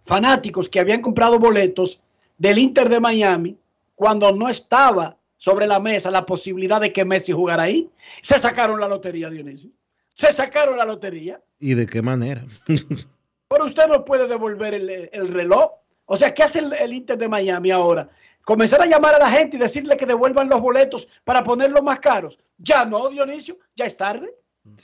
fanáticos 0.00 0.68
que 0.68 0.80
habían 0.80 1.00
comprado 1.00 1.38
boletos 1.38 2.02
del 2.36 2.58
Inter 2.58 2.88
de 2.88 3.00
Miami 3.00 3.56
cuando 3.94 4.32
no 4.32 4.48
estaba 4.48 5.16
sobre 5.36 5.66
la 5.66 5.78
mesa 5.78 6.10
la 6.10 6.26
posibilidad 6.26 6.80
de 6.80 6.92
que 6.92 7.04
Messi 7.04 7.32
jugara 7.32 7.64
ahí. 7.64 7.90
Se 8.22 8.38
sacaron 8.38 8.80
la 8.80 8.88
lotería, 8.88 9.30
Dionisio. 9.30 9.70
Se 10.08 10.32
sacaron 10.32 10.76
la 10.76 10.84
lotería. 10.84 11.40
¿Y 11.58 11.74
de 11.74 11.86
qué 11.86 12.02
manera? 12.02 12.44
Pero 12.66 13.64
usted 13.66 13.86
no 13.86 14.04
puede 14.04 14.26
devolver 14.26 14.74
el, 14.74 15.10
el 15.12 15.28
reloj. 15.28 15.70
O 16.06 16.16
sea, 16.16 16.32
¿qué 16.34 16.42
hace 16.42 16.58
el, 16.60 16.72
el, 16.72 16.92
Inter 16.92 17.16
de 17.16 17.28
Miami 17.28 17.70
ahora? 17.70 18.08
Comenzar 18.44 18.82
a 18.82 18.86
llamar 18.86 19.14
a 19.14 19.18
la 19.18 19.30
gente 19.30 19.56
y 19.56 19.60
decirle 19.60 19.96
que 19.96 20.06
devuelvan 20.06 20.48
los 20.48 20.60
boletos 20.60 21.08
para 21.24 21.42
ponerlos 21.42 21.82
más 21.82 22.00
caros. 22.00 22.38
Ya 22.58 22.84
no, 22.84 23.08
Dionisio, 23.08 23.58
ya 23.74 23.86
es 23.86 23.96
tarde. 23.96 24.34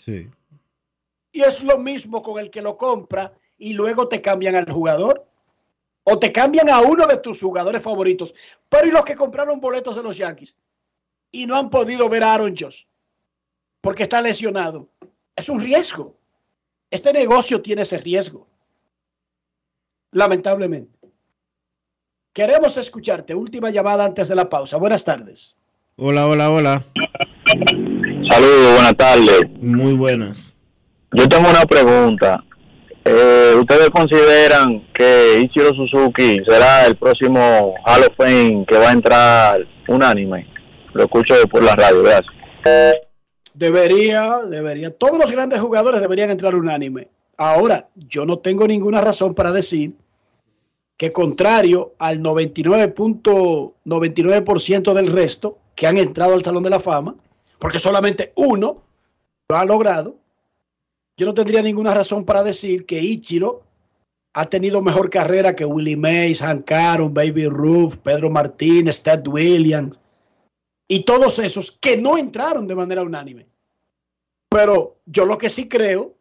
Sí. 0.04 0.30
Y 1.32 1.42
es 1.42 1.62
lo 1.62 1.78
mismo 1.78 2.22
con 2.22 2.40
el 2.40 2.50
que 2.50 2.62
lo 2.62 2.76
compra 2.76 3.32
y 3.58 3.74
luego 3.74 4.08
te 4.08 4.20
cambian 4.20 4.56
al 4.56 4.70
jugador. 4.70 5.26
O 6.04 6.18
te 6.18 6.32
cambian 6.32 6.70
a 6.70 6.80
uno 6.80 7.06
de 7.06 7.18
tus 7.18 7.40
jugadores 7.40 7.82
favoritos. 7.82 8.34
Pero 8.68 8.86
¿y 8.86 8.90
los 8.90 9.04
que 9.04 9.14
compraron 9.14 9.60
boletos 9.60 9.94
de 9.94 10.02
los 10.02 10.16
Yankees? 10.16 10.56
Y 11.30 11.46
no 11.46 11.56
han 11.56 11.70
podido 11.70 12.08
ver 12.08 12.24
a 12.24 12.32
Aaron 12.32 12.56
Josh 12.58 12.84
porque 13.80 14.04
está 14.04 14.20
lesionado. 14.20 14.88
Es 15.36 15.48
un 15.48 15.60
riesgo. 15.60 16.14
Este 16.90 17.12
negocio 17.12 17.62
tiene 17.62 17.82
ese 17.82 17.98
riesgo. 17.98 18.46
Lamentablemente. 20.12 20.99
Queremos 22.32 22.76
escucharte. 22.76 23.34
Última 23.34 23.70
llamada 23.70 24.04
antes 24.04 24.28
de 24.28 24.36
la 24.36 24.48
pausa. 24.48 24.76
Buenas 24.76 25.04
tardes. 25.04 25.58
Hola, 25.96 26.28
hola, 26.28 26.50
hola. 26.50 26.86
Saludos, 28.30 28.74
buenas 28.74 28.96
tardes. 28.96 29.40
Muy 29.60 29.94
buenas. 29.94 30.52
Yo 31.12 31.28
tengo 31.28 31.50
una 31.50 31.64
pregunta. 31.64 32.44
Eh, 33.04 33.54
¿Ustedes 33.58 33.90
consideran 33.90 34.86
que 34.94 35.40
Ichiro 35.40 35.74
Suzuki 35.74 36.36
será 36.46 36.86
el 36.86 36.96
próximo 36.96 37.74
Hall 37.84 38.02
of 38.02 38.16
Fame 38.16 38.64
que 38.68 38.78
va 38.78 38.90
a 38.90 38.92
entrar 38.92 39.66
unánime? 39.88 40.46
Lo 40.92 41.04
escucho 41.04 41.34
por 41.50 41.64
la 41.64 41.74
radio, 41.74 42.02
gracias. 42.04 42.32
Debería, 43.54 44.38
debería. 44.48 44.96
Todos 44.96 45.18
los 45.18 45.32
grandes 45.32 45.60
jugadores 45.60 46.00
deberían 46.00 46.30
entrar 46.30 46.54
unánime. 46.54 47.08
Ahora, 47.36 47.88
yo 47.96 48.24
no 48.24 48.38
tengo 48.38 48.68
ninguna 48.68 49.00
razón 49.00 49.34
para 49.34 49.50
decir 49.50 49.94
que 51.00 51.12
contrario 51.12 51.94
al 51.98 52.20
99.99% 52.20 54.92
del 54.92 55.06
resto 55.06 55.58
que 55.74 55.86
han 55.86 55.96
entrado 55.96 56.34
al 56.34 56.44
Salón 56.44 56.62
de 56.62 56.68
la 56.68 56.78
Fama, 56.78 57.16
porque 57.58 57.78
solamente 57.78 58.32
uno 58.36 58.82
lo 59.48 59.56
ha 59.56 59.64
logrado, 59.64 60.18
yo 61.16 61.24
no 61.24 61.32
tendría 61.32 61.62
ninguna 61.62 61.94
razón 61.94 62.26
para 62.26 62.42
decir 62.42 62.84
que 62.84 63.00
Ichiro 63.00 63.62
ha 64.34 64.44
tenido 64.50 64.82
mejor 64.82 65.08
carrera 65.08 65.56
que 65.56 65.64
Willie 65.64 65.96
Mays, 65.96 66.42
Hank 66.42 66.70
Aaron, 66.70 67.14
Baby 67.14 67.46
Ruth, 67.46 67.94
Pedro 68.04 68.28
Martínez, 68.28 69.02
Ted 69.02 69.26
Williams 69.26 69.98
y 70.86 71.06
todos 71.06 71.38
esos 71.38 71.72
que 71.72 71.96
no 71.96 72.18
entraron 72.18 72.68
de 72.68 72.74
manera 72.74 73.02
unánime. 73.02 73.46
Pero 74.50 74.98
yo 75.06 75.24
lo 75.24 75.38
que 75.38 75.48
sí 75.48 75.66
creo 75.66 76.14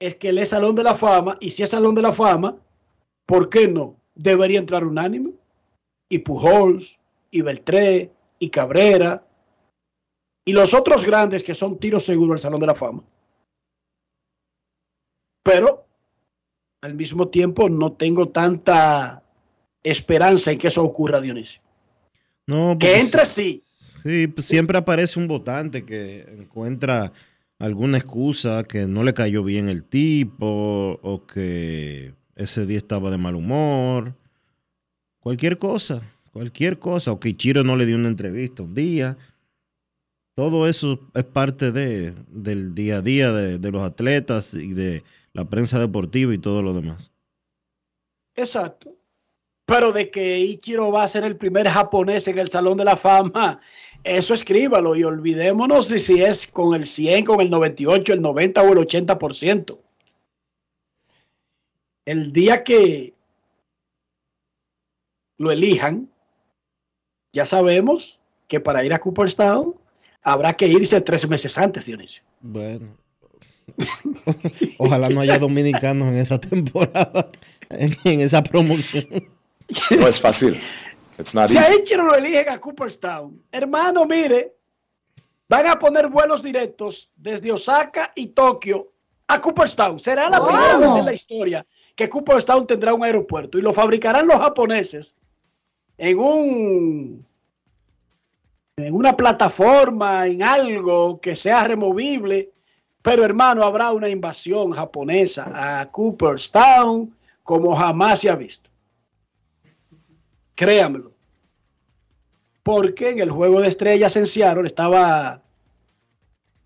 es 0.00 0.16
que 0.16 0.30
él 0.30 0.38
es 0.38 0.48
Salón 0.48 0.74
de 0.74 0.82
la 0.82 0.96
Fama 0.96 1.38
y 1.38 1.50
si 1.50 1.62
es 1.62 1.70
Salón 1.70 1.94
de 1.94 2.02
la 2.02 2.10
Fama, 2.10 2.58
¿por 3.26 3.48
qué 3.48 3.68
no? 3.68 3.96
Debería 4.14 4.58
entrar 4.58 4.84
unánime. 4.84 5.32
Y 6.08 6.18
Pujols, 6.18 7.00
y 7.30 7.40
Beltré, 7.40 8.12
y 8.38 8.50
Cabrera, 8.50 9.24
y 10.44 10.52
los 10.52 10.74
otros 10.74 11.06
grandes 11.06 11.44
que 11.44 11.54
son 11.54 11.78
tiros 11.78 12.04
seguros 12.04 12.36
al 12.36 12.40
Salón 12.40 12.60
de 12.60 12.66
la 12.66 12.74
Fama. 12.74 13.02
Pero 15.42 15.86
al 16.80 16.94
mismo 16.94 17.28
tiempo 17.28 17.68
no 17.68 17.92
tengo 17.92 18.28
tanta 18.28 19.22
esperanza 19.82 20.52
en 20.52 20.58
que 20.58 20.68
eso 20.68 20.82
ocurra, 20.82 21.20
Dionisio. 21.20 21.62
No, 22.46 22.76
que 22.78 22.98
entre 22.98 23.24
sí. 23.24 23.62
Sí, 24.02 24.26
pues 24.26 24.46
siempre 24.46 24.78
aparece 24.78 25.18
un 25.18 25.28
votante 25.28 25.84
que 25.84 26.22
encuentra 26.22 27.12
alguna 27.58 27.98
excusa 27.98 28.64
que 28.64 28.86
no 28.86 29.04
le 29.04 29.14
cayó 29.14 29.44
bien 29.44 29.68
el 29.68 29.84
tipo 29.84 30.98
o 31.00 31.26
que 31.26 32.14
ese 32.42 32.66
día 32.66 32.78
estaba 32.78 33.10
de 33.10 33.18
mal 33.18 33.34
humor. 33.34 34.14
Cualquier 35.20 35.58
cosa, 35.58 36.02
cualquier 36.32 36.78
cosa. 36.78 37.12
O 37.12 37.20
que 37.20 37.36
Chiro 37.36 37.64
no 37.64 37.76
le 37.76 37.86
dio 37.86 37.96
una 37.96 38.08
entrevista 38.08 38.62
un 38.62 38.74
día. 38.74 39.16
Todo 40.34 40.66
eso 40.66 40.98
es 41.14 41.24
parte 41.24 41.72
de, 41.72 42.14
del 42.28 42.74
día 42.74 42.98
a 42.98 43.02
día 43.02 43.32
de, 43.32 43.70
los 43.70 43.82
atletas 43.82 44.54
y 44.54 44.72
de 44.72 45.04
la 45.34 45.44
prensa 45.44 45.78
deportiva 45.78 46.34
y 46.34 46.38
todo 46.38 46.62
lo 46.62 46.72
demás. 46.72 47.12
Exacto. 48.34 48.94
Pero 49.66 49.92
de 49.92 50.10
que 50.10 50.40
Ichiro 50.40 50.90
va 50.90 51.04
a 51.04 51.08
ser 51.08 51.24
el 51.24 51.36
primer 51.36 51.68
japonés 51.68 52.26
en 52.28 52.38
el 52.38 52.48
Salón 52.48 52.78
de 52.78 52.84
la 52.84 52.96
Fama, 52.96 53.60
eso 54.04 54.34
escríbalo 54.34 54.96
y 54.96 55.04
olvidémonos 55.04 55.88
de 55.88 55.98
si 55.98 56.20
es 56.20 56.46
con 56.46 56.74
el 56.74 56.86
100, 56.86 57.24
con 57.24 57.40
el 57.40 57.50
98, 57.50 58.14
el 58.14 58.22
90 58.22 58.62
o 58.62 58.72
el 58.72 58.78
80%. 58.78 59.78
El 62.04 62.32
día 62.32 62.64
que 62.64 63.14
lo 65.38 65.50
elijan, 65.52 66.10
ya 67.32 67.46
sabemos 67.46 68.20
que 68.48 68.60
para 68.60 68.84
ir 68.84 68.92
a 68.92 68.98
Cooperstown 68.98 69.74
habrá 70.22 70.54
que 70.54 70.66
irse 70.66 71.00
tres 71.00 71.28
meses 71.28 71.56
antes, 71.58 71.86
Dionisio. 71.86 72.22
Bueno. 72.40 72.96
Ojalá 74.78 75.08
no 75.08 75.20
haya 75.20 75.38
dominicanos 75.38 76.08
en 76.08 76.16
esa 76.16 76.40
temporada, 76.40 77.30
en, 77.70 77.96
en 78.04 78.20
esa 78.20 78.42
promoción. 78.42 79.06
No 79.90 80.08
es 80.08 80.20
fácil. 80.20 80.60
It's 81.18 81.34
not 81.34 81.48
Si 81.48 81.56
a 81.56 81.62
easy. 81.62 81.80
Ichiro 81.80 82.04
lo 82.04 82.14
eligen 82.16 82.48
a 82.48 82.58
Cooperstown, 82.58 83.42
hermano, 83.52 84.04
mire, 84.06 84.56
van 85.48 85.68
a 85.68 85.78
poner 85.78 86.08
vuelos 86.08 86.42
directos 86.42 87.10
desde 87.16 87.52
Osaka 87.52 88.10
y 88.16 88.28
Tokio 88.28 88.92
a 89.28 89.40
Cooperstown. 89.40 90.00
Será 90.00 90.28
la 90.28 90.44
primera 90.44 90.78
vez 90.78 90.90
en 90.96 91.04
la 91.04 91.12
historia 91.12 91.66
que 91.94 92.08
Cooperstown 92.08 92.66
tendrá 92.66 92.94
un 92.94 93.04
aeropuerto 93.04 93.58
y 93.58 93.62
lo 93.62 93.72
fabricarán 93.72 94.26
los 94.26 94.38
japoneses 94.38 95.16
en 95.98 96.18
un 96.18 97.26
en 98.76 98.94
una 98.94 99.16
plataforma, 99.16 100.26
en 100.26 100.42
algo 100.42 101.20
que 101.20 101.36
sea 101.36 101.64
removible. 101.64 102.50
Pero 103.02 103.24
hermano, 103.24 103.64
habrá 103.64 103.92
una 103.92 104.08
invasión 104.08 104.72
japonesa 104.72 105.80
a 105.80 105.90
Cooperstown 105.90 107.14
como 107.42 107.74
jamás 107.76 108.20
se 108.20 108.30
ha 108.30 108.36
visto. 108.36 108.70
Créamelo. 110.54 111.12
Porque 112.62 113.10
en 113.10 113.18
el 113.18 113.30
juego 113.30 113.60
de 113.60 113.68
estrellas 113.68 114.16
en 114.16 114.26
Seattle 114.26 114.66
estaba 114.66 115.42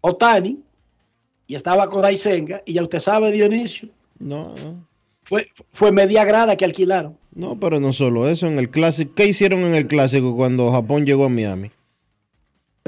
Otani 0.02 0.62
y 1.46 1.54
estaba 1.54 1.88
Kodai 1.88 2.16
Senga. 2.16 2.62
Y 2.66 2.74
ya 2.74 2.82
usted 2.82 3.00
sabe, 3.00 3.32
Dionisio, 3.32 3.88
No, 4.18 4.54
no. 4.54 4.86
Fue, 5.26 5.48
fue 5.70 5.90
media 5.90 6.24
grada 6.24 6.56
que 6.56 6.64
alquilaron. 6.64 7.18
No, 7.34 7.58
pero 7.58 7.80
no 7.80 7.92
solo 7.92 8.28
eso. 8.28 8.46
En 8.46 8.60
el 8.60 8.70
clásico, 8.70 9.12
¿qué 9.16 9.26
hicieron 9.26 9.60
en 9.60 9.74
el 9.74 9.88
clásico 9.88 10.36
cuando 10.36 10.70
Japón 10.70 11.04
llegó 11.04 11.24
a 11.24 11.28
Miami? 11.28 11.72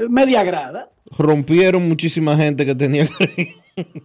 Media 0.09 0.45
grada. 0.45 0.89
Rompieron 1.17 1.85
muchísima 1.89 2.37
gente 2.37 2.65
que 2.65 2.75
tenía 2.75 3.07
que. 3.07 3.55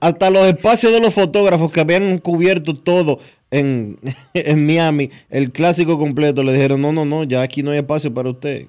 Hasta 0.00 0.30
los 0.30 0.46
espacios 0.46 0.92
de 0.92 1.00
los 1.00 1.12
fotógrafos 1.12 1.72
que 1.72 1.80
habían 1.80 2.18
cubierto 2.18 2.78
todo 2.78 3.18
en, 3.50 3.98
en 4.34 4.64
Miami, 4.64 5.10
el 5.30 5.50
clásico 5.50 5.98
completo, 5.98 6.44
le 6.44 6.52
dijeron, 6.52 6.80
no, 6.80 6.92
no, 6.92 7.04
no, 7.04 7.24
ya 7.24 7.42
aquí 7.42 7.64
no 7.64 7.72
hay 7.72 7.78
espacio 7.78 8.14
para 8.14 8.30
usted. 8.30 8.68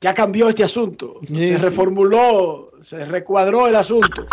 Ya 0.00 0.14
cambió 0.14 0.48
este 0.48 0.62
asunto. 0.62 1.20
Se 1.26 1.58
reformuló, 1.58 2.70
se 2.82 3.04
recuadró 3.04 3.66
el 3.66 3.74
asunto. 3.74 4.26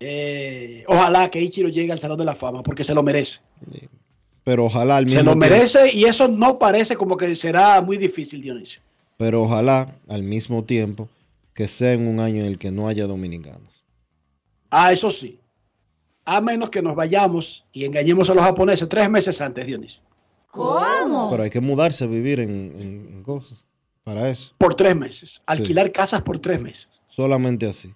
Eh, 0.00 0.82
ojalá 0.88 1.30
que 1.30 1.40
Ichiro 1.40 1.68
llegue 1.68 1.92
al 1.92 1.98
Salón 1.98 2.16
de 2.18 2.24
la 2.24 2.34
Fama 2.34 2.62
porque 2.62 2.84
se 2.84 2.94
lo 2.94 3.02
merece. 3.02 3.40
Pero 4.44 4.64
ojalá 4.64 4.96
al 4.96 5.04
mismo 5.04 5.18
Se 5.20 5.24
lo 5.24 5.32
tiempo- 5.32 5.46
merece 5.54 5.92
y 5.94 6.04
eso 6.04 6.26
no 6.26 6.58
parece 6.58 6.96
como 6.96 7.16
que 7.16 7.34
será 7.36 7.80
muy 7.82 7.98
difícil, 7.98 8.40
Dionisio. 8.40 8.80
pero 9.18 9.42
ojalá 9.42 9.94
al 10.08 10.22
mismo 10.22 10.64
tiempo 10.64 11.08
que 11.52 11.68
sea 11.68 11.92
en 11.92 12.08
un 12.08 12.20
año 12.20 12.40
en 12.40 12.46
el 12.46 12.58
que 12.58 12.70
no 12.70 12.88
haya 12.88 13.06
dominicanos. 13.06 13.84
Ah, 14.70 14.92
eso 14.92 15.10
sí. 15.10 15.38
A 16.24 16.40
menos 16.40 16.70
que 16.70 16.80
nos 16.80 16.94
vayamos 16.96 17.64
y 17.72 17.84
engañemos 17.84 18.30
a 18.30 18.34
los 18.34 18.42
japoneses 18.44 18.88
tres 18.88 19.10
meses 19.10 19.40
antes, 19.42 19.66
Dionisio. 19.66 20.00
Pero 21.30 21.42
hay 21.42 21.50
que 21.50 21.60
mudarse 21.60 22.04
a 22.04 22.06
vivir 22.06 22.40
en, 22.40 22.50
en- 22.50 23.08
en 23.12 23.22
cosas. 23.22 23.62
Para 24.04 24.30
eso. 24.30 24.54
Por 24.56 24.74
tres 24.74 24.96
meses. 24.96 25.42
Alquilar 25.46 25.92
casas 25.92 26.22
por 26.22 26.38
tres 26.38 26.60
meses. 26.62 27.02
Solamente 27.08 27.66
así. 27.68 27.92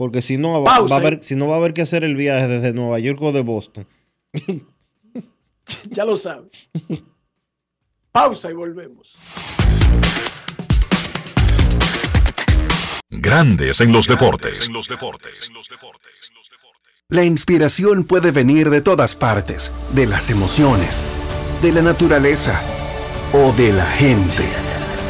Porque 0.00 0.22
si 0.22 0.38
no, 0.38 0.62
va, 0.62 0.76
Pausa. 0.76 0.94
va 0.94 0.98
a 0.98 1.06
haber, 1.06 1.22
si 1.22 1.36
no 1.36 1.46
va 1.46 1.56
a 1.56 1.58
haber 1.58 1.74
que 1.74 1.82
hacer 1.82 2.04
el 2.04 2.16
viaje 2.16 2.48
desde 2.48 2.72
Nueva 2.72 2.98
York 3.00 3.20
o 3.20 3.32
de 3.32 3.42
Boston. 3.42 3.86
ya 5.90 6.06
lo 6.06 6.16
sabe. 6.16 6.48
Pausa 8.10 8.50
y 8.50 8.54
volvemos. 8.54 9.18
Grandes 13.10 13.82
en 13.82 13.92
los 13.92 14.06
deportes. 14.06 14.70
La 17.08 17.24
inspiración 17.24 18.04
puede 18.04 18.30
venir 18.30 18.70
de 18.70 18.80
todas 18.80 19.14
partes, 19.14 19.70
de 19.92 20.06
las 20.06 20.30
emociones, 20.30 21.02
de 21.60 21.72
la 21.72 21.82
naturaleza 21.82 22.58
o 23.34 23.52
de 23.52 23.74
la 23.74 23.84
gente. 23.84 24.69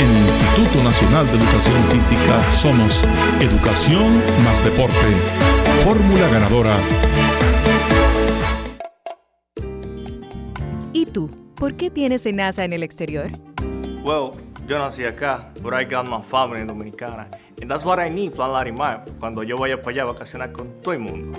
En 0.00 0.08
el 0.08 0.26
Instituto 0.26 0.82
Nacional 0.82 1.26
de 1.26 1.34
Educación 1.34 1.84
Física 1.88 2.40
somos 2.52 3.04
Educación 3.38 4.14
más 4.42 4.64
Deporte. 4.64 4.94
Fórmula 5.84 6.26
ganadora. 6.28 6.78
¿Y 10.94 11.04
tú? 11.04 11.28
¿Por 11.54 11.74
qué 11.74 11.90
tienes 11.90 12.24
NASA 12.32 12.64
en 12.64 12.72
el 12.72 12.82
exterior? 12.82 13.28
Well, 14.02 14.30
yo 14.66 14.78
nací 14.78 15.04
acá, 15.04 15.52
but 15.60 15.74
I 15.74 15.84
got 15.84 16.08
my 16.08 16.22
family 16.30 16.64
dominicana. 16.64 17.28
And 17.60 17.70
that's 17.70 17.84
what 17.84 17.98
I 17.98 18.08
need, 18.08 18.32
Plan 18.32 18.54
Larimar, 18.54 19.04
cuando 19.18 19.42
yo 19.42 19.58
vaya 19.58 19.78
para 19.78 19.90
allá 19.90 20.02
a 20.04 20.12
vacacionar 20.14 20.50
con 20.52 20.80
todo 20.80 20.94
el 20.94 21.00
mundo. 21.00 21.38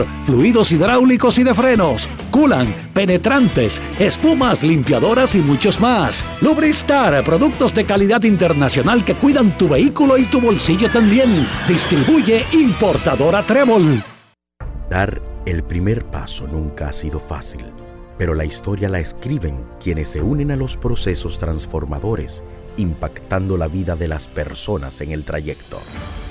fluidos 0.25 0.71
hidráulicos 0.71 1.37
y 1.37 1.43
de 1.43 1.53
frenos, 1.53 2.09
culan, 2.29 2.73
penetrantes, 2.93 3.81
espumas, 3.99 4.63
limpiadoras 4.63 5.35
y 5.35 5.39
muchos 5.39 5.79
más. 5.79 6.23
Lubristar, 6.41 7.23
productos 7.23 7.73
de 7.73 7.85
calidad 7.85 8.23
internacional 8.23 9.05
que 9.05 9.15
cuidan 9.15 9.57
tu 9.57 9.69
vehículo 9.69 10.17
y 10.17 10.23
tu 10.25 10.41
bolsillo 10.41 10.91
también. 10.91 11.47
Distribuye 11.67 12.45
importadora 12.51 13.43
Trébol. 13.43 14.03
Dar 14.89 15.21
el 15.45 15.63
primer 15.63 16.05
paso 16.05 16.47
nunca 16.47 16.89
ha 16.89 16.93
sido 16.93 17.19
fácil, 17.19 17.65
pero 18.17 18.33
la 18.33 18.45
historia 18.45 18.89
la 18.89 18.99
escriben 18.99 19.65
quienes 19.79 20.09
se 20.09 20.21
unen 20.21 20.51
a 20.51 20.55
los 20.55 20.77
procesos 20.77 21.39
transformadores, 21.39 22.43
impactando 22.77 23.57
la 23.57 23.67
vida 23.67 23.95
de 23.95 24.07
las 24.07 24.27
personas 24.27 25.01
en 25.01 25.11
el 25.11 25.23
trayecto. 25.23 25.79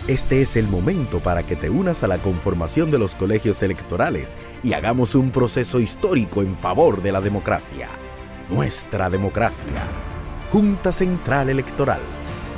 Este 0.09 0.43
es 0.43 0.57
el 0.57 0.67
momento 0.67 1.21
para 1.21 1.45
que 1.45 1.57
te 1.57 1.71
unas 1.71 2.03
a 2.03 2.09
la 2.09 2.19
conformación 2.19 2.91
de 2.91 2.99
los 2.99 3.15
colegios 3.15 3.63
electorales 3.63 4.37
y 4.63 4.73
hagamos 4.73 5.15
un 5.15 5.31
proceso 5.31 5.79
histórico 5.79 6.43
en 6.43 6.57
favor 6.57 7.03
de 7.03 7.13
la 7.13 7.21
democracia. 7.21 7.89
Nuestra 8.49 9.09
democracia. 9.09 9.83
Junta 10.51 10.91
Central 10.91 11.51
Electoral. 11.51 12.01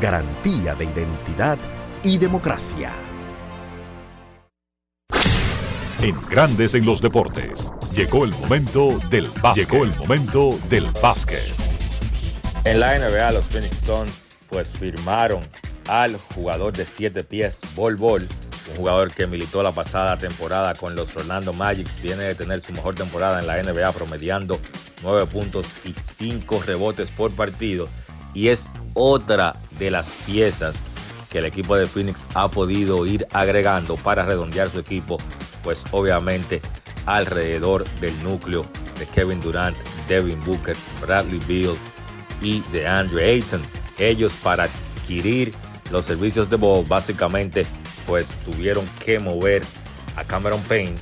Garantía 0.00 0.74
de 0.74 0.84
identidad 0.84 1.58
y 2.02 2.16
democracia. 2.16 2.92
En 6.00 6.20
Grandes 6.28 6.74
en 6.74 6.84
los 6.84 7.00
Deportes. 7.00 7.70
Llegó 7.92 8.24
el 8.24 8.32
momento 8.32 8.98
del 9.10 9.28
básquet. 9.40 9.70
Llegó 9.70 9.84
el 9.84 9.94
momento 9.96 10.58
del 10.68 10.86
básquet. 11.00 11.61
En 12.64 12.78
la 12.78 12.96
NBA, 12.96 13.32
los 13.32 13.46
Phoenix 13.46 13.76
Suns 13.78 14.30
pues 14.48 14.70
firmaron 14.70 15.42
al 15.88 16.16
jugador 16.32 16.72
de 16.72 16.86
7 16.86 17.24
pies, 17.24 17.60
Bol 17.74 17.96
Bol, 17.96 18.28
un 18.70 18.76
jugador 18.76 19.12
que 19.12 19.26
militó 19.26 19.64
la 19.64 19.72
pasada 19.72 20.16
temporada 20.16 20.72
con 20.76 20.94
los 20.94 21.16
Orlando 21.16 21.52
Magics, 21.52 22.00
viene 22.00 22.22
de 22.22 22.36
tener 22.36 22.60
su 22.60 22.72
mejor 22.72 22.94
temporada 22.94 23.40
en 23.40 23.48
la 23.48 23.60
NBA, 23.60 23.90
promediando 23.90 24.60
9 25.02 25.26
puntos 25.26 25.66
y 25.84 25.92
5 25.92 26.62
rebotes 26.64 27.10
por 27.10 27.32
partido. 27.32 27.88
Y 28.32 28.48
es 28.48 28.70
otra 28.94 29.56
de 29.80 29.90
las 29.90 30.12
piezas 30.24 30.80
que 31.30 31.38
el 31.38 31.46
equipo 31.46 31.74
de 31.74 31.88
Phoenix 31.88 32.24
ha 32.34 32.46
podido 32.46 33.04
ir 33.06 33.26
agregando 33.32 33.96
para 33.96 34.24
redondear 34.24 34.70
su 34.70 34.78
equipo, 34.78 35.18
pues 35.64 35.82
obviamente 35.90 36.62
alrededor 37.06 37.84
del 38.00 38.22
núcleo 38.22 38.64
de 39.00 39.06
Kevin 39.06 39.40
Durant, 39.40 39.76
Devin 40.06 40.38
Booker, 40.44 40.76
Bradley 41.00 41.40
Beal 41.48 41.76
y 42.42 42.60
de 42.72 42.86
Andrew 42.86 43.20
Ayton. 43.20 43.62
Ellos 43.98 44.32
para 44.42 44.64
adquirir 44.64 45.52
los 45.90 46.04
servicios 46.04 46.48
de 46.48 46.56
Ball 46.56 46.84
básicamente 46.86 47.64
pues 48.06 48.30
tuvieron 48.44 48.88
que 49.04 49.18
mover 49.18 49.62
a 50.16 50.24
Cameron 50.24 50.60
Payne, 50.62 50.96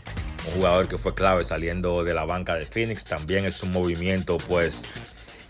un 0.47 0.53
jugador 0.55 0.89
que 0.89 0.99
fue 0.99 1.15
clave 1.15 1.45
saliendo 1.45 2.05
de 2.05 2.15
la 2.15 2.25
banca 2.25 2.55
de 2.55 2.67
Phoenix. 2.67 3.05
También 3.05 3.45
es 3.47 3.63
un 3.63 3.71
movimiento 3.71 4.39
pues 4.39 4.85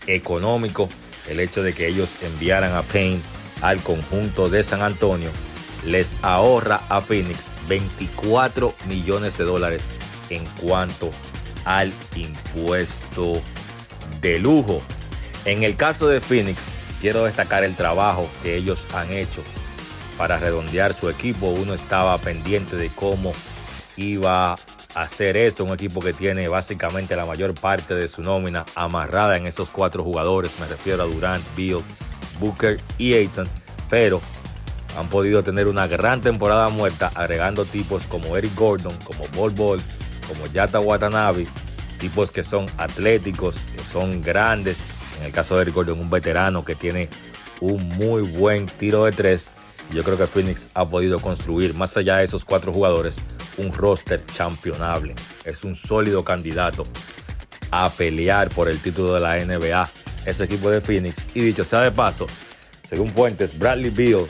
económico 0.07 0.89
el 1.29 1.39
hecho 1.39 1.63
de 1.63 1.73
que 1.73 1.87
ellos 1.87 2.09
enviaran 2.21 2.73
a 2.73 2.81
Payne 2.83 3.21
al 3.61 3.79
conjunto 3.81 4.49
de 4.49 4.63
San 4.63 4.81
Antonio 4.81 5.29
les 5.85 6.15
ahorra 6.21 6.81
a 6.89 7.01
Phoenix 7.01 7.51
24 7.67 8.73
millones 8.87 9.37
de 9.37 9.43
dólares 9.43 9.89
en 10.29 10.45
cuanto 10.61 11.11
al 11.65 11.91
impuesto 12.15 13.41
de 14.21 14.39
lujo. 14.39 14.81
En 15.45 15.63
el 15.63 15.75
caso 15.75 16.07
de 16.07 16.21
Phoenix, 16.21 16.65
quiero 17.01 17.25
destacar 17.25 17.63
el 17.63 17.75
trabajo 17.75 18.29
que 18.43 18.55
ellos 18.55 18.83
han 18.93 19.11
hecho 19.11 19.43
para 20.17 20.37
redondear 20.37 20.93
su 20.93 21.09
equipo. 21.09 21.47
Uno 21.47 21.73
estaba 21.73 22.15
pendiente 22.19 22.75
de 22.75 22.89
cómo 22.89 23.33
iba 23.97 24.51
a 24.53 24.57
hacer 24.93 25.37
eso. 25.37 25.63
Un 25.63 25.73
equipo 25.73 25.99
que 25.99 26.13
tiene 26.13 26.47
básicamente 26.47 27.15
la 27.15 27.25
mayor 27.25 27.55
parte 27.55 27.95
de 27.95 28.07
su 28.07 28.21
nómina 28.21 28.65
amarrada 28.75 29.35
en 29.35 29.47
esos 29.47 29.71
cuatro 29.71 30.03
jugadores. 30.03 30.59
Me 30.59 30.67
refiero 30.67 31.01
a 31.01 31.07
Durant, 31.07 31.43
Bill, 31.55 31.79
Booker 32.39 32.79
y 32.99 33.15
Ayton. 33.15 33.47
Pero 33.89 34.21
han 34.95 35.07
podido 35.07 35.43
tener 35.43 35.67
una 35.67 35.87
gran 35.87 36.21
temporada 36.21 36.69
muerta 36.69 37.11
agregando 37.15 37.65
tipos 37.65 38.05
como 38.05 38.37
Eric 38.37 38.53
Gordon, 38.55 38.95
como 38.97 39.27
Bol 39.29 39.51
Bol, 39.51 39.81
como 40.27 40.45
Yata 40.53 40.79
Watanabe. 40.79 41.47
Tipos 41.97 42.31
que 42.31 42.43
son 42.43 42.67
atléticos, 42.77 43.55
que 43.75 43.83
son 43.83 44.21
grandes, 44.21 44.85
en 45.21 45.27
el 45.27 45.31
caso 45.31 45.55
de 45.55 45.61
Eric 45.61 45.75
Gordon, 45.75 45.99
un 45.99 46.09
veterano 46.09 46.65
que 46.65 46.73
tiene 46.73 47.07
un 47.59 47.87
muy 47.89 48.23
buen 48.23 48.65
tiro 48.65 49.05
de 49.05 49.11
tres. 49.11 49.51
Yo 49.93 50.03
creo 50.03 50.17
que 50.17 50.25
Phoenix 50.25 50.67
ha 50.73 50.89
podido 50.89 51.19
construir, 51.19 51.75
más 51.75 51.95
allá 51.95 52.17
de 52.17 52.23
esos 52.23 52.43
cuatro 52.43 52.73
jugadores, 52.73 53.21
un 53.57 53.71
roster 53.71 54.25
championable. 54.25 55.13
Es 55.45 55.63
un 55.63 55.75
sólido 55.75 56.23
candidato 56.23 56.85
a 57.69 57.89
pelear 57.91 58.49
por 58.49 58.67
el 58.67 58.79
título 58.81 59.13
de 59.13 59.19
la 59.19 59.37
NBA, 59.37 59.89
ese 60.25 60.43
equipo 60.43 60.71
de 60.71 60.81
Phoenix. 60.81 61.27
Y 61.35 61.41
dicho 61.41 61.63
sea 61.63 61.81
de 61.81 61.91
paso, 61.91 62.25
según 62.83 63.11
fuentes, 63.11 63.57
Bradley 63.57 63.91
Beal 63.91 64.25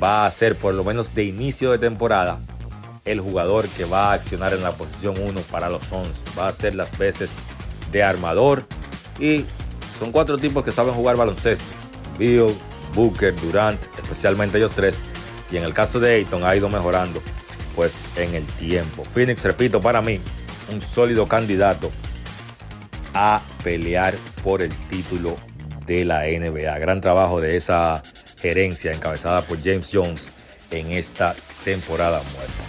va 0.00 0.26
a 0.26 0.30
ser, 0.30 0.54
por 0.54 0.74
lo 0.74 0.84
menos 0.84 1.12
de 1.12 1.24
inicio 1.24 1.72
de 1.72 1.78
temporada, 1.78 2.38
el 3.04 3.20
jugador 3.20 3.66
que 3.68 3.84
va 3.84 4.10
a 4.10 4.12
accionar 4.12 4.54
en 4.54 4.62
la 4.62 4.70
posición 4.70 5.16
1 5.18 5.40
para 5.50 5.68
los 5.68 5.84
Suns. 5.86 6.22
Va 6.38 6.46
a 6.46 6.52
ser 6.52 6.76
las 6.76 6.96
veces 6.96 7.32
de 7.90 8.04
armador 8.04 8.64
y 9.18 9.44
son 10.00 10.12
cuatro 10.12 10.38
tipos 10.38 10.64
que 10.64 10.72
saben 10.72 10.94
jugar 10.94 11.16
baloncesto. 11.16 11.66
Bill, 12.18 12.56
Booker, 12.94 13.34
Durant, 13.38 13.78
especialmente 14.02 14.56
ellos 14.56 14.72
tres. 14.74 15.00
Y 15.52 15.58
en 15.58 15.64
el 15.64 15.74
caso 15.74 16.00
de 16.00 16.14
Ayton 16.14 16.42
ha 16.42 16.56
ido 16.56 16.70
mejorando 16.70 17.22
pues 17.76 18.00
en 18.16 18.34
el 18.34 18.44
tiempo. 18.44 19.04
Phoenix, 19.04 19.44
repito, 19.44 19.80
para 19.80 20.00
mí, 20.00 20.18
un 20.72 20.80
sólido 20.80 21.28
candidato 21.28 21.90
a 23.12 23.42
pelear 23.62 24.14
por 24.42 24.62
el 24.62 24.74
título 24.88 25.36
de 25.86 26.06
la 26.06 26.22
NBA. 26.22 26.78
Gran 26.78 27.02
trabajo 27.02 27.38
de 27.40 27.58
esa 27.58 28.02
gerencia 28.40 28.92
encabezada 28.92 29.42
por 29.42 29.62
James 29.62 29.90
Jones 29.92 30.30
en 30.70 30.92
esta 30.92 31.34
temporada 31.62 32.22
muerta. 32.32 32.62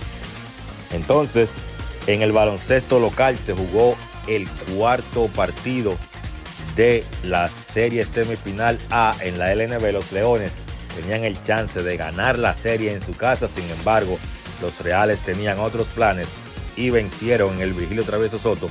Entonces, 0.92 1.54
en 2.08 2.24
el 2.24 2.34
baloncesto 2.34 3.00
local 3.00 3.38
se 3.38 3.54
jugó 3.54 3.96
el 4.28 4.50
cuarto 4.76 5.28
partido 5.28 5.96
de 6.76 7.04
la 7.24 7.50
serie 7.50 8.06
semifinal 8.06 8.78
A 8.90 9.16
en 9.22 9.38
la 9.38 9.54
LNB, 9.54 9.92
los 9.92 10.12
Leones 10.12 10.60
tenían 10.96 11.24
el 11.24 11.42
chance 11.42 11.82
de 11.82 11.98
ganar 11.98 12.38
la 12.38 12.54
serie 12.54 12.94
en 12.94 13.02
su 13.02 13.16
casa, 13.16 13.48
sin 13.48 13.70
embargo, 13.70 14.18
los 14.62 14.80
Reales 14.82 15.22
tenían 15.22 15.60
otros 15.60 15.88
planes 15.88 16.28
y 16.76 16.90
vencieron 16.90 17.56
en 17.56 17.62
el 17.62 17.74
Vigilio 17.74 18.04
Travieso 18.04 18.40
Soto 18.40 18.70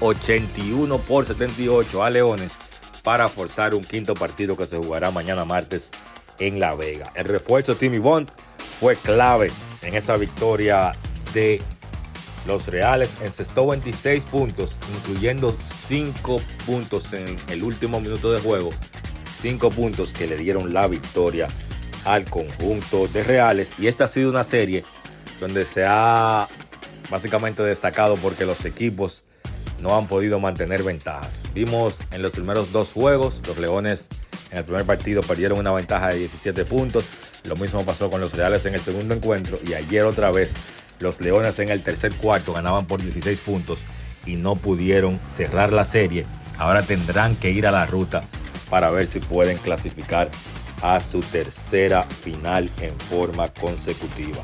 81 0.00 0.98
por 0.98 1.26
78 1.26 2.02
a 2.02 2.10
Leones 2.10 2.58
para 3.02 3.28
forzar 3.28 3.74
un 3.74 3.84
quinto 3.84 4.14
partido 4.14 4.56
que 4.56 4.66
se 4.66 4.76
jugará 4.76 5.10
mañana 5.10 5.44
martes 5.44 5.90
en 6.38 6.60
La 6.60 6.74
Vega. 6.74 7.12
El 7.14 7.26
refuerzo 7.26 7.76
Timmy 7.76 7.98
Bond 7.98 8.30
fue 8.80 8.96
clave 8.96 9.50
en 9.82 9.94
esa 9.94 10.16
victoria 10.16 10.92
de 11.34 11.60
los 12.46 12.66
Reales 12.66 13.16
encestó 13.22 13.66
26 13.66 14.24
puntos, 14.24 14.78
incluyendo 14.96 15.56
5 15.86 16.42
puntos 16.66 17.12
en 17.12 17.36
el 17.48 17.62
último 17.62 18.00
minuto 18.00 18.32
de 18.32 18.40
juego. 18.40 18.70
5 19.40 19.70
puntos 19.70 20.12
que 20.12 20.26
le 20.26 20.36
dieron 20.36 20.72
la 20.72 20.86
victoria 20.86 21.48
al 22.04 22.24
conjunto 22.28 23.06
de 23.08 23.22
Reales. 23.22 23.74
Y 23.78 23.86
esta 23.86 24.04
ha 24.04 24.08
sido 24.08 24.30
una 24.30 24.44
serie 24.44 24.84
donde 25.40 25.64
se 25.64 25.84
ha 25.86 26.48
básicamente 27.10 27.62
destacado 27.62 28.16
porque 28.16 28.46
los 28.46 28.64
equipos 28.64 29.22
no 29.80 29.96
han 29.96 30.06
podido 30.06 30.40
mantener 30.40 30.82
ventajas. 30.82 31.42
Vimos 31.54 31.98
en 32.10 32.22
los 32.22 32.32
primeros 32.32 32.72
dos 32.72 32.92
juegos, 32.92 33.40
los 33.46 33.58
Leones 33.58 34.08
en 34.50 34.58
el 34.58 34.64
primer 34.64 34.84
partido 34.84 35.22
perdieron 35.22 35.58
una 35.58 35.72
ventaja 35.72 36.08
de 36.08 36.18
17 36.18 36.64
puntos. 36.64 37.06
Lo 37.44 37.56
mismo 37.56 37.84
pasó 37.84 38.10
con 38.10 38.20
los 38.20 38.32
Reales 38.34 38.64
en 38.66 38.74
el 38.74 38.80
segundo 38.80 39.14
encuentro 39.14 39.58
y 39.66 39.74
ayer 39.74 40.04
otra 40.04 40.30
vez 40.30 40.54
los 41.02 41.20
Leones 41.20 41.58
en 41.58 41.68
el 41.68 41.82
tercer 41.82 42.12
cuarto 42.12 42.52
ganaban 42.52 42.86
por 42.86 43.02
16 43.02 43.40
puntos 43.40 43.80
y 44.24 44.36
no 44.36 44.56
pudieron 44.56 45.20
cerrar 45.26 45.72
la 45.72 45.84
serie. 45.84 46.24
Ahora 46.58 46.82
tendrán 46.82 47.36
que 47.36 47.50
ir 47.50 47.66
a 47.66 47.70
la 47.72 47.86
ruta 47.86 48.22
para 48.70 48.90
ver 48.90 49.06
si 49.06 49.20
pueden 49.20 49.58
clasificar 49.58 50.30
a 50.82 51.00
su 51.00 51.20
tercera 51.20 52.04
final 52.04 52.70
en 52.80 52.98
forma 52.98 53.48
consecutiva. 53.48 54.40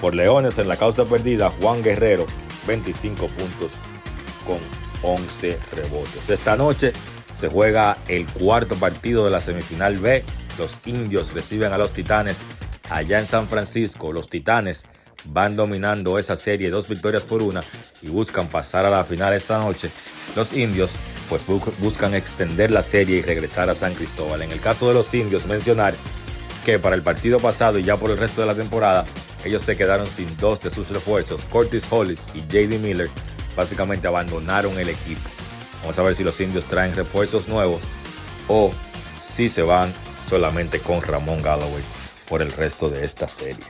Por 0.00 0.14
Leones 0.14 0.58
en 0.58 0.68
la 0.68 0.76
causa 0.76 1.04
perdida, 1.04 1.50
Juan 1.60 1.82
Guerrero 1.82 2.26
25 2.66 3.28
puntos 3.28 3.72
con 4.46 4.58
11 5.02 5.58
rebotes. 5.72 6.30
Esta 6.30 6.56
noche 6.56 6.92
se 7.32 7.48
juega 7.48 7.96
el 8.08 8.26
cuarto 8.26 8.74
partido 8.76 9.24
de 9.24 9.30
la 9.30 9.40
semifinal 9.40 9.96
B. 9.98 10.24
Los 10.58 10.80
indios 10.86 11.32
reciben 11.32 11.72
a 11.72 11.78
los 11.78 11.92
titanes 11.92 12.40
allá 12.90 13.18
en 13.18 13.26
San 13.26 13.48
Francisco. 13.48 14.12
Los 14.12 14.28
titanes 14.28 14.86
van 15.26 15.56
dominando 15.56 16.18
esa 16.18 16.36
serie 16.36 16.70
dos 16.70 16.88
victorias 16.88 17.24
por 17.24 17.42
una 17.42 17.62
y 18.02 18.08
buscan 18.08 18.48
pasar 18.48 18.84
a 18.86 18.90
la 18.90 19.04
final 19.04 19.32
esta 19.32 19.58
noche. 19.58 19.90
Los 20.36 20.52
indios 20.52 20.90
pues 21.28 21.44
buscan 21.78 22.14
extender 22.14 22.70
la 22.70 22.82
serie 22.82 23.18
y 23.18 23.22
regresar 23.22 23.68
a 23.68 23.74
San 23.74 23.94
Cristóbal. 23.94 24.42
En 24.42 24.50
el 24.50 24.60
caso 24.60 24.88
de 24.88 24.94
los 24.94 25.12
indios 25.12 25.46
mencionar 25.46 25.94
que 26.64 26.78
para 26.78 26.96
el 26.96 27.02
partido 27.02 27.38
pasado 27.38 27.78
y 27.78 27.82
ya 27.82 27.96
por 27.96 28.10
el 28.10 28.18
resto 28.18 28.40
de 28.40 28.46
la 28.46 28.54
temporada 28.54 29.04
ellos 29.44 29.62
se 29.62 29.76
quedaron 29.76 30.06
sin 30.06 30.34
dos 30.38 30.60
de 30.60 30.70
sus 30.70 30.88
refuerzos. 30.88 31.44
Curtis 31.44 31.84
Hollis 31.90 32.26
y 32.34 32.40
JD 32.40 32.78
Miller 32.80 33.10
básicamente 33.56 34.06
abandonaron 34.06 34.78
el 34.78 34.88
equipo. 34.88 35.28
Vamos 35.80 35.98
a 35.98 36.02
ver 36.02 36.14
si 36.14 36.24
los 36.24 36.40
indios 36.40 36.64
traen 36.64 36.94
refuerzos 36.96 37.48
nuevos 37.48 37.80
o 38.48 38.72
si 39.20 39.48
se 39.48 39.62
van 39.62 39.92
solamente 40.28 40.80
con 40.80 41.02
Ramón 41.02 41.42
Galloway 41.42 41.82
por 42.28 42.42
el 42.42 42.52
resto 42.52 42.90
de 42.90 43.04
esta 43.04 43.28
serie. 43.28 43.64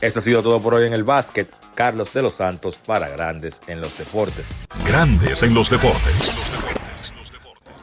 Esto 0.00 0.20
ha 0.20 0.22
sido 0.22 0.42
todo 0.42 0.60
por 0.62 0.74
hoy 0.74 0.86
en 0.86 0.94
el 0.94 1.04
básquet. 1.04 1.50
Carlos 1.74 2.12
de 2.12 2.22
los 2.22 2.34
Santos 2.34 2.78
para 2.84 3.08
Grandes 3.08 3.60
en 3.66 3.80
los 3.80 3.96
Deportes. 3.98 4.46
Grandes 4.86 5.42
en 5.42 5.52
los 5.52 5.68
Deportes. 5.68 6.40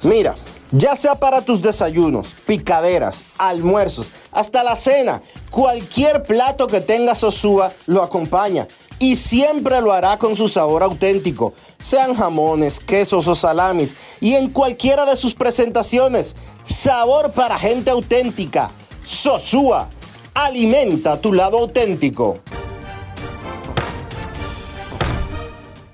Mira, 0.01 0.33
ya 0.71 0.95
sea 0.95 1.15
para 1.15 1.41
tus 1.41 1.61
desayunos, 1.61 2.33
picaderas, 2.45 3.25
almuerzos, 3.37 4.11
hasta 4.31 4.63
la 4.63 4.75
cena, 4.75 5.21
cualquier 5.51 6.23
plato 6.23 6.67
que 6.67 6.81
tenga 6.81 7.15
Sosúa 7.15 7.71
lo 7.85 8.03
acompaña 8.03 8.67
y 8.99 9.15
siempre 9.15 9.79
lo 9.81 9.93
hará 9.93 10.17
con 10.17 10.35
su 10.35 10.47
sabor 10.47 10.81
auténtico, 10.83 11.53
sean 11.79 12.15
jamones, 12.15 12.79
quesos 12.79 13.27
o 13.27 13.35
salamis 13.35 13.95
y 14.19 14.33
en 14.33 14.49
cualquiera 14.49 15.05
de 15.05 15.15
sus 15.15 15.35
presentaciones. 15.35 16.35
Sabor 16.65 17.31
para 17.31 17.57
gente 17.57 17.91
auténtica. 17.91 18.71
Sosúa, 19.03 19.89
alimenta 20.39 21.19
tu 21.19 21.33
lado 21.33 21.57
auténtico. 21.57 22.41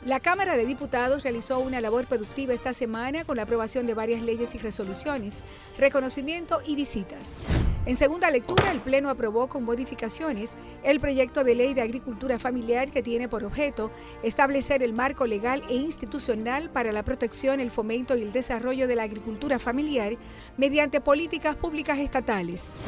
La 0.04 0.20
Cámara 0.20 0.58
de 0.58 0.66
Diputados 0.66 1.24
realizó 1.24 1.60
una 1.60 1.80
labor 1.80 2.08
productiva 2.08 2.54
esta 2.54 2.74
semana 2.74 3.24
con 3.24 3.38
la 3.38 3.44
aprobación 3.44 3.88
de 3.88 3.94
varias 3.94 4.22
leyes 4.22 4.54
y 4.54 4.58
resoluciones, 4.58 5.46
reconocimiento 5.78 6.60
y 6.68 6.76
visitas. 6.76 7.42
En 7.86 7.96
segunda 7.96 8.30
lectura, 8.32 8.70
el 8.72 8.82
Pleno 8.82 9.10
aprobó 9.10 9.48
con 9.48 9.64
modificaciones 9.64 10.58
el 10.84 11.00
proyecto 11.00 11.46
de 11.46 11.56
ley 11.56 11.74
de 11.74 11.82
agricultura 11.82 12.38
familiar 12.38 12.92
que 12.92 13.02
tiene 13.02 13.30
por 13.30 13.46
objeto 13.46 13.92
establecer 14.24 14.84
el 14.84 14.92
marco 14.92 15.26
legal 15.26 15.64
e 15.70 15.76
institucional 15.76 16.70
para 16.70 16.92
la 16.92 17.04
protección, 17.04 17.62
el 17.62 17.72
fomento 17.72 18.18
y 18.18 18.24
el 18.24 18.34
desarrollo 18.34 18.90
de 18.90 18.98
la 18.98 19.04
agricultura 19.04 19.58
familiar 19.58 20.18
mediante 20.58 21.00
políticas 21.00 21.56
públicas 21.56 21.98
estatales. 21.98 22.82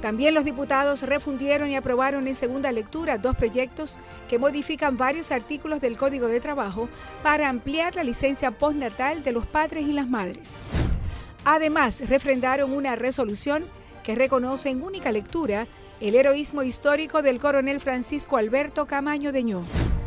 También 0.00 0.32
los 0.32 0.44
diputados 0.44 1.02
refundieron 1.02 1.70
y 1.70 1.76
aprobaron 1.76 2.28
en 2.28 2.36
segunda 2.36 2.70
lectura 2.70 3.18
dos 3.18 3.34
proyectos 3.34 3.98
que 4.28 4.38
modifican 4.38 4.96
varios 4.96 5.32
artículos 5.32 5.80
del 5.80 5.96
Código 5.96 6.28
de 6.28 6.40
Trabajo 6.40 6.88
para 7.22 7.48
ampliar 7.48 7.96
la 7.96 8.04
licencia 8.04 8.52
postnatal 8.52 9.24
de 9.24 9.32
los 9.32 9.46
padres 9.46 9.86
y 9.86 9.92
las 9.92 10.08
madres. 10.08 10.70
Además, 11.44 12.08
refrendaron 12.08 12.72
una 12.72 12.94
resolución 12.94 13.64
que 14.04 14.14
reconoce 14.14 14.70
en 14.70 14.82
única 14.82 15.10
lectura 15.10 15.66
el 16.00 16.14
heroísmo 16.14 16.62
histórico 16.62 17.22
del 17.22 17.40
coronel 17.40 17.80
Francisco 17.80 18.36
Alberto 18.36 18.86
Camaño 18.86 19.32
Deñó. 19.32 19.64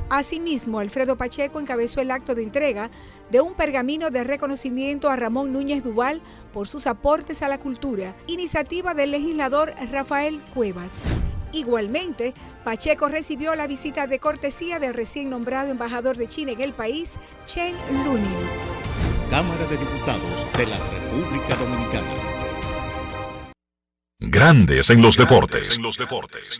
Asimismo, 0.09 0.79
Alfredo 0.79 1.17
Pacheco 1.17 1.59
encabezó 1.59 2.01
el 2.01 2.11
acto 2.11 2.35
de 2.35 2.43
entrega 2.43 2.89
de 3.29 3.39
un 3.39 3.53
pergamino 3.53 4.09
de 4.09 4.23
reconocimiento 4.23 5.09
a 5.09 5.15
Ramón 5.15 5.53
Núñez 5.53 5.83
Duval 5.83 6.21
por 6.51 6.67
sus 6.67 6.87
aportes 6.87 7.41
a 7.41 7.47
la 7.47 7.57
cultura, 7.57 8.15
iniciativa 8.27 8.93
del 8.93 9.11
legislador 9.11 9.73
Rafael 9.91 10.41
Cuevas. 10.53 11.03
Igualmente, 11.53 12.33
Pacheco 12.63 13.09
recibió 13.09 13.55
la 13.55 13.67
visita 13.67 14.07
de 14.07 14.19
cortesía 14.19 14.79
del 14.79 14.93
recién 14.93 15.29
nombrado 15.29 15.71
embajador 15.71 16.15
de 16.17 16.27
China 16.27 16.51
en 16.51 16.61
el 16.61 16.73
país, 16.73 17.19
Chen 17.45 17.75
Lunin. 18.05 18.35
Cámara 19.29 19.65
de 19.67 19.77
Diputados 19.77 20.47
de 20.57 20.65
la 20.67 20.77
República 20.77 21.55
Dominicana. 21.55 22.07
Grandes 24.19 24.89
en 24.89 25.01
los 25.01 25.17
deportes. 25.17 25.77
En 25.77 25.83
los 25.83 25.97
deportes. 25.97 26.59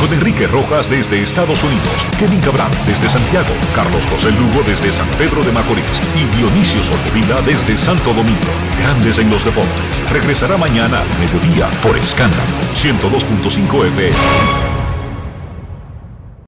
Con 0.00 0.12
Enrique 0.12 0.46
Rojas 0.46 0.88
desde 0.88 1.22
Estados 1.22 1.62
Unidos, 1.64 2.06
Kevin 2.18 2.40
Cabral 2.40 2.70
desde 2.86 3.08
Santiago, 3.08 3.48
Carlos 3.74 4.04
José 4.06 4.30
Lugo 4.30 4.62
desde 4.66 4.92
San 4.92 5.08
Pedro 5.18 5.42
de 5.42 5.52
Macorís 5.52 6.00
y 6.14 6.36
Dionisio 6.36 6.82
Solterida 6.84 7.42
desde 7.42 7.76
Santo 7.76 8.14
Domingo. 8.14 8.52
Grandes 8.80 9.18
en 9.18 9.30
los 9.30 9.44
Deportes. 9.44 10.10
Regresará 10.12 10.56
mañana 10.56 11.00
a 11.00 11.18
mediodía 11.18 11.68
por 11.82 11.96
Escándalo 11.96 12.42
102.5 12.74 13.86
FM. 13.86 14.67